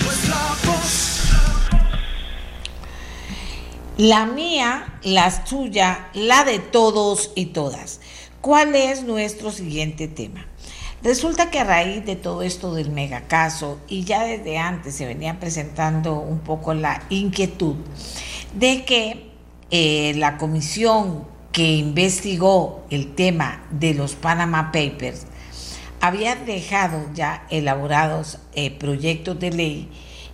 La 3.97 4.25
mía, 4.27 4.99
la 5.03 5.43
tuya, 5.43 6.09
la 6.13 6.43
de 6.43 6.59
todos 6.59 7.31
y 7.35 7.47
todas. 7.47 7.99
¿Cuál 8.41 8.75
es 8.75 9.03
nuestro 9.03 9.51
siguiente 9.51 10.07
tema? 10.07 10.45
Resulta 11.03 11.51
que 11.51 11.59
a 11.59 11.65
raíz 11.65 12.05
de 12.05 12.15
todo 12.15 12.43
esto 12.43 12.73
del 12.73 12.89
megacaso, 12.89 13.77
y 13.89 14.05
ya 14.05 14.23
desde 14.23 14.57
antes 14.57 14.95
se 14.95 15.05
venía 15.05 15.37
presentando 15.37 16.15
un 16.15 16.39
poco 16.39 16.73
la 16.73 17.03
inquietud 17.09 17.75
de 18.55 18.85
que 18.85 19.31
eh, 19.69 20.13
la 20.15 20.37
comisión 20.37 21.25
que 21.51 21.73
investigó 21.73 22.85
el 22.89 23.15
tema 23.15 23.65
de 23.69 23.93
los 23.93 24.15
Panama 24.15 24.71
Papers 24.71 25.25
había 25.99 26.35
dejado 26.35 27.09
ya 27.13 27.47
elaborados 27.49 28.39
eh, 28.53 28.71
proyectos 28.71 29.37
de 29.39 29.51
ley 29.51 29.89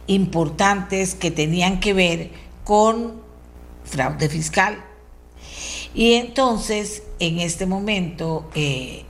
importantes 0.05 1.15
que 1.15 1.31
tenían 1.31 1.79
que 1.79 1.93
ver 1.93 2.29
con 2.63 3.21
fraude 3.85 4.29
fiscal. 4.29 4.77
Y 5.95 6.13
entonces, 6.13 7.03
en 7.19 7.39
este 7.39 7.65
momento, 7.65 8.49
eh, 8.53 9.05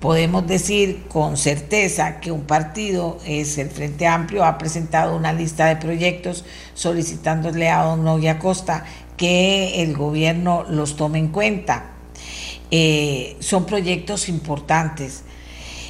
podemos 0.00 0.46
decir 0.46 1.04
con 1.08 1.36
certeza 1.36 2.20
que 2.20 2.32
un 2.32 2.42
partido, 2.42 3.18
es 3.24 3.56
el 3.58 3.70
Frente 3.70 4.06
Amplio, 4.06 4.44
ha 4.44 4.58
presentado 4.58 5.16
una 5.16 5.32
lista 5.32 5.66
de 5.66 5.76
proyectos 5.76 6.44
solicitándole 6.74 7.68
a 7.68 7.84
don 7.84 8.04
Novia 8.04 8.38
Costa 8.38 8.84
que 9.16 9.82
el 9.82 9.96
gobierno 9.96 10.64
los 10.68 10.96
tome 10.96 11.18
en 11.18 11.28
cuenta. 11.28 11.92
Eh, 12.70 13.36
son 13.40 13.66
proyectos 13.66 14.28
importantes. 14.28 15.22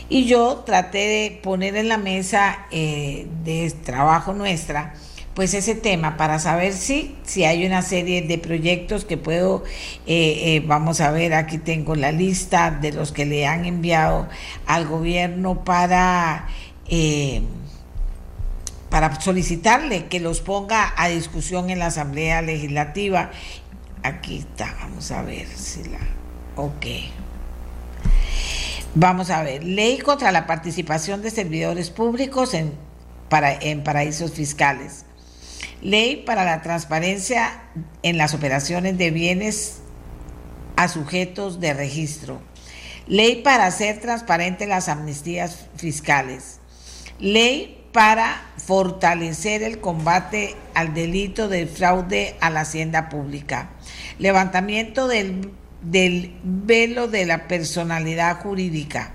Y 0.08 0.26
yo 0.26 0.62
traté 0.66 0.98
de 0.98 1.40
poner 1.42 1.76
en 1.76 1.88
la 1.88 1.96
mesa 1.96 2.66
eh, 2.70 3.26
de 3.44 3.70
trabajo 3.70 4.34
nuestra 4.34 4.92
pues 5.34 5.54
ese 5.54 5.74
tema 5.74 6.16
para 6.16 6.38
saber 6.38 6.74
si, 6.74 7.16
si 7.24 7.44
hay 7.44 7.64
una 7.64 7.82
serie 7.82 8.22
de 8.22 8.38
proyectos 8.38 9.04
que 9.04 9.16
puedo, 9.16 9.64
eh, 10.06 10.56
eh, 10.56 10.62
vamos 10.66 11.00
a 11.00 11.10
ver, 11.10 11.32
aquí 11.32 11.58
tengo 11.58 11.94
la 11.94 12.12
lista 12.12 12.70
de 12.70 12.92
los 12.92 13.12
que 13.12 13.24
le 13.24 13.46
han 13.46 13.64
enviado 13.64 14.28
al 14.66 14.86
gobierno 14.86 15.64
para, 15.64 16.48
eh, 16.88 17.42
para 18.90 19.20
solicitarle 19.20 20.06
que 20.06 20.20
los 20.20 20.40
ponga 20.40 20.92
a 20.96 21.08
discusión 21.08 21.70
en 21.70 21.78
la 21.78 21.86
Asamblea 21.86 22.42
Legislativa. 22.42 23.30
Aquí 24.02 24.38
está, 24.38 24.74
vamos 24.80 25.10
a 25.12 25.22
ver 25.22 25.46
si 25.46 25.84
la... 25.84 26.00
Ok. 26.56 26.86
Vamos 28.94 29.30
a 29.30 29.42
ver, 29.42 29.64
ley 29.64 29.96
contra 29.98 30.30
la 30.32 30.46
participación 30.46 31.22
de 31.22 31.30
servidores 31.30 31.88
públicos 31.88 32.52
en, 32.52 32.74
para, 33.30 33.54
en 33.54 33.82
paraísos 33.82 34.32
fiscales 34.32 35.06
Ley 35.82 36.22
para 36.24 36.44
la 36.44 36.62
transparencia 36.62 37.62
en 38.02 38.16
las 38.16 38.34
operaciones 38.34 38.96
de 38.98 39.10
bienes 39.10 39.80
a 40.76 40.88
sujetos 40.88 41.60
de 41.60 41.74
registro. 41.74 42.40
Ley 43.06 43.42
para 43.42 43.66
hacer 43.66 44.00
transparentes 44.00 44.68
las 44.68 44.88
amnistías 44.88 45.66
fiscales. 45.76 46.60
Ley 47.18 47.84
para 47.92 48.42
fortalecer 48.56 49.62
el 49.62 49.80
combate 49.80 50.54
al 50.74 50.94
delito 50.94 51.48
de 51.48 51.66
fraude 51.66 52.36
a 52.40 52.48
la 52.48 52.60
hacienda 52.60 53.08
pública. 53.08 53.70
Levantamiento 54.18 55.08
del 55.08 55.52
del 55.82 56.32
velo 56.44 57.08
de 57.08 57.26
la 57.26 57.48
personalidad 57.48 58.40
jurídica. 58.40 59.12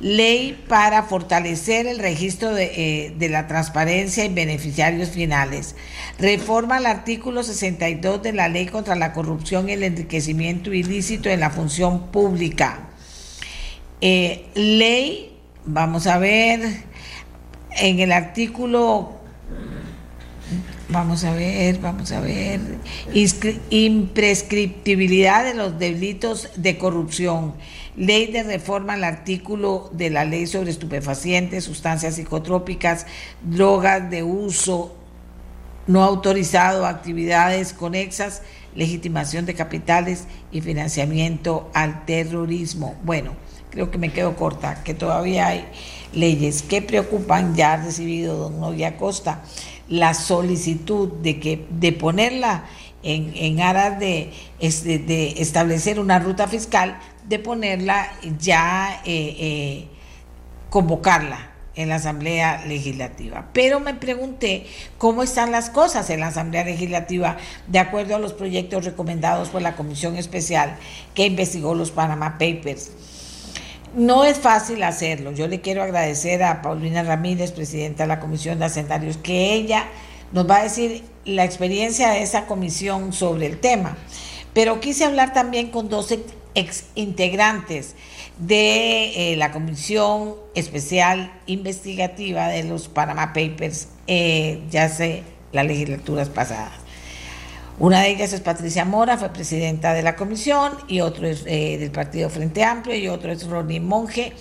Ley 0.00 0.62
para 0.68 1.02
fortalecer 1.02 1.86
el 1.86 1.98
registro 1.98 2.54
de, 2.54 3.10
eh, 3.18 3.28
la 3.28 3.46
transparencia 3.46 4.24
y 4.24 4.28
beneficiarios 4.28 5.10
finales. 5.10 5.74
Reforma 6.18 6.76
al 6.76 6.86
artículo 6.86 7.42
62 7.42 8.22
de 8.22 8.32
la 8.32 8.48
Ley 8.48 8.66
contra 8.66 8.94
la 8.94 9.12
corrupción 9.12 9.68
y 9.68 9.72
el 9.72 9.82
enriquecimiento 9.82 10.72
ilícito 10.72 11.28
en 11.30 11.40
la 11.40 11.50
función 11.50 12.08
pública. 12.08 12.88
Eh, 14.00 14.46
ley, 14.54 15.36
vamos 15.64 16.06
a 16.06 16.18
ver, 16.18 16.60
en 17.70 18.00
el 18.00 18.12
artículo 18.12 19.15
Vamos 20.88 21.24
a 21.24 21.32
ver, 21.32 21.80
vamos 21.80 22.12
a 22.12 22.20
ver. 22.20 22.60
Imprescriptibilidad 23.70 25.44
de 25.44 25.54
los 25.54 25.80
delitos 25.80 26.50
de 26.54 26.78
corrupción. 26.78 27.54
Ley 27.96 28.30
de 28.30 28.44
reforma 28.44 28.92
al 28.92 29.02
artículo 29.02 29.90
de 29.92 30.10
la 30.10 30.24
ley 30.24 30.46
sobre 30.46 30.70
estupefacientes, 30.70 31.64
sustancias 31.64 32.14
psicotrópicas, 32.14 33.06
drogas 33.42 34.08
de 34.10 34.22
uso 34.22 34.94
no 35.88 36.02
autorizado, 36.02 36.86
actividades 36.86 37.72
conexas, 37.72 38.42
legitimación 38.74 39.46
de 39.46 39.54
capitales 39.54 40.24
y 40.52 40.60
financiamiento 40.60 41.70
al 41.74 42.04
terrorismo. 42.04 42.96
Bueno, 43.04 43.34
creo 43.70 43.90
que 43.90 43.98
me 43.98 44.12
quedo 44.12 44.36
corta, 44.36 44.82
que 44.82 44.94
todavía 44.94 45.48
hay 45.48 45.64
leyes 46.12 46.62
que 46.62 46.82
preocupan. 46.82 47.54
Ya 47.54 47.74
ha 47.74 47.76
recibido 47.84 48.36
don 48.36 48.60
Novia 48.60 48.96
Costa 48.96 49.42
la 49.88 50.14
solicitud 50.14 51.08
de, 51.08 51.40
que, 51.40 51.66
de 51.70 51.92
ponerla 51.92 52.64
en, 53.02 53.32
en 53.36 53.60
aras 53.60 53.98
de, 54.00 54.32
de, 54.60 55.34
establecer 55.38 56.00
una 56.00 56.18
ruta 56.18 56.48
fiscal, 56.48 56.98
de 57.28 57.38
ponerla 57.38 58.12
ya, 58.38 59.00
eh, 59.04 59.36
eh, 59.38 59.88
convocarla 60.70 61.52
en 61.76 61.90
la 61.90 61.96
Asamblea 61.96 62.64
Legislativa. 62.66 63.48
Pero 63.52 63.80
me 63.80 63.94
pregunté 63.94 64.66
cómo 64.98 65.22
están 65.22 65.52
las 65.52 65.70
cosas 65.70 66.08
en 66.10 66.20
la 66.20 66.28
Asamblea 66.28 66.64
Legislativa 66.64 67.36
de 67.68 67.78
acuerdo 67.78 68.16
a 68.16 68.18
los 68.18 68.32
proyectos 68.32 68.84
recomendados 68.84 69.50
por 69.50 69.62
la 69.62 69.76
Comisión 69.76 70.16
Especial 70.16 70.76
que 71.14 71.26
investigó 71.26 71.74
los 71.74 71.90
Panama 71.90 72.38
Papers. 72.38 72.90
No 73.96 74.26
es 74.26 74.38
fácil 74.38 74.82
hacerlo. 74.82 75.32
Yo 75.32 75.48
le 75.48 75.62
quiero 75.62 75.82
agradecer 75.82 76.42
a 76.42 76.60
Paulina 76.60 77.02
Ramírez, 77.02 77.52
presidenta 77.52 78.02
de 78.02 78.08
la 78.08 78.20
Comisión 78.20 78.58
de 78.58 78.66
Hacendarios, 78.66 79.16
que 79.16 79.54
ella 79.54 79.86
nos 80.32 80.48
va 80.48 80.58
a 80.58 80.64
decir 80.64 81.02
la 81.24 81.46
experiencia 81.46 82.10
de 82.10 82.20
esa 82.22 82.44
comisión 82.44 83.14
sobre 83.14 83.46
el 83.46 83.58
tema. 83.58 83.96
Pero 84.52 84.80
quise 84.80 85.06
hablar 85.06 85.32
también 85.32 85.70
con 85.70 85.88
dos 85.88 86.14
ex 86.54 86.84
integrantes 86.94 87.94
de 88.38 89.32
eh, 89.32 89.36
la 89.36 89.50
Comisión 89.50 90.34
Especial 90.54 91.32
Investigativa 91.46 92.48
de 92.48 92.64
los 92.64 92.88
Panama 92.88 93.32
Papers, 93.32 93.88
eh, 94.08 94.60
ya 94.70 94.90
sé, 94.90 95.22
las 95.52 95.64
legislaturas 95.64 96.28
pasadas. 96.28 96.85
Una 97.78 98.00
de 98.00 98.08
ellas 98.08 98.32
es 98.32 98.40
Patricia 98.40 98.86
Mora, 98.86 99.18
fue 99.18 99.28
presidenta 99.28 99.92
de 99.92 100.02
la 100.02 100.16
comisión, 100.16 100.72
y 100.88 101.00
otro 101.02 101.26
es 101.26 101.42
eh, 101.44 101.76
del 101.78 101.90
Partido 101.90 102.30
Frente 102.30 102.64
Amplio, 102.64 102.96
y 102.96 103.08
otro 103.08 103.30
es 103.30 103.46
Ronnie 103.46 103.80
Monge, 103.80 104.32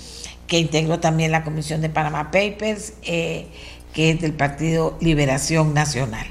que 0.47 0.57
integró 0.57 1.01
también 1.01 1.31
la 1.31 1.43
comisión 1.43 1.81
de 1.81 1.89
Panama 1.89 2.31
Papers, 2.31 2.93
eh, 3.03 3.47
que 3.91 4.11
es 4.11 4.21
del 4.21 4.31
Partido 4.31 4.97
Liberación 5.01 5.73
Nacional. 5.73 6.25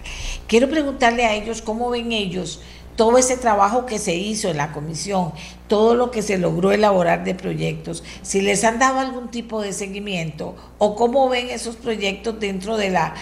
Quiero 0.47 0.71
preguntarle 0.71 1.27
a 1.27 1.35
ellos 1.35 1.61
cómo 1.61 1.91
ven 1.91 2.13
ellos 2.13 2.63
todo 2.97 3.19
ese 3.19 3.37
trabajo 3.37 3.87
que 3.87 3.99
se 3.99 4.15
hizo 4.15 4.49
en 4.49 4.57
la 4.57 4.73
comisión, 4.73 5.33
todo 5.69 5.95
lo 5.95 6.11
que 6.11 6.23
se 6.23 6.39
logró 6.39 6.73
elaborar 6.73 7.25
de 7.25 7.35
proyectos, 7.35 8.05
si 8.23 8.41
les 8.41 8.65
han 8.65 8.79
dado 8.79 9.01
algún 9.01 9.31
tipo 9.31 9.61
de 9.61 9.73
seguimiento 9.73 10.55
o 10.79 10.95
cómo 10.95 11.29
ven 11.29 11.51
esos 11.51 11.77
proyectos 11.77 12.39
dentro 12.39 12.77
de 12.77 12.91
la 12.91 13.15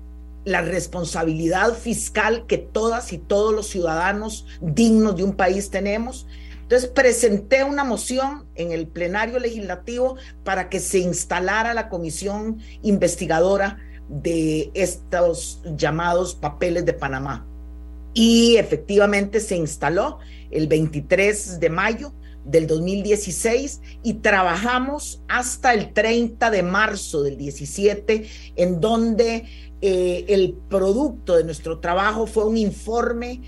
la 0.44 0.62
responsabilidad 0.62 1.74
fiscal 1.74 2.46
que 2.46 2.58
todas 2.58 3.12
y 3.12 3.18
todos 3.18 3.54
los 3.54 3.66
ciudadanos 3.68 4.46
dignos 4.60 5.16
de 5.16 5.24
un 5.24 5.34
país 5.34 5.70
tenemos. 5.70 6.26
Entonces 6.62 6.90
presenté 6.90 7.64
una 7.64 7.84
moción 7.84 8.46
en 8.54 8.72
el 8.72 8.86
plenario 8.86 9.38
legislativo 9.38 10.16
para 10.44 10.68
que 10.68 10.80
se 10.80 10.98
instalara 10.98 11.72
la 11.74 11.88
comisión 11.88 12.58
investigadora 12.82 13.78
de 14.08 14.70
estos 14.74 15.62
llamados 15.76 16.34
papeles 16.34 16.84
de 16.84 16.92
Panamá. 16.92 17.46
Y 18.14 18.56
efectivamente 18.56 19.40
se 19.40 19.56
instaló 19.56 20.18
el 20.50 20.66
23 20.66 21.60
de 21.60 21.70
mayo 21.70 22.12
del 22.44 22.66
2016 22.66 23.80
y 24.02 24.14
trabajamos 24.14 25.22
hasta 25.28 25.74
el 25.74 25.92
30 25.92 26.50
de 26.50 26.62
marzo 26.62 27.22
del 27.22 27.36
17, 27.36 28.28
en 28.56 28.80
donde 28.80 29.44
eh, 29.80 30.24
el 30.28 30.54
producto 30.68 31.36
de 31.36 31.44
nuestro 31.44 31.78
trabajo 31.78 32.26
fue 32.26 32.44
un 32.44 32.56
informe 32.56 33.40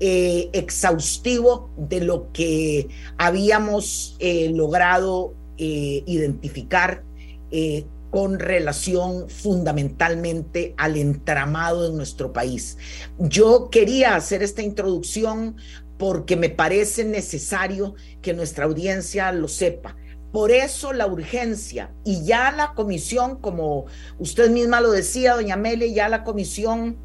eh, 0.00 0.50
exhaustivo 0.52 1.70
de 1.76 2.00
lo 2.00 2.32
que 2.32 2.88
habíamos 3.18 4.16
eh, 4.18 4.50
logrado 4.52 5.34
identificar 5.58 7.02
con 8.10 8.38
relación 8.38 9.30
fundamentalmente 9.30 10.74
al 10.76 10.98
entramado 10.98 11.90
de 11.90 11.96
nuestro 11.96 12.30
país. 12.30 12.76
Yo 13.18 13.70
quería 13.70 14.16
hacer 14.16 14.42
esta 14.42 14.60
introducción 14.60 15.56
porque 15.96 16.36
me 16.36 16.50
parece 16.50 17.04
necesario 17.04 17.94
que 18.20 18.34
nuestra 18.34 18.66
audiencia 18.66 19.32
lo 19.32 19.48
sepa. 19.48 19.96
Por 20.36 20.50
eso 20.50 20.92
la 20.92 21.06
urgencia. 21.06 21.94
Y 22.04 22.22
ya 22.26 22.52
la 22.52 22.74
comisión, 22.74 23.36
como 23.40 23.86
usted 24.18 24.50
misma 24.50 24.82
lo 24.82 24.90
decía, 24.90 25.34
doña 25.34 25.56
Mele, 25.56 25.94
ya 25.94 26.10
la 26.10 26.24
comisión 26.24 26.98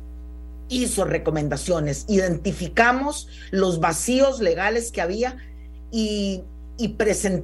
hizo 0.67 1.05
recomendaciones, 1.05 2.03
identificamos 2.09 3.29
los 3.51 3.79
vacíos 3.79 4.41
legales 4.41 4.91
que 4.91 4.99
había 4.99 5.37
y, 5.93 6.43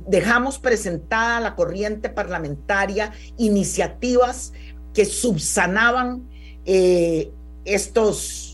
dejamos 0.08 0.60
presentada 0.60 1.40
la 1.40 1.56
corriente 1.56 2.10
parlamentaria 2.10 3.14
iniciativas 3.38 4.52
que 4.94 5.06
subsanaban 5.06 6.28
eh, 6.66 7.32
estos, 7.64 8.47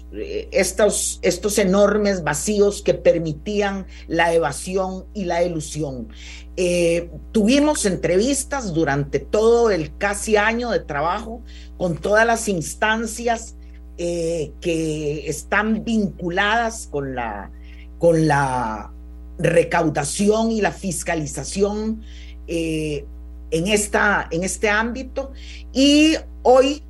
estos, 0.52 1.19
estos 1.23 1.57
enormes 1.57 2.23
vacíos 2.23 2.81
que 2.81 2.94
permitían 2.94 3.88
la 4.07 4.34
evasión 4.34 5.06
y 5.14 5.26
la 5.26 5.44
ilusión. 5.44 6.10
Eh, 6.56 7.10
tuvimos 7.31 7.85
entrevistas 7.85 8.73
durante 8.73 9.19
todo 9.19 9.72
el 9.72 9.98
casi 9.98 10.38
año 10.38 10.69
de 10.69 10.80
trabajo 10.80 11.41
con 11.77 11.98
todas 11.98 12.27
las 12.27 12.48
instancias 12.48 13.56
eh, 13.98 14.52
que 14.61 15.27
están 15.27 15.84
vinculadas 15.84 16.88
con 16.91 17.15
la, 17.15 17.52
con 17.98 18.27
la 18.27 18.91
recaudación 19.40 20.52
y 20.52 20.61
la 20.61 20.72
fiscalización 20.72 22.03
eh, 22.48 23.06
en, 23.49 23.68
esta, 23.68 24.27
en 24.30 24.44
este 24.44 24.69
ámbito. 24.69 25.31
Y 25.73 26.15
hoy 26.44 26.84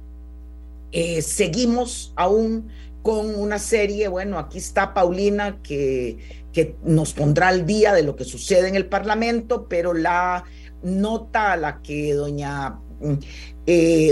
seguimos 1.21 2.13
aún 2.15 2.69
con 3.03 3.35
una 3.35 3.59
serie, 3.59 4.07
bueno, 4.07 4.39
aquí 4.39 4.57
está 4.57 4.93
Paulina 4.93 5.59
que, 5.61 6.17
que 6.51 6.75
nos 6.84 7.13
pondrá 7.13 7.49
al 7.49 7.67
día 7.67 7.93
de 7.93 8.01
lo 8.01 8.15
que 8.15 8.23
sucede 8.23 8.67
en 8.67 8.75
el 8.75 8.88
Parlamento, 8.88 9.67
pero 9.69 9.93
la 9.93 10.43
nota 10.81 11.51
a 11.51 11.57
la 11.57 11.81
que 11.81 12.13
doña, 12.13 12.80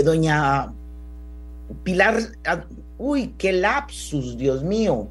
doña 0.04 0.72
Pilar 1.82 2.20
Uy, 3.04 3.34
qué 3.36 3.52
lapsus, 3.52 4.38
Dios 4.38 4.62
mío. 4.62 5.08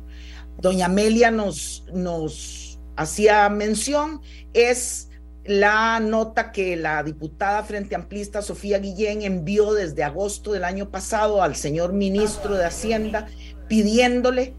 Doña 0.61 0.85
Amelia 0.85 1.29
nos, 1.29 1.83
nos 1.93 2.79
hacía 2.95 3.49
mención, 3.49 4.21
es 4.53 5.09
la 5.43 5.99
nota 5.99 6.53
que 6.53 6.77
la 6.77 7.03
diputada 7.03 7.63
frente 7.63 7.95
amplista 7.95 8.41
Sofía 8.41 8.79
Guillén 8.79 9.23
envió 9.23 9.73
desde 9.73 10.05
agosto 10.05 10.53
del 10.53 10.63
año 10.63 10.89
pasado 10.89 11.43
al 11.43 11.57
señor 11.57 11.91
ministro 11.91 12.55
de 12.55 12.63
Hacienda 12.63 13.27
pidiéndole 13.72 14.53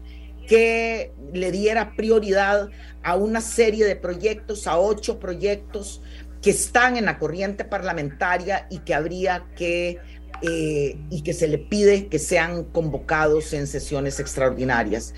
que 0.47 1.13
le 1.33 1.51
diera 1.51 1.95
prioridad 1.95 2.69
a 3.03 3.15
una 3.15 3.41
serie 3.41 3.85
de 3.85 3.95
proyectos, 3.95 4.65
a 4.65 4.79
ocho 4.79 5.19
proyectos 5.19 6.01
que 6.41 6.49
están 6.49 6.97
en 6.97 7.05
la 7.05 7.19
corriente 7.19 7.63
parlamentaria 7.63 8.65
y 8.71 8.79
que 8.79 8.95
habría 8.95 9.45
que 9.55 9.99
eh, 10.41 10.97
y 11.11 11.21
que 11.21 11.33
se 11.33 11.47
le 11.47 11.59
pide 11.59 12.07
que 12.07 12.17
sean 12.17 12.63
convocados 12.63 13.53
en 13.53 13.67
sesiones 13.67 14.19
extraordinarias. 14.19 15.13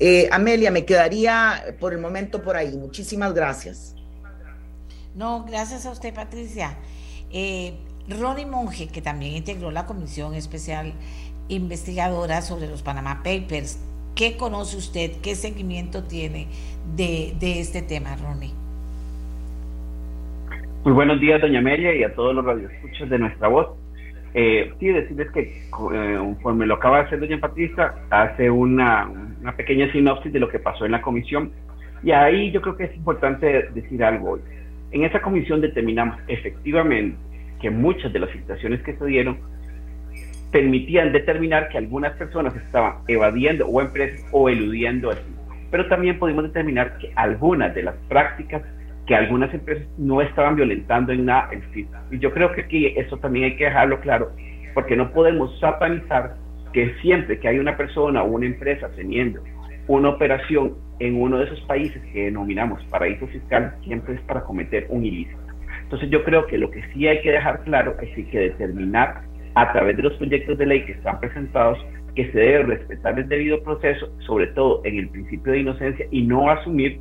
Eh, 0.00 0.28
Amelia, 0.32 0.72
me 0.72 0.84
quedaría 0.84 1.76
por 1.78 1.92
el 1.92 2.00
momento 2.00 2.42
por 2.42 2.56
ahí. 2.56 2.76
Muchísimas 2.76 3.32
gracias. 3.32 3.94
No, 5.14 5.44
gracias 5.44 5.86
a 5.86 5.92
usted, 5.92 6.12
Patricia. 6.12 6.76
Eh, 7.30 7.78
Ronnie 8.08 8.46
Monge, 8.46 8.88
que 8.88 9.02
también 9.02 9.34
integró 9.34 9.70
la 9.70 9.86
Comisión 9.86 10.34
Especial 10.34 10.94
Investigadora 11.48 12.42
sobre 12.42 12.66
los 12.66 12.82
Panama 12.82 13.22
Papers, 13.22 13.80
¿qué 14.16 14.36
conoce 14.36 14.76
usted? 14.76 15.12
¿Qué 15.22 15.34
seguimiento 15.36 16.02
tiene 16.02 16.48
de, 16.96 17.34
de 17.38 17.60
este 17.60 17.82
tema, 17.82 18.16
Ronnie? 18.16 18.52
Muy 20.82 20.92
buenos 20.92 21.20
días, 21.20 21.40
doña 21.40 21.60
Amelia, 21.60 21.94
y 21.94 22.02
a 22.02 22.14
todos 22.14 22.34
los 22.34 22.44
radioescuchos 22.44 23.08
de 23.10 23.18
nuestra 23.18 23.48
voz. 23.48 23.68
Eh, 24.34 24.72
sí, 24.78 24.88
decirles 24.88 25.30
que 25.30 25.40
eh, 25.40 26.16
conforme 26.18 26.66
lo 26.66 26.74
acaba 26.74 26.98
de 26.98 27.04
hacer 27.04 27.20
doña 27.20 27.38
Patricia, 27.38 27.94
hace 28.10 28.50
una, 28.50 29.08
una, 29.40 29.56
pequeña 29.56 29.90
sinopsis 29.92 30.32
de 30.32 30.40
lo 30.40 30.48
que 30.48 30.58
pasó 30.58 30.84
en 30.84 30.92
la 30.92 31.00
comisión. 31.00 31.52
Y 32.02 32.10
ahí 32.10 32.50
yo 32.50 32.60
creo 32.60 32.76
que 32.76 32.84
es 32.84 32.96
importante 32.96 33.70
decir 33.72 34.04
algo. 34.04 34.38
En 34.90 35.04
esa 35.04 35.22
comisión 35.22 35.60
determinamos 35.60 36.18
efectivamente 36.28 37.16
que 37.60 37.70
muchas 37.70 38.12
de 38.12 38.18
las 38.18 38.30
situaciones 38.30 38.82
que 38.82 38.96
se 38.96 39.06
dieron 39.06 39.38
permitían 40.52 41.12
determinar 41.12 41.68
que 41.68 41.78
algunas 41.78 42.12
personas 42.16 42.54
estaban 42.56 42.98
evadiendo 43.08 43.66
o 43.66 43.80
empresas 43.80 44.24
o 44.32 44.48
eludiendo 44.48 45.10
así. 45.10 45.34
Pero 45.70 45.88
también 45.88 46.18
pudimos 46.18 46.44
determinar 46.44 46.96
que 46.98 47.12
algunas 47.16 47.74
de 47.74 47.82
las 47.82 47.96
prácticas 48.08 48.62
que 49.06 49.14
algunas 49.14 49.52
empresas 49.54 49.86
no 49.98 50.20
estaban 50.20 50.56
violentando 50.56 51.12
en 51.12 51.26
nada 51.26 51.48
el 51.52 51.62
fisco. 51.72 51.96
Y 52.10 52.18
yo 52.18 52.32
creo 52.32 52.52
que 52.52 52.62
aquí 52.62 52.86
eso 52.96 53.16
también 53.18 53.46
hay 53.46 53.56
que 53.56 53.64
dejarlo 53.64 54.00
claro, 54.00 54.32
porque 54.74 54.96
no 54.96 55.12
podemos 55.12 55.58
satanizar 55.60 56.34
que 56.72 56.92
siempre 57.00 57.38
que 57.38 57.48
hay 57.48 57.58
una 57.58 57.76
persona 57.76 58.22
o 58.22 58.26
una 58.26 58.46
empresa 58.46 58.90
teniendo 58.96 59.42
una 59.86 60.10
operación 60.10 60.74
en 60.98 61.20
uno 61.20 61.38
de 61.38 61.44
esos 61.44 61.60
países 61.62 62.02
que 62.12 62.24
denominamos 62.24 62.82
paraíso 62.86 63.26
fiscal, 63.28 63.76
siempre 63.84 64.14
es 64.14 64.20
para 64.22 64.42
cometer 64.42 64.86
un 64.88 65.04
ilícito. 65.04 65.38
Entonces 65.82 66.10
yo 66.10 66.24
creo 66.24 66.46
que 66.46 66.58
lo 66.58 66.70
que 66.70 66.82
sí 66.92 67.06
hay 67.06 67.20
que 67.22 67.30
dejar 67.30 67.62
claro 67.62 67.96
es 68.00 68.10
que 68.10 68.22
hay 68.22 68.24
que 68.24 68.38
determinar 68.38 69.22
a 69.56 69.72
través 69.72 69.96
de 69.96 70.02
los 70.02 70.12
proyectos 70.14 70.58
de 70.58 70.66
ley 70.66 70.84
que 70.84 70.92
están 70.92 71.18
presentados 71.18 71.78
que 72.14 72.30
se 72.30 72.38
debe 72.38 72.62
respetar 72.76 73.18
el 73.18 73.28
debido 73.28 73.62
proceso, 73.62 74.08
sobre 74.20 74.48
todo 74.48 74.80
en 74.84 74.98
el 74.98 75.08
principio 75.08 75.52
de 75.52 75.60
inocencia, 75.60 76.06
y 76.10 76.22
no 76.22 76.50
asumir 76.50 77.00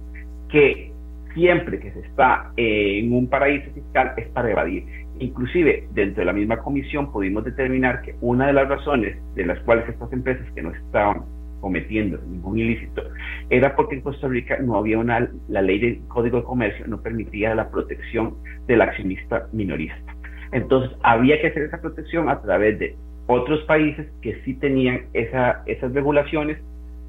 que 0.50 0.92
siempre 1.34 1.80
que 1.80 1.92
se 1.92 2.00
está 2.00 2.52
en 2.56 3.14
un 3.14 3.28
paraíso 3.30 3.72
fiscal 3.74 4.14
es 4.18 4.28
para 4.30 4.52
evadir. 4.52 4.86
Inclusive 5.20 5.88
dentro 5.94 6.22
de 6.22 6.26
la 6.26 6.34
misma 6.34 6.58
comisión 6.58 7.12
pudimos 7.12 7.44
determinar 7.44 8.02
que 8.02 8.16
una 8.22 8.48
de 8.48 8.54
las 8.54 8.68
razones 8.68 9.18
de 9.36 9.46
las 9.46 9.60
cuales 9.60 9.88
estas 9.88 10.12
empresas 10.12 10.46
que 10.54 10.62
no 10.62 10.72
estaban 10.72 11.24
cometiendo 11.62 12.20
ningún 12.30 12.60
ilícito 12.60 13.02
era 13.50 13.76
porque 13.76 13.96
en 13.96 14.02
Costa 14.02 14.28
Rica 14.28 14.58
no 14.62 14.78
había 14.78 15.00
una, 15.00 15.30
la 15.48 15.62
ley 15.62 15.80
del 15.80 16.00
Código 16.08 16.38
de 16.38 16.44
Comercio 16.44 16.86
no 16.88 17.02
permitía 17.02 17.56
la 17.56 17.70
protección 17.70 18.36
del 18.68 18.82
accionista 18.82 19.48
minorista. 19.52 20.15
Entonces 20.52 20.98
había 21.04 21.40
que 21.40 21.48
hacer 21.48 21.64
esa 21.64 21.82
protección 21.82 22.30
a 22.30 22.42
través 22.42 22.80
de 22.80 22.96
otros 23.28 23.62
países 23.64 24.08
que 24.22 24.42
sí 24.44 24.54
tenían 24.56 25.06
esa, 25.14 25.64
esas 25.66 25.94
regulaciones. 25.94 26.58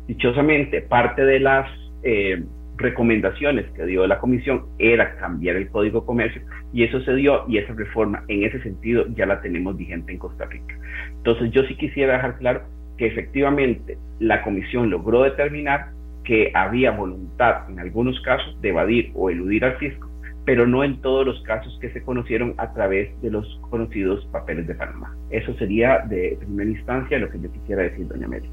Dichosamente, 0.07 0.83
parte 0.83 1.25
de 1.25 1.41
las 1.41 1.69
eh, 2.03 2.43
recomendaciones 2.77 3.67
que 3.73 3.87
dio 3.87 4.07
la 4.07 4.19
comisión 4.19 4.67
era 4.79 5.17
cambiar 5.17 5.57
el 5.57 5.69
código 5.69 6.05
comercio 6.05 6.43
y 6.73 6.85
eso 6.85 7.01
se 7.01 7.15
dio 7.15 7.45
y 7.49 7.59
esa 7.59 7.73
reforma 7.73 8.23
en 8.29 8.45
ese 8.45 8.63
sentido 8.63 9.07
ya 9.15 9.27
la 9.27 9.41
tenemos 9.41 9.77
vigente 9.77 10.13
en 10.13 10.19
Costa 10.19 10.45
Rica. 10.45 10.75
Entonces 11.17 11.51
yo 11.53 11.63
sí 11.65 11.75
quisiera 11.77 12.15
dejar 12.15 12.39
claro 12.39 12.63
que 12.99 13.07
efectivamente 13.07 13.99
la 14.21 14.43
comisión 14.43 14.91
logró 14.91 15.23
determinar 15.23 15.91
que 16.25 16.51
había 16.55 16.91
voluntad 16.91 17.71
en 17.71 17.79
algunos 17.79 18.21
casos 18.21 18.61
de 18.61 18.71
evadir 18.71 19.13
o 19.15 19.31
eludir 19.31 19.65
al 19.65 19.77
fisco, 19.77 20.09
pero 20.47 20.67
no 20.67 20.85
en 20.85 21.03
todos 21.03 21.27
los 21.27 21.43
casos 21.43 21.77
que 21.81 21.91
se 21.91 22.03
conocieron 22.03 22.55
a 22.57 22.73
través 22.73 23.21
de 23.21 23.31
los 23.31 23.59
conocidos 23.69 24.25
papeles 24.31 24.67
de 24.69 24.75
Panamá. 24.75 25.15
Eso 25.29 25.53
sería 25.59 25.99
de 26.09 26.39
primera 26.39 26.71
instancia 26.71 27.19
lo 27.19 27.29
que 27.29 27.41
yo 27.41 27.53
quisiera 27.53 27.83
decir, 27.83 28.07
doña 28.07 28.29
Mary. 28.29 28.49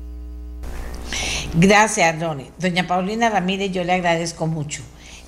Gracias, 1.54 2.20
Ronnie. 2.20 2.50
Doña 2.58 2.88
Paulina 2.88 3.30
Ramírez, 3.30 3.72
yo 3.72 3.84
le 3.84 3.94
agradezco 3.94 4.48
mucho 4.48 4.82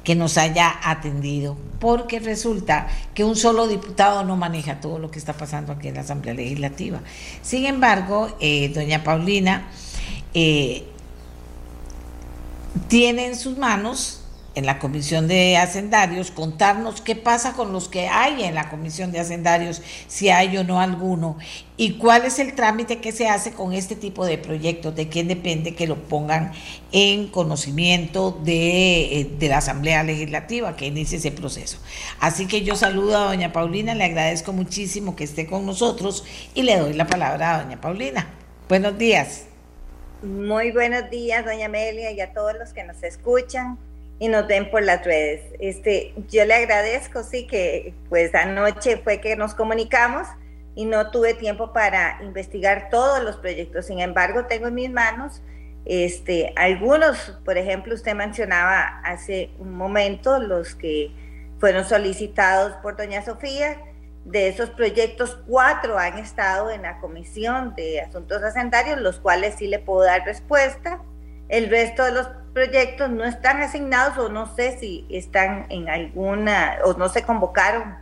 que 0.03 0.15
nos 0.15 0.37
haya 0.37 0.75
atendido, 0.83 1.55
porque 1.79 2.19
resulta 2.19 2.87
que 3.13 3.23
un 3.23 3.35
solo 3.35 3.67
diputado 3.67 4.23
no 4.23 4.35
maneja 4.35 4.79
todo 4.79 4.99
lo 4.99 5.11
que 5.11 5.19
está 5.19 5.33
pasando 5.33 5.71
aquí 5.71 5.87
en 5.87 5.95
la 5.95 6.01
Asamblea 6.01 6.33
Legislativa. 6.33 7.01
Sin 7.41 7.65
embargo, 7.65 8.35
eh, 8.39 8.69
doña 8.69 9.03
Paulina 9.03 9.67
eh, 10.33 10.83
tiene 12.87 13.27
en 13.27 13.35
sus 13.35 13.57
manos 13.57 14.24
en 14.55 14.65
la 14.65 14.79
Comisión 14.79 15.27
de 15.27 15.57
Hacendarios, 15.57 16.31
contarnos 16.31 17.01
qué 17.01 17.15
pasa 17.15 17.53
con 17.53 17.73
los 17.73 17.89
que 17.89 18.07
hay 18.07 18.43
en 18.43 18.55
la 18.55 18.69
Comisión 18.69 19.11
de 19.11 19.19
Hacendarios, 19.19 19.81
si 20.07 20.29
hay 20.29 20.55
o 20.57 20.63
no 20.63 20.79
alguno, 20.79 21.37
y 21.77 21.97
cuál 21.97 22.23
es 22.23 22.39
el 22.39 22.55
trámite 22.55 22.99
que 22.99 23.11
se 23.11 23.27
hace 23.27 23.51
con 23.51 23.73
este 23.73 23.97
tipo 23.97 24.25
de 24.25 24.37
proyectos, 24.37 24.95
de 24.95 25.09
quién 25.09 25.27
depende 25.27 25.75
que 25.75 25.87
lo 25.87 25.95
pongan 26.03 26.53
en 26.93 27.27
conocimiento 27.27 28.31
de, 28.31 29.19
eh, 29.19 29.31
de 29.37 29.49
la 29.49 29.57
Asamblea 29.57 30.03
Legislativa, 30.03 30.77
que 30.77 30.87
inicie 30.87 31.17
ese 31.17 31.31
proceso. 31.31 31.77
Así 32.21 32.47
que 32.47 32.63
yo 32.63 32.77
saludo 32.77 33.17
a 33.17 33.25
doña 33.25 33.51
Paulina, 33.51 33.93
le 33.93 34.05
agradezco 34.05 34.53
muchísimo 34.53 35.17
que 35.17 35.25
esté 35.25 35.47
con 35.47 35.65
nosotros 35.65 36.23
y 36.53 36.63
le 36.63 36.77
doy 36.77 36.93
la 36.93 37.07
palabra 37.07 37.55
a 37.55 37.63
doña 37.63 37.81
Paulina. 37.81 38.29
Buenos 38.69 38.97
días. 38.97 39.43
Muy 40.23 40.71
buenos 40.71 41.09
días, 41.09 41.43
doña 41.43 41.65
Amelia, 41.65 42.11
y 42.11 42.21
a 42.21 42.31
todos 42.31 42.53
los 42.57 42.71
que 42.71 42.85
nos 42.85 43.03
escuchan 43.03 43.77
y 44.19 44.27
nos 44.29 44.47
ven 44.47 44.69
por 44.69 44.83
las 44.83 45.03
redes. 45.05 45.41
Este, 45.59 46.13
yo 46.29 46.45
le 46.45 46.53
agradezco, 46.53 47.23
sí, 47.23 47.47
que 47.47 47.93
pues 48.09 48.33
anoche 48.35 48.97
fue 48.97 49.19
que 49.19 49.35
nos 49.35 49.53
comunicamos 49.53 50.27
y 50.75 50.85
no 50.85 51.11
tuve 51.11 51.33
tiempo 51.33 51.73
para 51.73 52.19
investigar 52.21 52.89
todos 52.89 53.23
los 53.23 53.37
proyectos. 53.37 53.85
Sin 53.85 53.99
embargo, 53.99 54.45
tengo 54.45 54.67
en 54.67 54.75
mis 54.75 54.91
manos 54.91 55.41
este, 55.85 56.51
algunos, 56.55 57.37
por 57.45 57.57
ejemplo, 57.57 57.93
usted 57.93 58.15
mencionaba 58.15 59.01
hace 59.03 59.51
un 59.59 59.75
momento 59.75 60.39
los 60.39 60.73
que 60.73 61.11
fueron 61.59 61.85
solicitados 61.85 62.73
por 62.77 62.97
doña 62.97 63.23
Sofía 63.23 63.77
De 64.25 64.47
esos 64.47 64.71
proyectos, 64.71 65.39
cuatro 65.47 65.99
han 65.99 66.17
estado 66.17 66.71
en 66.71 66.81
la 66.81 66.99
Comisión 66.99 67.75
de 67.75 68.01
Asuntos 68.01 68.41
Hacendarios, 68.43 68.99
los 68.99 69.19
cuales 69.19 69.55
sí 69.59 69.67
le 69.67 69.77
puedo 69.77 70.01
dar 70.01 70.25
respuesta. 70.25 71.03
El 71.47 71.69
resto 71.69 72.03
de 72.03 72.11
los 72.11 72.27
proyectos 72.55 73.09
no 73.09 73.25
están 73.25 73.61
asignados 73.61 74.17
o 74.17 74.29
no 74.29 74.55
sé 74.55 74.79
si 74.79 75.05
están 75.09 75.65
en 75.69 75.89
alguna, 75.89 76.77
o 76.85 76.93
no 76.93 77.09
se 77.09 77.21
convocaron 77.21 77.97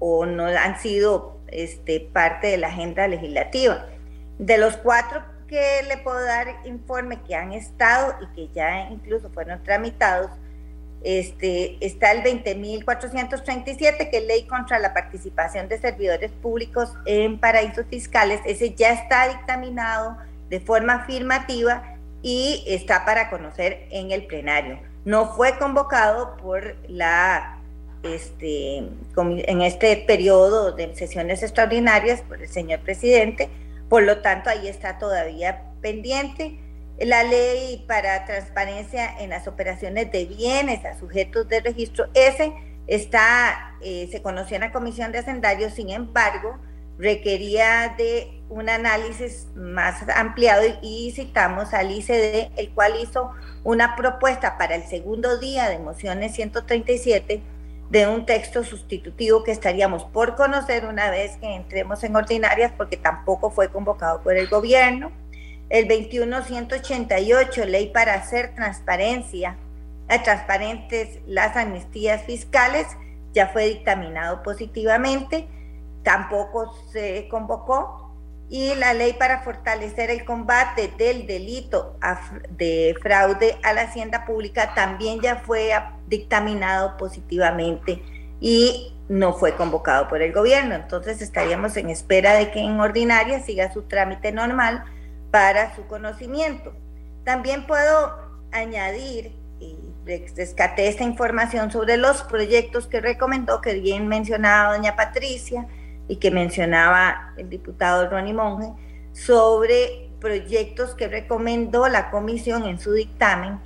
o 0.00 0.26
no 0.26 0.46
han 0.46 0.80
sido 0.80 1.38
este, 1.46 2.00
parte 2.00 2.48
de 2.48 2.58
la 2.58 2.66
agenda 2.66 3.06
legislativa. 3.06 3.86
De 4.40 4.58
los 4.58 4.76
cuatro 4.76 5.22
que 5.46 5.84
le 5.86 5.98
puedo 5.98 6.20
dar 6.20 6.48
informe 6.64 7.22
que 7.22 7.36
han 7.36 7.52
estado 7.52 8.16
y 8.20 8.26
que 8.34 8.52
ya 8.52 8.90
incluso 8.90 9.30
fueron 9.30 9.62
tramitados, 9.62 10.32
este, 11.04 11.78
está 11.80 12.10
el 12.10 12.24
20.437, 12.24 14.10
que 14.10 14.18
es 14.18 14.26
ley 14.26 14.48
contra 14.48 14.80
la 14.80 14.92
participación 14.92 15.68
de 15.68 15.78
servidores 15.78 16.32
públicos 16.32 16.92
en 17.06 17.38
paraísos 17.38 17.86
fiscales. 17.88 18.40
Ese 18.46 18.74
ya 18.74 18.94
está 18.94 19.28
dictaminado 19.28 20.16
de 20.48 20.58
forma 20.58 20.94
afirmativa 20.94 21.91
y 22.22 22.64
está 22.66 23.04
para 23.04 23.28
conocer 23.30 23.86
en 23.90 24.12
el 24.12 24.26
plenario. 24.26 24.78
No 25.04 25.34
fue 25.34 25.58
convocado 25.58 26.36
por 26.36 26.76
la 26.88 27.58
este, 28.02 28.78
en 28.78 29.62
este 29.62 29.96
periodo 29.96 30.72
de 30.72 30.94
sesiones 30.94 31.42
extraordinarias 31.42 32.22
por 32.22 32.40
el 32.42 32.48
señor 32.48 32.80
presidente, 32.80 33.48
por 33.88 34.02
lo 34.02 34.18
tanto 34.22 34.50
ahí 34.50 34.68
está 34.68 34.98
todavía 34.98 35.64
pendiente. 35.80 36.58
La 36.98 37.24
ley 37.24 37.84
para 37.88 38.24
transparencia 38.24 39.18
en 39.20 39.30
las 39.30 39.48
operaciones 39.48 40.12
de 40.12 40.24
bienes 40.26 40.84
a 40.84 40.98
sujetos 40.98 41.48
de 41.48 41.60
registro, 41.60 42.06
ese 42.14 42.52
está, 42.86 43.76
eh, 43.80 44.08
se 44.10 44.22
conoció 44.22 44.56
en 44.56 44.62
la 44.62 44.72
Comisión 44.72 45.12
de 45.12 45.18
Hacendarios, 45.18 45.74
sin 45.74 45.90
embargo, 45.90 46.58
requería 46.98 47.94
de 47.96 48.41
un 48.52 48.68
análisis 48.68 49.46
más 49.54 50.04
ampliado 50.14 50.62
y 50.82 51.12
citamos 51.12 51.72
al 51.74 51.90
ICD, 51.90 52.50
el 52.56 52.70
cual 52.74 52.94
hizo 53.00 53.30
una 53.64 53.96
propuesta 53.96 54.58
para 54.58 54.74
el 54.74 54.84
segundo 54.84 55.38
día 55.38 55.68
de 55.68 55.78
mociones 55.78 56.34
137 56.34 57.42
de 57.90 58.06
un 58.06 58.26
texto 58.26 58.64
sustitutivo 58.64 59.42
que 59.42 59.52
estaríamos 59.52 60.04
por 60.04 60.36
conocer 60.36 60.86
una 60.86 61.10
vez 61.10 61.36
que 61.36 61.54
entremos 61.54 62.04
en 62.04 62.16
ordinarias 62.16 62.72
porque 62.76 62.96
tampoco 62.96 63.50
fue 63.50 63.68
convocado 63.70 64.22
por 64.22 64.36
el 64.36 64.48
gobierno. 64.48 65.12
El 65.68 65.88
21188, 65.88 67.64
ley 67.66 67.90
para 67.92 68.14
hacer 68.14 68.54
transparencia, 68.54 69.56
a 70.08 70.22
transparentes 70.22 71.20
las 71.26 71.56
amnistías 71.56 72.22
fiscales, 72.24 72.86
ya 73.32 73.46
fue 73.48 73.66
dictaminado 73.68 74.42
positivamente 74.42 75.48
tampoco 76.02 76.74
se 76.90 77.28
convocó. 77.28 78.01
Y 78.52 78.74
la 78.74 78.92
ley 78.92 79.14
para 79.14 79.40
fortalecer 79.40 80.10
el 80.10 80.26
combate 80.26 80.92
del 80.98 81.26
delito 81.26 81.96
de 82.50 82.94
fraude 83.00 83.56
a 83.62 83.72
la 83.72 83.80
hacienda 83.80 84.26
pública 84.26 84.74
también 84.74 85.22
ya 85.22 85.36
fue 85.36 85.72
dictaminado 86.06 86.98
positivamente 86.98 88.02
y 88.40 88.94
no 89.08 89.32
fue 89.32 89.56
convocado 89.56 90.06
por 90.06 90.20
el 90.20 90.34
gobierno. 90.34 90.74
Entonces 90.74 91.22
estaríamos 91.22 91.78
en 91.78 91.88
espera 91.88 92.34
de 92.34 92.50
que 92.50 92.60
en 92.60 92.78
ordinaria 92.78 93.40
siga 93.40 93.72
su 93.72 93.84
trámite 93.84 94.32
normal 94.32 94.84
para 95.30 95.74
su 95.74 95.86
conocimiento. 95.86 96.74
También 97.24 97.66
puedo 97.66 98.18
añadir, 98.50 99.34
y 99.60 99.78
rescaté 100.04 100.88
esta 100.88 101.04
información 101.04 101.70
sobre 101.70 101.96
los 101.96 102.22
proyectos 102.24 102.86
que 102.86 103.00
recomendó, 103.00 103.62
que 103.62 103.80
bien 103.80 104.08
mencionaba 104.08 104.76
doña 104.76 104.94
Patricia, 104.94 105.66
y 106.12 106.16
que 106.16 106.30
mencionaba 106.30 107.32
el 107.38 107.48
diputado 107.48 108.10
Ronnie 108.10 108.34
Monge 108.34 108.70
sobre 109.12 110.10
proyectos 110.20 110.94
que 110.94 111.08
recomendó 111.08 111.88
la 111.88 112.10
comisión 112.10 112.66
en 112.66 112.78
su 112.78 112.92
dictamen 112.92 113.60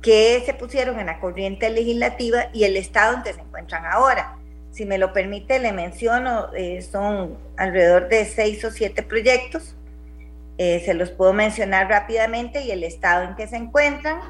que 0.00 0.40
se 0.46 0.54
pusieron 0.54 1.00
en 1.00 1.06
la 1.06 1.18
corriente 1.18 1.68
legislativa 1.70 2.50
y 2.52 2.62
el 2.62 2.76
estado 2.76 3.16
en 3.16 3.24
que 3.24 3.32
se 3.32 3.40
encuentran 3.40 3.84
ahora. 3.84 4.38
Si 4.70 4.86
me 4.86 4.96
lo 4.96 5.12
permite, 5.12 5.58
le 5.58 5.72
menciono, 5.72 6.54
eh, 6.54 6.82
son 6.82 7.36
alrededor 7.56 8.08
de 8.08 8.26
seis 8.26 8.64
o 8.64 8.70
siete 8.70 9.02
proyectos. 9.02 9.74
Eh, 10.58 10.82
se 10.84 10.94
los 10.94 11.10
puedo 11.10 11.32
mencionar 11.32 11.88
rápidamente 11.88 12.62
y 12.62 12.70
el 12.70 12.84
estado 12.84 13.24
en 13.24 13.34
que 13.34 13.48
se 13.48 13.56
encuentran. 13.56 14.20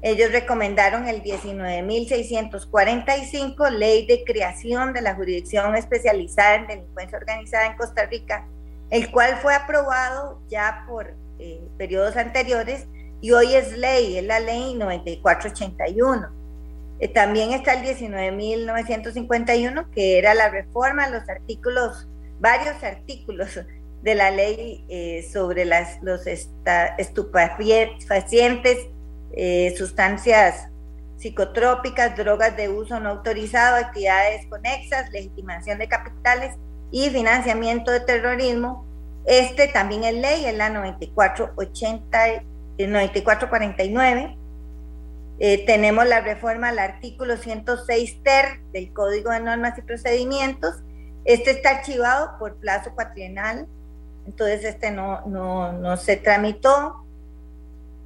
Ellos 0.00 0.30
recomendaron 0.30 1.08
el 1.08 1.20
19.645, 1.22 3.68
Ley 3.70 4.06
de 4.06 4.22
Creación 4.24 4.92
de 4.92 5.02
la 5.02 5.16
Jurisdicción 5.16 5.74
Especializada 5.74 6.54
en 6.54 6.68
Delincuencia 6.68 7.18
Organizada 7.18 7.66
en 7.66 7.76
Costa 7.76 8.06
Rica, 8.06 8.46
el 8.90 9.10
cual 9.10 9.38
fue 9.42 9.56
aprobado 9.56 10.40
ya 10.48 10.84
por 10.88 11.16
eh, 11.40 11.60
periodos 11.76 12.16
anteriores 12.16 12.86
y 13.20 13.32
hoy 13.32 13.54
es 13.54 13.76
ley, 13.76 14.16
es 14.18 14.24
la 14.24 14.38
ley 14.38 14.74
9481. 14.74 16.28
Eh, 17.00 17.08
también 17.08 17.50
está 17.52 17.74
el 17.74 17.84
19.951, 17.84 19.90
que 19.90 20.18
era 20.18 20.34
la 20.34 20.48
reforma 20.48 21.02
a 21.04 21.10
los 21.10 21.28
artículos, 21.28 22.08
varios 22.38 22.84
artículos 22.84 23.58
de 24.02 24.14
la 24.14 24.30
ley 24.30 24.84
eh, 24.88 25.28
sobre 25.32 25.64
las, 25.64 26.00
los 26.02 26.20
estupefacientes 26.26 28.86
eh, 29.32 29.74
sustancias 29.76 30.68
psicotrópicas, 31.18 32.16
drogas 32.16 32.56
de 32.56 32.68
uso 32.68 32.98
no 33.00 33.10
autorizado, 33.10 33.76
actividades 33.76 34.46
conexas, 34.46 35.10
legitimación 35.10 35.78
de 35.78 35.88
capitales 35.88 36.54
y 36.90 37.10
financiamiento 37.10 37.90
de 37.90 38.00
terrorismo. 38.00 38.86
Este 39.26 39.68
también 39.68 40.04
es 40.04 40.14
ley, 40.14 40.44
es 40.46 40.56
la 40.56 40.70
9480, 40.70 42.42
9449. 42.78 44.36
Eh, 45.40 45.66
tenemos 45.66 46.06
la 46.06 46.20
reforma 46.20 46.68
al 46.68 46.78
artículo 46.78 47.36
106 47.36 48.22
ter 48.22 48.60
del 48.72 48.92
Código 48.92 49.30
de 49.30 49.40
Normas 49.40 49.78
y 49.78 49.82
Procedimientos. 49.82 50.76
Este 51.24 51.50
está 51.50 51.70
archivado 51.78 52.38
por 52.38 52.56
plazo 52.56 52.94
cuatrienal, 52.94 53.66
entonces 54.26 54.64
este 54.64 54.90
no, 54.90 55.26
no, 55.26 55.72
no 55.72 55.96
se 55.96 56.16
tramitó 56.16 57.04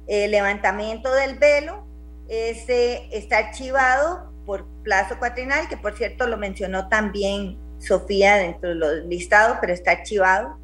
el 0.07 0.31
levantamiento 0.31 1.13
del 1.13 1.37
velo, 1.37 1.85
ese 2.27 3.07
está 3.11 3.37
archivado 3.37 4.31
por 4.45 4.65
plazo 4.83 5.17
cuatrinal, 5.19 5.67
que 5.67 5.77
por 5.77 5.97
cierto 5.97 6.27
lo 6.27 6.37
mencionó 6.37 6.89
también 6.89 7.57
Sofía 7.79 8.35
dentro 8.35 8.69
de 8.69 8.75
los 8.75 9.05
listados, 9.05 9.57
pero 9.59 9.73
está 9.73 9.91
archivado. 9.91 10.57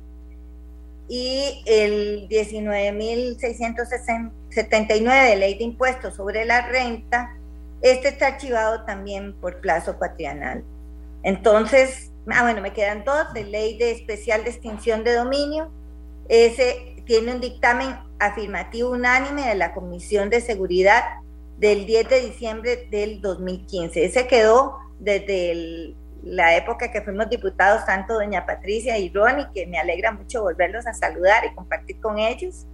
Y 1.09 1.63
el 1.65 2.29
19.679 2.29 5.29
de 5.29 5.35
ley 5.35 5.57
de 5.57 5.63
impuestos 5.63 6.15
sobre 6.15 6.45
la 6.45 6.67
renta, 6.67 7.35
este 7.81 8.09
está 8.09 8.27
archivado 8.27 8.85
también 8.85 9.33
por 9.33 9.59
plazo 9.59 9.97
cuatrienal. 9.97 10.63
Entonces, 11.23 12.11
ah, 12.29 12.43
bueno, 12.43 12.61
me 12.61 12.73
quedan 12.73 13.03
dos, 13.03 13.33
de 13.33 13.43
ley 13.43 13.75
de 13.77 13.91
especial 13.91 14.43
distinción 14.43 15.03
de 15.03 15.15
dominio, 15.15 15.71
ese 16.29 16.88
tiene 17.09 17.33
un 17.33 17.41
dictamen 17.41 17.95
afirmativo 18.19 18.91
unánime 18.91 19.47
de 19.47 19.55
la 19.55 19.73
Comisión 19.73 20.29
de 20.29 20.41
Seguridad 20.41 21.03
del 21.57 21.87
10 21.87 22.07
de 22.07 22.21
diciembre 22.21 22.87
del 22.91 23.19
2015. 23.19 24.05
Ese 24.05 24.27
quedó 24.27 24.77
desde 24.99 25.95
la 26.21 26.55
época 26.55 26.91
que 26.91 27.01
fuimos 27.01 27.27
diputados, 27.27 27.83
tanto 27.87 28.13
doña 28.13 28.45
Patricia 28.45 28.99
y 28.99 29.09
Ronnie, 29.11 29.47
que 29.55 29.65
me 29.65 29.79
alegra 29.79 30.11
mucho 30.11 30.43
volverlos 30.43 30.85
a 30.85 30.93
saludar 30.93 31.45
y 31.45 31.55
compartir 31.55 31.99
con 31.99 32.19
ellos. 32.19 32.67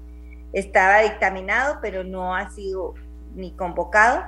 Estaba 0.52 1.04
dictaminado, 1.04 1.80
pero 1.82 2.04
no 2.04 2.36
ha 2.36 2.52
sido 2.52 2.94
ni 3.36 3.56
convocado. 3.56 4.22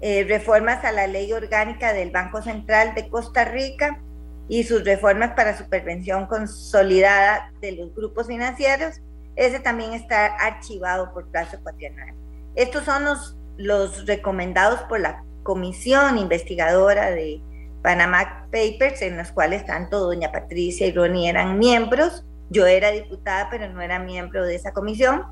Eh, 0.00 0.24
reformas 0.26 0.82
a 0.86 0.92
la 0.92 1.06
ley 1.06 1.34
orgánica 1.34 1.92
del 1.92 2.12
Banco 2.12 2.40
Central 2.40 2.94
de 2.94 3.10
Costa 3.10 3.44
Rica 3.44 4.00
y 4.48 4.64
sus 4.64 4.84
reformas 4.84 5.34
para 5.34 5.58
supervención 5.58 6.24
consolidada 6.24 7.52
de 7.60 7.72
los 7.72 7.94
grupos 7.94 8.26
financieros 8.26 9.02
ese 9.38 9.60
también 9.60 9.92
está 9.92 10.26
archivado 10.26 11.12
por 11.14 11.28
plazo 11.28 11.58
cuatrienal. 11.62 12.12
Estos 12.56 12.84
son 12.84 13.04
los, 13.04 13.36
los 13.56 14.04
recomendados 14.04 14.80
por 14.82 14.98
la 14.98 15.22
comisión 15.44 16.18
investigadora 16.18 17.12
de 17.12 17.40
Panama 17.82 18.46
Papers, 18.50 19.00
en 19.02 19.16
los 19.16 19.30
cuales 19.30 19.64
tanto 19.64 20.00
doña 20.00 20.32
Patricia 20.32 20.88
y 20.88 20.92
Ronnie 20.92 21.28
eran 21.28 21.56
miembros. 21.56 22.24
Yo 22.50 22.66
era 22.66 22.90
diputada, 22.90 23.48
pero 23.48 23.68
no 23.68 23.80
era 23.80 24.00
miembro 24.00 24.44
de 24.44 24.56
esa 24.56 24.72
comisión. 24.72 25.22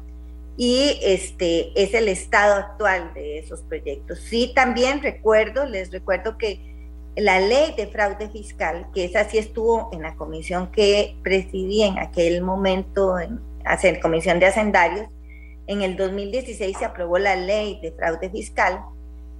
Y 0.56 1.00
este 1.02 1.72
es 1.74 1.92
el 1.92 2.06
estado 2.06 2.54
actual 2.54 3.12
de 3.12 3.40
esos 3.40 3.62
proyectos. 3.62 4.20
Sí, 4.20 4.52
también 4.54 5.02
recuerdo, 5.02 5.66
les 5.66 5.90
recuerdo 5.90 6.38
que 6.38 6.60
la 7.16 7.40
ley 7.40 7.74
de 7.76 7.88
fraude 7.88 8.28
fiscal, 8.28 8.86
que 8.94 9.04
esa 9.04 9.28
sí 9.28 9.38
estuvo 9.38 9.90
en 9.92 10.02
la 10.02 10.14
comisión 10.14 10.70
que 10.70 11.16
presidí 11.24 11.82
en 11.82 11.98
aquel 11.98 12.42
momento, 12.42 13.18
en, 13.18 13.40
Comisión 14.00 14.38
de 14.38 14.46
Hacendarios, 14.46 15.08
en 15.66 15.82
el 15.82 15.96
2016 15.96 16.78
se 16.78 16.84
aprobó 16.84 17.18
la 17.18 17.36
ley 17.36 17.80
de 17.82 17.92
fraude 17.92 18.30
fiscal, 18.30 18.80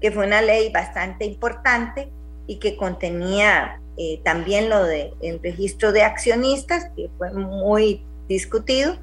que 0.01 0.11
fue 0.11 0.27
una 0.27 0.43
ley 0.43 0.71
bastante 0.73 1.25
importante 1.25 2.11
y 2.47 2.59
que 2.59 2.77
contenía 2.77 3.81
eh, 3.97 4.21
también 4.25 4.69
lo 4.69 4.85
del 4.85 5.13
el 5.23 5.41
registro 5.43 5.93
de 5.93 6.03
accionistas, 6.03 6.91
que 6.97 7.09
fue 7.17 7.33
muy 7.33 8.05
discutido, 8.29 8.97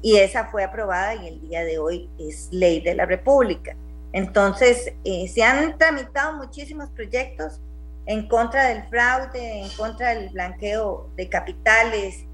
y 0.00 0.16
esa 0.16 0.46
fue 0.46 0.62
aprobada 0.62 1.14
y 1.14 1.28
el 1.28 1.40
día 1.48 1.64
de 1.64 1.78
hoy 1.78 2.08
es 2.18 2.48
ley 2.52 2.80
de 2.80 2.94
la 2.94 3.06
República. 3.06 3.74
Entonces, 4.12 4.92
eh, 5.04 5.26
se 5.28 5.42
han 5.42 5.76
tramitado 5.76 6.36
muchísimos 6.36 6.88
proyectos 6.90 7.60
en 8.06 8.28
contra 8.28 8.68
del 8.68 8.84
fraude, 8.84 9.62
en 9.62 9.68
contra 9.70 10.14
del 10.14 10.28
blanqueo 10.28 11.10
de 11.16 11.28
capitales 11.28 12.24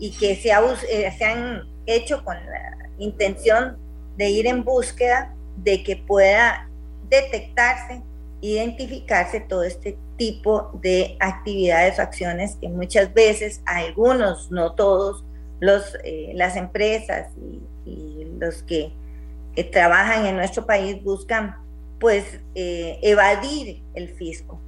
y 0.00 0.10
que 0.12 0.34
se, 0.34 0.50
eh, 0.50 1.14
se 1.16 1.24
han 1.24 1.62
hecho 1.86 2.24
con 2.24 2.34
la 2.34 2.88
intención 2.98 3.76
de 4.16 4.30
ir 4.30 4.46
en 4.46 4.64
búsqueda 4.64 5.32
de 5.58 5.84
que 5.84 5.96
pueda 5.96 6.68
detectarse, 7.08 8.02
identificarse 8.40 9.40
todo 9.40 9.62
este 9.62 9.98
tipo 10.16 10.70
de 10.82 11.16
actividades 11.20 11.98
o 11.98 12.02
acciones 12.02 12.56
que 12.60 12.68
muchas 12.68 13.12
veces 13.12 13.60
algunos, 13.66 14.50
no 14.50 14.74
todos, 14.74 15.24
los, 15.60 15.96
eh, 16.02 16.32
las 16.34 16.56
empresas 16.56 17.30
y, 17.84 18.26
los 18.38 18.62
que, 18.62 18.92
trabajan 19.70 20.24
en 20.24 20.36
nuestro 20.36 20.64
país 20.64 21.02
buscan 21.04 21.54
pues 21.98 22.24
eh, 22.54 22.98
evadir 23.02 23.82
el 23.92 24.08
fisco. 24.08 24.58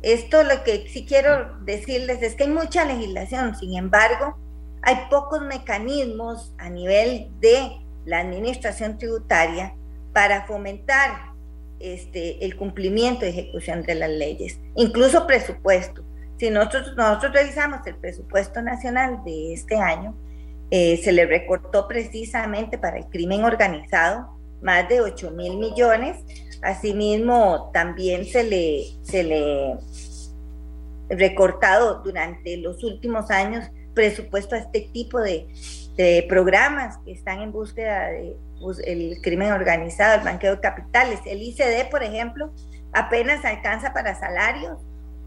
Esto 0.00 0.42
lo 0.42 0.64
que 0.64 0.88
sí 0.88 1.04
quiero 1.04 1.58
decirles 1.64 2.22
es 2.22 2.34
que 2.34 2.44
hay 2.44 2.50
mucha 2.50 2.86
legislación, 2.86 3.54
sin 3.54 3.76
embargo, 3.76 4.38
hay 4.84 5.06
pocos 5.10 5.40
mecanismos 5.40 6.54
a 6.58 6.68
nivel 6.68 7.30
de 7.40 7.80
la 8.04 8.20
administración 8.20 8.98
tributaria 8.98 9.74
para 10.12 10.46
fomentar 10.46 11.32
este, 11.80 12.44
el 12.44 12.56
cumplimiento 12.56 13.24
y 13.24 13.30
ejecución 13.30 13.82
de 13.82 13.94
las 13.94 14.10
leyes, 14.10 14.58
incluso 14.76 15.26
presupuesto. 15.26 16.04
Si 16.38 16.50
nosotros, 16.50 16.94
revisamos 17.32 17.86
el 17.86 17.96
presupuesto 17.96 18.60
nacional 18.60 19.22
de 19.24 19.54
este 19.54 19.76
año, 19.76 20.14
eh, 20.70 20.98
se 21.02 21.12
le 21.12 21.26
recortó 21.26 21.88
precisamente 21.88 22.78
para 22.78 22.98
el 22.98 23.06
crimen 23.06 23.44
organizado 23.44 24.28
más 24.60 24.88
de 24.88 25.00
8 25.00 25.30
mil 25.30 25.58
millones. 25.58 26.16
Asimismo, 26.62 27.70
también 27.72 28.24
se 28.24 28.42
le, 28.44 28.84
se 29.02 29.22
le 29.22 29.76
recortado 31.08 32.02
durante 32.02 32.56
los 32.56 32.82
últimos 32.82 33.30
años 33.30 33.64
presupuesto 33.94 34.54
a 34.54 34.58
este 34.58 34.82
tipo 34.92 35.20
de, 35.20 35.46
programas 36.28 36.98
que 37.04 37.12
están 37.12 37.40
en 37.40 37.52
búsqueda 37.52 38.08
de 38.08 38.36
pues, 38.60 38.80
crimen 39.22 39.52
organizado, 39.52 40.16
el 40.16 40.22
blanqueo 40.22 40.56
de 40.56 40.60
capitales. 40.60 41.20
El 41.24 41.40
ICD, 41.40 41.88
por 41.88 42.02
ejemplo, 42.02 42.52
apenas 42.92 43.44
alcanza 43.44 43.92
para 43.92 44.18
salarios, 44.18 44.78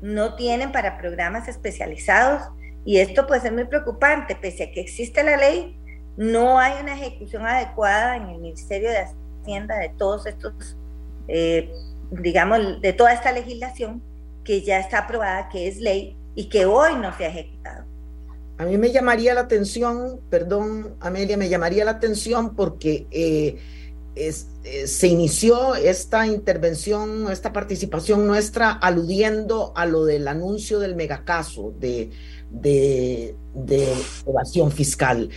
no 0.02 0.36
tienen 0.36 0.72
para 0.72 0.98
programas 0.98 1.48
especializados 1.48 2.44
y 2.86 3.00
esto 3.00 3.28
pues 3.28 3.44
es 3.44 3.52
muy 3.52 3.66
preocupante, 3.66 4.36
pese 4.36 4.64
a 4.64 4.72
que 4.72 4.82
existe 4.82 5.24
la 5.24 5.38
ley, 5.38 5.78
no 6.16 6.58
hay 6.58 6.82
una 6.82 6.94
ejecución 6.94 7.46
adecuada 7.46 8.16
en 8.16 8.30
el 8.30 8.40
Ministerio 8.40 8.90
de 8.90 9.06
Hacienda 9.44 9.78
de 9.78 9.90
todos 9.90 10.26
estos, 10.26 10.78
eh, 11.28 11.72
digamos, 12.12 12.82
de 12.82 12.94
toda 12.94 13.14
esta 13.14 13.32
legislación 13.32 14.02
que 14.44 14.62
ya 14.62 14.80
está 14.80 15.00
aprobada, 15.00 15.50
que 15.50 15.68
es 15.68 15.78
ley 15.78 16.18
y 16.34 16.50
que 16.50 16.66
hoy 16.66 16.96
no 16.96 17.16
se 17.18 17.26
ha 17.26 17.28
ejecutado. 17.28 17.77
A 18.58 18.66
mí 18.66 18.78
me 18.78 18.92
llamaría 18.92 19.36
la 19.36 19.42
atención, 19.42 20.20
perdón 20.30 20.96
Amelia, 21.00 21.38
me 21.38 21.48
llamaría 21.48 21.86
la 21.86 21.92
atención 21.92 22.56
porque 22.56 23.06
eh, 23.12 23.58
eh, 24.16 24.88
se 24.88 25.08
inició 25.08 25.76
esta 25.76 26.26
intervención, 26.26 27.32
esta 27.32 27.54
participación 27.54 28.26
nuestra 28.26 28.72
aludiendo 28.72 29.74
a 29.76 29.86
lo 29.86 30.06
del 30.06 30.28
anuncio 30.28 30.80
del 30.80 30.96
megacaso 30.96 31.72
de, 31.80 32.10
de, 32.50 33.36
evasión 34.26 34.72
fiscal. 34.72 35.30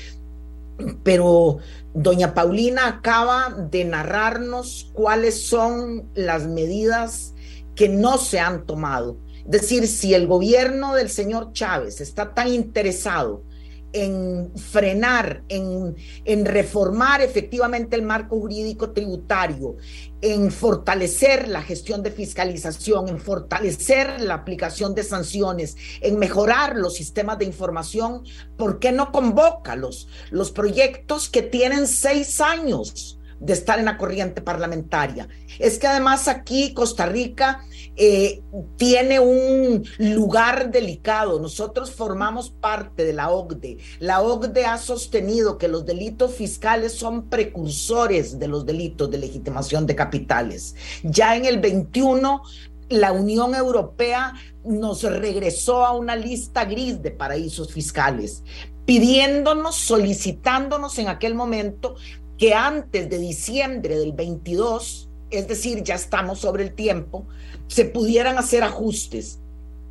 Pero 1.03 1.59
doña 1.93 2.33
Paulina 2.33 2.89
acaba 2.89 3.55
de 3.71 3.85
narrarnos 3.85 4.91
cuáles 4.95 5.43
son 5.47 6.09
las 6.15 6.47
medidas 6.47 7.35
que 7.75 7.91
no 7.91 8.17
se 8.17 8.41
han 8.41 8.65
tomado 8.65 9.19
decir, 9.51 9.87
si 9.89 10.15
el 10.15 10.27
gobierno 10.27 10.95
del 10.95 11.11
señor 11.11 11.53
Chávez 11.53 12.01
está 12.01 12.35
tan 12.35 12.49
interesado 12.49 13.45
en 13.93 14.53
frenar, 14.57 15.43
en, 15.49 15.97
reformar 16.45 17.21
efectivamente 17.23 17.97
el 17.97 18.03
marco 18.03 18.39
jurídico 18.39 18.93
tributario, 18.93 19.77
en 20.21 20.53
fortalecer 20.53 21.49
la 21.49 21.63
gestión 21.63 22.03
de 22.03 22.13
fiscalización, 22.13 23.09
en 23.09 23.19
fortalecer 23.19 24.21
la 24.21 24.35
aplicación 24.35 24.95
de 24.95 25.03
sanciones, 25.03 25.77
en 26.01 26.19
mejorar 26.19 26.77
los 26.77 26.95
sistemas 26.95 27.39
de 27.39 27.47
información, 27.47 28.23
¿por 28.57 28.79
qué 28.79 28.93
no 28.93 29.11
convoca 29.11 29.75
los 29.75 30.53
proyectos 30.53 31.29
que 31.29 31.43
tienen 31.43 31.89
seis 31.89 32.41
años? 32.41 33.20
De 33.41 33.55
estar 33.55 33.79
en 33.79 33.87
la 33.87 33.97
corriente 33.97 34.43
parlamentaria. 34.43 35.29
Es 35.59 35.79
que 35.79 35.87
además 35.87 36.29
aquí 36.29 36.75
Costa 36.75 37.07
Rica 37.07 37.65
eh, 37.97 38.43
tiene 38.77 39.19
un 39.19 39.85
lugar 39.99 40.71
delicado. 40.71 41.41
Nosotros 41.41 41.91
formamos 41.91 42.51
parte 42.51 43.05
de 43.05 43.15
la 43.15 43.31
OCDE. 43.31 43.79
La 43.99 44.21
OCDE 44.21 44.67
ha 44.67 44.79
sostenido 44.79 45.59
que 45.59 45.69
los 45.69 45.87
delitos 45.87 46.35
fiscales 46.35 46.93
son 46.93 47.29
precursores 47.29 48.39
de 48.39 48.47
los 48.47 48.67
delitos 48.67 49.11
de 49.11 49.19
legitimación 49.19 49.87
de 49.87 49.97
capitales. 49.97 50.77
Ya 51.03 51.35
en 51.35 51.47
el 51.47 51.59
21 51.59 52.43
la 52.91 53.13
Unión 53.13 53.55
Europea 53.55 54.35
nos 54.65 55.03
regresó 55.05 55.87
a 55.87 55.93
una 55.93 56.17
lista 56.17 56.65
gris 56.65 57.01
de 57.01 57.13
paraísos 57.13 57.73
fiscales, 57.73 58.43
pidiéndonos, 58.85 59.77
solicitándonos 59.77 60.99
en 60.99 61.09
aquel 61.09 61.35
momento 61.35 61.95
que 62.41 62.55
antes 62.55 63.11
de 63.11 63.19
diciembre 63.19 63.99
del 63.99 64.13
22, 64.13 65.11
es 65.31 65.47
decir, 65.47 65.85
ya 65.85 65.95
estamos 65.95 66.39
sobre 66.39 66.65
el 66.65 66.73
tiempo, 66.73 67.27
se 67.69 67.85
pudieran 67.85 68.39
hacer 68.39 68.65
ajustes. 68.65 69.39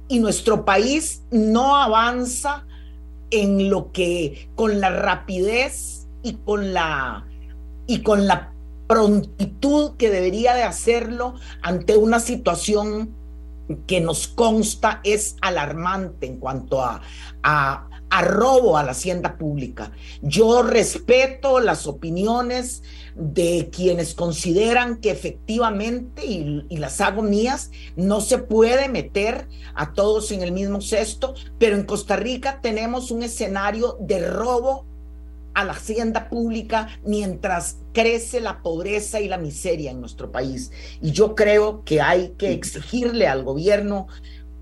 Y 0.08 0.20
nuestro 0.20 0.66
país 0.66 1.22
no 1.30 1.76
avanza 1.76 2.66
en 3.30 3.70
lo 3.70 3.92
que 3.92 4.50
con 4.56 4.82
la 4.82 4.90
rapidez 4.90 6.08
y 6.24 6.34
con 6.34 6.74
la 6.74 7.28
y 7.86 8.02
con 8.02 8.26
la 8.26 8.52
prontitud 8.88 9.96
que 9.98 10.10
debería 10.10 10.56
de 10.56 10.64
hacerlo 10.64 11.36
ante 11.62 11.98
una 11.98 12.20
situación 12.20 13.14
que 13.86 14.02
nos 14.02 14.28
consta 14.28 15.02
es 15.04 15.36
alarmante 15.42 16.26
en 16.26 16.40
cuanto 16.40 16.82
a, 16.82 17.02
a, 17.44 17.89
a 18.10 18.22
robo 18.23 18.77
a 18.77 18.84
la 18.84 18.91
hacienda 18.91 19.38
pública. 19.38 19.91
Yo 20.22 20.64
respeto 20.64 21.60
las 21.60 21.88
opiniones 21.88 22.84
de 23.15 23.69
quienes 23.72 24.14
consideran 24.14 24.98
que 24.98 25.11
efectivamente, 25.11 26.26
y, 26.26 26.65
y, 26.69 26.77
las 26.77 27.02
hago 27.02 27.22
mías, 27.22 27.72
no 27.95 28.22
se 28.22 28.38
puede 28.38 28.88
meter 28.90 29.48
a 29.76 29.94
todos 29.94 30.31
en 30.31 30.41
el 30.41 30.52
mismo 30.52 30.81
cesto, 30.81 31.34
pero 31.57 31.76
en 31.76 31.84
Costa 31.84 32.15
Rica 32.15 32.60
tenemos 32.61 33.11
un 33.11 33.23
escenario 33.23 33.98
de 33.99 34.27
robo 34.27 34.86
a 35.53 35.65
la 35.65 35.73
hacienda 35.73 36.30
pública 36.30 36.88
mientras 37.03 37.80
crece 37.94 38.40
la 38.40 38.61
pobreza 38.61 39.19
y 39.19 39.27
la 39.27 39.38
miseria 39.38 39.91
en 39.91 39.99
nuestro 39.99 40.31
país. 40.31 40.72
Y 41.02 41.11
yo 41.11 41.36
creo 41.36 41.84
que 41.84 42.02
hay 42.02 42.30
que 42.38 42.52
exigirle 42.53 43.27
al 43.27 43.44
gobierno 43.44 44.07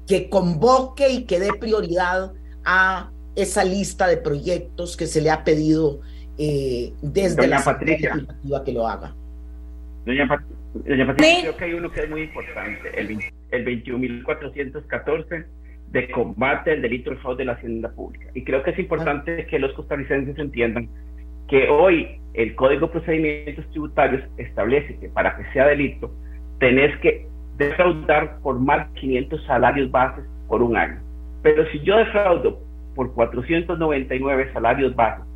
que 0.08 0.30
convoque 0.30 1.10
y 1.10 1.26
que 1.26 1.40
dé 1.40 1.54
prioridad 1.54 2.34
a 2.66 3.12
esa 3.38 3.64
lista 3.64 4.08
de 4.08 4.18
proyectos 4.18 4.98
que 4.98 5.06
se 5.06 5.22
le 5.22 5.30
ha 5.30 5.44
pedido 5.44 6.02
eh, 6.38 6.92
desde 7.02 7.48
la 7.48 7.64
Patricia 7.64 8.14
que 8.66 8.74
lo 8.74 8.88
haga. 8.88 9.14
Doña, 10.06 10.28
Patricia, 10.28 11.42
creo 11.42 11.58
que 11.58 11.64
hay 11.66 11.74
uno 11.74 11.92
que 11.92 12.02
es 12.02 12.10
muy 12.10 12.22
importante, 12.24 13.00
el, 13.00 13.20
el 13.52 13.66
21.414 13.84 15.46
de 15.92 16.12
combate 16.12 16.72
al 16.72 16.82
delito 16.82 17.12
del 17.12 17.20
fraude 17.20 17.40
de 17.40 17.46
la 17.46 17.54
hacienda 17.54 17.90
pública. 17.90 18.28
Y 18.34 18.44
creo 18.44 18.64
que 18.64 18.72
es 18.72 18.80
importante 18.80 19.46
que 19.46 19.60
los 19.60 19.74
costarricenses 19.74 20.38
entiendan 20.38 20.90
que 21.48 21.70
hoy 21.70 22.20
el 22.34 22.56
Código 22.56 22.88
de 22.88 22.94
Procedimientos 22.94 23.70
Tributarios 23.70 24.24
establece 24.38 24.98
que 24.98 25.10
para 25.10 25.38
que 25.38 25.52
sea 25.54 25.68
delito 25.68 26.12
tenés 26.60 26.98
que 27.00 27.28
defraudar 27.58 28.40
por 28.40 28.60
más 28.60 28.92
de 28.94 29.00
500 29.00 29.46
salarios 29.46 29.92
bases 29.92 30.26
por 30.48 30.62
un 30.62 30.76
año. 30.76 31.00
Pero 31.44 31.66
si 31.72 31.80
yo 31.82 31.98
defraudo 31.98 32.67
por 32.98 33.14
499 33.14 34.52
salarios 34.54 34.96
bajos 34.96 35.28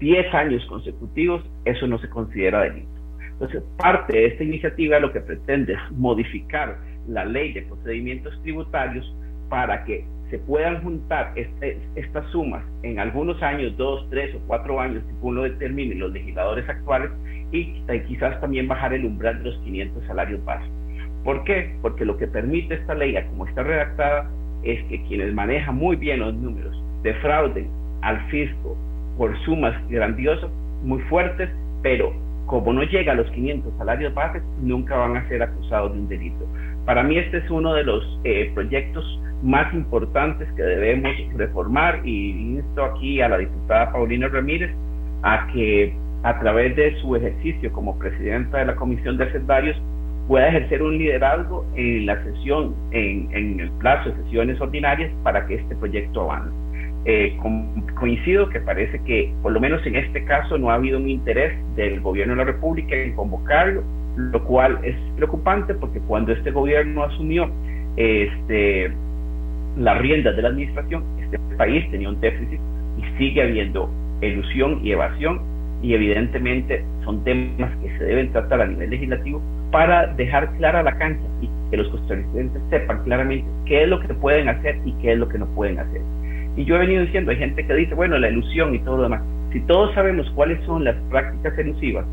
10 0.00 0.34
años 0.34 0.64
consecutivos, 0.66 1.44
eso 1.66 1.86
no 1.86 1.98
se 1.98 2.08
considera 2.08 2.62
delito. 2.62 2.88
Entonces, 3.32 3.62
parte 3.76 4.14
de 4.14 4.26
esta 4.26 4.44
iniciativa 4.44 4.98
lo 4.98 5.12
que 5.12 5.20
pretende 5.20 5.74
es 5.74 5.92
modificar 5.92 6.78
la 7.06 7.24
ley 7.24 7.52
de 7.52 7.62
procedimientos 7.62 8.32
tributarios 8.42 9.14
para 9.50 9.84
que 9.84 10.06
se 10.30 10.38
puedan 10.38 10.82
juntar 10.82 11.32
este, 11.36 11.78
estas 11.96 12.26
sumas 12.30 12.64
en 12.82 12.98
algunos 12.98 13.42
años, 13.42 13.76
dos, 13.76 14.08
tres 14.10 14.34
o 14.34 14.38
cuatro 14.46 14.80
años, 14.80 15.02
según 15.06 15.34
lo 15.34 15.42
determinen 15.42 15.98
los 15.98 16.12
legisladores 16.12 16.66
actuales, 16.68 17.10
y, 17.52 17.82
quizás 18.06 18.40
también 18.40 18.68
bajar 18.68 18.94
el 18.94 19.04
umbral 19.04 19.42
de 19.42 19.50
los 19.50 19.58
500 19.60 20.06
salarios 20.06 20.42
básicos. 20.44 20.76
¿Por 21.24 21.44
qué? 21.44 21.76
Porque 21.82 22.04
lo 22.04 22.16
que 22.16 22.26
permite 22.26 22.74
esta 22.74 22.94
ley, 22.94 23.14
como 23.28 23.46
está 23.46 23.64
redactada, 23.64 24.30
es 24.62 24.82
que 24.84 25.02
quienes 25.04 25.34
manejan 25.34 25.74
muy 25.74 25.96
bien 25.96 26.20
los 26.20 26.34
números 26.34 26.80
defrauden 27.02 27.68
al 28.02 28.20
fisco 28.30 28.76
por 29.16 29.36
sumas 29.44 29.74
grandiosas, 29.88 30.50
muy 30.82 31.00
fuertes, 31.02 31.50
pero 31.82 32.12
como 32.46 32.72
no 32.72 32.82
llega 32.82 33.12
a 33.12 33.14
los 33.14 33.30
500 33.30 33.72
salarios 33.78 34.12
bases, 34.14 34.42
nunca 34.60 34.96
van 34.96 35.16
a 35.16 35.28
ser 35.28 35.42
acusados 35.42 35.92
de 35.92 36.00
un 36.00 36.08
delito. 36.08 36.44
Para 36.84 37.02
mí 37.02 37.16
este 37.16 37.38
es 37.38 37.50
uno 37.50 37.74
de 37.74 37.84
los 37.84 38.02
eh, 38.24 38.50
proyectos 38.54 39.04
más 39.42 39.72
importantes 39.72 40.48
que 40.52 40.62
debemos 40.62 41.12
reformar 41.36 42.00
y 42.04 42.56
insto 42.56 42.84
aquí 42.84 43.20
a 43.20 43.28
la 43.28 43.38
diputada 43.38 43.92
Paulina 43.92 44.28
Ramírez 44.28 44.70
a 45.22 45.46
que 45.52 45.94
a 46.22 46.38
través 46.40 46.76
de 46.76 47.00
su 47.00 47.16
ejercicio 47.16 47.72
como 47.72 47.98
presidenta 47.98 48.58
de 48.58 48.66
la 48.66 48.76
Comisión 48.76 49.16
de 49.16 49.24
Hacendarios 49.24 49.76
pueda 50.28 50.48
ejercer 50.48 50.82
un 50.82 50.98
liderazgo 50.98 51.64
en 51.74 52.06
la 52.06 52.22
sesión, 52.22 52.74
en, 52.92 53.60
el 53.60 53.70
plazo 53.78 54.10
de 54.10 54.22
sesiones 54.24 54.60
ordinarias 54.60 55.10
para 55.22 55.46
que 55.46 55.54
este 55.54 55.74
proyecto 55.76 56.30
avance. 56.30 56.50
Eh, 57.06 57.38
coincido 57.98 58.48
que 58.50 58.60
parece 58.60 59.00
que, 59.04 59.32
por 59.42 59.52
lo 59.52 59.60
menos 59.60 59.84
en 59.86 59.96
este 59.96 60.24
caso, 60.24 60.58
no 60.58 60.70
ha 60.70 60.74
habido 60.74 60.98
un 60.98 61.08
interés 61.08 61.54
del 61.74 62.00
gobierno 62.00 62.34
de 62.34 62.38
la 62.38 62.44
República 62.44 62.94
en 62.94 63.14
convocarlo, 63.14 63.82
lo 64.16 64.44
cual 64.44 64.78
es 64.82 64.96
preocupante 65.16 65.74
porque 65.74 65.98
cuando 66.00 66.32
este 66.32 66.50
gobierno 66.50 67.04
asumió 67.04 67.50
este, 67.96 68.92
las 69.78 69.98
riendas 69.98 70.36
de 70.36 70.42
la 70.42 70.48
administración, 70.48 71.02
este 71.22 71.38
país 71.56 71.90
tenía 71.90 72.08
un 72.08 72.20
déficit 72.20 72.60
y 72.98 73.18
sigue 73.18 73.42
habiendo 73.42 73.88
elusión 74.20 74.80
y 74.84 74.92
evasión 74.92 75.40
y 75.82 75.94
evidentemente 75.94 76.84
son 77.04 77.24
temas 77.24 77.74
que 77.78 77.96
se 77.96 78.04
deben 78.04 78.30
tratar 78.32 78.60
a 78.60 78.66
nivel 78.66 78.90
legislativo 78.90 79.40
para 79.70 80.06
dejar 80.14 80.50
clara 80.56 80.82
la 80.82 80.96
cancha 80.98 81.26
y 81.40 81.48
que 81.70 81.76
los 81.76 81.88
costarricenses 81.88 82.60
sepan 82.68 83.02
claramente 83.04 83.48
qué 83.64 83.84
es 83.84 83.88
lo 83.88 84.00
que 84.00 84.12
pueden 84.14 84.48
hacer 84.48 84.76
y 84.84 84.92
qué 84.94 85.12
es 85.12 85.18
lo 85.18 85.28
que 85.28 85.38
no 85.38 85.46
pueden 85.54 85.78
hacer. 85.78 86.02
Y 86.56 86.64
yo 86.64 86.76
he 86.76 86.78
venido 86.80 87.04
diciendo, 87.04 87.30
hay 87.30 87.38
gente 87.38 87.66
que 87.66 87.74
dice, 87.74 87.94
bueno, 87.94 88.18
la 88.18 88.28
ilusión 88.28 88.74
y 88.74 88.78
todo 88.80 88.98
lo 88.98 89.02
demás. 89.04 89.22
Si 89.52 89.60
todos 89.62 89.94
sabemos 89.94 90.30
cuáles 90.34 90.62
son 90.64 90.84
las 90.84 90.96
prácticas 91.10 91.58
elusivas 91.58 92.04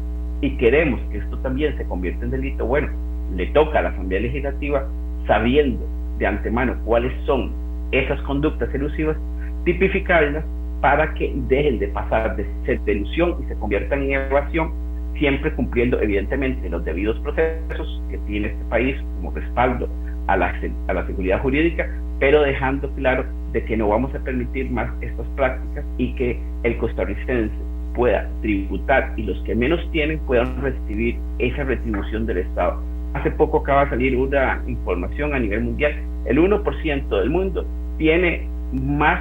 y 0.41 0.55
queremos 0.57 0.99
que 1.11 1.17
esto 1.17 1.37
también 1.39 1.75
se 1.77 1.85
convierta 1.85 2.25
en 2.25 2.31
delito, 2.31 2.65
bueno, 2.65 2.89
le 3.35 3.47
toca 3.47 3.79
a 3.79 3.81
la 3.83 3.89
Asamblea 3.89 4.21
Legislativa, 4.21 4.87
sabiendo 5.25 5.85
de 6.17 6.27
antemano 6.27 6.75
cuáles 6.85 7.13
son 7.25 7.51
esas 7.91 8.21
conductas 8.21 8.73
elusivas, 8.73 9.17
tipificarlas 9.65 10.43
para 10.81 11.13
que 11.15 11.33
dejen 11.47 11.79
de 11.79 11.87
pasar 11.89 12.35
de 12.35 12.45
ser 12.65 12.79
delusión 12.81 13.35
y 13.43 13.47
se 13.47 13.55
conviertan 13.55 14.03
en 14.03 14.13
evasión, 14.13 14.71
siempre 15.17 15.51
cumpliendo 15.53 15.99
evidentemente 15.99 16.69
los 16.69 16.85
debidos 16.85 17.19
procesos 17.19 18.01
que 18.09 18.17
tiene 18.19 18.49
este 18.49 18.65
país 18.65 18.95
como 19.15 19.31
respaldo 19.31 19.89
a 20.27 20.37
la, 20.37 20.53
a 20.87 20.93
la 20.93 21.05
seguridad 21.07 21.41
jurídica, 21.41 21.89
pero 22.19 22.41
dejando 22.41 22.89
claro 22.91 23.25
de 23.53 23.63
que 23.63 23.77
no 23.77 23.87
vamos 23.87 24.13
a 24.13 24.19
permitir 24.19 24.69
más 24.69 24.89
estas 25.01 25.25
prácticas 25.35 25.85
y 25.97 26.13
que 26.15 26.39
el 26.63 26.77
costarricense 26.77 27.55
pueda 27.95 28.29
tributar 28.41 29.13
y 29.17 29.23
los 29.23 29.41
que 29.43 29.55
menos 29.55 29.79
tienen 29.91 30.19
puedan 30.19 30.61
recibir 30.61 31.17
esa 31.39 31.63
retribución 31.63 32.25
del 32.25 32.39
Estado. 32.39 32.81
Hace 33.13 33.31
poco 33.31 33.59
acaba 33.59 33.85
de 33.85 33.91
salir 33.91 34.15
una 34.15 34.61
información 34.67 35.33
a 35.33 35.39
nivel 35.39 35.61
mundial, 35.61 35.93
el 36.25 36.37
1% 36.37 37.07
del 37.07 37.29
mundo 37.29 37.65
tiene 37.97 38.47
más 38.73 39.19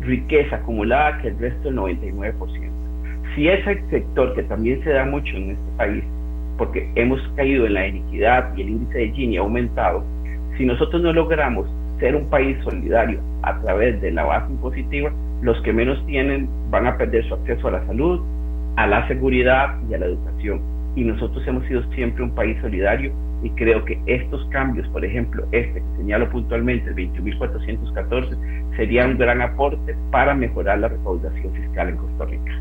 riqueza 0.00 0.56
acumulada 0.56 1.20
que 1.20 1.28
el 1.28 1.38
resto 1.38 1.68
del 1.68 1.76
99%. 1.76 2.34
Si 3.34 3.48
ese 3.48 3.82
sector, 3.90 4.34
que 4.34 4.42
también 4.44 4.82
se 4.84 4.90
da 4.90 5.04
mucho 5.04 5.36
en 5.36 5.50
este 5.50 5.76
país, 5.76 6.04
porque 6.56 6.90
hemos 6.94 7.20
caído 7.36 7.66
en 7.66 7.74
la 7.74 7.86
iniquidad 7.86 8.56
y 8.56 8.62
el 8.62 8.70
índice 8.70 8.98
de 8.98 9.12
Gini 9.12 9.36
ha 9.36 9.40
aumentado, 9.40 10.02
si 10.58 10.66
nosotros 10.66 11.00
no 11.00 11.12
logramos 11.12 11.66
ser 12.00 12.14
un 12.16 12.28
país 12.28 12.58
solidario 12.64 13.20
a 13.42 13.58
través 13.60 14.00
de 14.02 14.10
la 14.10 14.24
base 14.24 14.50
impositiva, 14.52 15.10
los 15.40 15.60
que 15.62 15.72
menos 15.72 16.04
tienen 16.06 16.48
van 16.70 16.86
a 16.86 16.98
perder 16.98 17.26
su 17.28 17.34
acceso 17.34 17.68
a 17.68 17.72
la 17.72 17.86
salud, 17.86 18.20
a 18.76 18.86
la 18.86 19.06
seguridad 19.08 19.76
y 19.88 19.94
a 19.94 19.98
la 19.98 20.06
educación. 20.06 20.60
Y 20.96 21.04
nosotros 21.04 21.46
hemos 21.46 21.64
sido 21.66 21.82
siempre 21.94 22.24
un 22.24 22.34
país 22.34 22.60
solidario 22.60 23.12
y 23.42 23.50
creo 23.50 23.84
que 23.84 24.00
estos 24.06 24.44
cambios, 24.50 24.86
por 24.88 25.04
ejemplo, 25.04 25.44
este 25.52 25.74
que 25.74 25.96
señalo 25.96 26.28
puntualmente, 26.28 26.90
el 26.90 26.96
21.414, 26.96 28.76
sería 28.76 29.06
un 29.06 29.16
gran 29.16 29.40
aporte 29.40 29.96
para 30.10 30.34
mejorar 30.34 30.80
la 30.80 30.88
recaudación 30.88 31.54
fiscal 31.54 31.88
en 31.88 31.96
Costa 31.96 32.24
Rica. 32.24 32.60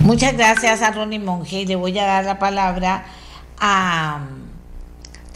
Muchas 0.00 0.36
gracias 0.36 0.82
a 0.82 0.90
Ronnie 0.92 1.18
Monge 1.18 1.64
le 1.64 1.76
voy 1.76 1.96
a 1.98 2.04
dar 2.04 2.24
la 2.24 2.38
palabra 2.38 3.04
a 3.60 4.20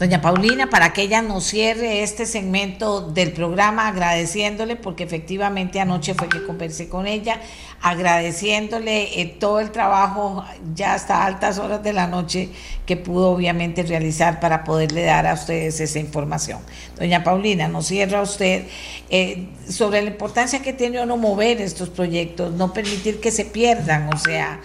doña 0.01 0.19
Paulina, 0.19 0.67
para 0.67 0.93
que 0.93 1.03
ella 1.03 1.21
nos 1.21 1.43
cierre 1.43 2.01
este 2.01 2.25
segmento 2.25 3.01
del 3.01 3.33
programa, 3.33 3.87
agradeciéndole, 3.87 4.75
porque 4.75 5.03
efectivamente 5.03 5.79
anoche 5.79 6.15
fue 6.15 6.27
que 6.27 6.43
conversé 6.43 6.89
con 6.89 7.05
ella, 7.05 7.39
agradeciéndole 7.83 9.21
eh, 9.21 9.27
todo 9.39 9.59
el 9.59 9.69
trabajo 9.69 10.43
ya 10.73 10.95
hasta 10.95 11.23
altas 11.23 11.59
horas 11.59 11.83
de 11.83 11.93
la 11.93 12.07
noche 12.07 12.49
que 12.87 12.97
pudo 12.97 13.29
obviamente 13.29 13.83
realizar 13.83 14.39
para 14.39 14.63
poderle 14.63 15.03
dar 15.03 15.27
a 15.27 15.35
ustedes 15.35 15.79
esa 15.79 15.99
información. 15.99 16.61
Doña 16.97 17.23
Paulina, 17.23 17.67
nos 17.67 17.85
cierra 17.85 18.23
usted 18.23 18.63
eh, 19.11 19.49
sobre 19.69 20.01
la 20.01 20.09
importancia 20.09 20.63
que 20.63 20.73
tiene 20.73 20.99
uno 20.99 21.15
mover 21.15 21.61
estos 21.61 21.89
proyectos, 21.89 22.51
no 22.53 22.73
permitir 22.73 23.21
que 23.21 23.29
se 23.29 23.45
pierdan, 23.45 24.11
o 24.11 24.17
sea, 24.17 24.61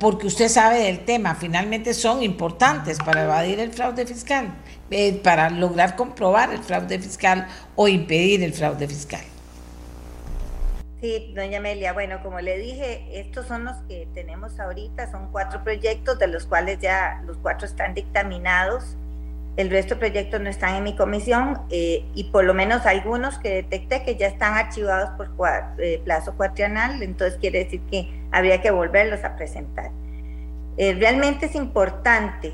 porque 0.00 0.26
usted 0.26 0.48
sabe 0.48 0.80
del 0.80 1.04
tema, 1.04 1.36
finalmente 1.36 1.94
son 1.94 2.24
importantes 2.24 2.98
para 2.98 3.22
evadir 3.22 3.60
el 3.60 3.70
fraude 3.70 4.04
fiscal. 4.04 4.52
Eh, 4.92 5.20
para 5.22 5.50
lograr 5.50 5.94
comprobar 5.94 6.52
el 6.52 6.58
fraude 6.58 6.98
fiscal 6.98 7.46
o 7.76 7.86
impedir 7.86 8.42
el 8.42 8.52
fraude 8.52 8.88
fiscal. 8.88 9.20
Sí, 11.00 11.32
doña 11.36 11.58
Amelia, 11.58 11.92
bueno, 11.92 12.20
como 12.24 12.40
le 12.40 12.58
dije, 12.58 13.06
estos 13.12 13.46
son 13.46 13.64
los 13.64 13.76
que 13.88 14.08
tenemos 14.14 14.58
ahorita, 14.58 15.08
son 15.12 15.30
cuatro 15.30 15.62
proyectos 15.62 16.18
de 16.18 16.26
los 16.26 16.44
cuales 16.44 16.80
ya 16.80 17.22
los 17.24 17.36
cuatro 17.36 17.68
están 17.68 17.94
dictaminados, 17.94 18.96
el 19.56 19.70
resto 19.70 19.94
de 19.94 20.00
proyectos 20.00 20.40
no 20.40 20.50
están 20.50 20.74
en 20.74 20.82
mi 20.82 20.96
comisión 20.96 21.62
eh, 21.70 22.04
y 22.14 22.24
por 22.24 22.44
lo 22.44 22.52
menos 22.52 22.84
algunos 22.84 23.38
que 23.38 23.50
detecté 23.50 24.02
que 24.02 24.16
ya 24.16 24.26
están 24.26 24.54
archivados 24.54 25.10
por 25.10 25.30
eh, 25.78 26.02
plazo 26.04 26.34
cuatrienal, 26.34 27.00
entonces 27.00 27.38
quiere 27.38 27.64
decir 27.64 27.80
que 27.92 28.08
habría 28.32 28.60
que 28.60 28.72
volverlos 28.72 29.22
a 29.22 29.36
presentar. 29.36 29.92
realmente 30.76 31.46
es 31.46 31.54
importante 31.54 32.52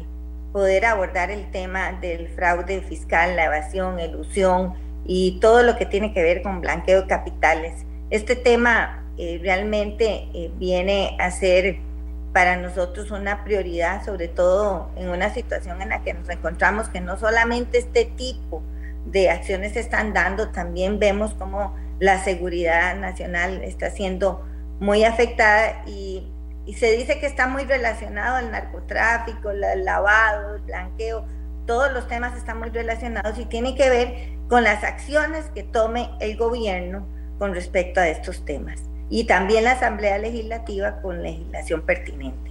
poder 0.56 0.86
abordar 0.86 1.30
el 1.30 1.50
tema 1.50 1.92
del 2.00 2.28
fraude 2.28 2.80
fiscal, 2.80 3.36
la 3.36 3.44
evasión, 3.44 4.00
elusión 4.00 4.72
y 5.04 5.38
todo 5.38 5.62
lo 5.62 5.76
que 5.76 5.84
tiene 5.84 6.14
que 6.14 6.22
ver 6.22 6.40
con 6.40 6.62
blanqueo 6.62 7.02
de 7.02 7.06
capitales. 7.06 7.84
Este 8.08 8.36
tema 8.36 9.04
eh, 9.18 9.38
realmente 9.42 10.30
eh, 10.32 10.50
viene 10.56 11.14
a 11.20 11.30
ser 11.30 11.76
para 12.32 12.56
nosotros 12.56 13.10
una 13.10 13.44
prioridad, 13.44 14.02
sobre 14.02 14.28
todo 14.28 14.88
en 14.96 15.10
una 15.10 15.28
situación 15.28 15.82
en 15.82 15.90
la 15.90 16.02
que 16.02 16.14
nos 16.14 16.26
encontramos, 16.30 16.88
que 16.88 17.02
no 17.02 17.18
solamente 17.18 17.76
este 17.76 18.06
tipo 18.06 18.62
de 19.04 19.28
acciones 19.28 19.74
se 19.74 19.80
están 19.80 20.14
dando, 20.14 20.52
también 20.52 20.98
vemos 20.98 21.34
cómo 21.34 21.76
la 21.98 22.24
seguridad 22.24 22.96
nacional 22.96 23.62
está 23.62 23.90
siendo 23.90 24.42
muy 24.80 25.04
afectada 25.04 25.82
y 25.86 26.26
y 26.66 26.74
se 26.74 26.92
dice 26.92 27.20
que 27.20 27.26
está 27.26 27.46
muy 27.46 27.64
relacionado 27.64 28.36
al 28.36 28.50
narcotráfico, 28.50 29.50
el 29.50 29.84
lavado, 29.84 30.56
el 30.56 30.62
blanqueo, 30.62 31.24
todos 31.64 31.92
los 31.92 32.08
temas 32.08 32.36
están 32.36 32.58
muy 32.58 32.70
relacionados 32.70 33.38
y 33.38 33.46
tiene 33.46 33.74
que 33.76 33.88
ver 33.88 34.14
con 34.48 34.64
las 34.64 34.84
acciones 34.84 35.46
que 35.54 35.62
tome 35.62 36.10
el 36.20 36.36
gobierno 36.36 37.06
con 37.38 37.54
respecto 37.54 38.00
a 38.00 38.08
estos 38.08 38.44
temas 38.44 38.82
y 39.08 39.24
también 39.24 39.64
la 39.64 39.72
Asamblea 39.72 40.18
Legislativa 40.18 41.00
con 41.00 41.22
legislación 41.22 41.82
pertinente. 41.82 42.50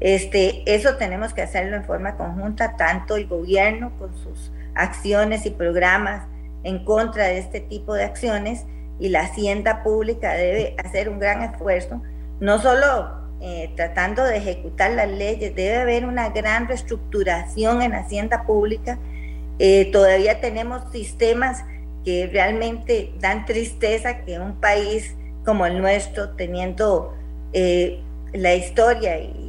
Este, 0.00 0.62
eso 0.66 0.96
tenemos 0.96 1.34
que 1.34 1.42
hacerlo 1.42 1.76
en 1.76 1.84
forma 1.84 2.16
conjunta, 2.16 2.76
tanto 2.76 3.16
el 3.16 3.26
gobierno 3.26 3.92
con 3.98 4.16
sus 4.16 4.50
acciones 4.74 5.44
y 5.44 5.50
programas 5.50 6.26
en 6.62 6.84
contra 6.84 7.24
de 7.26 7.38
este 7.38 7.60
tipo 7.60 7.92
de 7.92 8.04
acciones 8.04 8.64
y 8.98 9.10
la 9.10 9.22
hacienda 9.22 9.82
pública 9.82 10.32
debe 10.32 10.74
hacer 10.82 11.10
un 11.10 11.18
gran 11.18 11.42
esfuerzo, 11.42 12.02
no 12.38 12.58
solo 12.58 13.19
eh, 13.42 13.72
tratando 13.74 14.22
de 14.24 14.36
ejecutar 14.36 14.90
las 14.90 15.08
leyes, 15.08 15.54
debe 15.54 15.78
haber 15.78 16.04
una 16.04 16.28
gran 16.28 16.68
reestructuración 16.68 17.80
en 17.80 17.94
Hacienda 17.94 18.44
Pública. 18.44 18.98
Eh, 19.58 19.88
todavía 19.90 20.42
tenemos 20.42 20.82
sistemas 20.92 21.64
que 22.04 22.28
realmente 22.30 23.14
dan 23.18 23.46
tristeza 23.46 24.26
que 24.26 24.38
un 24.38 24.60
país 24.60 25.14
como 25.42 25.64
el 25.64 25.80
nuestro, 25.80 26.30
teniendo 26.36 27.14
eh, 27.54 28.00
la 28.34 28.54
historia 28.54 29.18
y, 29.18 29.48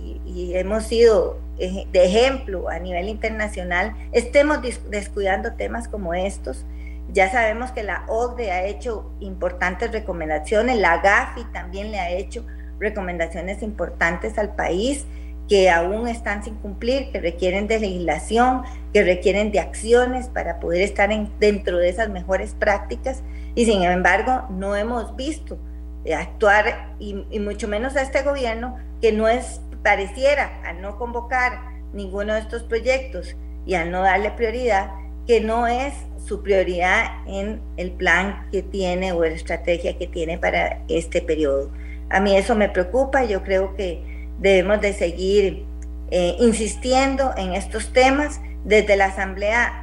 hemos 0.54 0.86
sido 0.86 1.40
de 1.58 2.06
ejemplo 2.06 2.70
a 2.70 2.80
nivel 2.80 3.10
internacional, 3.10 3.94
estemos 4.14 4.60
descuidando 4.90 5.52
temas 5.54 5.90
como 5.90 6.14
estos. 6.14 6.66
Ya 7.12 7.30
sabemos 7.30 7.72
que 7.72 7.84
la 7.84 8.06
OCDE 8.08 8.52
ha 8.52 8.66
hecho 8.66 9.12
importantes 9.20 9.92
recomendaciones, 9.92 10.78
la 10.78 11.00
GAFI 11.00 11.44
también 11.52 11.92
le 11.92 12.00
ha 12.00 12.10
hecho 12.12 12.46
recomendaciones 12.82 13.64
importantes 13.64 14.38
al 14.38 14.56
país 14.56 15.06
que 15.48 15.70
aún 15.70 16.08
están 16.08 16.44
sin 16.44 16.56
cumplir, 16.56 17.12
que 17.12 17.20
requieren 17.20 17.68
de 17.68 17.80
legislación, 17.80 18.64
que 18.94 19.04
requieren 19.04 19.52
de 19.52 19.60
acciones 19.60 20.28
para 20.28 20.60
poder 20.60 20.82
estar 20.82 21.10
dentro 21.40 21.78
de 21.78 21.90
esas 21.90 22.10
mejores 22.10 22.56
prácticas 22.56 23.22
y 23.56 23.66
sin 23.66 23.84
embargo 23.84 24.48
no 24.50 24.76
hemos 24.76 25.16
visto 25.16 25.58
actuar 26.18 26.96
y, 27.00 27.26
y 27.30 27.40
mucho 27.40 27.68
menos 27.68 27.96
a 27.96 28.02
este 28.02 28.24
gobierno 28.24 28.78
que 29.02 29.12
no 29.12 29.28
es 29.28 29.62
pareciera 29.84 30.62
al 30.66 30.82
no 30.82 30.98
convocar 30.98 31.60
ninguno 31.94 32.34
de 32.34 32.40
estos 32.40 32.64
proyectos 32.64 33.36
y 33.66 33.76
al 33.76 33.92
no 33.92 34.02
darle 34.02 34.32
prioridad 34.32 34.92
que 35.28 35.42
no 35.42 35.68
es 35.68 35.94
su 36.26 36.42
prioridad 36.42 37.06
en 37.28 37.62
el 37.78 37.92
plan 37.92 38.48
que 38.52 38.62
tiene 38.64 39.12
o 39.12 39.22
la 39.22 39.28
estrategia 39.30 39.98
que 39.98 40.08
tiene 40.08 40.38
para 40.38 40.82
este 40.88 41.22
periodo. 41.22 41.72
A 42.12 42.20
mí 42.20 42.36
eso 42.36 42.56
me 42.56 42.70
preocupa, 42.70 43.24
yo 43.24 43.44
creo 43.44 43.76
que 43.76 44.28
debemos 44.40 44.82
de 44.82 44.94
seguir 44.94 45.66
eh, 46.10 46.36
insistiendo 46.40 47.32
en 47.38 47.54
estos 47.54 47.94
temas. 47.94 48.42
Desde 48.66 48.96
la 48.96 49.06
Asamblea 49.06 49.82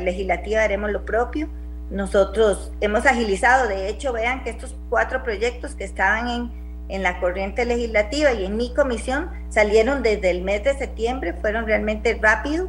Legislativa 0.00 0.62
haremos 0.62 0.90
lo 0.90 1.04
propio. 1.04 1.48
Nosotros 1.90 2.72
hemos 2.80 3.04
agilizado, 3.06 3.68
de 3.68 3.88
hecho, 3.88 4.12
vean 4.12 4.44
que 4.44 4.50
estos 4.50 4.76
cuatro 4.88 5.22
proyectos 5.22 5.74
que 5.74 5.84
estaban 5.84 6.28
en, 6.28 6.50
en 6.88 7.02
la 7.02 7.20
corriente 7.20 7.64
legislativa 7.64 8.32
y 8.32 8.44
en 8.44 8.56
mi 8.56 8.72
comisión 8.74 9.30
salieron 9.48 10.02
desde 10.02 10.30
el 10.30 10.42
mes 10.42 10.62
de 10.64 10.74
septiembre, 10.74 11.34
fueron 11.34 11.66
realmente 11.66 12.18
rápidos 12.20 12.68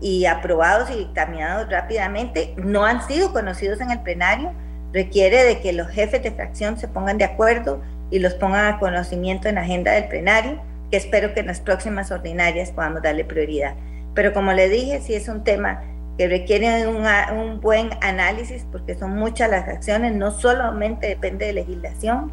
y 0.00 0.26
aprobados 0.26 0.90
y 0.90 0.96
dictaminados 0.96 1.70
rápidamente, 1.70 2.54
no 2.56 2.84
han 2.84 3.06
sido 3.06 3.32
conocidos 3.32 3.80
en 3.80 3.90
el 3.90 4.00
plenario, 4.00 4.52
requiere 4.92 5.44
de 5.44 5.60
que 5.60 5.72
los 5.72 5.88
jefes 5.88 6.22
de 6.22 6.32
fracción 6.32 6.76
se 6.76 6.88
pongan 6.88 7.18
de 7.18 7.24
acuerdo 7.24 7.80
y 8.12 8.18
los 8.18 8.34
pongan 8.34 8.66
a 8.66 8.78
conocimiento 8.78 9.48
en 9.48 9.56
la 9.56 9.62
agenda 9.62 9.92
del 9.92 10.06
plenario, 10.06 10.62
que 10.90 10.98
espero 10.98 11.32
que 11.32 11.40
en 11.40 11.46
las 11.46 11.60
próximas 11.60 12.10
ordinarias 12.10 12.70
podamos 12.70 13.02
darle 13.02 13.24
prioridad. 13.24 13.74
Pero 14.14 14.34
como 14.34 14.52
le 14.52 14.68
dije, 14.68 15.00
sí 15.00 15.14
es 15.14 15.28
un 15.28 15.42
tema 15.42 15.82
que 16.18 16.28
requiere 16.28 16.86
un, 16.86 17.06
un 17.34 17.60
buen 17.60 17.88
análisis 18.02 18.66
porque 18.70 18.94
son 18.94 19.16
muchas 19.16 19.50
las 19.50 19.66
acciones, 19.66 20.14
no 20.14 20.30
solamente 20.30 21.06
depende 21.06 21.46
de 21.46 21.54
legislación, 21.54 22.30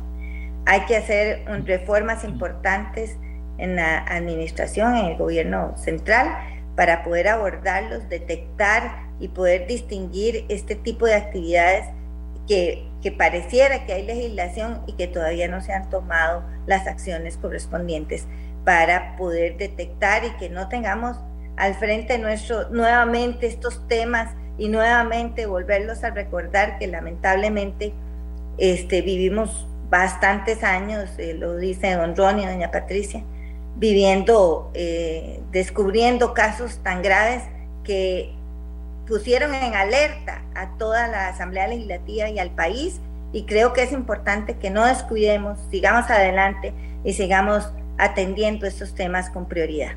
hay 0.65 0.81
que 0.81 0.97
hacer 0.97 1.45
reformas 1.65 2.25
importantes 2.25 3.17
en 3.57 3.77
la 3.77 3.99
administración, 3.99 4.97
en 4.97 5.05
el 5.05 5.17
gobierno 5.17 5.77
central, 5.77 6.27
para 6.75 7.05
poder 7.05 7.29
abordarlos, 7.29 8.09
detectar 8.09 9.07
y 9.21 9.29
poder 9.29 9.65
distinguir 9.65 10.45
este 10.49 10.75
tipo 10.75 11.05
de 11.05 11.15
actividades 11.15 11.85
que, 12.49 12.88
que, 13.01 13.11
pareciera 13.11 13.85
que 13.85 13.93
hay 13.93 14.05
legislación 14.05 14.81
y 14.87 14.93
que 14.93 15.07
todavía 15.07 15.47
no 15.47 15.61
se 15.61 15.73
han 15.73 15.89
tomado 15.89 16.43
las 16.65 16.87
acciones 16.87 17.37
correspondientes 17.37 18.27
para 18.65 19.15
poder 19.17 19.57
detectar 19.57 20.23
y 20.25 20.31
que 20.37 20.49
no 20.49 20.67
tengamos 20.69 21.17
al 21.57 21.75
frente 21.75 22.17
nuestro 22.17 22.69
nuevamente 22.69 23.47
estos 23.47 23.87
temas 23.87 24.33
y 24.57 24.69
nuevamente 24.69 25.45
volverlos 25.45 26.03
a 26.03 26.11
recordar 26.11 26.77
que 26.79 26.87
lamentablemente 26.87 27.93
este, 28.57 29.01
vivimos 29.01 29.67
bastantes 29.89 30.63
años, 30.63 31.09
eh, 31.17 31.33
lo 31.33 31.55
dice 31.57 31.93
don 31.95 32.15
Ronnie, 32.15 32.47
doña 32.47 32.71
Patricia, 32.71 33.23
viviendo, 33.77 34.69
eh, 34.73 35.41
descubriendo 35.51 36.33
casos 36.33 36.79
tan 36.83 37.01
graves 37.01 37.43
que 37.83 38.33
pusieron 39.09 39.55
en 39.55 39.73
alerta 39.73 40.43
a 40.55 40.77
toda 40.77 41.07
la 41.07 41.29
Asamblea 41.29 41.67
Legislativa 41.67 42.29
y 42.29 42.37
al 42.37 42.51
país 42.51 43.01
y 43.33 43.43
creo 43.43 43.73
que 43.73 43.81
es 43.81 43.91
importante 43.91 44.57
que 44.57 44.69
no 44.69 44.85
descuidemos, 44.85 45.57
sigamos 45.71 46.09
adelante 46.09 46.73
y 47.03 47.13
sigamos 47.13 47.69
atendiendo 47.97 48.67
estos 48.67 48.93
temas 48.93 49.29
con 49.31 49.47
prioridad. 49.47 49.93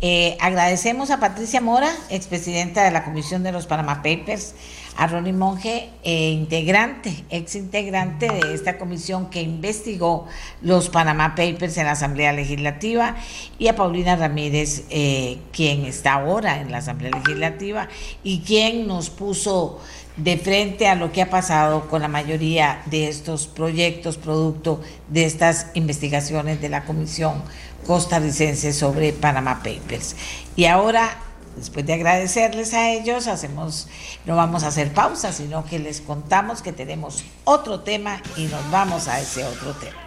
Eh, 0.00 0.36
agradecemos 0.40 1.10
a 1.10 1.18
Patricia 1.18 1.60
Mora, 1.60 1.90
expresidenta 2.10 2.84
de 2.84 2.90
la 2.90 3.02
Comisión 3.02 3.42
de 3.42 3.50
los 3.50 3.66
Panama 3.66 4.02
Papers, 4.02 4.54
a 4.96 5.06
Ronnie 5.06 5.32
Monge, 5.32 5.90
eh, 6.02 6.30
integrante, 6.30 7.24
ex 7.30 7.54
integrante 7.54 8.28
de 8.28 8.54
esta 8.54 8.78
comisión 8.78 9.30
que 9.30 9.42
investigó 9.42 10.26
los 10.62 10.88
Panama 10.88 11.34
Papers 11.34 11.76
en 11.76 11.86
la 11.86 11.92
Asamblea 11.92 12.32
Legislativa, 12.32 13.16
y 13.58 13.68
a 13.68 13.76
Paulina 13.76 14.16
Ramírez, 14.16 14.84
eh, 14.90 15.38
quien 15.52 15.84
está 15.84 16.14
ahora 16.14 16.60
en 16.60 16.70
la 16.70 16.78
Asamblea 16.78 17.10
Legislativa 17.10 17.88
y 18.22 18.40
quien 18.40 18.86
nos 18.86 19.10
puso 19.10 19.80
de 20.16 20.38
frente 20.38 20.88
a 20.88 20.94
lo 20.94 21.12
que 21.12 21.20
ha 21.20 21.28
pasado 21.28 21.88
con 21.88 22.00
la 22.00 22.08
mayoría 22.08 22.82
de 22.86 23.08
estos 23.08 23.46
proyectos, 23.46 24.16
producto 24.16 24.80
de 25.08 25.26
estas 25.26 25.66
investigaciones 25.74 26.60
de 26.60 26.70
la 26.70 26.84
Comisión 26.84 27.42
costarricense 27.86 28.72
sobre 28.72 29.12
Panama 29.12 29.62
Papers. 29.62 30.16
Y 30.56 30.64
ahora, 30.64 31.18
después 31.56 31.84
de 31.86 31.94
agradecerles 31.94 32.74
a 32.74 32.90
ellos, 32.90 33.26
hacemos, 33.26 33.88
no 34.24 34.36
vamos 34.36 34.62
a 34.62 34.68
hacer 34.68 34.92
pausa, 34.92 35.32
sino 35.32 35.64
que 35.64 35.78
les 35.78 36.00
contamos 36.00 36.62
que 36.62 36.72
tenemos 36.72 37.24
otro 37.44 37.80
tema 37.80 38.22
y 38.36 38.44
nos 38.44 38.70
vamos 38.70 39.08
a 39.08 39.20
ese 39.20 39.44
otro 39.44 39.72
tema. 39.74 40.06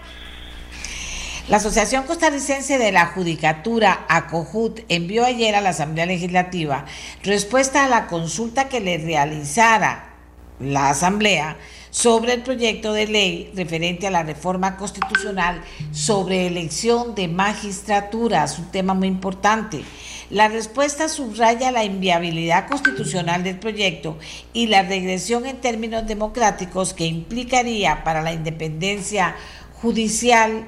La 1.49 1.57
Asociación 1.57 2.03
Costarricense 2.03 2.77
de 2.77 2.91
la 2.91 3.07
Judicatura, 3.07 4.05
ACOJUT, 4.07 4.81
envió 4.87 5.25
ayer 5.25 5.55
a 5.55 5.61
la 5.61 5.69
Asamblea 5.69 6.05
Legislativa 6.05 6.85
respuesta 7.23 7.83
a 7.83 7.89
la 7.89 8.05
consulta 8.05 8.69
que 8.69 8.79
le 8.79 8.99
realizara 8.99 10.13
la 10.59 10.91
Asamblea 10.91 11.57
sobre 11.89 12.33
el 12.33 12.43
proyecto 12.43 12.93
de 12.93 13.07
ley 13.07 13.51
referente 13.55 14.05
a 14.05 14.11
la 14.11 14.21
reforma 14.21 14.77
constitucional 14.77 15.61
sobre 15.91 16.45
elección 16.45 17.15
de 17.15 17.27
magistraturas, 17.27 18.59
un 18.59 18.69
tema 18.71 18.93
muy 18.93 19.07
importante. 19.07 19.83
La 20.29 20.47
respuesta 20.47 21.09
subraya 21.09 21.71
la 21.71 21.83
inviabilidad 21.83 22.67
constitucional 22.67 23.43
del 23.43 23.57
proyecto 23.57 24.19
y 24.53 24.67
la 24.67 24.83
regresión 24.83 25.47
en 25.47 25.57
términos 25.57 26.05
democráticos 26.05 26.93
que 26.93 27.07
implicaría 27.07 28.03
para 28.03 28.21
la 28.21 28.31
independencia 28.31 29.35
judicial 29.81 30.67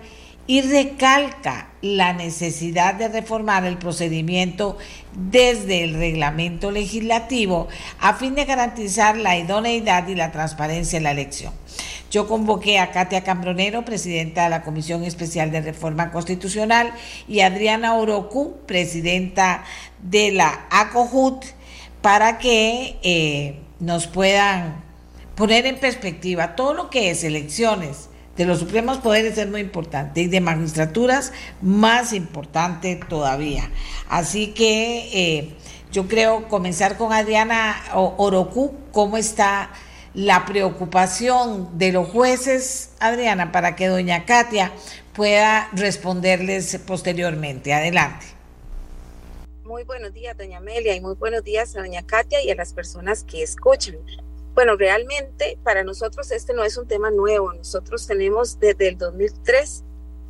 y 0.52 0.60
recalca 0.60 1.70
la 1.82 2.12
necesidad 2.12 2.96
de 2.96 3.08
reformar 3.08 3.64
el 3.64 3.78
procedimiento 3.78 4.78
desde 5.14 5.86
el 5.86 5.94
reglamento 5.94 6.72
legislativo 6.72 7.70
a 8.02 8.16
fin 8.16 8.36
de 8.36 8.44
garantizar 8.44 9.16
la 9.16 9.38
idoneidad 9.38 10.10
y 10.10 10.16
la 10.16 10.34
transparencia 10.34 10.98
en 10.98 11.04
la 11.04 11.12
elección. 11.12 11.54
Yo 12.12 12.28
convoqué 12.28 12.80
a 12.80 12.92
Katia 12.92 13.24
Cambronero, 13.24 13.86
presidenta 13.86 14.44
de 14.44 14.50
la 14.50 14.62
Comisión 14.62 15.06
Especial 15.06 15.52
de 15.52 15.62
Reforma 15.62 16.12
Constitucional, 16.12 16.92
y 17.30 17.40
Adriana 17.40 17.96
Orocu, 17.96 18.58
presidenta 18.66 19.64
de 20.02 20.34
la 20.34 20.66
ACOJUT, 20.70 21.46
para 22.02 22.40
que 22.40 23.00
eh, 23.04 23.56
nos 23.80 24.06
puedan 24.08 24.84
poner 25.36 25.66
en 25.66 25.80
perspectiva 25.80 26.58
todo 26.58 26.74
lo 26.74 26.90
que 26.90 27.10
es 27.10 27.24
elecciones 27.24 28.11
de 28.38 28.46
los 28.46 28.60
supremos 28.60 28.98
poderes 29.00 29.38
es 29.38 29.50
muy 29.50 29.62
importante 29.62 30.22
y 30.22 30.28
de 30.28 30.42
magistraturas 30.42 31.34
más 31.62 32.14
importante 32.14 33.00
todavía. 33.10 33.70
Así 34.10 34.48
que 34.54 35.10
eh, 35.14 35.50
yo 35.92 36.08
creo 36.08 36.48
comenzar 36.48 36.98
con 36.98 37.12
Adriana 37.12 37.76
Orocu, 37.94 38.74
¿cómo 38.92 39.18
está 39.18 39.70
la 40.14 40.46
preocupación 40.46 41.78
de 41.78 41.92
los 41.92 42.10
jueces, 42.10 42.92
Adriana, 43.00 43.52
para 43.52 43.76
que 43.76 43.88
doña 43.88 44.26
Katia 44.26 44.72
pueda 45.14 45.70
responderles 45.74 46.78
posteriormente? 46.86 47.74
Adelante. 47.74 48.26
Muy 49.64 49.84
buenos 49.84 50.14
días, 50.14 50.38
doña 50.38 50.58
Amelia, 50.58 50.96
y 50.96 51.02
muy 51.02 51.16
buenos 51.16 51.44
días 51.44 51.76
a 51.76 51.80
doña 51.80 52.06
Katia 52.06 52.44
y 52.44 52.52
a 52.52 52.56
las 52.56 52.74
personas 52.74 53.24
que 53.24 53.44
escuchan. 53.44 53.98
Bueno, 54.54 54.76
realmente 54.76 55.58
para 55.64 55.84
nosotros 55.84 56.32
este 56.32 56.54
no 56.54 56.64
es 56.64 56.78
un 56.78 56.88
tema 56.88 57.10
nuevo. 57.10 57.54
Nosotros 57.54 58.06
tenemos 58.06 58.60
desde 58.60 58.90
el 58.90 58.98
2003, 58.98 59.84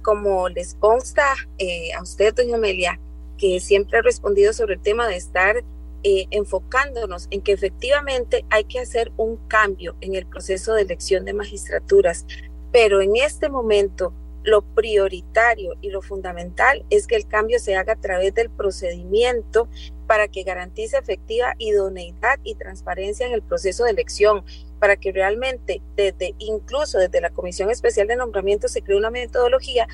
como 0.03 0.48
les 0.49 0.76
consta 0.76 1.26
eh, 1.57 1.93
a 1.93 2.02
usted, 2.03 2.34
doña 2.34 2.56
Amelia, 2.56 2.99
que 3.38 3.60
siempre 3.60 3.98
ha 3.98 4.02
respondido 4.02 4.53
sobre 4.53 4.76
el 4.76 4.81
tema 4.81 5.07
de 5.07 5.15
estar 5.15 5.64
eh, 6.03 6.26
enfocándonos 6.30 7.27
en 7.31 7.41
que 7.41 7.52
efectivamente 7.52 8.45
hay 8.49 8.64
que 8.65 8.80
hacer 8.80 9.11
un 9.18 9.38
cambio 9.48 9.95
en 10.02 10.15
el 10.15 10.27
proceso 10.27 10.73
de 10.73 10.84
elección 10.84 11.26
de 11.26 11.34
magistraturas. 11.34 12.26
Pero 12.72 13.02
en 13.02 13.15
este 13.15 13.49
momento 13.49 14.14
lo 14.43 14.61
prioritario 14.61 15.73
y 15.81 15.89
lo 15.89 16.02
fundamental 16.02 16.85
es 16.89 17.07
que 17.07 17.15
el 17.15 17.27
cambio 17.27 17.60
se 17.60 17.76
haga 17.76 17.93
a 17.93 18.02
través 18.02 18.34
del 18.34 18.49
procedimiento 18.49 19.68
para 20.11 20.27
que 20.27 20.43
garantice 20.43 20.97
efectiva 20.97 21.55
idoneidad 21.57 22.38
y 22.43 22.55
transparencia 22.55 23.25
en 23.25 23.31
el 23.31 23.41
proceso 23.41 23.85
de 23.85 23.91
elección, 23.91 24.43
para 24.77 24.97
que 24.97 25.13
realmente 25.13 25.81
desde 25.95 26.35
incluso 26.38 26.97
desde 26.99 27.21
la 27.21 27.29
Comisión 27.29 27.71
Especial 27.71 28.07
de 28.07 28.17
Nombramiento 28.17 28.67
se 28.67 28.81
cree 28.81 28.97
una 28.97 29.09
metodología 29.09 29.88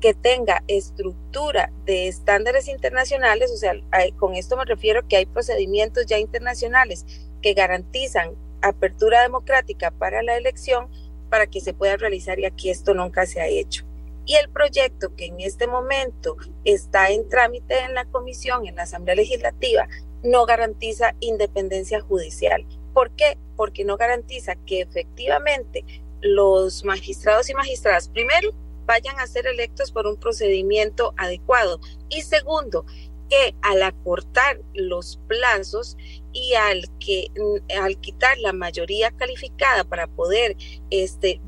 que 0.00 0.14
tenga 0.14 0.64
estructura 0.68 1.70
de 1.84 2.08
estándares 2.08 2.66
internacionales, 2.66 3.52
o 3.52 3.58
sea, 3.58 3.74
con 4.16 4.36
esto 4.36 4.56
me 4.56 4.64
refiero 4.64 5.06
que 5.06 5.18
hay 5.18 5.26
procedimientos 5.26 6.06
ya 6.06 6.18
internacionales 6.18 7.04
que 7.42 7.52
garantizan 7.52 8.36
apertura 8.62 9.20
democrática 9.20 9.90
para 9.90 10.22
la 10.22 10.38
elección 10.38 10.88
para 11.28 11.46
que 11.46 11.60
se 11.60 11.74
pueda 11.74 11.98
realizar 11.98 12.38
y 12.38 12.46
aquí 12.46 12.70
esto 12.70 12.94
nunca 12.94 13.26
se 13.26 13.42
ha 13.42 13.48
hecho. 13.48 13.87
Y 14.28 14.34
el 14.34 14.50
proyecto 14.50 15.16
que 15.16 15.24
en 15.24 15.40
este 15.40 15.66
momento 15.66 16.36
está 16.64 17.08
en 17.08 17.26
trámite 17.30 17.78
en 17.80 17.94
la 17.94 18.04
comisión, 18.04 18.66
en 18.66 18.76
la 18.76 18.82
Asamblea 18.82 19.16
Legislativa, 19.16 19.88
no 20.22 20.44
garantiza 20.44 21.14
independencia 21.20 22.02
judicial. 22.02 22.66
¿Por 22.92 23.10
qué? 23.12 23.38
Porque 23.56 23.86
no 23.86 23.96
garantiza 23.96 24.54
que 24.66 24.82
efectivamente 24.82 25.82
los 26.20 26.84
magistrados 26.84 27.48
y 27.48 27.54
magistradas, 27.54 28.10
primero, 28.10 28.52
vayan 28.84 29.18
a 29.18 29.26
ser 29.26 29.46
electos 29.46 29.92
por 29.92 30.06
un 30.06 30.16
procedimiento 30.16 31.14
adecuado 31.16 31.80
y 32.10 32.20
segundo, 32.20 32.84
que 33.30 33.54
al 33.62 33.82
acortar 33.82 34.60
los 34.74 35.18
plazos 35.26 35.96
y 36.38 36.54
al 36.54 36.84
que 36.98 37.30
mm, 37.36 37.80
al 37.80 37.98
quitar 37.98 38.38
la 38.38 38.52
mayoría 38.52 39.10
calificada 39.10 39.84
para 39.84 40.06
poder 40.06 40.56
este 40.90 41.40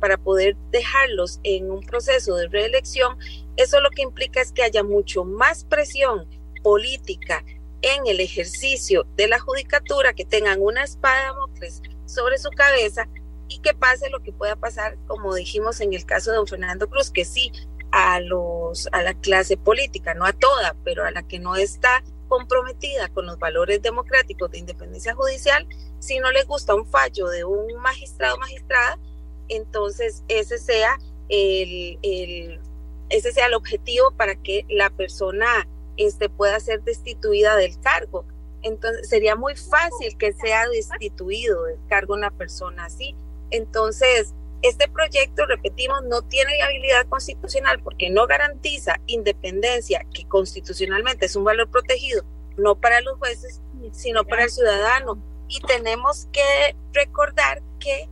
para 0.00 0.16
poder 0.16 0.56
dejarlos 0.70 1.40
en 1.42 1.70
un 1.70 1.80
proceso 1.80 2.36
de 2.36 2.48
reelección, 2.48 3.16
eso 3.56 3.80
lo 3.80 3.90
que 3.90 4.02
implica 4.02 4.40
es 4.40 4.52
que 4.52 4.62
haya 4.62 4.82
mucho 4.82 5.24
más 5.24 5.64
presión 5.64 6.26
política 6.62 7.44
en 7.82 8.06
el 8.06 8.20
ejercicio 8.20 9.06
de 9.16 9.28
la 9.28 9.38
judicatura, 9.38 10.14
que 10.14 10.24
tengan 10.24 10.62
una 10.62 10.84
espada 10.84 11.32
de 11.32 11.38
Mocles 11.38 11.82
sobre 12.06 12.38
su 12.38 12.48
cabeza 12.50 13.08
y 13.48 13.58
que 13.58 13.74
pase 13.74 14.08
lo 14.08 14.22
que 14.22 14.32
pueda 14.32 14.56
pasar, 14.56 14.96
como 15.06 15.34
dijimos 15.34 15.80
en 15.80 15.92
el 15.92 16.06
caso 16.06 16.30
de 16.30 16.38
don 16.38 16.46
Fernando 16.46 16.88
Cruz, 16.88 17.10
que 17.10 17.26
sí, 17.26 17.52
a, 17.92 18.20
los, 18.20 18.88
a 18.90 19.02
la 19.02 19.14
clase 19.14 19.56
política, 19.56 20.14
no 20.14 20.24
a 20.24 20.32
toda, 20.32 20.74
pero 20.82 21.04
a 21.04 21.10
la 21.10 21.22
que 21.22 21.38
no 21.38 21.56
está 21.56 22.02
comprometida 22.34 23.08
con 23.10 23.26
los 23.26 23.38
valores 23.38 23.80
democráticos 23.80 24.50
de 24.50 24.58
independencia 24.58 25.14
judicial, 25.14 25.68
si 26.00 26.18
no 26.18 26.32
le 26.32 26.42
gusta 26.42 26.74
un 26.74 26.84
fallo 26.84 27.28
de 27.28 27.44
un 27.44 27.76
magistrado 27.76 28.34
o 28.34 28.38
magistrada, 28.38 28.98
entonces 29.48 30.24
ese 30.26 30.58
sea 30.58 30.98
el, 31.28 31.96
el, 32.02 32.58
ese 33.08 33.30
sea 33.30 33.46
el 33.46 33.54
objetivo 33.54 34.10
para 34.16 34.34
que 34.34 34.66
la 34.68 34.90
persona 34.90 35.68
este, 35.96 36.28
pueda 36.28 36.58
ser 36.58 36.82
destituida 36.82 37.54
del 37.54 37.78
cargo. 37.78 38.24
Entonces 38.62 39.08
sería 39.08 39.36
muy 39.36 39.54
fácil 39.54 40.18
que 40.18 40.32
sea 40.32 40.68
destituido 40.68 41.62
del 41.62 41.78
cargo 41.88 42.14
una 42.14 42.32
persona 42.32 42.86
así. 42.86 43.14
Entonces, 43.52 44.34
este 44.64 44.88
proyecto, 44.88 45.44
repetimos, 45.44 46.02
no 46.04 46.22
tiene 46.22 46.54
viabilidad 46.54 47.06
constitucional 47.08 47.82
porque 47.82 48.08
no 48.08 48.26
garantiza 48.26 48.96
independencia, 49.06 50.06
que 50.14 50.26
constitucionalmente 50.26 51.26
es 51.26 51.36
un 51.36 51.44
valor 51.44 51.70
protegido, 51.70 52.24
no 52.56 52.74
para 52.74 53.02
los 53.02 53.18
jueces, 53.18 53.60
sino 53.92 54.24
para 54.24 54.44
el 54.44 54.50
ciudadano. 54.50 55.22
Y 55.48 55.60
tenemos 55.60 56.28
que 56.32 56.74
recordar 56.94 57.62
que 57.78 58.08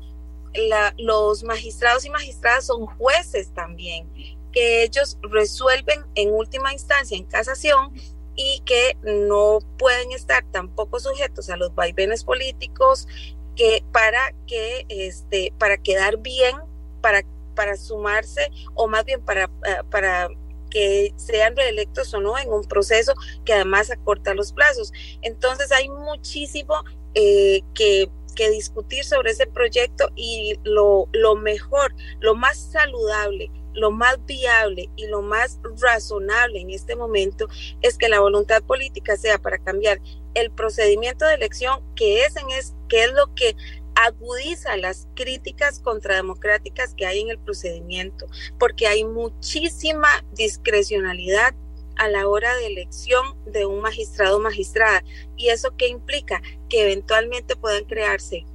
los 0.98 1.42
magistrados 1.42 2.04
y 2.04 2.10
magistradas 2.10 2.66
son 2.66 2.84
jueces 2.84 3.54
también, 3.54 4.12
que 4.52 4.82
ellos 4.82 5.16
resuelven 5.22 6.04
en 6.14 6.32
última 6.32 6.74
instancia 6.74 7.16
en 7.16 7.24
casación 7.24 7.94
y 8.36 8.60
que 8.66 8.98
no 9.02 9.60
pueden 9.78 10.12
estar 10.12 10.44
tampoco 10.52 11.00
sujetos 11.00 11.48
a 11.48 11.56
los 11.56 11.74
vaivenes 11.74 12.24
políticos 12.24 13.08
que 13.56 13.84
para 13.92 14.32
que 14.46 14.86
este 14.88 15.52
para 15.58 15.76
quedar 15.76 16.18
bien 16.18 16.56
para 17.00 17.22
para 17.54 17.76
sumarse 17.76 18.50
o 18.74 18.88
más 18.88 19.04
bien 19.04 19.20
para 19.20 19.44
eh, 19.44 19.82
para 19.90 20.28
que 20.72 21.12
sean 21.16 21.54
reelectos 21.54 22.14
o 22.14 22.20
no 22.20 22.38
en 22.38 22.50
un 22.50 22.64
proceso 22.64 23.12
que 23.44 23.52
además 23.52 23.90
acorta 23.90 24.32
los 24.32 24.54
plazos. 24.54 24.90
Entonces 25.20 25.70
hay 25.70 25.90
muchísimo 25.90 26.82
eh, 27.14 27.60
que, 27.74 28.08
que, 28.34 28.48
discutir 28.48 29.04
sobre 29.04 29.32
ese 29.32 29.46
proyecto 29.46 30.08
y 30.16 30.58
lo, 30.64 31.08
lo 31.12 31.36
mejor, 31.36 31.94
lo 32.20 32.34
más 32.34 32.56
saludable, 32.72 33.50
lo 33.74 33.90
más 33.90 34.24
viable 34.24 34.88
y 34.96 35.08
lo 35.08 35.20
más 35.20 35.60
razonable 35.78 36.60
en 36.60 36.70
este 36.70 36.96
momento 36.96 37.48
es 37.82 37.98
que 37.98 38.08
la 38.08 38.20
voluntad 38.20 38.62
política 38.62 39.18
sea 39.18 39.36
para 39.36 39.58
cambiar 39.58 40.00
el 40.34 40.50
procedimiento 40.50 41.24
de 41.24 41.34
elección, 41.34 41.82
que 41.94 42.24
es, 42.24 42.36
en 42.36 42.50
es, 42.50 42.74
que 42.88 43.04
es 43.04 43.12
lo 43.12 43.34
que 43.34 43.56
agudiza 43.94 44.76
las 44.76 45.08
críticas 45.14 45.80
contrademocráticas 45.80 46.94
que 46.94 47.06
hay 47.06 47.20
en 47.20 47.30
el 47.30 47.38
procedimiento, 47.38 48.26
porque 48.58 48.86
hay 48.86 49.04
muchísima 49.04 50.24
discrecionalidad 50.32 51.54
a 51.96 52.08
la 52.08 52.26
hora 52.26 52.56
de 52.56 52.66
elección 52.66 53.36
de 53.46 53.66
un 53.66 53.80
magistrado 53.80 54.38
o 54.38 54.40
magistrada. 54.40 55.04
¿Y 55.36 55.50
eso 55.50 55.76
qué 55.76 55.88
implica? 55.88 56.40
Que 56.68 56.82
eventualmente 56.82 57.54
puedan 57.56 57.84
crearse 57.84 58.46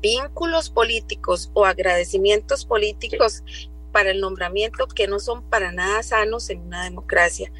vínculos 0.00 0.70
políticos 0.70 1.50
o 1.54 1.64
agradecimientos 1.64 2.64
políticos 2.64 3.42
para 3.92 4.10
el 4.10 4.20
nombramiento 4.20 4.86
que 4.88 5.06
no 5.06 5.18
son 5.18 5.42
para 5.48 5.72
nada 5.72 6.02
sanos 6.02 6.50
en 6.50 6.60
una 6.60 6.84
democracia. 6.84 7.50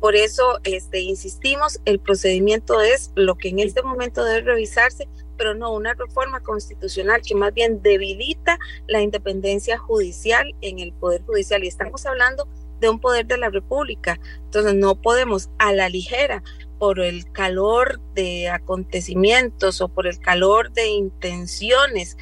Por 0.00 0.14
eso 0.14 0.58
este, 0.64 1.00
insistimos, 1.00 1.80
el 1.84 1.98
procedimiento 1.98 2.80
es 2.80 3.10
lo 3.14 3.36
que 3.36 3.48
en 3.48 3.60
este 3.60 3.82
momento 3.82 4.24
debe 4.24 4.42
revisarse, 4.42 5.08
pero 5.36 5.54
no 5.54 5.72
una 5.72 5.94
reforma 5.94 6.40
constitucional 6.40 7.22
que 7.22 7.34
más 7.34 7.52
bien 7.52 7.82
debilita 7.82 8.58
la 8.86 9.02
independencia 9.02 9.78
judicial 9.78 10.54
en 10.60 10.78
el 10.78 10.92
Poder 10.92 11.22
Judicial. 11.22 11.64
Y 11.64 11.68
estamos 11.68 12.06
hablando 12.06 12.48
de 12.80 12.88
un 12.88 13.00
poder 13.00 13.26
de 13.26 13.38
la 13.38 13.50
República. 13.50 14.18
Entonces 14.44 14.74
no 14.74 15.00
podemos 15.00 15.50
a 15.58 15.72
la 15.72 15.88
ligera 15.88 16.42
por 16.78 17.00
el 17.00 17.30
calor 17.32 18.00
de 18.14 18.48
acontecimientos 18.48 19.80
o 19.80 19.88
por 19.88 20.06
el 20.06 20.18
calor 20.18 20.72
de 20.72 20.88
intenciones 20.88 22.16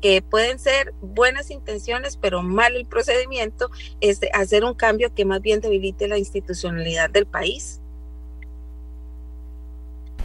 que 0.00 0.22
pueden 0.22 0.58
ser 0.58 0.94
buenas 1.00 1.50
intenciones, 1.50 2.16
pero 2.16 2.42
mal 2.42 2.76
el 2.76 2.86
procedimiento, 2.86 3.70
es 4.00 4.20
hacer 4.32 4.64
un 4.64 4.74
cambio 4.74 5.14
que 5.14 5.24
más 5.24 5.40
bien 5.40 5.60
debilite 5.60 6.08
la 6.08 6.18
institucionalidad 6.18 7.10
del 7.10 7.26
país. 7.26 7.80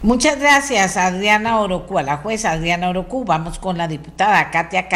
Muchas 0.03 0.39
gracias, 0.39 0.98
Adriana 0.98 1.60
Orocu, 1.60 1.99
a 1.99 2.02
la 2.02 2.18
jueza 2.18 2.52
Adriana 2.52 2.89
Orocu. 2.89 3.23
Vamos 3.23 3.60
con 3.60 3.77
la 3.77 3.88
diputada 3.88 4.49
Katia 4.49 4.89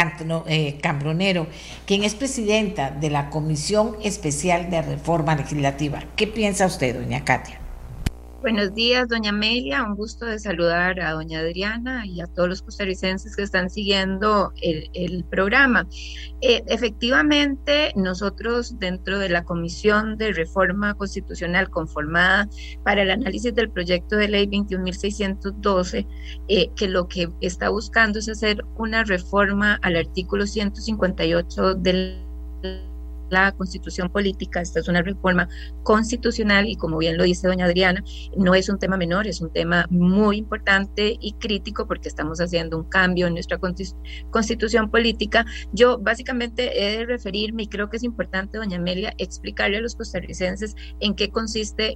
eh, 0.47 0.79
Cambronero, 0.81 1.45
quien 1.85 2.03
es 2.03 2.15
presidenta 2.15 2.89
de 2.89 3.11
la 3.11 3.29
Comisión 3.29 3.97
Especial 4.01 4.71
de 4.71 4.81
Reforma 4.81 5.35
Legislativa. 5.35 6.03
¿Qué 6.15 6.25
piensa 6.25 6.65
usted, 6.65 6.95
doña 6.95 7.23
Katia? 7.23 7.64
Buenos 8.45 8.75
días, 8.75 9.07
doña 9.07 9.31
Amelia. 9.31 9.83
Un 9.83 9.95
gusto 9.95 10.23
de 10.23 10.37
saludar 10.37 10.99
a 10.99 11.13
doña 11.13 11.39
Adriana 11.39 12.05
y 12.05 12.21
a 12.21 12.27
todos 12.27 12.47
los 12.47 12.61
costarricenses 12.61 13.35
que 13.35 13.41
están 13.41 13.71
siguiendo 13.71 14.53
el, 14.61 15.25
programa. 15.31 15.87
Eh, 16.41 16.61
efectivamente, 16.67 17.91
nosotros 17.95 18.77
dentro 18.77 19.17
de 19.17 19.29
la 19.29 19.43
Comisión 19.45 20.15
de 20.17 20.31
Reforma 20.31 20.93
Constitucional 20.93 21.71
conformada 21.71 22.47
para 22.83 23.01
el 23.01 23.09
análisis 23.09 23.55
del 23.55 23.71
proyecto 23.71 24.15
de 24.15 24.27
ley 24.27 24.45
21.612, 24.45 26.05
eh, 26.47 26.69
que 26.75 26.87
lo 26.87 27.07
que 27.07 27.29
está 27.41 27.69
buscando 27.69 28.19
es 28.19 28.29
hacer 28.29 28.63
una 28.77 29.03
reforma 29.05 29.79
al 29.81 29.95
artículo 29.95 30.45
158 30.45 31.73
del 31.73 32.23
la 33.29 33.51
constitución 33.51 34.09
política, 34.09 34.61
esta 34.61 34.79
es 34.79 34.87
una 34.87 35.01
reforma 35.01 35.47
constitucional 35.83 36.67
y 36.67 36.75
como 36.75 36.97
bien 36.97 37.17
lo 37.17 37.23
dice 37.23 37.47
doña 37.47 37.65
Adriana, 37.65 38.03
no 38.37 38.55
es 38.55 38.69
un 38.69 38.79
tema 38.79 38.97
menor, 38.97 39.27
es 39.27 39.41
un 39.41 39.51
tema 39.51 39.85
muy 39.89 40.37
importante 40.37 41.17
y 41.19 41.33
crítico 41.33 41.87
porque 41.87 42.09
estamos 42.09 42.39
haciendo 42.39 42.77
un 42.77 42.83
cambio 42.85 43.27
en 43.27 43.33
nuestra 43.33 43.59
constitución 44.29 44.89
política. 44.89 45.45
Yo 45.73 45.97
básicamente 45.97 46.83
he 46.83 46.97
de 46.97 47.05
referirme 47.05 47.63
y 47.63 47.67
creo 47.67 47.89
que 47.89 47.97
es 47.97 48.03
importante, 48.03 48.57
doña 48.57 48.77
Amelia, 48.77 49.13
explicarle 49.17 49.77
a 49.77 49.81
los 49.81 49.95
costarricenses 49.95 50.75
en 50.99 51.15
qué 51.15 51.29
consiste 51.29 51.95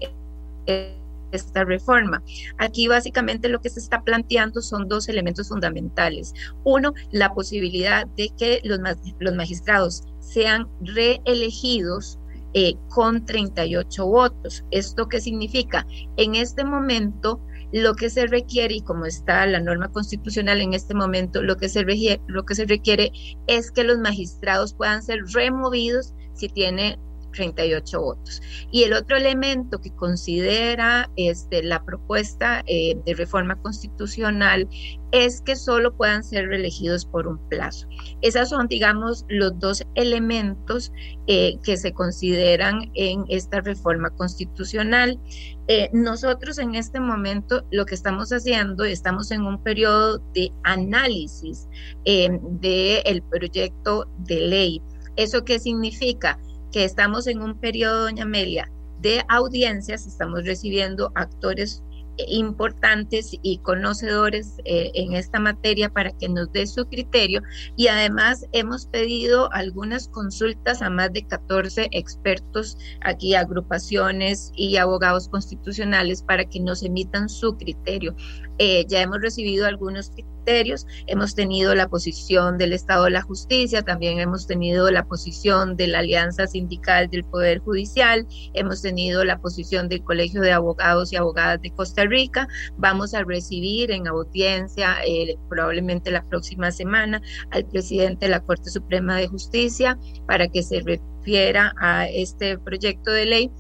esta 1.32 1.64
reforma. 1.64 2.24
Aquí 2.58 2.88
básicamente 2.88 3.50
lo 3.50 3.62
que 3.62 3.70
se 3.70 3.80
está 3.80 4.04
planteando 4.04 4.62
son 4.62 4.88
dos 4.88 5.10
elementos 5.10 5.50
fundamentales. 5.50 6.34
Uno, 6.64 6.94
la 7.12 7.34
posibilidad 7.34 8.08
de 8.08 8.30
que 8.38 8.62
los, 8.64 8.80
los 9.20 9.36
magistrados 9.36 10.04
sean 10.20 10.68
reelegidos 10.82 12.20
eh, 12.54 12.76
con 12.90 13.26
38 13.26 14.06
votos. 14.08 14.66
¿Esto 14.72 15.08
qué 15.08 15.22
significa? 15.22 15.86
En 16.18 16.34
este 16.34 16.64
momento, 16.64 17.40
lo 17.72 17.94
que 17.94 18.10
se 18.10 18.26
requiere, 18.26 18.76
y 18.76 18.82
como 18.82 19.06
está 19.06 19.46
la 19.46 19.60
norma 19.60 19.92
constitucional 19.92 20.60
en 20.60 20.74
este 20.74 20.96
momento, 20.96 21.44
lo 21.44 21.58
que 21.58 21.70
se 21.70 21.84
requiere, 21.84 22.22
lo 22.26 22.46
que 22.46 22.56
se 22.56 22.66
requiere 22.66 23.12
es 23.46 23.70
que 23.70 23.84
los 23.84 24.00
magistrados 24.00 24.74
puedan 24.74 25.04
ser 25.04 25.20
removidos 25.32 26.16
si 26.34 26.50
tiene 26.50 26.98
38 27.32 28.02
votos. 28.02 28.42
Y 28.72 28.84
el 28.84 28.94
otro 28.94 29.18
elemento 29.18 29.80
que 29.80 29.92
considera 29.92 31.10
este, 31.16 31.64
la 31.64 31.84
propuesta 31.84 32.64
eh, 32.68 32.96
de 33.06 33.14
reforma 33.14 33.56
constitucional 33.62 34.68
es 35.12 35.42
que 35.42 35.56
solo 35.56 35.96
puedan 35.96 36.24
ser 36.24 36.48
reelegidos 36.48 37.06
por 37.06 37.28
un 37.28 37.40
plazo. 37.50 37.88
Esos 38.22 38.50
son, 38.50 38.68
digamos, 38.68 39.26
los 39.28 39.58
dos 39.60 39.84
elementos 39.96 40.92
eh, 41.28 41.58
que 41.64 41.78
se 41.78 41.94
consideran 41.94 42.92
en 42.94 43.26
esta 43.28 43.62
reforma 43.62 44.12
constitucional. 44.12 45.20
Eh, 45.68 45.90
nosotros 45.94 46.60
en 46.60 46.76
este 46.76 47.00
momento 47.00 47.66
lo 47.72 47.86
que 47.86 47.96
estamos 47.96 48.32
haciendo, 48.32 48.84
estamos 48.84 49.32
en 49.32 49.42
un 49.42 49.62
periodo 49.64 50.20
de 50.34 50.52
análisis 50.64 51.68
del 52.06 53.24
proyecto 53.30 54.08
de 54.20 54.42
ley. 54.42 54.82
¿Eso 55.16 55.44
qué 55.44 55.60
significa? 55.60 56.40
Que 56.72 56.84
estamos 56.84 57.28
en 57.28 57.41
un 57.41 57.60
periodo, 57.60 58.04
doña 58.04 58.24
Amelia, 58.24 58.72
de 59.02 59.24
audiencias, 59.30 60.06
estamos 60.06 60.46
recibiendo 60.46 61.12
actores 61.16 61.84
importantes 62.28 63.32
y 63.41 63.60
conocedores 63.60 64.58
eh, 64.66 64.91
en 64.94 65.14
esta 65.14 65.40
materia 65.40 65.90
para 65.90 66.12
que 66.12 66.30
nos 66.30 66.52
dé 66.52 66.68
su 66.68 66.86
criterio 66.88 67.41
y 67.78 67.88
además 67.88 68.46
hemos 68.52 68.88
pedido 68.88 69.52
algunas 69.54 70.08
consultas 70.10 70.82
a 70.82 70.90
más 70.90 71.14
de 71.14 71.26
14 71.26 71.90
expertos 71.91 72.78
aquí, 73.02 73.36
agrupaciones 73.36 74.52
y 74.56 74.78
abogados 74.78 75.30
constitucionales 75.30 76.22
para 76.22 76.46
que 76.46 76.60
nos 76.60 76.84
emitan 76.84 77.30
su 77.30 77.56
criterio. 77.58 78.16
Eh, 78.60 78.86
ya 78.90 79.02
hemos 79.02 79.22
recibido 79.22 79.65
algunos 79.65 80.11
criterios, 80.11 80.86
hemos 81.07 81.34
tenido 81.34 81.73
la 81.76 81.88
posición 81.88 82.57
del 82.57 82.73
Estado 82.73 83.06
de 83.06 83.11
la 83.11 83.22
Justicia, 83.22 83.84
también 83.84 84.19
hemos 84.19 84.48
tenido 84.48 84.91
la 84.91 85.06
posición 85.06 85.77
de 85.77 85.88
la 85.88 85.99
Alianza 85.99 86.45
Sindical 86.45 87.10
del 87.10 87.23
Poder 87.23 87.60
Judicial, 87.60 88.27
hemos 88.53 88.81
tenido 88.81 89.23
la 89.23 89.40
posición 89.40 89.88
del 89.88 90.03
Colegio 90.03 90.41
de 90.41 90.52
Abogados 90.52 91.14
y 91.14 91.15
Abogadas 91.15 91.61
de 91.61 91.72
Costa 91.72 92.03
Rica. 92.03 92.49
Vamos 92.77 93.14
a 93.14 93.23
recibir 93.23 93.91
en 93.91 94.07
audiencia 94.07 94.98
eh, 95.07 95.38
probablemente 95.48 96.11
la 96.11 96.26
próxima 96.26 96.72
semana 96.72 97.22
al 97.52 97.65
presidente 97.65 98.26
de 98.26 98.31
la 98.31 98.41
Corte 98.41 98.69
Suprema 98.69 99.15
de 99.15 99.27
Justicia 99.27 99.98
para 100.27 100.49
que 100.49 100.64
se 100.64 100.81
refiera 100.81 101.73
a 101.80 102.10
este 102.10 102.57
proyecto 102.57 103.11
de 103.11 103.26
ley 103.26 103.52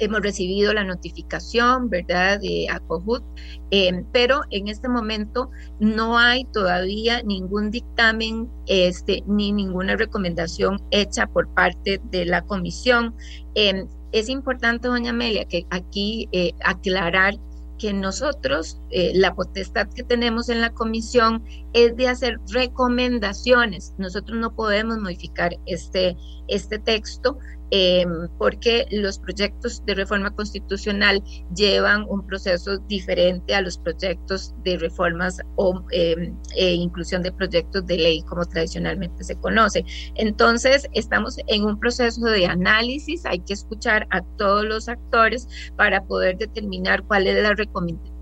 hemos 0.00 0.20
recibido 0.20 0.72
la 0.72 0.84
notificación, 0.84 1.88
¿verdad?, 1.90 2.40
de 2.40 2.66
ACOHUT, 2.70 3.22
eh, 3.70 4.04
pero 4.12 4.40
en 4.50 4.68
este 4.68 4.88
momento 4.88 5.50
no 5.80 6.18
hay 6.18 6.44
todavía 6.52 7.22
ningún 7.22 7.70
dictamen 7.70 8.48
este, 8.66 9.22
ni 9.26 9.52
ninguna 9.52 9.96
recomendación 9.96 10.80
hecha 10.90 11.26
por 11.26 11.52
parte 11.54 12.00
de 12.10 12.24
la 12.24 12.42
comisión. 12.42 13.14
Eh, 13.54 13.86
es 14.12 14.28
importante, 14.28 14.88
doña 14.88 15.10
Amelia, 15.10 15.44
que 15.44 15.66
aquí 15.70 16.28
eh, 16.32 16.52
aclarar 16.64 17.34
que 17.78 17.92
nosotros, 17.92 18.80
la 18.90 19.36
potestad 19.36 19.86
que 19.94 20.02
tenemos 20.02 20.48
en 20.48 20.60
la 20.60 20.70
comisión 20.70 21.44
es 21.72 21.96
de 21.96 22.08
hacer 22.08 22.38
recomendaciones. 22.52 23.94
Nosotros 23.98 24.38
no 24.38 24.54
podemos 24.54 24.98
modificar 24.98 25.52
este, 25.66 26.16
este 26.48 26.78
texto, 26.78 27.38
Em, 27.70 28.28
porque 28.38 28.86
los 28.90 29.18
proyectos 29.18 29.84
de 29.84 29.94
reforma 29.94 30.30
constitucional 30.30 31.22
llevan 31.54 32.06
un 32.08 32.26
proceso 32.26 32.78
diferente 32.88 33.54
a 33.54 33.60
los 33.60 33.76
proyectos 33.76 34.54
de 34.64 34.78
reformas 34.78 35.38
o 35.56 35.84
em, 35.90 36.34
e 36.56 36.72
inclusión 36.72 37.22
de 37.22 37.30
proyectos 37.30 37.84
de 37.84 37.98
ley 37.98 38.22
como 38.22 38.46
tradicionalmente 38.46 39.22
se 39.22 39.36
conoce. 39.36 39.84
Entonces, 40.14 40.88
estamos 40.92 41.36
en 41.46 41.64
un 41.64 41.78
proceso 41.78 42.24
de 42.24 42.46
análisis, 42.46 43.26
hay 43.26 43.40
que 43.40 43.52
escuchar 43.52 44.06
a 44.10 44.22
todos 44.38 44.64
los 44.64 44.88
actores 44.88 45.46
para 45.76 46.02
poder 46.04 46.38
determinar 46.38 47.02
cuál 47.04 47.26
es 47.26 47.42
la 47.42 47.54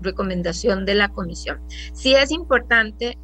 recomendación 0.01 0.85
de 0.85 0.95
la 0.95 1.07
comisión. 1.07 1.61
Sí 1.93 2.15
es 2.15 2.31
importante 2.31 3.17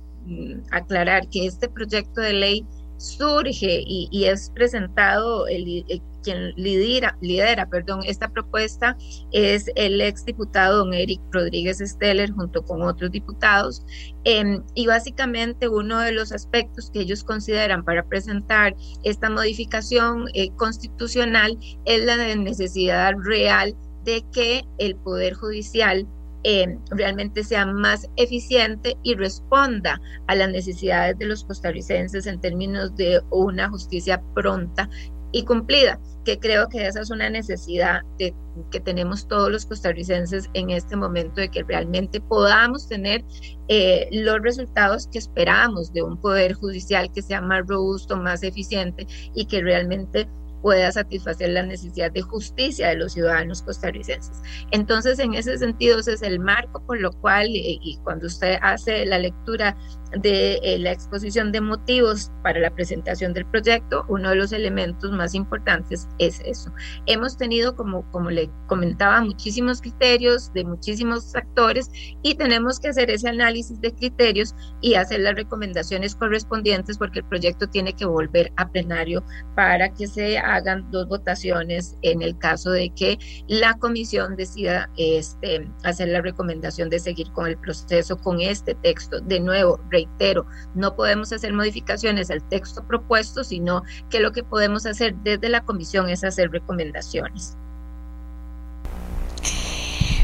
aclarar 0.71 1.27
que 1.29 1.45
este 1.45 1.69
proyecto 1.69 2.21
de 2.21 2.33
ley 2.33 2.65
surge 2.97 3.83
y, 3.85 4.25
es 4.25 4.49
presentado 4.51 5.47
el, 5.47 5.83
quien 6.23 6.53
lidera, 6.55 7.17
lidera 7.21 7.67
perdón, 7.67 7.99
esta 8.05 8.29
propuesta 8.29 8.97
es 9.31 9.69
el 9.75 9.99
ex 9.99 10.23
diputado 10.25 10.77
don 10.79 10.93
Eric 10.93 11.19
Rodríguez 11.31 11.79
Steller 11.79 12.31
junto 12.31 12.63
con 12.63 12.81
otros 12.81 13.11
diputados. 13.11 13.85
Em, 14.23 14.63
y 14.73 14.87
básicamente 14.87 15.67
uno 15.67 15.99
de 15.99 16.13
los 16.13 16.31
aspectos 16.31 16.89
que 16.91 17.01
ellos 17.01 17.23
consideran 17.23 17.83
para 17.83 18.05
presentar 18.05 18.73
esta 19.03 19.29
modificación 19.29 20.25
eh, 20.33 20.49
constitucional 20.55 21.57
es 21.85 22.05
la 22.05 22.15
necesidad 22.35 23.13
real 23.21 23.75
de 24.05 24.23
que 24.31 24.63
el 24.77 24.95
Poder 24.95 25.33
Judicial 25.33 26.07
em, 26.43 26.79
realmente 26.91 27.43
sea 27.43 27.65
más 27.65 28.09
eficiente 28.15 28.97
y 29.03 29.15
responda 29.15 29.99
a 30.27 30.35
las 30.35 30.49
necesidades 30.49 31.17
de 31.17 31.25
los 31.25 31.43
costarricenses 31.43 32.27
en 32.27 32.39
términos 32.41 32.95
de 32.95 33.21
una 33.31 33.69
justicia 33.69 34.21
pronta 34.33 34.89
y 35.33 35.43
cumplida, 35.43 35.99
que 36.23 36.39
creo 36.39 36.69
que 36.69 36.85
esa 36.85 37.01
es 37.01 37.09
una 37.09 37.29
necesidad 37.29 38.01
que 38.17 38.79
tenemos 38.79 39.27
todos 39.27 39.51
los 39.51 39.65
costarricenses 39.65 40.49
en 40.53 40.69
este 40.69 40.95
momento 40.95 41.41
de 41.41 41.49
que 41.49 41.63
realmente 41.63 42.21
podamos 42.21 42.87
tener 42.87 43.25
eh, 43.67 44.07
los 44.11 44.39
resultados 44.41 45.07
que 45.07 45.17
esperamos 45.17 45.91
de 45.91 46.03
un 46.03 46.17
poder 46.17 46.53
judicial 46.53 47.11
que 47.11 47.23
sea 47.23 47.41
más 47.41 47.65
robusto, 47.67 48.15
más 48.15 48.43
eficiente 48.43 49.07
y 49.33 49.45
que 49.45 49.61
realmente 49.61 50.29
pueda 50.63 50.91
satisfacer 50.91 51.49
la 51.49 51.63
necesidad 51.63 52.11
de 52.11 52.21
justicia 52.21 52.87
de 52.87 52.95
los 52.95 53.13
ciudadanos 53.13 53.61
costarricenses. 53.61 54.41
Entonces, 54.71 55.19
en 55.19 55.35
ese 55.35 55.57
sentido, 55.59 55.99
ese 55.99 56.13
es 56.13 56.23
el 56.23 56.39
marco 56.39 56.83
por 56.87 56.99
lo 56.99 57.11
cual, 57.11 57.49
y, 57.49 57.79
y 57.83 57.97
cuando 57.97 58.25
usted 58.25 58.57
hace 58.61 59.05
la 59.05 59.19
lectura 59.19 59.77
de 60.19 60.59
eh, 60.63 60.79
la 60.79 60.91
exposición 60.91 61.51
de 61.51 61.61
motivos 61.61 62.31
para 62.43 62.59
la 62.59 62.69
presentación 62.69 63.33
del 63.33 63.45
proyecto, 63.45 64.05
uno 64.07 64.29
de 64.29 64.35
los 64.35 64.51
elementos 64.51 65.11
más 65.11 65.33
importantes 65.33 66.07
es 66.19 66.41
eso. 66.45 66.71
Hemos 67.05 67.37
tenido, 67.37 67.75
como, 67.75 68.09
como 68.11 68.29
le 68.29 68.49
comentaba, 68.67 69.21
muchísimos 69.21 69.81
criterios 69.81 70.51
de 70.53 70.65
muchísimos 70.65 71.35
actores 71.35 71.89
y 72.21 72.35
tenemos 72.35 72.79
que 72.79 72.89
hacer 72.89 73.09
ese 73.09 73.29
análisis 73.29 73.79
de 73.81 73.93
criterios 73.93 74.55
y 74.81 74.95
hacer 74.95 75.21
las 75.21 75.35
recomendaciones 75.35 76.15
correspondientes 76.15 76.97
porque 76.97 77.19
el 77.19 77.25
proyecto 77.25 77.67
tiene 77.67 77.93
que 77.93 78.05
volver 78.05 78.51
a 78.57 78.69
plenario 78.69 79.23
para 79.55 79.93
que 79.93 80.07
se 80.07 80.37
hagan 80.37 80.89
dos 80.91 81.07
votaciones 81.07 81.97
en 82.01 82.21
el 82.21 82.37
caso 82.37 82.71
de 82.71 82.89
que 82.89 83.17
la 83.47 83.77
comisión 83.77 84.35
decida 84.35 84.89
este, 84.97 85.69
hacer 85.83 86.09
la 86.09 86.21
recomendación 86.21 86.89
de 86.89 86.99
seguir 86.99 87.31
con 87.31 87.47
el 87.47 87.57
proceso 87.57 88.17
con 88.17 88.41
este 88.41 88.75
texto. 88.75 89.19
De 89.21 89.39
nuevo, 89.39 89.79
reitero, 90.05 90.45
no 90.75 90.95
podemos 90.95 91.31
hacer 91.31 91.53
modificaciones 91.53 92.29
al 92.31 92.41
texto 92.49 92.83
propuesto, 92.85 93.43
sino 93.43 93.83
que 94.09 94.19
lo 94.19 94.31
que 94.31 94.43
podemos 94.43 94.85
hacer 94.85 95.15
desde 95.23 95.49
la 95.49 95.63
comisión 95.63 96.09
es 96.09 96.23
hacer 96.23 96.51
recomendaciones. 96.51 97.57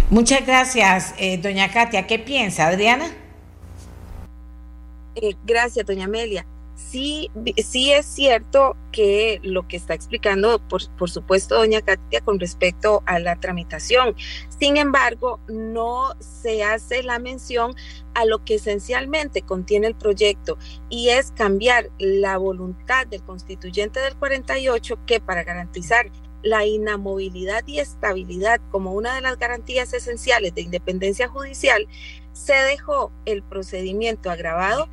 Muchas 0.09 0.45
gracias, 0.45 1.13
eh, 1.19 1.37
doña 1.37 1.71
Katia. 1.71 2.07
¿Qué 2.07 2.17
piensa, 2.17 2.67
Adriana? 2.67 3.05
Eh, 5.15 5.35
gracias, 5.45 5.85
doña 5.85 6.05
Amelia 6.05 6.45
sí, 6.91 7.31
sí 7.57 7.91
es 7.91 8.05
cierto 8.05 8.75
que 8.91 9.39
lo 9.43 9.67
que 9.67 9.77
está 9.77 9.93
explicando, 9.93 10.59
por, 10.67 10.89
por, 10.95 11.09
supuesto, 11.09 11.55
doña 11.55 11.81
Katia, 11.81 12.21
con 12.21 12.39
respecto 12.39 13.03
a 13.05 13.19
la 13.19 13.39
tramitación. 13.39 14.15
Sin 14.59 14.77
embargo, 14.77 15.39
no 15.47 16.15
se 16.19 16.63
hace 16.63 17.03
la 17.03 17.19
mención 17.19 17.75
a 18.13 18.25
lo 18.25 18.43
que 18.43 18.55
esencialmente 18.55 19.41
contiene 19.43 19.87
el 19.87 19.95
proyecto 19.95 20.57
y 20.89 21.09
es 21.09 21.31
cambiar 21.31 21.89
la 21.99 22.37
voluntad 22.37 23.07
del 23.07 23.23
constituyente 23.23 23.99
del 23.99 24.15
48 24.15 24.99
que 25.05 25.19
para 25.19 25.43
garantizar 25.43 26.11
la 26.41 26.65
inamovilidad 26.65 27.67
y 27.67 27.79
estabilidad 27.79 28.61
como 28.71 28.93
una 28.93 29.15
de 29.15 29.21
las 29.21 29.37
garantías 29.37 29.93
esenciales 29.93 30.55
de 30.55 30.61
independencia 30.61 31.27
judicial, 31.27 31.87
se 32.31 32.53
dejó 32.53 33.11
el 33.25 33.43
procedimiento 33.43 34.31
agravado 34.31 34.89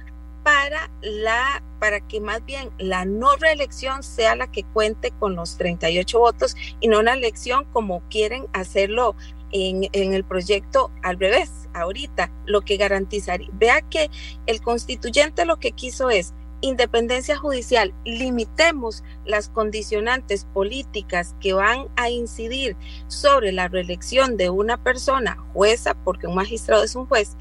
para 0.46 0.92
la 1.02 1.60
para 1.80 1.98
que 1.98 2.20
más 2.20 2.44
bien 2.46 2.70
la 2.78 3.04
no 3.04 3.34
reelección 3.34 4.04
sea 4.04 4.36
la 4.36 4.46
que 4.46 4.62
cuente 4.62 5.10
con 5.10 5.34
los 5.34 5.56
38 5.56 6.20
votos 6.20 6.54
y 6.78 6.86
no 6.86 7.00
una 7.00 7.14
elección 7.14 7.64
como 7.72 8.00
quieren 8.10 8.46
hacerlo 8.52 9.16
en, 9.50 9.88
en, 9.90 10.14
el 10.14 10.22
proyecto 10.22 10.92
al 11.02 11.18
revés, 11.18 11.50
ahorita, 11.74 12.30
lo 12.44 12.60
que 12.60 12.76
garantizaría. 12.76 13.48
Vea 13.54 13.80
que 13.82 14.08
el 14.46 14.60
constituyente 14.60 15.46
lo 15.46 15.56
que 15.56 15.72
quiso 15.72 16.10
es 16.10 16.32
independencia 16.60 17.36
judicial, 17.36 17.92
limitemos 18.04 19.02
las 19.24 19.48
condicionantes 19.48 20.44
políticas 20.44 21.34
que 21.40 21.54
van 21.54 21.88
a 21.96 22.08
incidir 22.08 22.76
sobre 23.08 23.50
la 23.50 23.66
reelección 23.66 24.36
de 24.36 24.50
una 24.50 24.80
persona 24.82 25.36
jueza, 25.52 25.94
porque 26.04 26.28
un 26.28 26.36
magistrado 26.36 26.84
es 26.84 26.94
un 26.94 27.06
juez, 27.06 27.36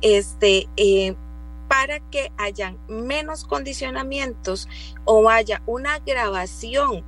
este, 0.00 0.68
eh, 0.76 1.14
para 1.68 2.00
que 2.10 2.32
hayan 2.38 2.78
menos 2.88 3.44
condicionamientos 3.44 4.68
o 5.04 5.28
haya 5.28 5.62
una 5.66 5.98
grabación 6.00 7.04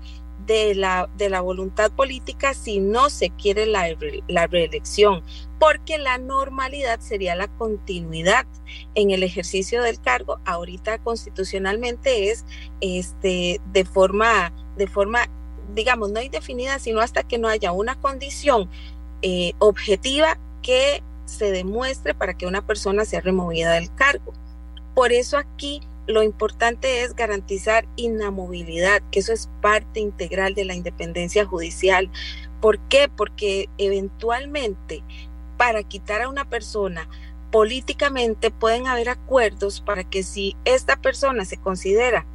de 0.46 0.74
la, 0.74 1.08
de 1.16 1.28
la 1.28 1.40
voluntad 1.40 1.92
política 1.92 2.54
si 2.54 2.80
no 2.80 3.10
se 3.10 3.30
quiere 3.30 3.66
la, 3.66 3.86
la 4.26 4.46
reelección, 4.46 5.22
porque 5.58 5.98
la 5.98 6.18
normalidad 6.18 7.00
sería 7.00 7.34
la 7.36 7.48
continuidad 7.48 8.46
en 8.94 9.10
el 9.10 9.22
ejercicio 9.22 9.82
del 9.82 10.00
cargo. 10.00 10.40
Ahorita 10.44 10.98
constitucionalmente 10.98 12.30
es 12.30 12.44
este, 12.80 13.60
de, 13.72 13.84
forma, 13.84 14.52
de 14.76 14.86
forma, 14.86 15.28
digamos, 15.74 16.10
no 16.10 16.20
indefinida, 16.20 16.78
sino 16.78 17.00
hasta 17.00 17.22
que 17.22 17.38
no 17.38 17.48
haya 17.48 17.72
una 17.72 18.00
condición 18.00 18.68
eh, 19.22 19.52
objetiva 19.58 20.38
que 20.62 21.02
se 21.26 21.52
demuestre 21.52 22.12
para 22.14 22.34
que 22.34 22.46
una 22.46 22.66
persona 22.66 23.04
sea 23.04 23.20
removida 23.20 23.74
del 23.74 23.94
cargo. 23.94 24.32
Por 24.94 25.12
eso 25.12 25.38
aquí 25.38 25.80
lo 26.06 26.22
importante 26.22 27.02
es 27.02 27.14
garantizar 27.14 27.86
inamovilidad, 27.96 29.02
que 29.10 29.20
eso 29.20 29.32
es 29.32 29.48
parte 29.60 30.00
integral 30.00 30.54
de 30.54 30.64
la 30.64 30.74
independencia 30.74 31.44
judicial. 31.44 32.10
¿Por 32.60 32.78
qué? 32.88 33.08
Porque 33.08 33.68
eventualmente 33.78 35.02
para 35.56 35.82
quitar 35.82 36.22
a 36.22 36.28
una 36.28 36.48
persona 36.48 37.08
políticamente 37.50 38.50
pueden 38.50 38.86
haber 38.86 39.08
acuerdos 39.08 39.80
para 39.80 40.04
que 40.04 40.22
si 40.22 40.56
esta 40.64 40.96
persona 40.96 41.44
se 41.44 41.56
considera, 41.56 42.26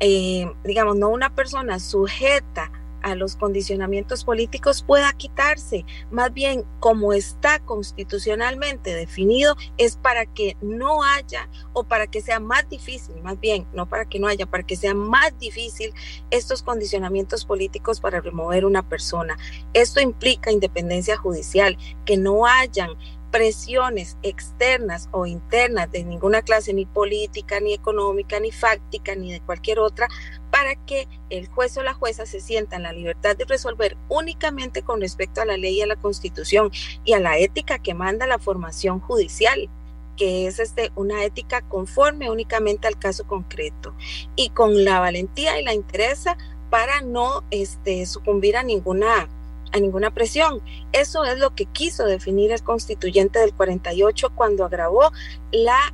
eh, 0.00 0.50
digamos, 0.64 0.96
no 0.96 1.08
una 1.08 1.34
persona 1.34 1.78
sujeta 1.78 2.70
a 3.02 3.14
los 3.14 3.36
condicionamientos 3.36 4.24
políticos 4.24 4.82
pueda 4.82 5.12
quitarse. 5.12 5.84
Más 6.10 6.32
bien, 6.32 6.64
como 6.80 7.12
está 7.12 7.58
constitucionalmente 7.60 8.94
definido, 8.94 9.56
es 9.78 9.96
para 9.96 10.26
que 10.26 10.56
no 10.60 11.02
haya 11.02 11.48
o 11.72 11.84
para 11.84 12.06
que 12.06 12.20
sea 12.20 12.40
más 12.40 12.68
difícil, 12.68 13.20
más 13.22 13.38
bien, 13.40 13.66
no 13.72 13.88
para 13.88 14.04
que 14.04 14.18
no 14.18 14.26
haya, 14.26 14.46
para 14.46 14.62
que 14.62 14.76
sea 14.76 14.94
más 14.94 15.38
difícil 15.38 15.92
estos 16.30 16.62
condicionamientos 16.62 17.44
políticos 17.44 18.00
para 18.00 18.20
remover 18.20 18.64
una 18.64 18.88
persona. 18.88 19.36
Esto 19.72 20.00
implica 20.00 20.52
independencia 20.52 21.16
judicial, 21.16 21.76
que 22.04 22.16
no 22.16 22.46
hayan 22.46 22.90
presiones 23.32 24.18
externas 24.22 25.08
o 25.10 25.26
internas 25.26 25.90
de 25.90 26.04
ninguna 26.04 26.42
clase, 26.42 26.74
ni 26.74 26.84
política, 26.84 27.58
ni 27.60 27.72
económica, 27.72 28.38
ni 28.38 28.52
fáctica, 28.52 29.16
ni 29.16 29.32
de 29.32 29.40
cualquier 29.40 29.78
otra, 29.78 30.06
para 30.50 30.76
que 30.76 31.08
el 31.30 31.48
juez 31.48 31.76
o 31.78 31.82
la 31.82 31.94
jueza 31.94 32.26
se 32.26 32.40
sienta 32.40 32.76
en 32.76 32.82
la 32.82 32.92
libertad 32.92 33.34
de 33.34 33.46
resolver 33.46 33.96
únicamente 34.10 34.82
con 34.82 35.00
respecto 35.00 35.40
a 35.40 35.46
la 35.46 35.56
ley 35.56 35.78
y 35.78 35.82
a 35.82 35.86
la 35.86 35.96
constitución 35.96 36.70
y 37.04 37.14
a 37.14 37.20
la 37.20 37.38
ética 37.38 37.78
que 37.78 37.94
manda 37.94 38.26
la 38.26 38.38
formación 38.38 39.00
judicial 39.00 39.68
que 40.16 40.46
es 40.46 40.58
este, 40.58 40.92
una 40.94 41.24
ética 41.24 41.62
conforme 41.62 42.30
únicamente 42.30 42.86
al 42.86 42.98
caso 42.98 43.26
concreto 43.26 43.94
y 44.36 44.50
con 44.50 44.84
la 44.84 45.00
valentía 45.00 45.58
y 45.58 45.64
la 45.64 45.72
interés 45.72 46.26
para 46.68 47.00
no 47.00 47.44
este, 47.50 48.04
sucumbir 48.04 48.58
a 48.58 48.62
ninguna 48.62 49.28
a 49.72 49.80
ninguna 49.80 50.12
presión. 50.12 50.62
Eso 50.92 51.24
es 51.24 51.38
lo 51.38 51.54
que 51.54 51.66
quiso 51.66 52.04
definir 52.04 52.52
el 52.52 52.62
constituyente 52.62 53.38
del 53.38 53.54
48 53.54 54.32
cuando 54.34 54.64
agravó 54.64 55.10
la 55.50 55.92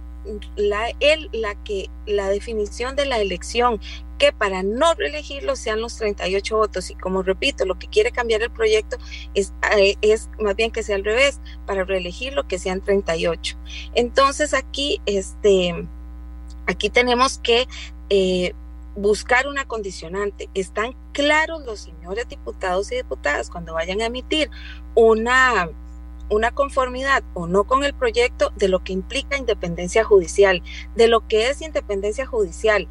la, 0.56 0.90
el, 1.00 1.28
la, 1.32 1.54
que, 1.64 1.90
la 2.06 2.28
definición 2.28 2.96
de 2.96 3.06
la 3.06 3.18
elección, 3.18 3.80
que 4.18 4.32
para 4.32 4.62
no 4.62 4.94
reelegirlo 4.94 5.56
sean 5.56 5.80
los 5.80 5.96
38 5.96 6.56
votos. 6.56 6.90
Y 6.90 6.94
como 6.94 7.22
repito, 7.22 7.64
lo 7.64 7.78
que 7.78 7.86
quiere 7.86 8.10
cambiar 8.10 8.42
el 8.42 8.50
proyecto 8.50 8.96
es, 9.34 9.52
eh, 9.76 9.96
más 10.40 10.56
bien 10.56 10.70
que 10.70 10.82
sea 10.82 10.96
al 10.96 11.04
revés, 11.04 11.40
para 11.66 11.84
reelegirlo 11.84 12.48
que 12.48 12.58
sean 12.58 12.80
38. 12.80 13.56
Entonces 13.94 14.54
aquí, 14.54 15.00
este, 15.06 15.86
aquí 16.66 16.90
tenemos 16.90 17.38
que 17.38 17.68
eh, 18.10 18.54
buscar 18.98 19.46
una 19.46 19.64
condicionante. 19.64 20.48
Están 20.54 20.94
claros 21.12 21.64
los 21.64 21.80
señores 21.80 22.28
diputados 22.28 22.90
y 22.92 22.96
diputadas 22.96 23.50
cuando 23.50 23.74
vayan 23.74 24.00
a 24.00 24.06
emitir 24.06 24.50
una, 24.94 25.68
una 26.28 26.50
conformidad 26.50 27.22
o 27.34 27.46
no 27.46 27.64
con 27.64 27.84
el 27.84 27.94
proyecto 27.94 28.52
de 28.56 28.68
lo 28.68 28.82
que 28.82 28.92
implica 28.92 29.38
independencia 29.38 30.04
judicial, 30.04 30.62
de 30.96 31.08
lo 31.08 31.26
que 31.26 31.48
es 31.48 31.62
independencia 31.62 32.26
judicial 32.26 32.88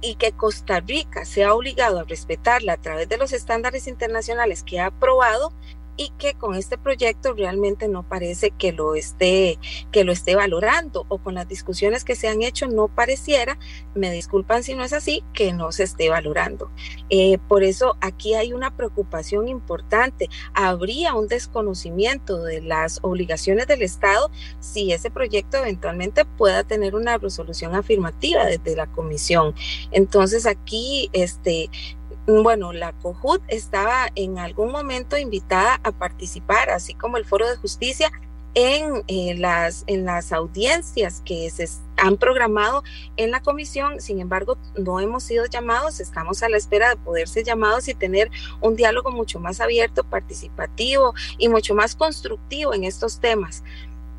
y 0.00 0.14
que 0.14 0.32
Costa 0.32 0.80
Rica 0.80 1.24
sea 1.24 1.54
obligado 1.54 2.00
a 2.00 2.04
respetarla 2.04 2.74
a 2.74 2.80
través 2.80 3.08
de 3.08 3.16
los 3.16 3.32
estándares 3.32 3.88
internacionales 3.88 4.62
que 4.62 4.78
ha 4.78 4.86
aprobado 4.86 5.52
y 5.96 6.10
que 6.18 6.34
con 6.34 6.54
este 6.54 6.78
proyecto 6.78 7.34
realmente 7.34 7.88
no 7.88 8.02
parece 8.02 8.50
que 8.50 8.72
lo 8.72 8.94
esté 8.94 9.58
que 9.92 10.04
lo 10.04 10.12
esté 10.12 10.34
valorando 10.34 11.06
o 11.08 11.18
con 11.18 11.34
las 11.34 11.48
discusiones 11.48 12.04
que 12.04 12.14
se 12.14 12.28
han 12.28 12.42
hecho 12.42 12.68
no 12.68 12.88
pareciera 12.88 13.58
me 13.94 14.10
disculpan 14.10 14.62
si 14.62 14.74
no 14.74 14.84
es 14.84 14.92
así 14.92 15.24
que 15.32 15.52
no 15.52 15.72
se 15.72 15.84
esté 15.84 16.08
valorando. 16.08 16.70
Eh, 17.10 17.38
por 17.48 17.62
eso 17.62 17.96
aquí 18.00 18.34
hay 18.34 18.52
una 18.52 18.76
preocupación 18.76 19.48
importante. 19.48 20.28
Habría 20.54 21.14
un 21.14 21.28
desconocimiento 21.28 22.42
de 22.42 22.60
las 22.60 22.98
obligaciones 23.02 23.66
del 23.66 23.82
Estado 23.82 24.30
si 24.60 24.92
ese 24.92 25.10
proyecto 25.10 25.58
eventualmente 25.58 26.24
pueda 26.24 26.64
tener 26.64 26.94
una 26.94 27.18
resolución 27.18 27.74
afirmativa 27.74 28.44
desde 28.44 28.76
la 28.76 28.86
comisión. 28.86 29.54
Entonces 29.90 30.46
aquí 30.46 31.10
este 31.12 31.70
bueno, 32.26 32.72
la 32.72 32.92
COJUT 32.92 33.42
estaba 33.48 34.08
en 34.14 34.38
algún 34.38 34.72
momento 34.72 35.16
invitada 35.16 35.80
a 35.84 35.92
participar, 35.92 36.70
así 36.70 36.94
como 36.94 37.16
el 37.16 37.24
Foro 37.24 37.48
de 37.48 37.56
Justicia, 37.56 38.10
en, 38.54 39.04
eh, 39.06 39.34
las, 39.36 39.84
en 39.86 40.06
las 40.06 40.32
audiencias 40.32 41.20
que 41.26 41.50
se 41.50 41.68
han 41.98 42.16
programado 42.16 42.82
en 43.18 43.30
la 43.30 43.42
comisión. 43.42 44.00
Sin 44.00 44.18
embargo, 44.18 44.56
no 44.78 44.98
hemos 44.98 45.24
sido 45.24 45.44
llamados, 45.44 46.00
estamos 46.00 46.42
a 46.42 46.48
la 46.48 46.56
espera 46.56 46.88
de 46.88 46.96
poder 46.96 47.28
ser 47.28 47.44
llamados 47.44 47.86
y 47.88 47.94
tener 47.94 48.30
un 48.62 48.74
diálogo 48.74 49.10
mucho 49.10 49.38
más 49.40 49.60
abierto, 49.60 50.04
participativo 50.04 51.14
y 51.36 51.48
mucho 51.48 51.74
más 51.74 51.94
constructivo 51.94 52.72
en 52.72 52.84
estos 52.84 53.20
temas 53.20 53.62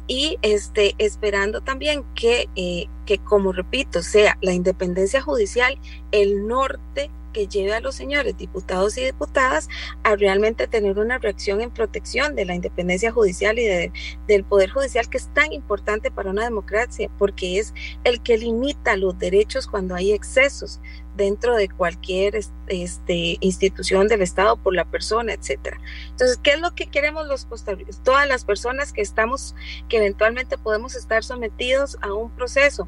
y 0.07 0.37
este, 0.41 0.95
esperando 0.97 1.61
también 1.61 2.05
que, 2.15 2.47
eh, 2.55 2.87
que, 3.05 3.17
como 3.17 3.51
repito, 3.51 4.01
sea 4.01 4.37
la 4.41 4.53
independencia 4.53 5.21
judicial 5.21 5.77
el 6.11 6.47
norte 6.47 7.11
que 7.37 7.47
lleve 7.47 7.75
a 7.75 7.81
los 7.81 7.93
señores 7.93 8.35
diputados 8.35 8.97
y 8.97 9.05
diputadas 9.05 9.69
a 10.01 10.15
realmente 10.15 10.65
tener 10.65 10.97
una 10.97 11.19
reacción 11.19 11.61
en 11.61 11.69
protección 11.69 12.35
de 12.35 12.45
la 12.45 12.55
independencia 12.55 13.11
judicial 13.11 13.59
y 13.59 13.65
de, 13.65 13.91
del 14.27 14.43
poder 14.43 14.71
judicial 14.71 15.07
que 15.07 15.17
es 15.17 15.31
tan 15.35 15.53
importante 15.53 16.09
para 16.09 16.31
una 16.31 16.43
democracia 16.43 17.11
porque 17.19 17.59
es 17.59 17.75
el 18.03 18.23
que 18.23 18.39
limita 18.39 18.97
los 18.97 19.19
derechos 19.19 19.67
cuando 19.67 19.93
hay 19.93 20.13
excesos 20.13 20.79
dentro 21.15 21.55
de 21.55 21.69
cualquier 21.69 22.39
este, 22.67 23.37
institución 23.39 24.07
del 24.07 24.23
Estado 24.23 24.57
por 24.57 24.73
la 24.73 24.85
persona, 24.85 25.33
etcétera. 25.33 25.79
Entonces, 26.09 26.39
¿qué 26.41 26.53
es 26.53 26.59
lo 26.59 26.73
que 26.73 26.87
queremos 26.87 27.27
los 27.27 27.45
costarricenses? 27.45 28.01
Todas 28.03 28.27
las 28.27 28.45
personas 28.45 28.93
que 28.93 29.01
estamos, 29.01 29.53
que 29.89 29.97
eventualmente 29.97 30.57
podemos 30.57 30.95
estar 30.95 31.23
sometidos 31.23 31.97
a 32.01 32.13
un 32.13 32.31
proceso, 32.31 32.87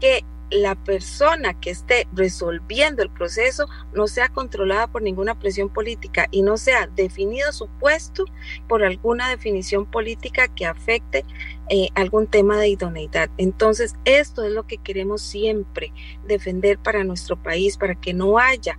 que 0.00 0.24
la 0.52 0.74
persona 0.74 1.58
que 1.58 1.70
esté 1.70 2.06
resolviendo 2.14 3.02
el 3.02 3.10
proceso 3.10 3.66
no 3.94 4.06
sea 4.06 4.28
controlada 4.28 4.86
por 4.86 5.02
ninguna 5.02 5.38
presión 5.38 5.68
política 5.68 6.28
y 6.30 6.42
no 6.42 6.56
sea 6.56 6.86
definido 6.86 7.52
su 7.52 7.68
puesto 7.80 8.24
por 8.68 8.84
alguna 8.84 9.28
definición 9.28 9.86
política 9.86 10.48
que 10.48 10.66
afecte 10.66 11.24
eh, 11.68 11.88
algún 11.94 12.26
tema 12.26 12.58
de 12.58 12.68
idoneidad. 12.68 13.30
Entonces, 13.38 13.94
esto 14.04 14.44
es 14.44 14.52
lo 14.52 14.66
que 14.66 14.78
queremos 14.78 15.22
siempre 15.22 15.92
defender 16.26 16.78
para 16.78 17.04
nuestro 17.04 17.42
país, 17.42 17.76
para 17.76 17.94
que 17.94 18.12
no 18.12 18.38
haya 18.38 18.76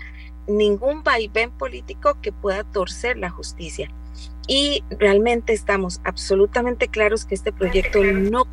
ningún 0.47 1.03
vaivén 1.03 1.51
político 1.51 2.17
que 2.21 2.31
pueda 2.31 2.63
torcer 2.63 3.17
la 3.17 3.29
justicia. 3.29 3.89
Y 4.47 4.83
realmente 4.89 5.53
estamos 5.53 6.01
absolutamente 6.03 6.87
claros 6.89 7.25
que 7.25 7.35
este 7.35 7.53
proyecto 7.53 8.03
no 8.03 8.45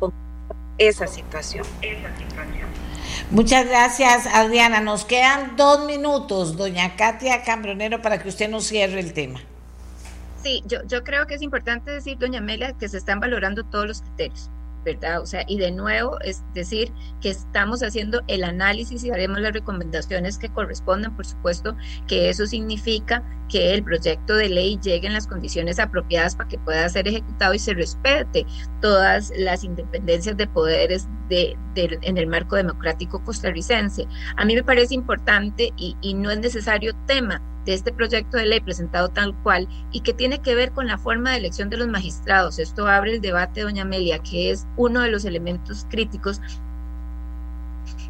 esa 0.77 1.05
situación. 1.05 1.65
Esa 1.81 2.17
situación. 2.17 2.70
Muchas 3.31 3.65
gracias, 3.65 4.27
Adriana. 4.27 4.81
Nos 4.81 5.05
quedan 5.05 5.55
dos 5.55 5.85
minutos, 5.85 6.57
doña 6.57 6.97
Katia 6.97 7.43
Cambronero, 7.43 8.01
para 8.01 8.21
que 8.21 8.27
usted 8.27 8.49
nos 8.49 8.65
cierre 8.65 8.99
el 8.99 9.13
tema. 9.13 9.39
Sí, 10.43 10.61
yo, 10.65 10.79
yo 10.85 11.01
creo 11.05 11.25
que 11.27 11.35
es 11.35 11.41
importante 11.41 11.91
decir, 11.91 12.17
doña 12.17 12.39
Amelia, 12.39 12.73
que 12.73 12.89
se 12.89 12.97
están 12.97 13.21
valorando 13.21 13.63
todos 13.63 13.87
los 13.87 14.01
criterios. 14.01 14.49
¿Verdad? 14.83 15.21
O 15.21 15.25
sea, 15.25 15.43
y 15.47 15.57
de 15.57 15.71
nuevo 15.71 16.19
es 16.21 16.43
decir 16.53 16.91
que 17.21 17.29
estamos 17.29 17.83
haciendo 17.83 18.21
el 18.27 18.43
análisis 18.43 19.03
y 19.03 19.11
haremos 19.11 19.39
las 19.39 19.53
recomendaciones 19.53 20.37
que 20.37 20.49
correspondan, 20.49 21.15
por 21.15 21.25
supuesto, 21.25 21.75
que 22.07 22.29
eso 22.29 22.47
significa 22.47 23.23
que 23.49 23.73
el 23.73 23.83
proyecto 23.83 24.35
de 24.35 24.49
ley 24.49 24.79
llegue 24.81 25.07
en 25.07 25.13
las 25.13 25.27
condiciones 25.27 25.77
apropiadas 25.77 26.35
para 26.35 26.49
que 26.49 26.57
pueda 26.57 26.87
ser 26.87 27.07
ejecutado 27.07 27.53
y 27.53 27.59
se 27.59 27.73
respete 27.73 28.45
todas 28.81 29.31
las 29.37 29.63
independencias 29.63 30.37
de 30.37 30.47
poderes 30.47 31.07
de, 31.27 31.57
en 31.75 32.17
el 32.17 32.27
marco 32.27 32.55
democrático 32.55 33.23
costarricense. 33.23 34.07
A 34.37 34.45
mí 34.45 34.55
me 34.55 34.63
parece 34.63 34.95
importante 34.95 35.73
y, 35.77 35.97
y 36.01 36.13
no 36.13 36.31
es 36.31 36.39
necesario 36.39 36.93
tema 37.05 37.41
de 37.65 37.73
este 37.73 37.91
proyecto 37.91 38.37
de 38.37 38.45
ley 38.45 38.59
presentado 38.59 39.09
tal 39.09 39.35
cual 39.43 39.67
y 39.91 40.01
que 40.01 40.13
tiene 40.13 40.39
que 40.39 40.55
ver 40.55 40.71
con 40.71 40.87
la 40.87 40.97
forma 40.97 41.31
de 41.31 41.37
elección 41.37 41.69
de 41.69 41.77
los 41.77 41.87
magistrados. 41.87 42.59
Esto 42.59 42.87
abre 42.87 43.15
el 43.15 43.21
debate, 43.21 43.61
doña 43.61 43.83
Amelia, 43.83 44.19
que 44.19 44.51
es 44.51 44.67
uno 44.77 45.01
de 45.01 45.11
los 45.11 45.25
elementos 45.25 45.85
críticos 45.89 46.41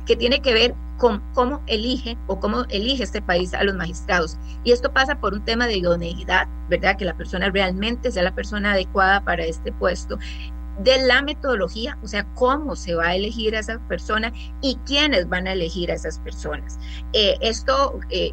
que 0.05 0.15
tiene 0.15 0.41
que 0.41 0.53
ver 0.53 0.75
con 0.97 1.21
cómo 1.33 1.61
elige 1.67 2.17
o 2.27 2.39
cómo 2.39 2.65
elige 2.69 3.03
este 3.03 3.21
país 3.21 3.53
a 3.53 3.63
los 3.63 3.75
magistrados. 3.75 4.37
Y 4.63 4.71
esto 4.71 4.91
pasa 4.91 5.19
por 5.19 5.33
un 5.33 5.43
tema 5.43 5.67
de 5.67 5.77
idoneidad, 5.77 6.47
¿verdad? 6.69 6.97
Que 6.97 7.05
la 7.05 7.17
persona 7.17 7.49
realmente 7.49 8.11
sea 8.11 8.23
la 8.23 8.35
persona 8.35 8.73
adecuada 8.73 9.21
para 9.21 9.43
este 9.45 9.71
puesto 9.71 10.17
de 10.79 11.05
la 11.05 11.21
metodología, 11.21 11.97
o 12.01 12.07
sea, 12.07 12.25
cómo 12.33 12.75
se 12.75 12.95
va 12.95 13.07
a 13.07 13.15
elegir 13.15 13.55
a 13.55 13.59
esa 13.59 13.79
persona 13.87 14.31
y 14.61 14.77
quiénes 14.85 15.27
van 15.29 15.47
a 15.47 15.53
elegir 15.53 15.91
a 15.91 15.95
esas 15.95 16.19
personas. 16.19 16.79
Eh, 17.13 17.37
esto, 17.41 17.99
eh, 18.09 18.31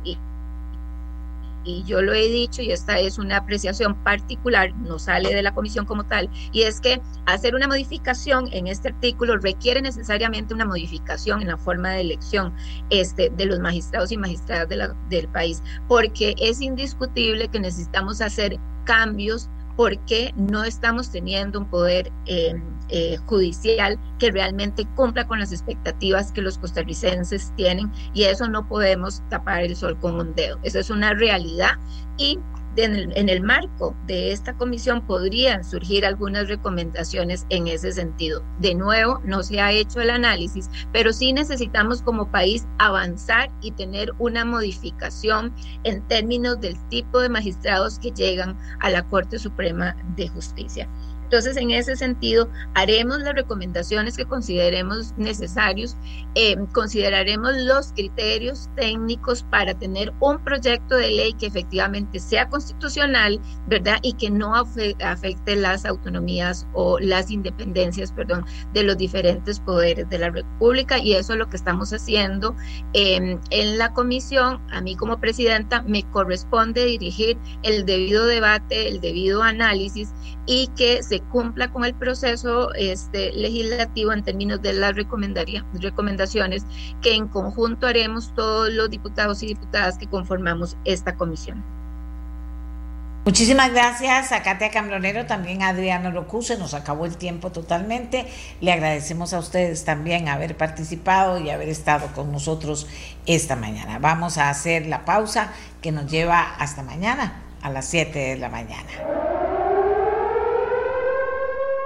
y 1.65 1.85
yo 1.85 2.03
lo 2.03 2.13
he 2.13 2.29
dicho 2.29 2.63
y 2.63 2.71
esta 2.71 2.99
es 2.99 3.19
una 3.19 3.39
apreciación 3.39 3.95
particular, 4.05 4.75
no 4.77 4.99
sale 4.99 5.35
de 5.35 5.43
la 5.43 5.55
comisión 5.55 5.85
como 5.87 6.05
tal, 6.05 6.31
y 6.53 6.63
es 6.63 6.81
que 6.81 7.01
hacer 7.27 7.55
una 7.55 7.69
modificación 7.69 8.49
en 8.53 8.67
este 8.67 8.89
artículo 8.89 9.37
requiere 9.39 9.83
necesariamente 9.83 10.55
una 10.55 10.65
modificación 10.65 11.43
en 11.43 11.49
la 11.49 11.57
forma 11.57 11.91
de 11.91 12.01
elección 12.01 12.55
este, 12.91 13.31
de 13.31 13.47
los 13.47 13.59
magistrados 13.61 14.13
y 14.13 14.17
magistradas 14.17 14.69
del 14.69 15.29
país, 15.29 15.63
porque 15.89 16.35
es 16.39 16.61
indiscutible 16.61 17.49
que 17.49 17.61
necesitamos 17.61 18.21
hacer 18.21 18.59
cambios 18.85 19.51
porque 19.79 20.35
no 20.37 20.65
estamos 20.65 21.13
teniendo 21.13 21.61
un 21.61 21.67
poder 21.67 22.11
eh, 22.27 22.61
eh, 22.89 23.17
judicial 23.27 23.97
que 24.19 24.33
realmente 24.33 24.85
cumpla 24.97 25.25
con 25.29 25.39
las 25.39 25.53
expectativas 25.53 26.33
que 26.33 26.43
los 26.43 26.59
costarricenses 26.59 27.53
tienen 27.55 27.89
y 28.13 28.25
eso 28.25 28.49
no 28.49 28.67
podemos 28.67 29.23
tapar 29.31 29.63
el 29.63 29.77
sol 29.77 29.97
con 30.01 30.17
un 30.17 30.35
dedo. 30.35 30.59
Eso 30.65 30.81
es 30.81 30.91
una 30.91 31.15
realidad 31.15 31.79
y 32.17 32.41
en 32.85 33.29
el, 33.29 33.43
marco 33.43 33.97
de 34.07 34.33
esta 34.33 34.57
comisión 34.57 35.07
podrían 35.07 35.65
surgir 35.65 36.05
algunas 36.05 36.49
recomendaciones 36.49 37.47
en 37.51 37.67
ese 37.67 37.93
sentido. 37.93 38.43
De 38.61 38.75
nuevo, 38.75 39.21
no 39.25 39.43
se 39.43 39.61
ha 39.61 39.73
hecho 39.73 40.01
el 40.01 40.11
análisis, 40.11 40.71
pero 40.93 41.13
sí 41.13 41.33
necesitamos 41.33 42.03
como 42.03 42.31
país 42.31 42.67
avanzar 42.79 43.51
y 43.61 43.73
tener 43.73 44.13
una 44.19 44.45
modificación 44.45 45.53
en 45.85 46.07
términos 46.09 46.61
del 46.61 46.79
tipo 46.89 47.21
de 47.21 47.29
magistrados 47.29 47.99
que 47.99 48.13
llegan 48.13 48.57
a 48.81 48.91
la 48.91 49.05
Corte 49.05 49.39
Suprema 49.39 49.97
de 50.17 50.29
Justicia. 50.29 50.89
Entonces, 51.29 51.59
en 51.59 51.71
ese 51.73 51.95
sentido, 51.95 52.49
haremos 52.73 53.19
las 53.19 53.35
recomendaciones 53.35 54.17
que 54.17 54.25
consideremos 54.25 55.13
necesarios, 55.19 55.95
eh, 56.35 56.57
consideraremos 56.73 57.53
los 57.55 57.93
criterios 57.93 58.71
técnicos 58.77 59.43
para 59.43 59.75
tener 59.75 60.11
un 60.21 60.43
proyecto 60.43 60.97
de 60.97 61.11
ley 61.11 61.35
que 61.35 61.45
efectivamente 61.45 62.19
sea 62.19 62.49
constitucional, 62.49 63.39
¿verdad? 63.67 63.99
Y 64.01 64.15
que 64.15 64.31
no 64.31 64.55
afecte 64.55 65.55
las 65.57 65.85
autonomías 65.85 66.67
o 66.73 66.99
las 66.99 67.31
independencias, 67.31 68.11
perdón, 68.11 68.47
de 68.73 68.85
los 68.85 68.97
diferentes 68.97 69.61
poderes 69.61 70.09
de 70.09 70.19
la 70.19 70.31
República. 70.31 70.97
Y 70.97 71.13
eso 71.13 71.35
es 71.35 71.39
lo 71.39 71.51
que 71.51 71.59
estamos 71.59 71.93
haciendo 71.93 72.57
em, 72.95 73.39
en 73.51 73.77
la 73.77 73.93
comisión. 73.93 74.63
A 74.71 74.81
mí 74.81 74.97
como 74.97 75.21
presidenta 75.21 75.83
me 75.83 76.05
corresponde 76.05 76.87
dirigir 76.87 77.37
el 77.65 77.85
debido 77.85 78.25
debate, 78.25 78.89
el 78.89 79.03
debido 79.03 79.43
análisis 79.43 80.15
y 80.47 80.69
que 80.69 81.03
cumpla 81.21 81.71
con 81.73 81.85
el 81.85 81.95
proceso 81.95 82.73
este, 82.75 83.33
legislativo 83.33 84.13
en 84.13 84.23
términos 84.23 84.63
de 84.63 84.73
las 84.73 84.95
recomendaciones 84.95 86.65
que 87.03 87.15
en 87.15 87.29
conjunto 87.29 87.87
haremos 87.87 88.35
todos 88.35 88.73
los 88.73 88.91
diputados 88.91 89.43
y 89.43 89.49
diputadas 89.49 89.99
que 89.99 90.07
conformamos 90.07 90.77
esta 90.85 91.17
comisión. 91.17 91.63
Muchísimas 93.29 93.73
gracias 93.73 94.33
a 94.33 94.43
Katia 94.43 94.71
Cambronero, 94.71 95.27
también 95.27 95.63
a 95.63 95.69
Adriano 95.69 96.11
Locuse, 96.11 96.57
nos 96.57 96.73
acabó 96.73 97.05
el 97.05 97.19
tiempo 97.19 97.53
totalmente. 97.53 98.27
Le 98.63 98.73
agradecemos 98.73 99.35
a 99.35 99.39
ustedes 99.39 99.85
también 99.85 100.29
haber 100.29 100.57
participado 100.57 101.39
y 101.39 101.51
haber 101.51 101.69
estado 101.69 102.07
con 102.15 102.33
nosotros 102.33 102.87
esta 103.27 103.55
mañana. 103.55 103.99
Vamos 103.99 104.39
a 104.39 104.49
hacer 104.49 104.87
la 104.87 105.05
pausa 105.05 105.53
que 105.83 105.93
nos 105.93 106.11
lleva 106.11 106.41
hasta 106.41 106.83
mañana 106.83 107.43
a 107.61 107.69
las 107.69 107.87
7 107.89 108.19
de 108.19 108.37
la 108.39 108.49
mañana. 108.49 108.89